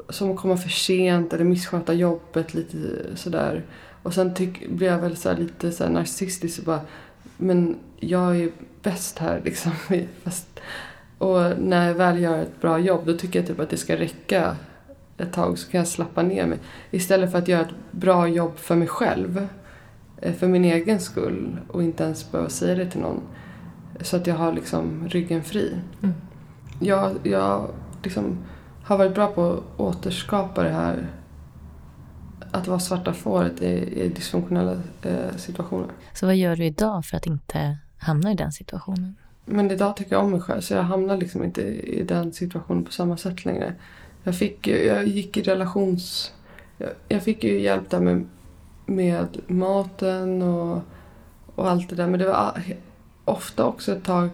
som 0.08 0.36
komma 0.36 0.56
för 0.56 0.68
sent 0.68 1.32
eller 1.32 1.44
missköta 1.44 1.92
jobbet 1.92 2.54
lite 2.54 2.76
sådär. 3.14 3.64
Och 4.02 4.14
sen 4.14 4.34
tyck, 4.34 4.68
blir 4.68 4.88
jag 4.88 4.98
väl 4.98 5.16
så 5.16 5.32
lite 5.32 5.72
så 5.72 5.88
narcissistisk 5.88 6.58
och 6.58 6.64
bara 6.64 6.80
men 7.36 7.76
jag 8.00 8.36
är 8.36 8.50
bäst 8.82 9.18
här 9.18 9.40
liksom. 9.44 9.72
Fast, 10.22 10.60
och 11.18 11.40
när 11.58 11.86
jag 11.88 11.94
väl 11.94 12.18
gör 12.18 12.38
ett 12.38 12.60
bra 12.60 12.78
jobb 12.78 13.06
då 13.06 13.16
tycker 13.16 13.38
jag 13.38 13.48
typ 13.48 13.60
att 13.60 13.70
det 13.70 13.76
ska 13.76 13.96
räcka 13.96 14.56
ett 15.18 15.32
tag 15.32 15.58
så 15.58 15.70
kan 15.70 15.78
jag 15.78 15.88
slappa 15.88 16.22
ner 16.22 16.46
mig. 16.46 16.58
Istället 16.90 17.32
för 17.32 17.38
att 17.38 17.48
göra 17.48 17.60
ett 17.60 17.74
bra 17.90 18.28
jobb 18.28 18.58
för 18.58 18.74
mig 18.74 18.88
själv. 18.88 19.48
Eh, 20.16 20.34
för 20.34 20.48
min 20.48 20.64
egen 20.64 21.00
skull 21.00 21.58
och 21.68 21.82
inte 21.82 22.04
ens 22.04 22.32
behöva 22.32 22.50
säga 22.50 22.74
det 22.74 22.90
till 22.90 23.00
någon. 23.00 23.20
Så 24.00 24.16
att 24.16 24.26
jag 24.26 24.34
har 24.34 24.52
liksom 24.52 25.08
ryggen 25.08 25.42
fri. 25.42 25.76
Mm. 26.02 26.14
Jag, 26.80 27.12
jag 27.22 27.70
liksom 28.02 28.38
har 28.88 28.98
varit 28.98 29.14
bra 29.14 29.26
på 29.26 29.52
att 29.52 29.80
återskapa 29.80 30.62
det 30.62 30.70
här 30.70 31.06
att 32.50 32.66
vara 32.66 32.80
svarta 32.80 33.12
fåret 33.12 33.62
i, 33.62 34.02
i 34.02 34.08
dysfunktionella 34.08 34.72
eh, 35.02 35.36
situationer. 35.36 35.88
Så 36.12 36.26
vad 36.26 36.36
gör 36.36 36.56
du 36.56 36.64
idag 36.64 37.04
för 37.04 37.16
att 37.16 37.26
inte 37.26 37.78
hamna 37.98 38.32
i 38.32 38.34
den 38.34 38.52
situationen? 38.52 39.16
Men 39.44 39.70
idag 39.70 39.96
tycker 39.96 40.12
jag 40.12 40.24
om 40.24 40.30
mig 40.30 40.40
själv 40.40 40.60
så 40.60 40.74
jag 40.74 40.82
hamnar 40.82 41.16
liksom 41.16 41.44
inte 41.44 41.62
i 41.62 42.02
den 42.02 42.32
situationen 42.32 42.84
på 42.84 42.92
samma 42.92 43.16
sätt 43.16 43.44
längre. 43.44 43.74
Jag, 44.22 44.36
fick, 44.36 44.66
jag 44.66 45.06
gick 45.06 45.36
i 45.36 45.42
relations... 45.42 46.32
Jag, 46.78 46.90
jag 47.08 47.22
fick 47.22 47.44
ju 47.44 47.60
hjälp 47.60 47.90
där 47.90 48.00
med, 48.00 48.26
med 48.86 49.26
maten 49.46 50.42
och, 50.42 50.82
och 51.54 51.70
allt 51.70 51.90
det 51.90 51.96
där. 51.96 52.06
Men 52.06 52.20
det 52.20 52.26
var 52.26 52.62
ofta 53.24 53.64
också 53.64 53.92
ett 53.92 54.04
tag 54.04 54.28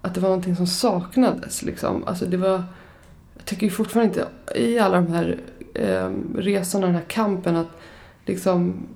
att 0.00 0.14
det 0.14 0.20
var 0.20 0.28
någonting 0.28 0.56
som 0.56 0.66
saknades. 0.66 1.62
Liksom. 1.62 2.04
Alltså 2.04 2.26
det 2.26 2.36
var, 2.36 2.62
tycker 3.46 3.70
fortfarande 3.70 4.14
inte, 4.14 4.28
i 4.54 4.78
alla 4.78 5.00
de 5.00 5.12
här 5.12 5.40
eh, 5.74 6.10
resorna, 6.34 6.86
den 6.86 6.94
här 6.94 7.04
kampen 7.08 7.56
att 7.56 7.80
liksom 8.24 8.86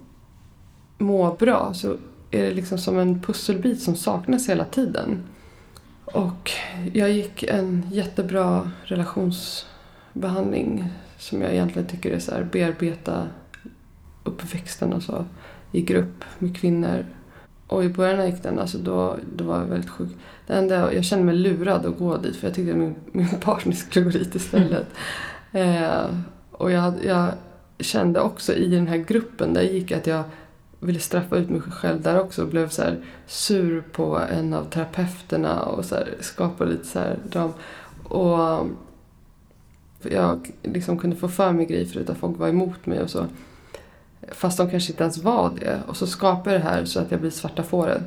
må 0.98 1.34
bra 1.34 1.74
så 1.74 1.96
är 2.30 2.42
det 2.42 2.50
liksom 2.50 2.78
som 2.78 2.98
en 2.98 3.22
pusselbit 3.22 3.82
som 3.82 3.96
saknas 3.96 4.48
hela 4.48 4.64
tiden. 4.64 5.22
Och 6.04 6.50
jag 6.92 7.10
gick 7.10 7.42
en 7.42 7.86
jättebra 7.90 8.70
relationsbehandling 8.84 10.88
som 11.18 11.42
jag 11.42 11.52
egentligen 11.52 11.88
tycker 11.88 12.10
är 12.10 12.18
så 12.18 12.32
här 12.32 12.48
bearbeta 12.52 13.28
uppväxten 14.24 14.92
och 14.92 15.02
så 15.02 15.24
i 15.72 15.82
grupp 15.82 16.24
med 16.38 16.56
kvinnor. 16.56 17.06
Och 17.70 17.84
i 17.84 17.88
början 17.88 18.16
när 18.16 18.24
jag 18.24 18.32
gick 18.32 18.42
den, 18.42 18.58
alltså 18.58 18.78
då, 18.78 19.16
då 19.36 19.44
var 19.44 19.58
jag 19.58 19.64
väldigt 19.64 19.90
sjuk. 19.90 20.08
Det 20.46 20.52
enda, 20.52 20.94
jag 20.94 21.04
kände 21.04 21.24
mig 21.24 21.34
lurad 21.34 21.86
att 21.86 21.98
gå 21.98 22.16
dit 22.16 22.36
för 22.36 22.46
jag 22.46 22.54
tyckte 22.54 22.72
att 22.72 22.78
min, 22.78 22.94
min 23.12 23.28
partner 23.40 23.72
skulle 23.72 24.04
gå 24.04 24.10
dit 24.10 24.34
istället. 24.34 24.86
Mm. 25.52 25.84
Eh, 25.84 26.14
och 26.50 26.70
jag, 26.70 26.94
jag 27.04 27.32
kände 27.78 28.20
också 28.20 28.54
i 28.54 28.68
den 28.68 28.86
här 28.86 28.96
gruppen 28.96 29.54
där 29.54 29.62
jag 29.62 29.72
gick 29.72 29.92
att 29.92 30.06
jag 30.06 30.22
ville 30.80 30.98
straffa 31.00 31.36
ut 31.36 31.50
mig 31.50 31.60
själv 31.60 32.02
där 32.02 32.20
också 32.20 32.42
och 32.42 32.48
blev 32.48 32.68
så 32.68 32.82
sur 33.26 33.84
på 33.92 34.18
en 34.18 34.54
av 34.54 34.64
terapeuterna 34.64 35.62
och 35.62 35.84
så 35.84 35.94
här 35.94 36.14
skapade 36.20 36.70
lite 36.70 36.86
så 36.86 36.98
här 36.98 37.18
dram. 37.30 37.52
Och 38.04 38.66
jag 40.02 40.50
liksom 40.62 40.98
kunde 40.98 41.16
få 41.16 41.28
för 41.28 41.52
mig 41.52 41.66
grejer 41.66 41.86
förut 41.86 42.10
att 42.10 42.18
folk 42.18 42.38
var 42.38 42.48
emot 42.48 42.86
mig 42.86 43.02
och 43.02 43.10
så. 43.10 43.26
Fast 44.28 44.58
de 44.58 44.70
kanske 44.70 44.92
inte 44.92 45.02
ens 45.02 45.18
var 45.18 45.52
det. 45.60 45.80
Och 45.86 45.96
så 45.96 46.06
skapade 46.06 46.56
jag 46.56 46.64
det 46.64 46.68
här 46.68 46.84
så 46.84 47.00
att 47.00 47.10
jag 47.10 47.20
blir 47.20 47.30
svarta 47.30 47.62
fåret. 47.62 48.02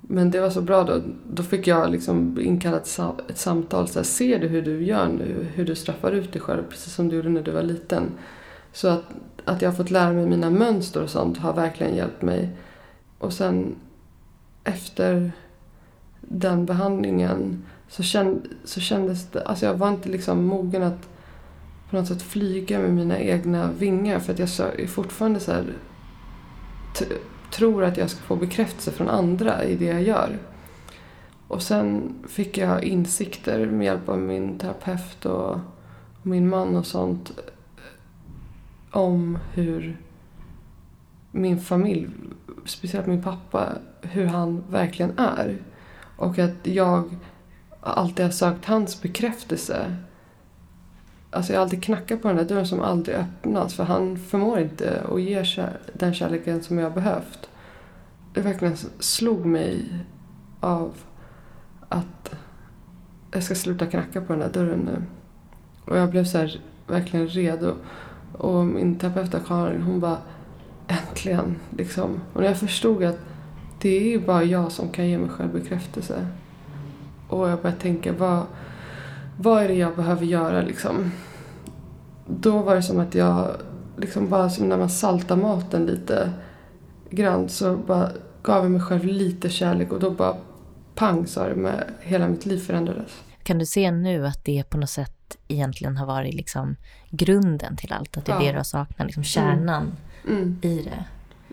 Men 0.00 0.30
det 0.30 0.40
var 0.40 0.50
så 0.50 0.60
bra 0.60 0.84
då. 0.84 1.00
Då 1.30 1.42
fick 1.42 1.66
jag 1.66 1.90
liksom 1.90 2.38
inkalla 2.40 2.76
ett 3.28 3.38
samtal. 3.38 3.88
Så 3.88 3.98
här, 3.98 4.04
Ser 4.04 4.38
du 4.38 4.48
hur 4.48 4.62
du 4.62 4.84
gör 4.84 5.08
nu? 5.08 5.46
Hur 5.54 5.64
du 5.64 5.74
straffar 5.74 6.12
ut 6.12 6.32
dig 6.32 6.42
själv 6.42 6.62
precis 6.68 6.94
som 6.94 7.08
du 7.08 7.16
gjorde 7.16 7.28
när 7.28 7.42
du 7.42 7.50
var 7.50 7.62
liten. 7.62 8.02
Så 8.72 8.88
att, 8.88 9.04
att 9.44 9.62
jag 9.62 9.70
har 9.70 9.76
fått 9.76 9.90
lära 9.90 10.12
mig 10.12 10.26
mina 10.26 10.50
mönster 10.50 11.02
och 11.02 11.10
sånt 11.10 11.38
har 11.38 11.52
verkligen 11.52 11.96
hjälpt 11.96 12.22
mig. 12.22 12.50
Och 13.18 13.32
sen 13.32 13.74
efter 14.64 15.32
den 16.20 16.66
behandlingen 16.66 17.64
så, 17.88 18.02
känd, 18.02 18.48
så 18.64 18.80
kändes 18.80 19.26
det... 19.26 19.42
Alltså 19.42 19.66
jag 19.66 19.74
var 19.74 19.88
inte 19.88 20.08
liksom 20.08 20.44
mogen 20.44 20.82
att 20.82 21.08
på 21.90 21.96
något 21.96 22.08
sätt 22.08 22.22
flyga 22.22 22.78
med 22.78 22.94
mina 22.94 23.18
egna 23.18 23.70
vingar. 23.72 24.18
För 24.18 24.32
att 24.32 24.38
jag 24.38 24.80
är 24.80 24.86
fortfarande 24.86 25.40
så 25.40 25.52
här, 25.52 25.64
tror 27.50 27.84
att 27.84 27.96
jag 27.96 28.10
ska 28.10 28.20
få 28.20 28.36
bekräftelse 28.36 28.92
från 28.92 29.08
andra 29.08 29.64
i 29.64 29.76
det 29.76 29.84
jag 29.84 30.02
gör. 30.02 30.38
Och 31.48 31.62
sen 31.62 32.14
fick 32.28 32.58
jag 32.58 32.84
insikter 32.84 33.66
med 33.66 33.84
hjälp 33.84 34.08
av 34.08 34.18
min 34.18 34.58
terapeut 34.58 35.26
och 35.26 35.58
min 36.22 36.48
man 36.48 36.76
och 36.76 36.86
sånt 36.86 37.30
eh, 37.30 38.98
om 39.00 39.38
hur 39.52 40.00
min 41.30 41.60
familj, 41.60 42.08
speciellt 42.64 43.06
min 43.06 43.22
pappa, 43.22 43.72
hur 44.02 44.26
han 44.26 44.64
verkligen 44.70 45.18
är. 45.18 45.58
Och 46.16 46.38
att 46.38 46.66
jag 46.66 47.16
alltid 47.80 48.24
har 48.24 48.32
sökt 48.32 48.64
hans 48.64 49.02
bekräftelse. 49.02 49.96
Alltså 51.36 51.52
jag 51.52 51.60
har 51.60 51.64
alltid 51.64 51.82
knackat 51.82 52.22
på 52.22 52.28
den 52.28 52.36
där 52.36 52.44
dörren 52.44 52.66
som 52.66 52.80
aldrig 52.80 53.16
öppnas 53.16 53.74
för 53.74 53.84
han 53.84 54.16
förmår 54.16 54.58
inte 54.58 55.02
att 55.12 55.20
ge 55.20 55.44
den 55.92 56.14
kärleken 56.14 56.62
som 56.62 56.78
jag 56.78 56.84
har 56.84 56.94
behövt. 56.94 57.50
Det 58.34 58.40
verkligen 58.40 58.76
slog 58.98 59.46
mig 59.46 60.04
av 60.60 60.94
att 61.88 62.34
jag 63.32 63.42
ska 63.42 63.54
sluta 63.54 63.86
knacka 63.86 64.20
på 64.20 64.32
den 64.32 64.40
där 64.40 64.52
dörren 64.52 64.78
nu. 64.78 65.02
Och 65.84 65.98
jag 65.98 66.10
blev 66.10 66.24
så 66.24 66.38
här, 66.38 66.60
verkligen 66.86 67.28
redo. 67.28 67.74
Och 68.32 68.66
min 68.66 68.98
terapeut 68.98 69.46
Karin 69.46 69.82
hon 69.82 70.00
bara 70.00 70.18
äntligen 70.86 71.56
liksom. 71.70 72.20
Och 72.32 72.40
när 72.40 72.48
jag 72.48 72.58
förstod 72.58 73.04
att 73.04 73.18
det 73.80 73.96
är 73.96 74.08
ju 74.08 74.20
bara 74.20 74.44
jag 74.44 74.72
som 74.72 74.88
kan 74.88 75.08
ge 75.08 75.18
mig 75.18 75.28
själv 75.28 75.52
bekräftelse. 75.52 76.26
Och 77.28 77.48
jag 77.48 77.62
började 77.62 77.80
tänka 77.80 78.12
vad, 78.12 78.42
vad 79.36 79.62
är 79.62 79.68
det 79.68 79.74
jag 79.74 79.96
behöver 79.96 80.26
göra 80.26 80.62
liksom. 80.62 81.12
Då 82.26 82.58
var 82.58 82.74
det 82.74 82.82
som 82.82 83.00
att 83.00 83.14
jag, 83.14 83.56
liksom 83.96 84.28
bara 84.28 84.50
som 84.50 84.68
när 84.68 84.78
man 84.78 84.90
saltar 84.90 85.36
maten 85.36 85.86
lite 85.86 86.32
grann 87.10 87.48
så 87.48 87.76
bara 87.76 88.10
gav 88.42 88.62
jag 88.62 88.70
mig 88.70 88.80
själv 88.80 89.04
lite 89.04 89.50
kärlek 89.50 89.92
och 89.92 90.00
då 90.00 90.10
bara 90.10 90.36
pang 90.94 91.26
sa 91.26 91.48
det 91.48 91.54
med 91.54 91.84
hela 92.00 92.28
mitt 92.28 92.46
liv 92.46 92.58
förändrades. 92.58 93.22
Kan 93.42 93.58
du 93.58 93.66
se 93.66 93.90
nu 93.90 94.26
att 94.26 94.44
det 94.44 94.64
på 94.70 94.78
något 94.78 94.90
sätt 94.90 95.36
egentligen 95.48 95.96
har 95.96 96.06
varit 96.06 96.34
liksom 96.34 96.76
grunden 97.10 97.76
till 97.76 97.92
allt? 97.92 98.16
Att 98.16 98.24
det 98.24 98.32
är 98.32 98.36
ja. 98.36 98.46
det 98.46 98.52
du 98.52 98.56
har 98.56 98.64
saknat, 98.64 99.06
liksom 99.06 99.24
kärnan 99.24 99.92
mm. 100.26 100.38
Mm. 100.38 100.58
i 100.62 100.82
det? 100.82 101.04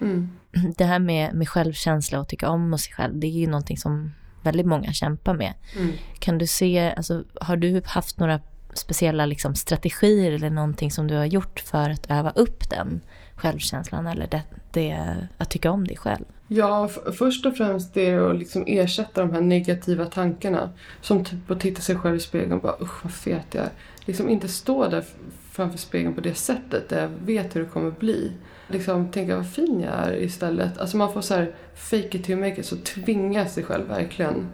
Mm. 0.06 0.30
Det 0.78 0.86
här 0.86 1.00
med, 1.00 1.34
med 1.34 1.50
självkänsla 1.50 2.20
och 2.20 2.28
tycka 2.28 2.50
om 2.50 2.78
sig 2.78 2.94
själv, 2.94 3.20
det 3.20 3.28
är 3.28 3.32
ju 3.32 3.48
någonting 3.48 3.78
som 3.78 4.12
väldigt 4.42 4.66
många 4.66 4.94
kämpar 4.94 5.34
med. 5.34 5.54
Mm. 5.78 5.92
Kan 6.20 6.38
du 6.38 6.48
se, 6.48 6.94
alltså, 6.98 7.24
har 7.42 7.58
du 7.58 7.82
haft 7.86 8.20
några 8.20 8.40
speciella 8.78 9.26
liksom, 9.26 9.56
strategier 9.56 10.32
eller 10.32 10.50
någonting 10.50 10.92
som 10.92 11.08
du 11.08 11.16
har 11.16 11.26
gjort 11.26 11.60
för 11.60 11.90
att 11.90 12.12
öva 12.12 12.32
upp 12.36 12.70
den 12.70 13.02
självkänslan 13.36 14.08
eller 14.08 14.28
det, 14.28 14.42
det, 14.72 15.18
att 15.38 15.50
tycka 15.50 15.72
om 15.72 15.88
dig 15.88 15.98
själv? 15.98 16.26
Ja, 16.48 16.90
först 17.18 17.46
och 17.46 17.58
främst 17.58 17.94
det 17.94 18.10
är 18.10 18.30
att 18.30 18.40
liksom 18.40 18.64
ersätta 18.68 19.22
de 19.22 19.32
här 19.32 19.42
negativa 19.42 20.06
tankarna. 20.06 20.70
Som 21.02 21.26
typ 21.26 21.52
att 21.52 21.60
titta 21.60 21.82
sig 21.82 21.96
själv 21.96 22.16
i 22.16 22.20
spegeln 22.20 22.52
och 22.52 22.62
bara 22.62 22.76
usch 22.82 23.04
vad 23.04 23.14
fet 23.14 23.46
jag 23.52 23.64
är. 23.64 23.72
Liksom 24.06 24.30
inte 24.30 24.48
stå 24.48 24.88
där 24.88 25.04
framför 25.52 25.78
spegeln 25.78 26.14
på 26.14 26.22
det 26.22 26.34
sättet 26.34 26.90
där 26.90 27.02
jag 27.02 27.10
vet 27.26 27.56
hur 27.56 27.62
det 27.62 27.70
kommer 27.70 27.92
bli. 27.92 28.32
Liksom 28.68 29.12
tänka 29.12 29.36
vad 29.36 29.50
fin 29.50 29.82
jag 29.82 29.94
är 29.94 30.24
istället. 30.24 30.78
Alltså 30.78 30.98
man 30.98 31.14
får 31.14 31.22
så 31.22 31.34
här 31.34 31.56
fake 31.76 32.18
it 32.18 32.24
till 32.24 32.38
make 32.38 32.60
it, 32.60 32.66
så 32.66 32.76
tvinga 32.78 33.46
sig 33.46 33.64
själv 33.64 33.88
verkligen. 33.88 34.48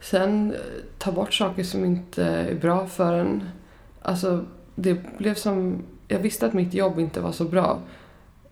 Sen 0.00 0.52
eh, 0.52 0.58
ta 0.98 1.12
bort 1.12 1.34
saker 1.34 1.62
som 1.62 1.84
inte 1.84 2.24
är 2.24 2.54
bra 2.54 2.86
för 2.86 3.14
en. 3.14 3.44
Alltså 4.02 4.44
det 4.74 5.18
blev 5.18 5.34
som, 5.34 5.82
jag 6.08 6.18
visste 6.18 6.46
att 6.46 6.52
mitt 6.52 6.74
jobb 6.74 6.98
inte 6.98 7.20
var 7.20 7.32
så 7.32 7.44
bra. 7.44 7.80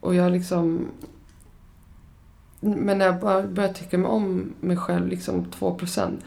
Och 0.01 0.15
jag 0.15 0.33
liksom 0.33 0.89
men 2.61 2.99
när 2.99 3.07
jag 3.07 3.21
bara 3.21 3.43
började 3.43 3.75
tycka 3.75 3.99
mig 3.99 4.09
om 4.09 4.55
mig 4.61 4.77
själv, 4.77 5.09
liksom 5.09 5.45
2 5.45 5.75
procent, 5.75 6.25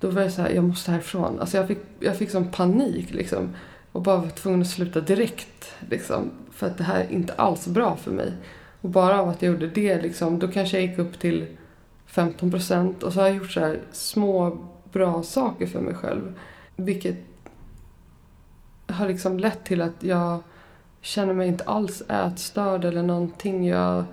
då 0.00 0.10
var 0.10 0.22
jag 0.22 0.32
så 0.32 0.42
här, 0.42 0.50
jag 0.50 0.64
måste 0.64 0.90
härifrån. 0.90 1.40
Alltså 1.40 1.56
jag 1.56 1.68
fick, 1.68 1.78
jag 2.00 2.16
fick 2.16 2.30
sån 2.30 2.50
panik 2.50 3.14
liksom. 3.14 3.48
Och 3.92 4.02
bara 4.02 4.16
var 4.16 4.28
tvungen 4.28 4.62
att 4.62 4.68
sluta 4.68 5.00
direkt. 5.00 5.74
Liksom, 5.90 6.30
för 6.50 6.66
att 6.66 6.78
det 6.78 6.84
här 6.84 7.00
är 7.00 7.12
inte 7.12 7.32
alls 7.32 7.66
bra 7.66 7.96
för 7.96 8.10
mig. 8.10 8.32
Och 8.80 8.88
bara 8.88 9.20
av 9.20 9.28
att 9.28 9.42
jag 9.42 9.52
gjorde 9.52 9.66
det, 9.66 10.02
liksom, 10.02 10.38
då 10.38 10.48
kanske 10.48 10.80
jag 10.80 10.86
gick 10.86 10.98
upp 10.98 11.18
till 11.18 11.46
15 12.12 12.50
procent 12.50 13.02
Och 13.02 13.12
så 13.12 13.20
har 13.20 13.26
jag 13.26 13.36
gjort 13.36 13.50
så 13.50 13.60
här 13.60 13.80
små 13.92 14.58
bra 14.92 15.22
saker 15.22 15.66
för 15.66 15.80
mig 15.80 15.94
själv. 15.94 16.38
Vilket 16.76 17.16
har 18.86 19.08
liksom 19.08 19.38
lett 19.38 19.64
till 19.64 19.82
att 19.82 20.02
jag 20.04 20.42
känner 21.00 21.34
mig 21.34 21.48
inte 21.48 21.64
alls 21.64 22.02
ätstörd 22.08 22.84
eller 22.84 23.02
någonting. 23.02 23.66
Jag 23.66 24.04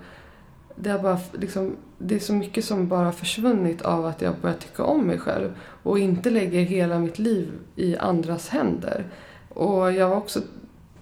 det, 0.76 0.90
har 0.90 0.98
bara, 0.98 1.18
liksom, 1.32 1.76
det 1.98 2.14
är 2.14 2.18
så 2.18 2.32
mycket 2.32 2.64
som 2.64 2.88
bara 2.88 3.12
försvunnit 3.12 3.82
av 3.82 4.06
att 4.06 4.22
jag 4.22 4.34
börjat 4.42 4.60
tycka 4.60 4.84
om 4.84 5.06
mig 5.06 5.18
själv 5.18 5.50
och 5.82 5.98
inte 5.98 6.30
lägger 6.30 6.60
hela 6.60 6.98
mitt 6.98 7.18
liv 7.18 7.52
i 7.76 7.96
andras 7.96 8.48
händer. 8.48 9.04
Och 9.48 9.92
jag 9.92 10.08
var 10.08 10.16
också 10.16 10.40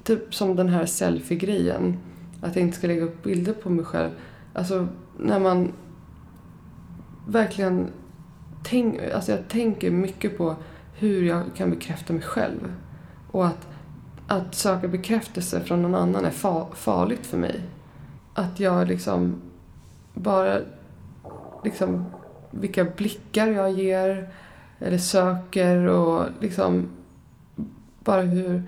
typ 0.03 0.35
som 0.35 0.57
den 0.57 0.69
här 0.69 0.87
selfie-grejen. 0.87 1.99
Att 2.41 2.57
jag 2.57 2.65
inte 2.65 2.77
ska 2.77 2.87
lägga 2.87 3.05
upp 3.05 3.23
bilder 3.23 3.53
på 3.53 3.70
mig 3.70 3.85
själv. 3.85 4.11
Alltså 4.53 4.89
när 5.19 5.39
man 5.39 5.73
verkligen 7.29 7.91
tänk, 8.63 9.01
alltså 9.15 9.33
jag 9.33 9.49
tänker 9.49 9.91
mycket 9.91 10.39
på 10.39 10.57
hur 10.95 11.23
jag 11.23 11.43
kan 11.57 11.71
bekräfta 11.71 12.13
mig 12.13 12.23
själv. 12.23 12.75
Och 13.31 13.47
att, 13.47 13.69
att 14.27 14.55
söka 14.55 14.89
bekräftelse 14.89 15.61
från 15.61 15.83
någon 15.83 15.95
annan 15.95 16.25
är 16.25 16.31
fa 16.31 16.67
farligt 16.75 17.27
för 17.27 17.39
mig. 17.39 17.61
Att 18.35 18.61
jag 18.61 18.89
liksom 18.89 19.35
bara 20.15 20.59
liksom 21.65 22.05
vilka 22.51 22.85
blickar 22.85 23.47
jag 23.47 23.73
ger 23.73 24.29
eller 24.79 24.99
söker 24.99 25.87
och 25.87 26.25
liksom 26.41 26.89
bara 28.05 28.23
hur 28.23 28.63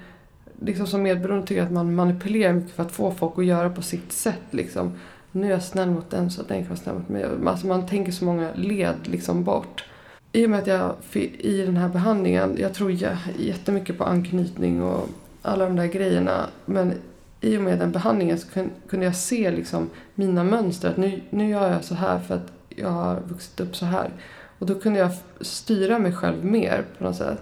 liksom 0.60 0.86
som 0.86 1.02
medberoende 1.02 1.46
tycker 1.46 1.60
jag 1.60 1.66
att 1.66 1.72
man 1.72 1.94
manipulerar 1.94 2.52
mycket 2.52 2.70
för 2.70 2.82
att 2.82 2.92
få 2.92 3.10
folk 3.10 3.38
att 3.38 3.44
göra 3.44 3.70
på 3.70 3.82
sitt 3.82 4.12
sätt 4.12 4.42
liksom. 4.50 4.92
Nu 5.32 5.46
är 5.46 5.50
jag 5.50 5.62
snäll 5.62 5.90
mot 5.90 6.10
den 6.10 6.30
så 6.30 6.40
att 6.40 6.48
den 6.48 6.58
kan 6.58 6.68
vara 6.68 6.78
snäll 6.78 6.94
mot 6.94 7.08
mig. 7.08 7.24
Alltså 7.46 7.66
man 7.66 7.86
tänker 7.86 8.12
så 8.12 8.24
många 8.24 8.50
led 8.54 8.96
liksom 9.02 9.44
bort. 9.44 9.84
I 10.32 10.46
och 10.46 10.50
med 10.50 10.58
att 10.58 10.66
jag 10.66 10.94
i 11.38 11.62
den 11.62 11.76
här 11.76 11.88
behandlingen, 11.88 12.56
jag 12.58 12.74
tror 12.74 12.90
jättemycket 13.38 13.98
på 13.98 14.04
anknytning 14.04 14.82
och 14.82 15.08
alla 15.42 15.64
de 15.64 15.76
där 15.76 15.86
grejerna. 15.86 16.46
Men 16.64 16.92
i 17.40 17.56
och 17.56 17.62
med 17.62 17.78
den 17.78 17.92
behandlingen 17.92 18.38
så 18.38 18.48
kunde 18.88 19.06
jag 19.06 19.16
se 19.16 19.50
liksom 19.50 19.90
mina 20.14 20.44
mönster. 20.44 20.90
Att 20.90 20.96
nu, 20.96 21.20
nu 21.30 21.48
gör 21.48 21.72
jag 21.72 21.84
så 21.84 21.94
här 21.94 22.18
för 22.18 22.34
att 22.34 22.52
jag 22.68 22.90
har 22.90 23.20
vuxit 23.20 23.60
upp 23.60 23.76
så 23.76 23.86
här. 23.86 24.10
Och 24.58 24.66
då 24.66 24.74
kunde 24.80 24.98
jag 24.98 25.10
styra 25.40 25.98
mig 25.98 26.12
själv 26.12 26.44
mer 26.44 26.84
på 26.98 27.04
något 27.04 27.16
sätt. 27.16 27.40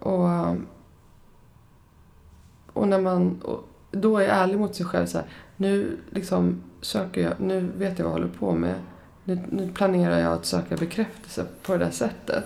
Och, 0.00 0.28
och 2.72 2.88
när 2.88 3.00
man 3.00 3.42
då 3.90 4.18
är 4.18 4.28
ärlig 4.28 4.58
mot 4.58 4.74
sig 4.74 4.86
själv 4.86 5.06
så 5.06 5.18
här, 5.18 5.26
nu 5.56 5.98
liksom 6.10 6.62
söker 6.84 7.20
jag, 7.20 7.40
nu 7.40 7.70
vet 7.78 7.98
jag 7.98 8.04
vad 8.06 8.14
jag 8.14 8.20
håller 8.20 8.34
på 8.38 8.52
med. 8.52 8.74
Nu, 9.24 9.38
nu 9.50 9.72
planerar 9.72 10.18
jag 10.18 10.32
att 10.32 10.46
söka 10.46 10.76
bekräftelse 10.76 11.46
på 11.62 11.72
det 11.72 11.84
där 11.84 11.90
sättet. 11.90 12.44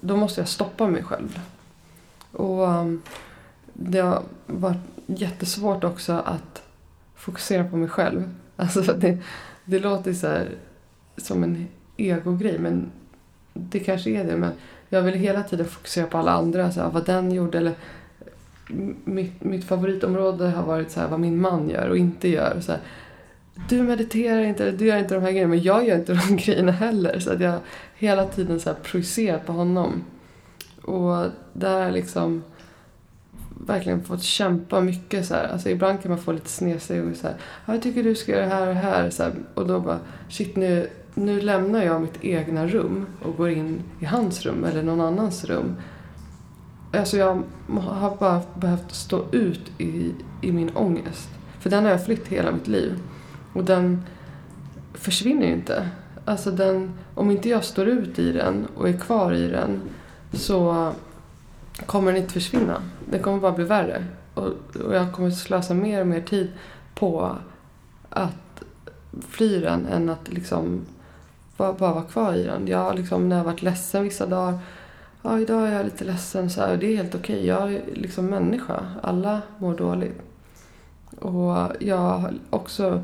Då 0.00 0.16
måste 0.16 0.40
jag 0.40 0.48
stoppa 0.48 0.86
mig 0.86 1.02
själv. 1.02 1.40
Och 2.32 2.68
um, 2.68 3.02
det 3.72 3.98
har 3.98 4.22
varit 4.46 4.76
jättesvårt 5.06 5.84
också 5.84 6.12
att 6.12 6.62
fokusera 7.14 7.64
på 7.64 7.76
mig 7.76 7.88
själv. 7.88 8.30
Alltså 8.58 8.80
det, 8.80 9.18
det 9.64 9.78
låter 9.78 10.12
så 10.12 10.26
här, 10.26 10.48
som 11.16 11.42
en 11.42 11.68
egogrej 11.96 12.58
men 12.58 12.90
det 13.52 13.80
kanske 13.80 14.10
är 14.10 14.24
det. 14.24 14.36
Men 14.36 14.52
jag 14.88 15.02
vill 15.02 15.14
hela 15.14 15.42
tiden 15.42 15.66
fokusera 15.66 16.06
på 16.06 16.18
alla 16.18 16.32
andra. 16.32 16.72
Så 16.72 16.80
här, 16.80 16.90
vad 16.90 17.06
den 17.06 17.32
gjorde. 17.32 17.58
Eller, 17.58 17.74
mitt, 19.04 19.44
mitt 19.44 19.64
favoritområde 19.64 20.48
har 20.48 20.62
varit 20.62 20.90
så 20.90 21.00
här, 21.00 21.08
vad 21.08 21.20
min 21.20 21.40
man 21.40 21.70
gör 21.70 21.88
och 21.88 21.96
inte 21.96 22.28
gör. 22.28 22.60
Så 22.60 22.72
här, 22.72 22.80
du 23.68 23.82
mediterar 23.82 24.42
inte, 24.42 24.62
eller 24.62 24.78
du 24.78 24.86
gör 24.86 24.98
inte 24.98 25.14
de 25.14 25.22
här 25.22 25.30
grejerna. 25.30 25.50
Men 25.50 25.62
jag 25.62 25.88
gör 25.88 25.96
inte 25.96 26.14
de 26.28 26.36
grejerna 26.36 26.72
heller. 26.72 27.18
Så 27.18 27.32
att 27.32 27.40
jag 27.40 27.60
hela 27.94 28.26
tiden 28.26 28.60
så 28.60 28.70
här 28.70 28.76
projicerat 28.82 29.46
på 29.46 29.52
honom. 29.52 30.04
Och 30.82 31.26
där 31.52 31.90
liksom 31.90 32.42
verkligen 33.66 34.04
fått 34.04 34.22
kämpa 34.22 34.80
mycket. 34.80 35.26
Så 35.26 35.34
här. 35.34 35.48
Alltså, 35.48 35.70
ibland 35.70 36.02
kan 36.02 36.10
man 36.10 36.18
få 36.18 36.32
lite 36.32 36.48
snedsteg 36.48 37.04
och 37.04 37.16
så 37.16 37.26
här, 37.26 37.36
jag 37.66 37.82
tycker 37.82 38.02
du 38.02 38.14
ska 38.14 38.32
göra 38.32 38.44
det 38.44 38.54
här 38.54 38.68
och 38.68 38.74
här. 38.74 39.10
Så 39.10 39.22
här. 39.22 39.32
Och 39.54 39.66
då 39.66 39.80
bara, 39.80 39.98
shit 40.28 40.56
nu, 40.56 40.90
nu 41.14 41.40
lämnar 41.40 41.82
jag 41.82 42.00
mitt 42.00 42.24
egna 42.24 42.66
rum 42.66 43.06
och 43.22 43.36
går 43.36 43.50
in 43.50 43.82
i 44.00 44.04
hans 44.04 44.46
rum 44.46 44.64
eller 44.64 44.82
någon 44.82 45.00
annans 45.00 45.44
rum. 45.44 45.76
Alltså 46.92 47.16
jag 47.16 47.42
har 47.78 48.16
bara 48.16 48.40
behövt 48.54 48.94
stå 48.94 49.24
ut 49.32 49.70
i, 49.78 50.14
i 50.42 50.52
min 50.52 50.70
ångest. 50.76 51.28
För 51.60 51.70
den 51.70 51.84
har 51.84 51.90
jag 51.90 52.04
flytt 52.04 52.28
hela 52.28 52.52
mitt 52.52 52.68
liv. 52.68 52.98
Och 53.56 53.64
den 53.64 54.02
försvinner 54.94 55.46
ju 55.46 55.52
inte. 55.52 55.88
Alltså 56.24 56.50
den, 56.50 56.92
om 57.14 57.30
inte 57.30 57.48
jag 57.48 57.64
står 57.64 57.86
ut 57.86 58.18
i 58.18 58.32
den 58.32 58.66
och 58.76 58.88
är 58.88 58.98
kvar 58.98 59.32
i 59.32 59.48
den 59.48 59.80
så 60.32 60.92
kommer 61.86 62.12
den 62.12 62.22
inte 62.22 62.32
försvinna. 62.32 62.82
Den 63.10 63.22
kommer 63.22 63.38
bara 63.38 63.52
bli 63.52 63.64
värre. 63.64 64.04
Och, 64.34 64.52
och 64.84 64.94
jag 64.94 65.12
kommer 65.12 65.30
slösa 65.30 65.74
mer 65.74 66.00
och 66.00 66.06
mer 66.06 66.20
tid 66.20 66.52
på 66.94 67.36
att 68.10 68.62
fly 69.28 69.60
den 69.60 69.86
än 69.86 70.08
att 70.08 70.28
liksom 70.32 70.80
bara, 71.56 71.72
bara 71.72 71.92
vara 71.92 72.04
kvar 72.04 72.34
i 72.34 72.42
den. 72.42 72.66
Jag 72.66 72.94
liksom, 72.94 73.28
när 73.28 73.36
jag 73.36 73.44
har 73.44 73.50
varit 73.50 73.62
ledsen 73.62 74.02
vissa 74.02 74.26
dagar. 74.26 74.58
Ja, 75.22 75.40
idag 75.40 75.68
är 75.68 75.72
jag 75.72 75.84
lite 75.84 76.04
ledsen. 76.04 76.50
Så 76.50 76.60
här, 76.60 76.76
det 76.76 76.86
är 76.86 76.96
helt 76.96 77.14
okej. 77.14 77.36
Okay. 77.36 77.46
Jag 77.46 77.74
är 77.74 77.82
liksom 77.94 78.26
människa. 78.26 78.86
Alla 79.02 79.42
mår 79.58 79.74
dåligt. 79.74 80.22
Och 81.20 81.68
jag 81.80 81.98
har 81.98 82.34
också 82.50 83.02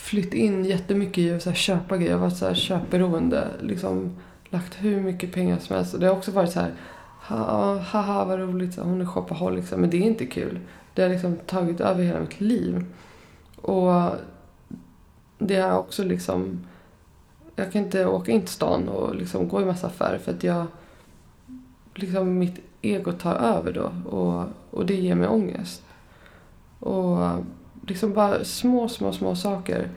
flytt 0.00 0.34
in 0.34 0.64
jättemycket 0.64 1.18
i 1.18 1.48
att 1.48 1.56
köpa 1.56 1.96
grejer. 1.96 2.10
Jag 2.10 2.18
har 2.18 2.26
varit 2.26 2.36
så 2.36 2.46
här 2.46 2.54
köpberoende. 2.54 3.48
Liksom 3.60 4.16
lagt 4.50 4.74
hur 4.74 5.00
mycket 5.00 5.32
pengar 5.32 5.58
som 5.58 5.76
helst. 5.76 5.94
Och 5.94 6.00
det 6.00 6.06
har 6.06 6.16
också 6.16 6.30
varit 6.30 6.52
så 6.52 6.60
här 6.60 6.72
haha 7.20 8.24
vad 8.24 8.38
roligt, 8.38 8.78
hon 8.78 9.00
är 9.00 9.06
shopaholic. 9.06 9.70
Men 9.70 9.90
det 9.90 9.96
är 9.96 10.02
inte 10.02 10.26
kul. 10.26 10.58
Det 10.94 11.02
har 11.02 11.08
liksom 11.08 11.36
tagit 11.36 11.80
över 11.80 12.04
hela 12.04 12.20
mitt 12.20 12.40
liv. 12.40 12.84
Och 13.56 14.10
det 15.38 15.56
har 15.56 15.78
också 15.78 16.04
liksom... 16.04 16.66
Jag 17.56 17.72
kan 17.72 17.84
inte 17.84 18.06
åka 18.06 18.32
in 18.32 18.40
till 18.40 18.48
stan 18.48 18.88
och 18.88 19.14
liksom 19.14 19.48
gå 19.48 19.62
i 19.62 19.64
massa 19.64 19.86
affärer 19.86 20.18
för 20.18 20.32
att 20.32 20.44
jag... 20.44 20.66
Liksom 21.94 22.38
mitt 22.38 22.60
ego 22.82 23.12
tar 23.12 23.34
över 23.34 23.72
då 23.72 24.10
och, 24.10 24.44
och 24.70 24.86
det 24.86 24.94
ger 24.94 25.14
mig 25.14 25.28
ångest. 25.28 25.82
Och 26.78 27.18
liksom 27.90 28.12
bara 28.12 28.44
små, 28.44 28.88
små, 28.88 29.12
små 29.12 29.36
saker. 29.36 29.88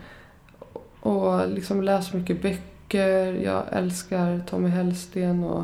Och 0.99 1.49
liksom 1.49 1.81
läs 1.81 2.13
mycket 2.13 2.41
böcker. 2.41 3.33
Jag 3.33 3.63
älskar 3.71 4.43
Tommy 4.47 4.69
Hellsten 4.69 5.43
och 5.43 5.63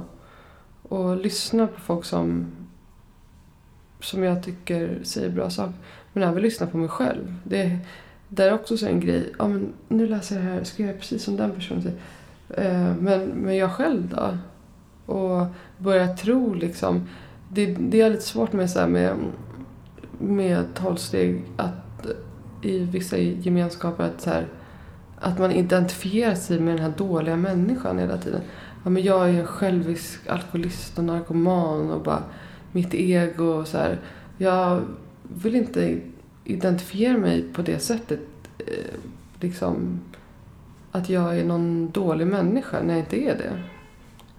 och 0.89 1.17
lyssna 1.17 1.67
på 1.67 1.79
folk 1.79 2.05
som, 2.05 2.51
som 3.99 4.23
jag 4.23 4.43
tycker 4.43 4.99
säger 5.03 5.29
bra 5.29 5.49
saker. 5.49 5.73
Men 6.13 6.23
även 6.23 6.41
lyssna 6.41 6.67
på 6.67 6.77
mig 6.77 6.89
själv. 6.89 7.35
Det, 7.43 7.79
det 8.27 8.43
är 8.43 8.53
också 8.53 8.77
så 8.77 8.85
en 8.85 8.99
grej. 8.99 9.33
Ja, 9.39 9.47
men 9.47 9.73
nu 9.87 10.07
läser 10.07 10.35
jag 10.35 10.45
det 10.45 10.51
här, 10.51 10.63
ska 10.63 10.83
jag 10.83 10.87
göra 10.87 10.99
precis 10.99 11.23
som 11.23 11.37
den 11.37 11.51
personen 11.51 11.81
säger. 11.81 11.97
Eh, 12.49 12.95
men, 12.95 13.25
men 13.25 13.57
jag 13.57 13.71
själv 13.71 14.07
då? 14.07 14.37
Och 15.13 15.45
börja 15.77 16.15
tro 16.15 16.53
liksom. 16.53 17.07
Det, 17.49 17.65
det 17.65 18.01
är 18.01 18.09
lite 18.09 18.23
svårt 18.23 18.53
med, 18.53 18.69
så 18.69 18.87
med, 18.87 19.15
med 20.19 20.65
tolvsteg 20.75 21.43
att 21.57 21.88
i 22.61 22.79
vissa 22.79 23.17
gemenskaper 23.17 24.03
att, 24.03 24.21
så 24.21 24.29
här, 24.29 24.47
att 25.19 25.39
man 25.39 25.51
identifierar 25.51 26.35
sig 26.35 26.59
med 26.59 26.73
den 26.75 26.83
här 26.83 26.93
dåliga 26.97 27.35
människan 27.35 27.99
hela 27.99 28.17
tiden 28.17 28.41
ja, 28.83 28.89
men 28.89 29.03
jag 29.03 29.29
är 29.29 29.39
en 29.39 29.47
självisk 29.47 30.27
alkoholist 30.27 30.97
och 30.97 31.03
narkoman 31.03 31.91
och 31.91 32.01
bara 32.01 32.23
mitt 32.71 32.93
ego 32.93 33.45
och 33.45 33.67
så 33.67 33.77
här. 33.77 33.99
Jag 34.37 34.81
vill 35.23 35.55
inte 35.55 35.99
identifiera 36.43 37.17
mig 37.17 37.43
på 37.53 37.61
det 37.61 37.79
sättet. 37.79 38.19
Eh, 38.57 38.99
liksom 39.39 39.99
att 40.91 41.09
jag 41.09 41.39
är 41.39 41.45
någon 41.45 41.91
dålig 41.91 42.27
människa 42.27 42.81
när 42.81 42.93
jag 42.93 42.99
inte 42.99 43.23
är 43.23 43.37
det. 43.37 43.63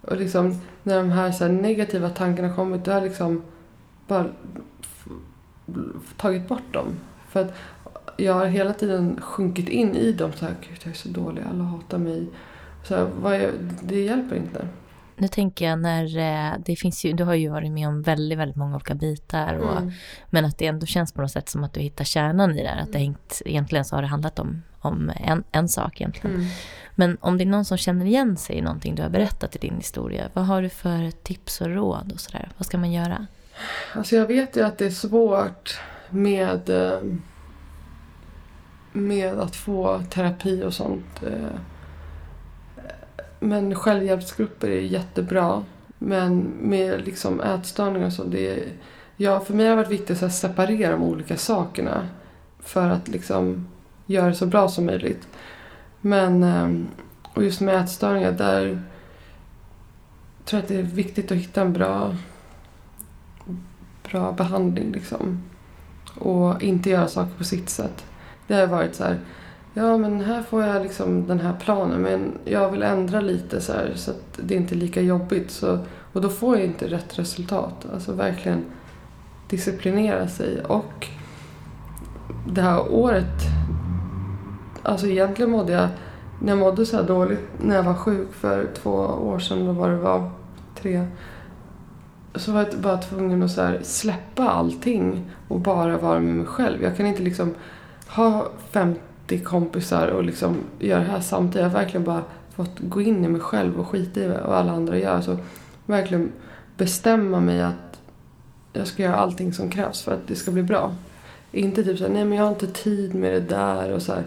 Och 0.01 0.17
liksom 0.17 0.61
när 0.83 0.97
de 0.97 1.11
här, 1.11 1.33
så 1.33 1.45
här 1.45 1.53
negativa 1.53 2.09
tankarna 2.09 2.55
kommit, 2.55 2.85
då 2.85 2.91
har 2.91 2.99
jag 2.99 3.05
liksom 3.05 3.43
bara 4.07 4.27
tagit 6.17 6.49
bort 6.49 6.73
dem. 6.73 6.87
För 7.31 7.41
att 7.41 7.55
jag 8.17 8.35
har 8.35 8.47
hela 8.47 8.73
tiden 8.73 9.21
sjunkit 9.21 9.69
in 9.69 9.97
i 9.97 10.13
dem. 10.13 10.33
Så 10.33 10.45
här, 10.45 10.55
Gud, 10.61 10.79
jag 10.83 10.91
är 10.91 10.97
så 10.97 11.09
dålig, 11.09 11.43
alla 11.51 11.65
hatar 11.65 11.99
mig. 11.99 12.27
Så 12.85 12.95
är, 12.95 13.53
det 13.83 14.01
hjälper 14.01 14.37
inte. 14.37 14.69
Nu 15.17 15.29
tänker 15.29 15.69
jag 15.69 15.79
när 15.79 16.19
eh, 16.19 16.59
det 16.65 16.77
finns 16.77 17.05
ju, 17.05 17.13
du 17.13 17.25
har 17.25 17.35
ju 17.35 17.49
varit 17.49 17.73
med 17.73 17.89
om 17.89 18.03
väldigt, 18.03 18.39
väldigt 18.39 18.57
många 18.57 18.75
olika 18.75 18.95
bitar. 18.95 19.55
Och, 19.55 19.77
mm. 19.77 19.93
Men 20.31 20.45
att 20.45 20.59
det 20.59 20.67
ändå 20.67 20.87
känns 20.87 21.13
på 21.13 21.21
något 21.21 21.31
sätt 21.31 21.49
som 21.49 21.65
att 21.65 21.73
du 21.73 21.81
hittar 21.81 22.05
kärnan 22.05 22.59
i 22.59 22.63
det 22.63 22.69
här. 22.69 22.83
Att 22.83 22.93
det 22.93 22.99
hängt, 22.99 23.43
egentligen 23.45 23.85
så 23.85 23.97
har 23.97 24.03
det 24.03 24.09
handlat 24.09 24.39
om, 24.39 24.63
om 24.79 25.13
en, 25.17 25.45
en 25.53 25.69
sak 25.69 26.01
egentligen. 26.01 26.37
Mm. 26.37 26.47
Men 26.95 27.17
om 27.21 27.39
det 27.39 27.45
är 27.45 27.47
någon 27.47 27.65
som 27.65 27.79
känner 27.79 28.07
igen 28.07 28.37
sig 28.37 28.57
i 28.57 28.61
någonting 28.61 28.95
du 28.95 29.03
har 29.03 29.11
berättat 29.11 29.57
i 29.57 29.59
din 29.59 29.77
historia. 29.77 30.25
Vad 30.33 30.47
har 30.47 30.63
du 30.63 30.69
för 30.69 31.11
tips 31.11 31.61
och 31.61 31.67
råd 31.67 32.13
och 32.13 32.21
sådär? 32.21 32.49
Vad 32.57 32.67
ska 32.67 32.79
man 32.79 32.93
göra? 32.93 33.27
Alltså 33.95 34.17
jag 34.17 34.27
vet 34.27 34.57
ju 34.57 34.65
att 34.65 34.79
det 34.79 34.87
är 34.87 34.91
svårt 34.91 35.81
med, 36.11 36.71
eh, 36.71 37.01
med 38.93 39.39
att 39.39 39.57
få 39.57 40.03
terapi 40.11 40.65
och 40.65 40.75
sånt. 40.75 41.23
Eh. 41.23 41.59
Men 43.41 43.75
självhjälpsgrupper 43.75 44.71
är 44.71 44.81
jättebra. 44.81 45.65
Men 45.99 46.41
med 46.61 47.05
liksom 47.05 47.41
ätstörningar 47.41 48.07
och 48.07 48.13
så, 48.13 48.25
det 48.25 48.49
är, 48.51 48.69
ja, 49.17 49.41
för 49.41 49.55
mig 49.55 49.67
har 49.67 49.77
det 49.77 49.83
varit 49.83 50.01
viktigt 50.01 50.23
att 50.23 50.35
separera 50.35 50.93
de 50.93 51.03
olika 51.03 51.37
sakerna. 51.37 52.09
För 52.59 52.89
att 52.89 53.09
liksom 53.09 53.67
göra 54.07 54.27
det 54.27 54.35
så 54.35 54.47
bra 54.47 54.69
som 54.69 54.87
möjligt. 54.87 55.29
Men, 56.01 56.43
ehm, 56.43 56.89
och 57.35 57.45
just 57.45 57.61
med 57.61 57.75
ätstörningar, 57.75 58.33
där 58.33 58.83
tror 60.45 60.59
jag 60.59 60.63
att 60.63 60.69
det 60.69 60.79
är 60.79 60.83
viktigt 60.83 61.33
att 61.33 61.39
hitta 61.39 61.61
en 61.61 61.73
bra, 61.73 62.17
bra 64.11 64.33
behandling 64.33 64.93
liksom. 64.93 65.43
Och 66.19 66.63
inte 66.63 66.91
göra 66.91 67.09
saker 67.09 67.33
på 67.39 67.45
sitt 67.45 67.71
sätt. 67.71 68.05
Det 68.47 68.55
har 68.55 68.67
varit 68.67 68.95
så 68.95 69.05
här, 69.05 69.19
ja 69.75 69.99
men 69.99 70.21
här 70.21 70.43
får 70.43 70.65
jag 70.65 70.83
liksom 70.83 71.27
den 71.27 71.41
här 71.41 71.57
planen 71.61 72.03
men 72.03 72.33
jag 72.45 72.71
vill 72.71 72.83
ändra 72.83 73.21
lite 73.21 73.61
så 73.61 73.73
här, 73.73 73.93
så 73.95 74.11
att 74.11 74.41
det 74.43 74.55
inte 74.55 74.75
är 74.75 74.77
lika 74.77 75.01
jobbigt. 75.01 75.51
Så, 75.51 75.79
och 76.13 76.21
då 76.21 76.29
får 76.29 76.57
jag 76.57 76.67
inte 76.67 76.87
rätt 76.87 77.19
resultat. 77.19 77.87
Alltså 77.95 78.13
verkligen 78.13 78.65
disciplinera 79.49 80.29
sig. 80.29 80.61
Och 80.61 81.07
det 82.49 82.63
här 82.63 82.93
året, 82.93 83.43
alltså 84.83 85.07
egentligen 85.07 85.51
mådde 85.51 85.73
jag, 85.73 85.89
när 86.41 86.49
jag 86.49 86.59
mådde 86.59 86.87
så 86.87 86.97
här 86.97 87.05
dåligt 87.05 87.49
när 87.59 87.77
jag 87.77 87.83
var 87.83 87.95
sjuk 87.95 88.33
för 88.33 88.69
två 88.83 88.91
år 89.01 89.39
sedan, 89.39 89.67
då 89.67 89.73
var 89.73 89.91
det 89.91 89.97
var 89.97 90.31
tre, 90.75 91.07
så 92.35 92.53
var 92.53 92.61
jag 92.61 92.81
bara 92.81 92.97
tvungen 92.97 93.43
att 93.43 93.51
så 93.51 93.63
här 93.63 93.81
släppa 93.83 94.49
allting 94.49 95.31
och 95.49 95.61
bara 95.61 95.99
vara 95.99 96.21
med 96.21 96.35
mig 96.35 96.47
själv. 96.47 96.83
Jag 96.83 96.97
kan 96.97 97.07
inte 97.07 97.23
liksom 97.23 97.55
ha 98.07 98.51
50 98.71 99.39
kompisar 99.45 100.09
och 100.09 100.25
liksom 100.25 100.57
göra 100.79 101.01
det 101.01 101.11
här 101.11 101.21
samtidigt. 101.21 101.63
Jag 101.63 101.71
har 101.71 101.79
verkligen 101.79 102.05
bara 102.05 102.23
fått 102.55 102.79
gå 102.79 103.01
in 103.01 103.25
i 103.25 103.29
mig 103.29 103.41
själv 103.41 103.81
och 103.81 103.89
skita 103.89 104.21
i 104.21 104.29
vad 104.29 104.39
alla 104.39 104.73
andra 104.73 104.99
gör. 104.99 105.21
Så 105.21 105.37
verkligen 105.87 106.33
bestämma 106.77 107.41
mig 107.41 107.63
att 107.63 108.01
jag 108.73 108.87
ska 108.87 109.03
göra 109.03 109.17
allting 109.17 109.53
som 109.53 109.71
krävs 109.71 110.03
för 110.03 110.13
att 110.13 110.27
det 110.27 110.35
ska 110.35 110.51
bli 110.51 110.63
bra. 110.63 110.95
Inte 111.53 111.85
typ 111.85 111.99
såhär, 111.99 112.13
nej 112.13 112.25
men 112.25 112.39
jag 112.39 112.45
har 112.45 112.51
inte 112.53 112.67
tid 112.67 113.15
med 113.15 113.33
det 113.33 113.41
där 113.41 113.93
och 113.93 114.03
så 114.03 114.13
här. 114.13 114.25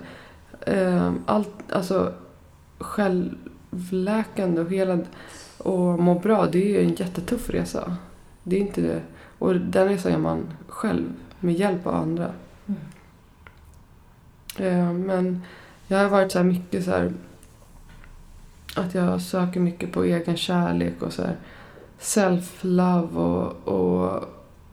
Ehm, 0.66 1.24
allt, 1.26 1.72
alltså 1.72 2.14
självläkande 2.78 4.62
och 4.62 4.72
hela 4.72 5.00
och 5.64 6.00
må 6.00 6.20
bra, 6.20 6.46
det 6.46 6.66
är 6.66 6.70
ju 6.70 6.84
en 6.84 6.96
jättetuff 6.96 7.50
resa. 7.50 7.98
Det 8.44 8.56
är 8.56 8.60
inte 8.60 8.82
det. 8.82 9.02
Och 9.40 9.56
den 9.56 9.88
resan 9.88 10.12
gör 10.12 10.20
man 10.20 10.48
själv 10.68 11.14
med 11.40 11.54
hjälp 11.54 11.88
av 11.88 11.96
andra. 11.96 12.32
Mm. 12.66 12.80
Ehm, 14.58 15.02
men 15.02 15.42
jag 15.88 15.98
har 15.98 16.10
varit 16.10 16.32
så 16.32 16.38
här 16.38 16.46
mycket 16.46 16.86
så 16.86 16.92
här 16.92 17.14
att 18.76 18.94
jag 18.94 19.22
söker 19.22 19.60
mycket 19.60 19.92
på 19.92 20.04
egen 20.04 20.38
kärlek 20.38 21.02
och 21.02 21.14
så 21.14 21.24
self-love 22.00 23.16
och, 23.16 23.68
och 23.68 24.24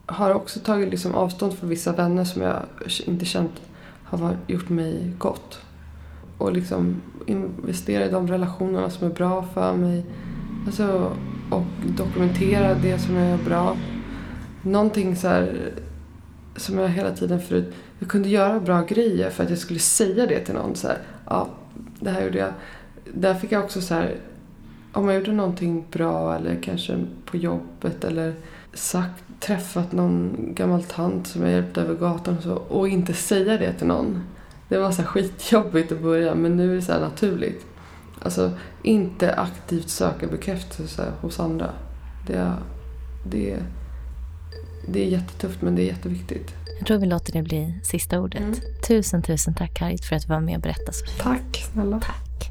har 0.06 0.34
också 0.34 0.60
tagit 0.60 0.90
liksom 0.90 1.14
avstånd 1.14 1.54
från 1.54 1.68
vissa 1.68 1.92
vänner 1.92 2.24
som 2.24 2.42
jag 2.42 2.62
inte 3.06 3.24
känt 3.24 3.60
har 4.04 4.36
gjort 4.46 4.68
mig 4.68 5.12
gott. 5.18 5.60
Och 6.38 6.52
liksom 6.52 7.00
investera 7.26 8.06
i 8.06 8.10
de 8.10 8.28
relationerna 8.28 8.90
som 8.90 9.06
är 9.06 9.14
bra 9.14 9.42
för 9.42 9.76
mig. 9.76 10.04
Alltså, 10.66 11.16
och 11.50 11.66
dokumentera 11.96 12.74
det 12.74 12.98
som 12.98 13.14
jag 13.14 13.26
är 13.26 13.44
bra. 13.44 13.76
Någonting 14.62 15.16
så 15.16 15.28
här, 15.28 15.72
som 16.56 16.78
jag 16.78 16.88
hela 16.88 17.10
tiden 17.10 17.40
förut... 17.40 17.74
Jag 17.98 18.08
kunde 18.08 18.28
göra 18.28 18.60
bra 18.60 18.82
grejer 18.82 19.30
för 19.30 19.44
att 19.44 19.50
jag 19.50 19.58
skulle 19.58 19.78
säga 19.78 20.26
det 20.26 20.40
till 20.40 20.54
någon. 20.54 20.74
Så 20.74 20.88
här, 20.88 20.98
ja, 21.26 21.48
det 22.00 22.10
här 22.10 22.24
gjorde 22.24 22.38
jag. 22.38 22.52
Där 23.14 23.34
fick 23.34 23.52
jag 23.52 23.64
också 23.64 23.80
så 23.80 23.94
här... 23.94 24.16
Om 24.92 25.08
jag 25.08 25.18
gjorde 25.18 25.32
någonting 25.32 25.84
bra 25.90 26.36
eller 26.36 26.58
kanske 26.62 27.06
på 27.24 27.36
jobbet 27.36 28.04
eller 28.04 28.34
sagt, 28.72 29.22
träffat 29.40 29.92
någon 29.92 30.36
gammal 30.54 30.82
tant 30.82 31.26
som 31.26 31.42
jag 31.42 31.50
hjälpte 31.50 31.80
över 31.80 31.94
gatan 31.94 32.36
och 32.36 32.42
så 32.42 32.54
och 32.54 32.88
inte 32.88 33.14
säga 33.14 33.58
det 33.58 33.72
till 33.72 33.86
någon. 33.86 34.22
Det 34.68 34.78
var 34.78 34.92
så 34.92 35.02
skitjobbigt 35.02 35.92
att 35.92 36.02
börja 36.02 36.34
men 36.34 36.56
nu 36.56 36.70
är 36.70 36.74
det 36.74 36.82
så 36.82 37.00
naturligt. 37.00 37.66
Alltså 38.22 38.52
inte 38.82 39.34
aktivt 39.34 39.88
söka 39.88 40.26
bekräftelse 40.26 41.12
hos 41.20 41.40
andra. 41.40 41.70
Det, 42.26 42.52
det, 43.24 43.58
det 44.88 45.04
är 45.04 45.08
jättetufft 45.08 45.62
men 45.62 45.76
det 45.76 45.82
är 45.82 45.86
jätteviktigt. 45.86 46.54
Jag 46.78 46.86
tror 46.86 46.98
vi 46.98 47.06
låter 47.06 47.32
det 47.32 47.42
bli 47.42 47.80
sista 47.82 48.20
ordet. 48.20 48.40
Mm. 48.40 48.54
Tusen, 48.88 49.22
tusen 49.22 49.54
tack 49.54 49.80
Harriet 49.80 50.04
för 50.04 50.16
att 50.16 50.22
du 50.22 50.28
var 50.28 50.40
med 50.40 50.56
och 50.56 50.62
berättade 50.62 50.92
så 50.92 51.06
fint. 51.06 51.22
Tack 51.22 51.64
snälla. 51.72 52.00
Tack. 52.00 52.50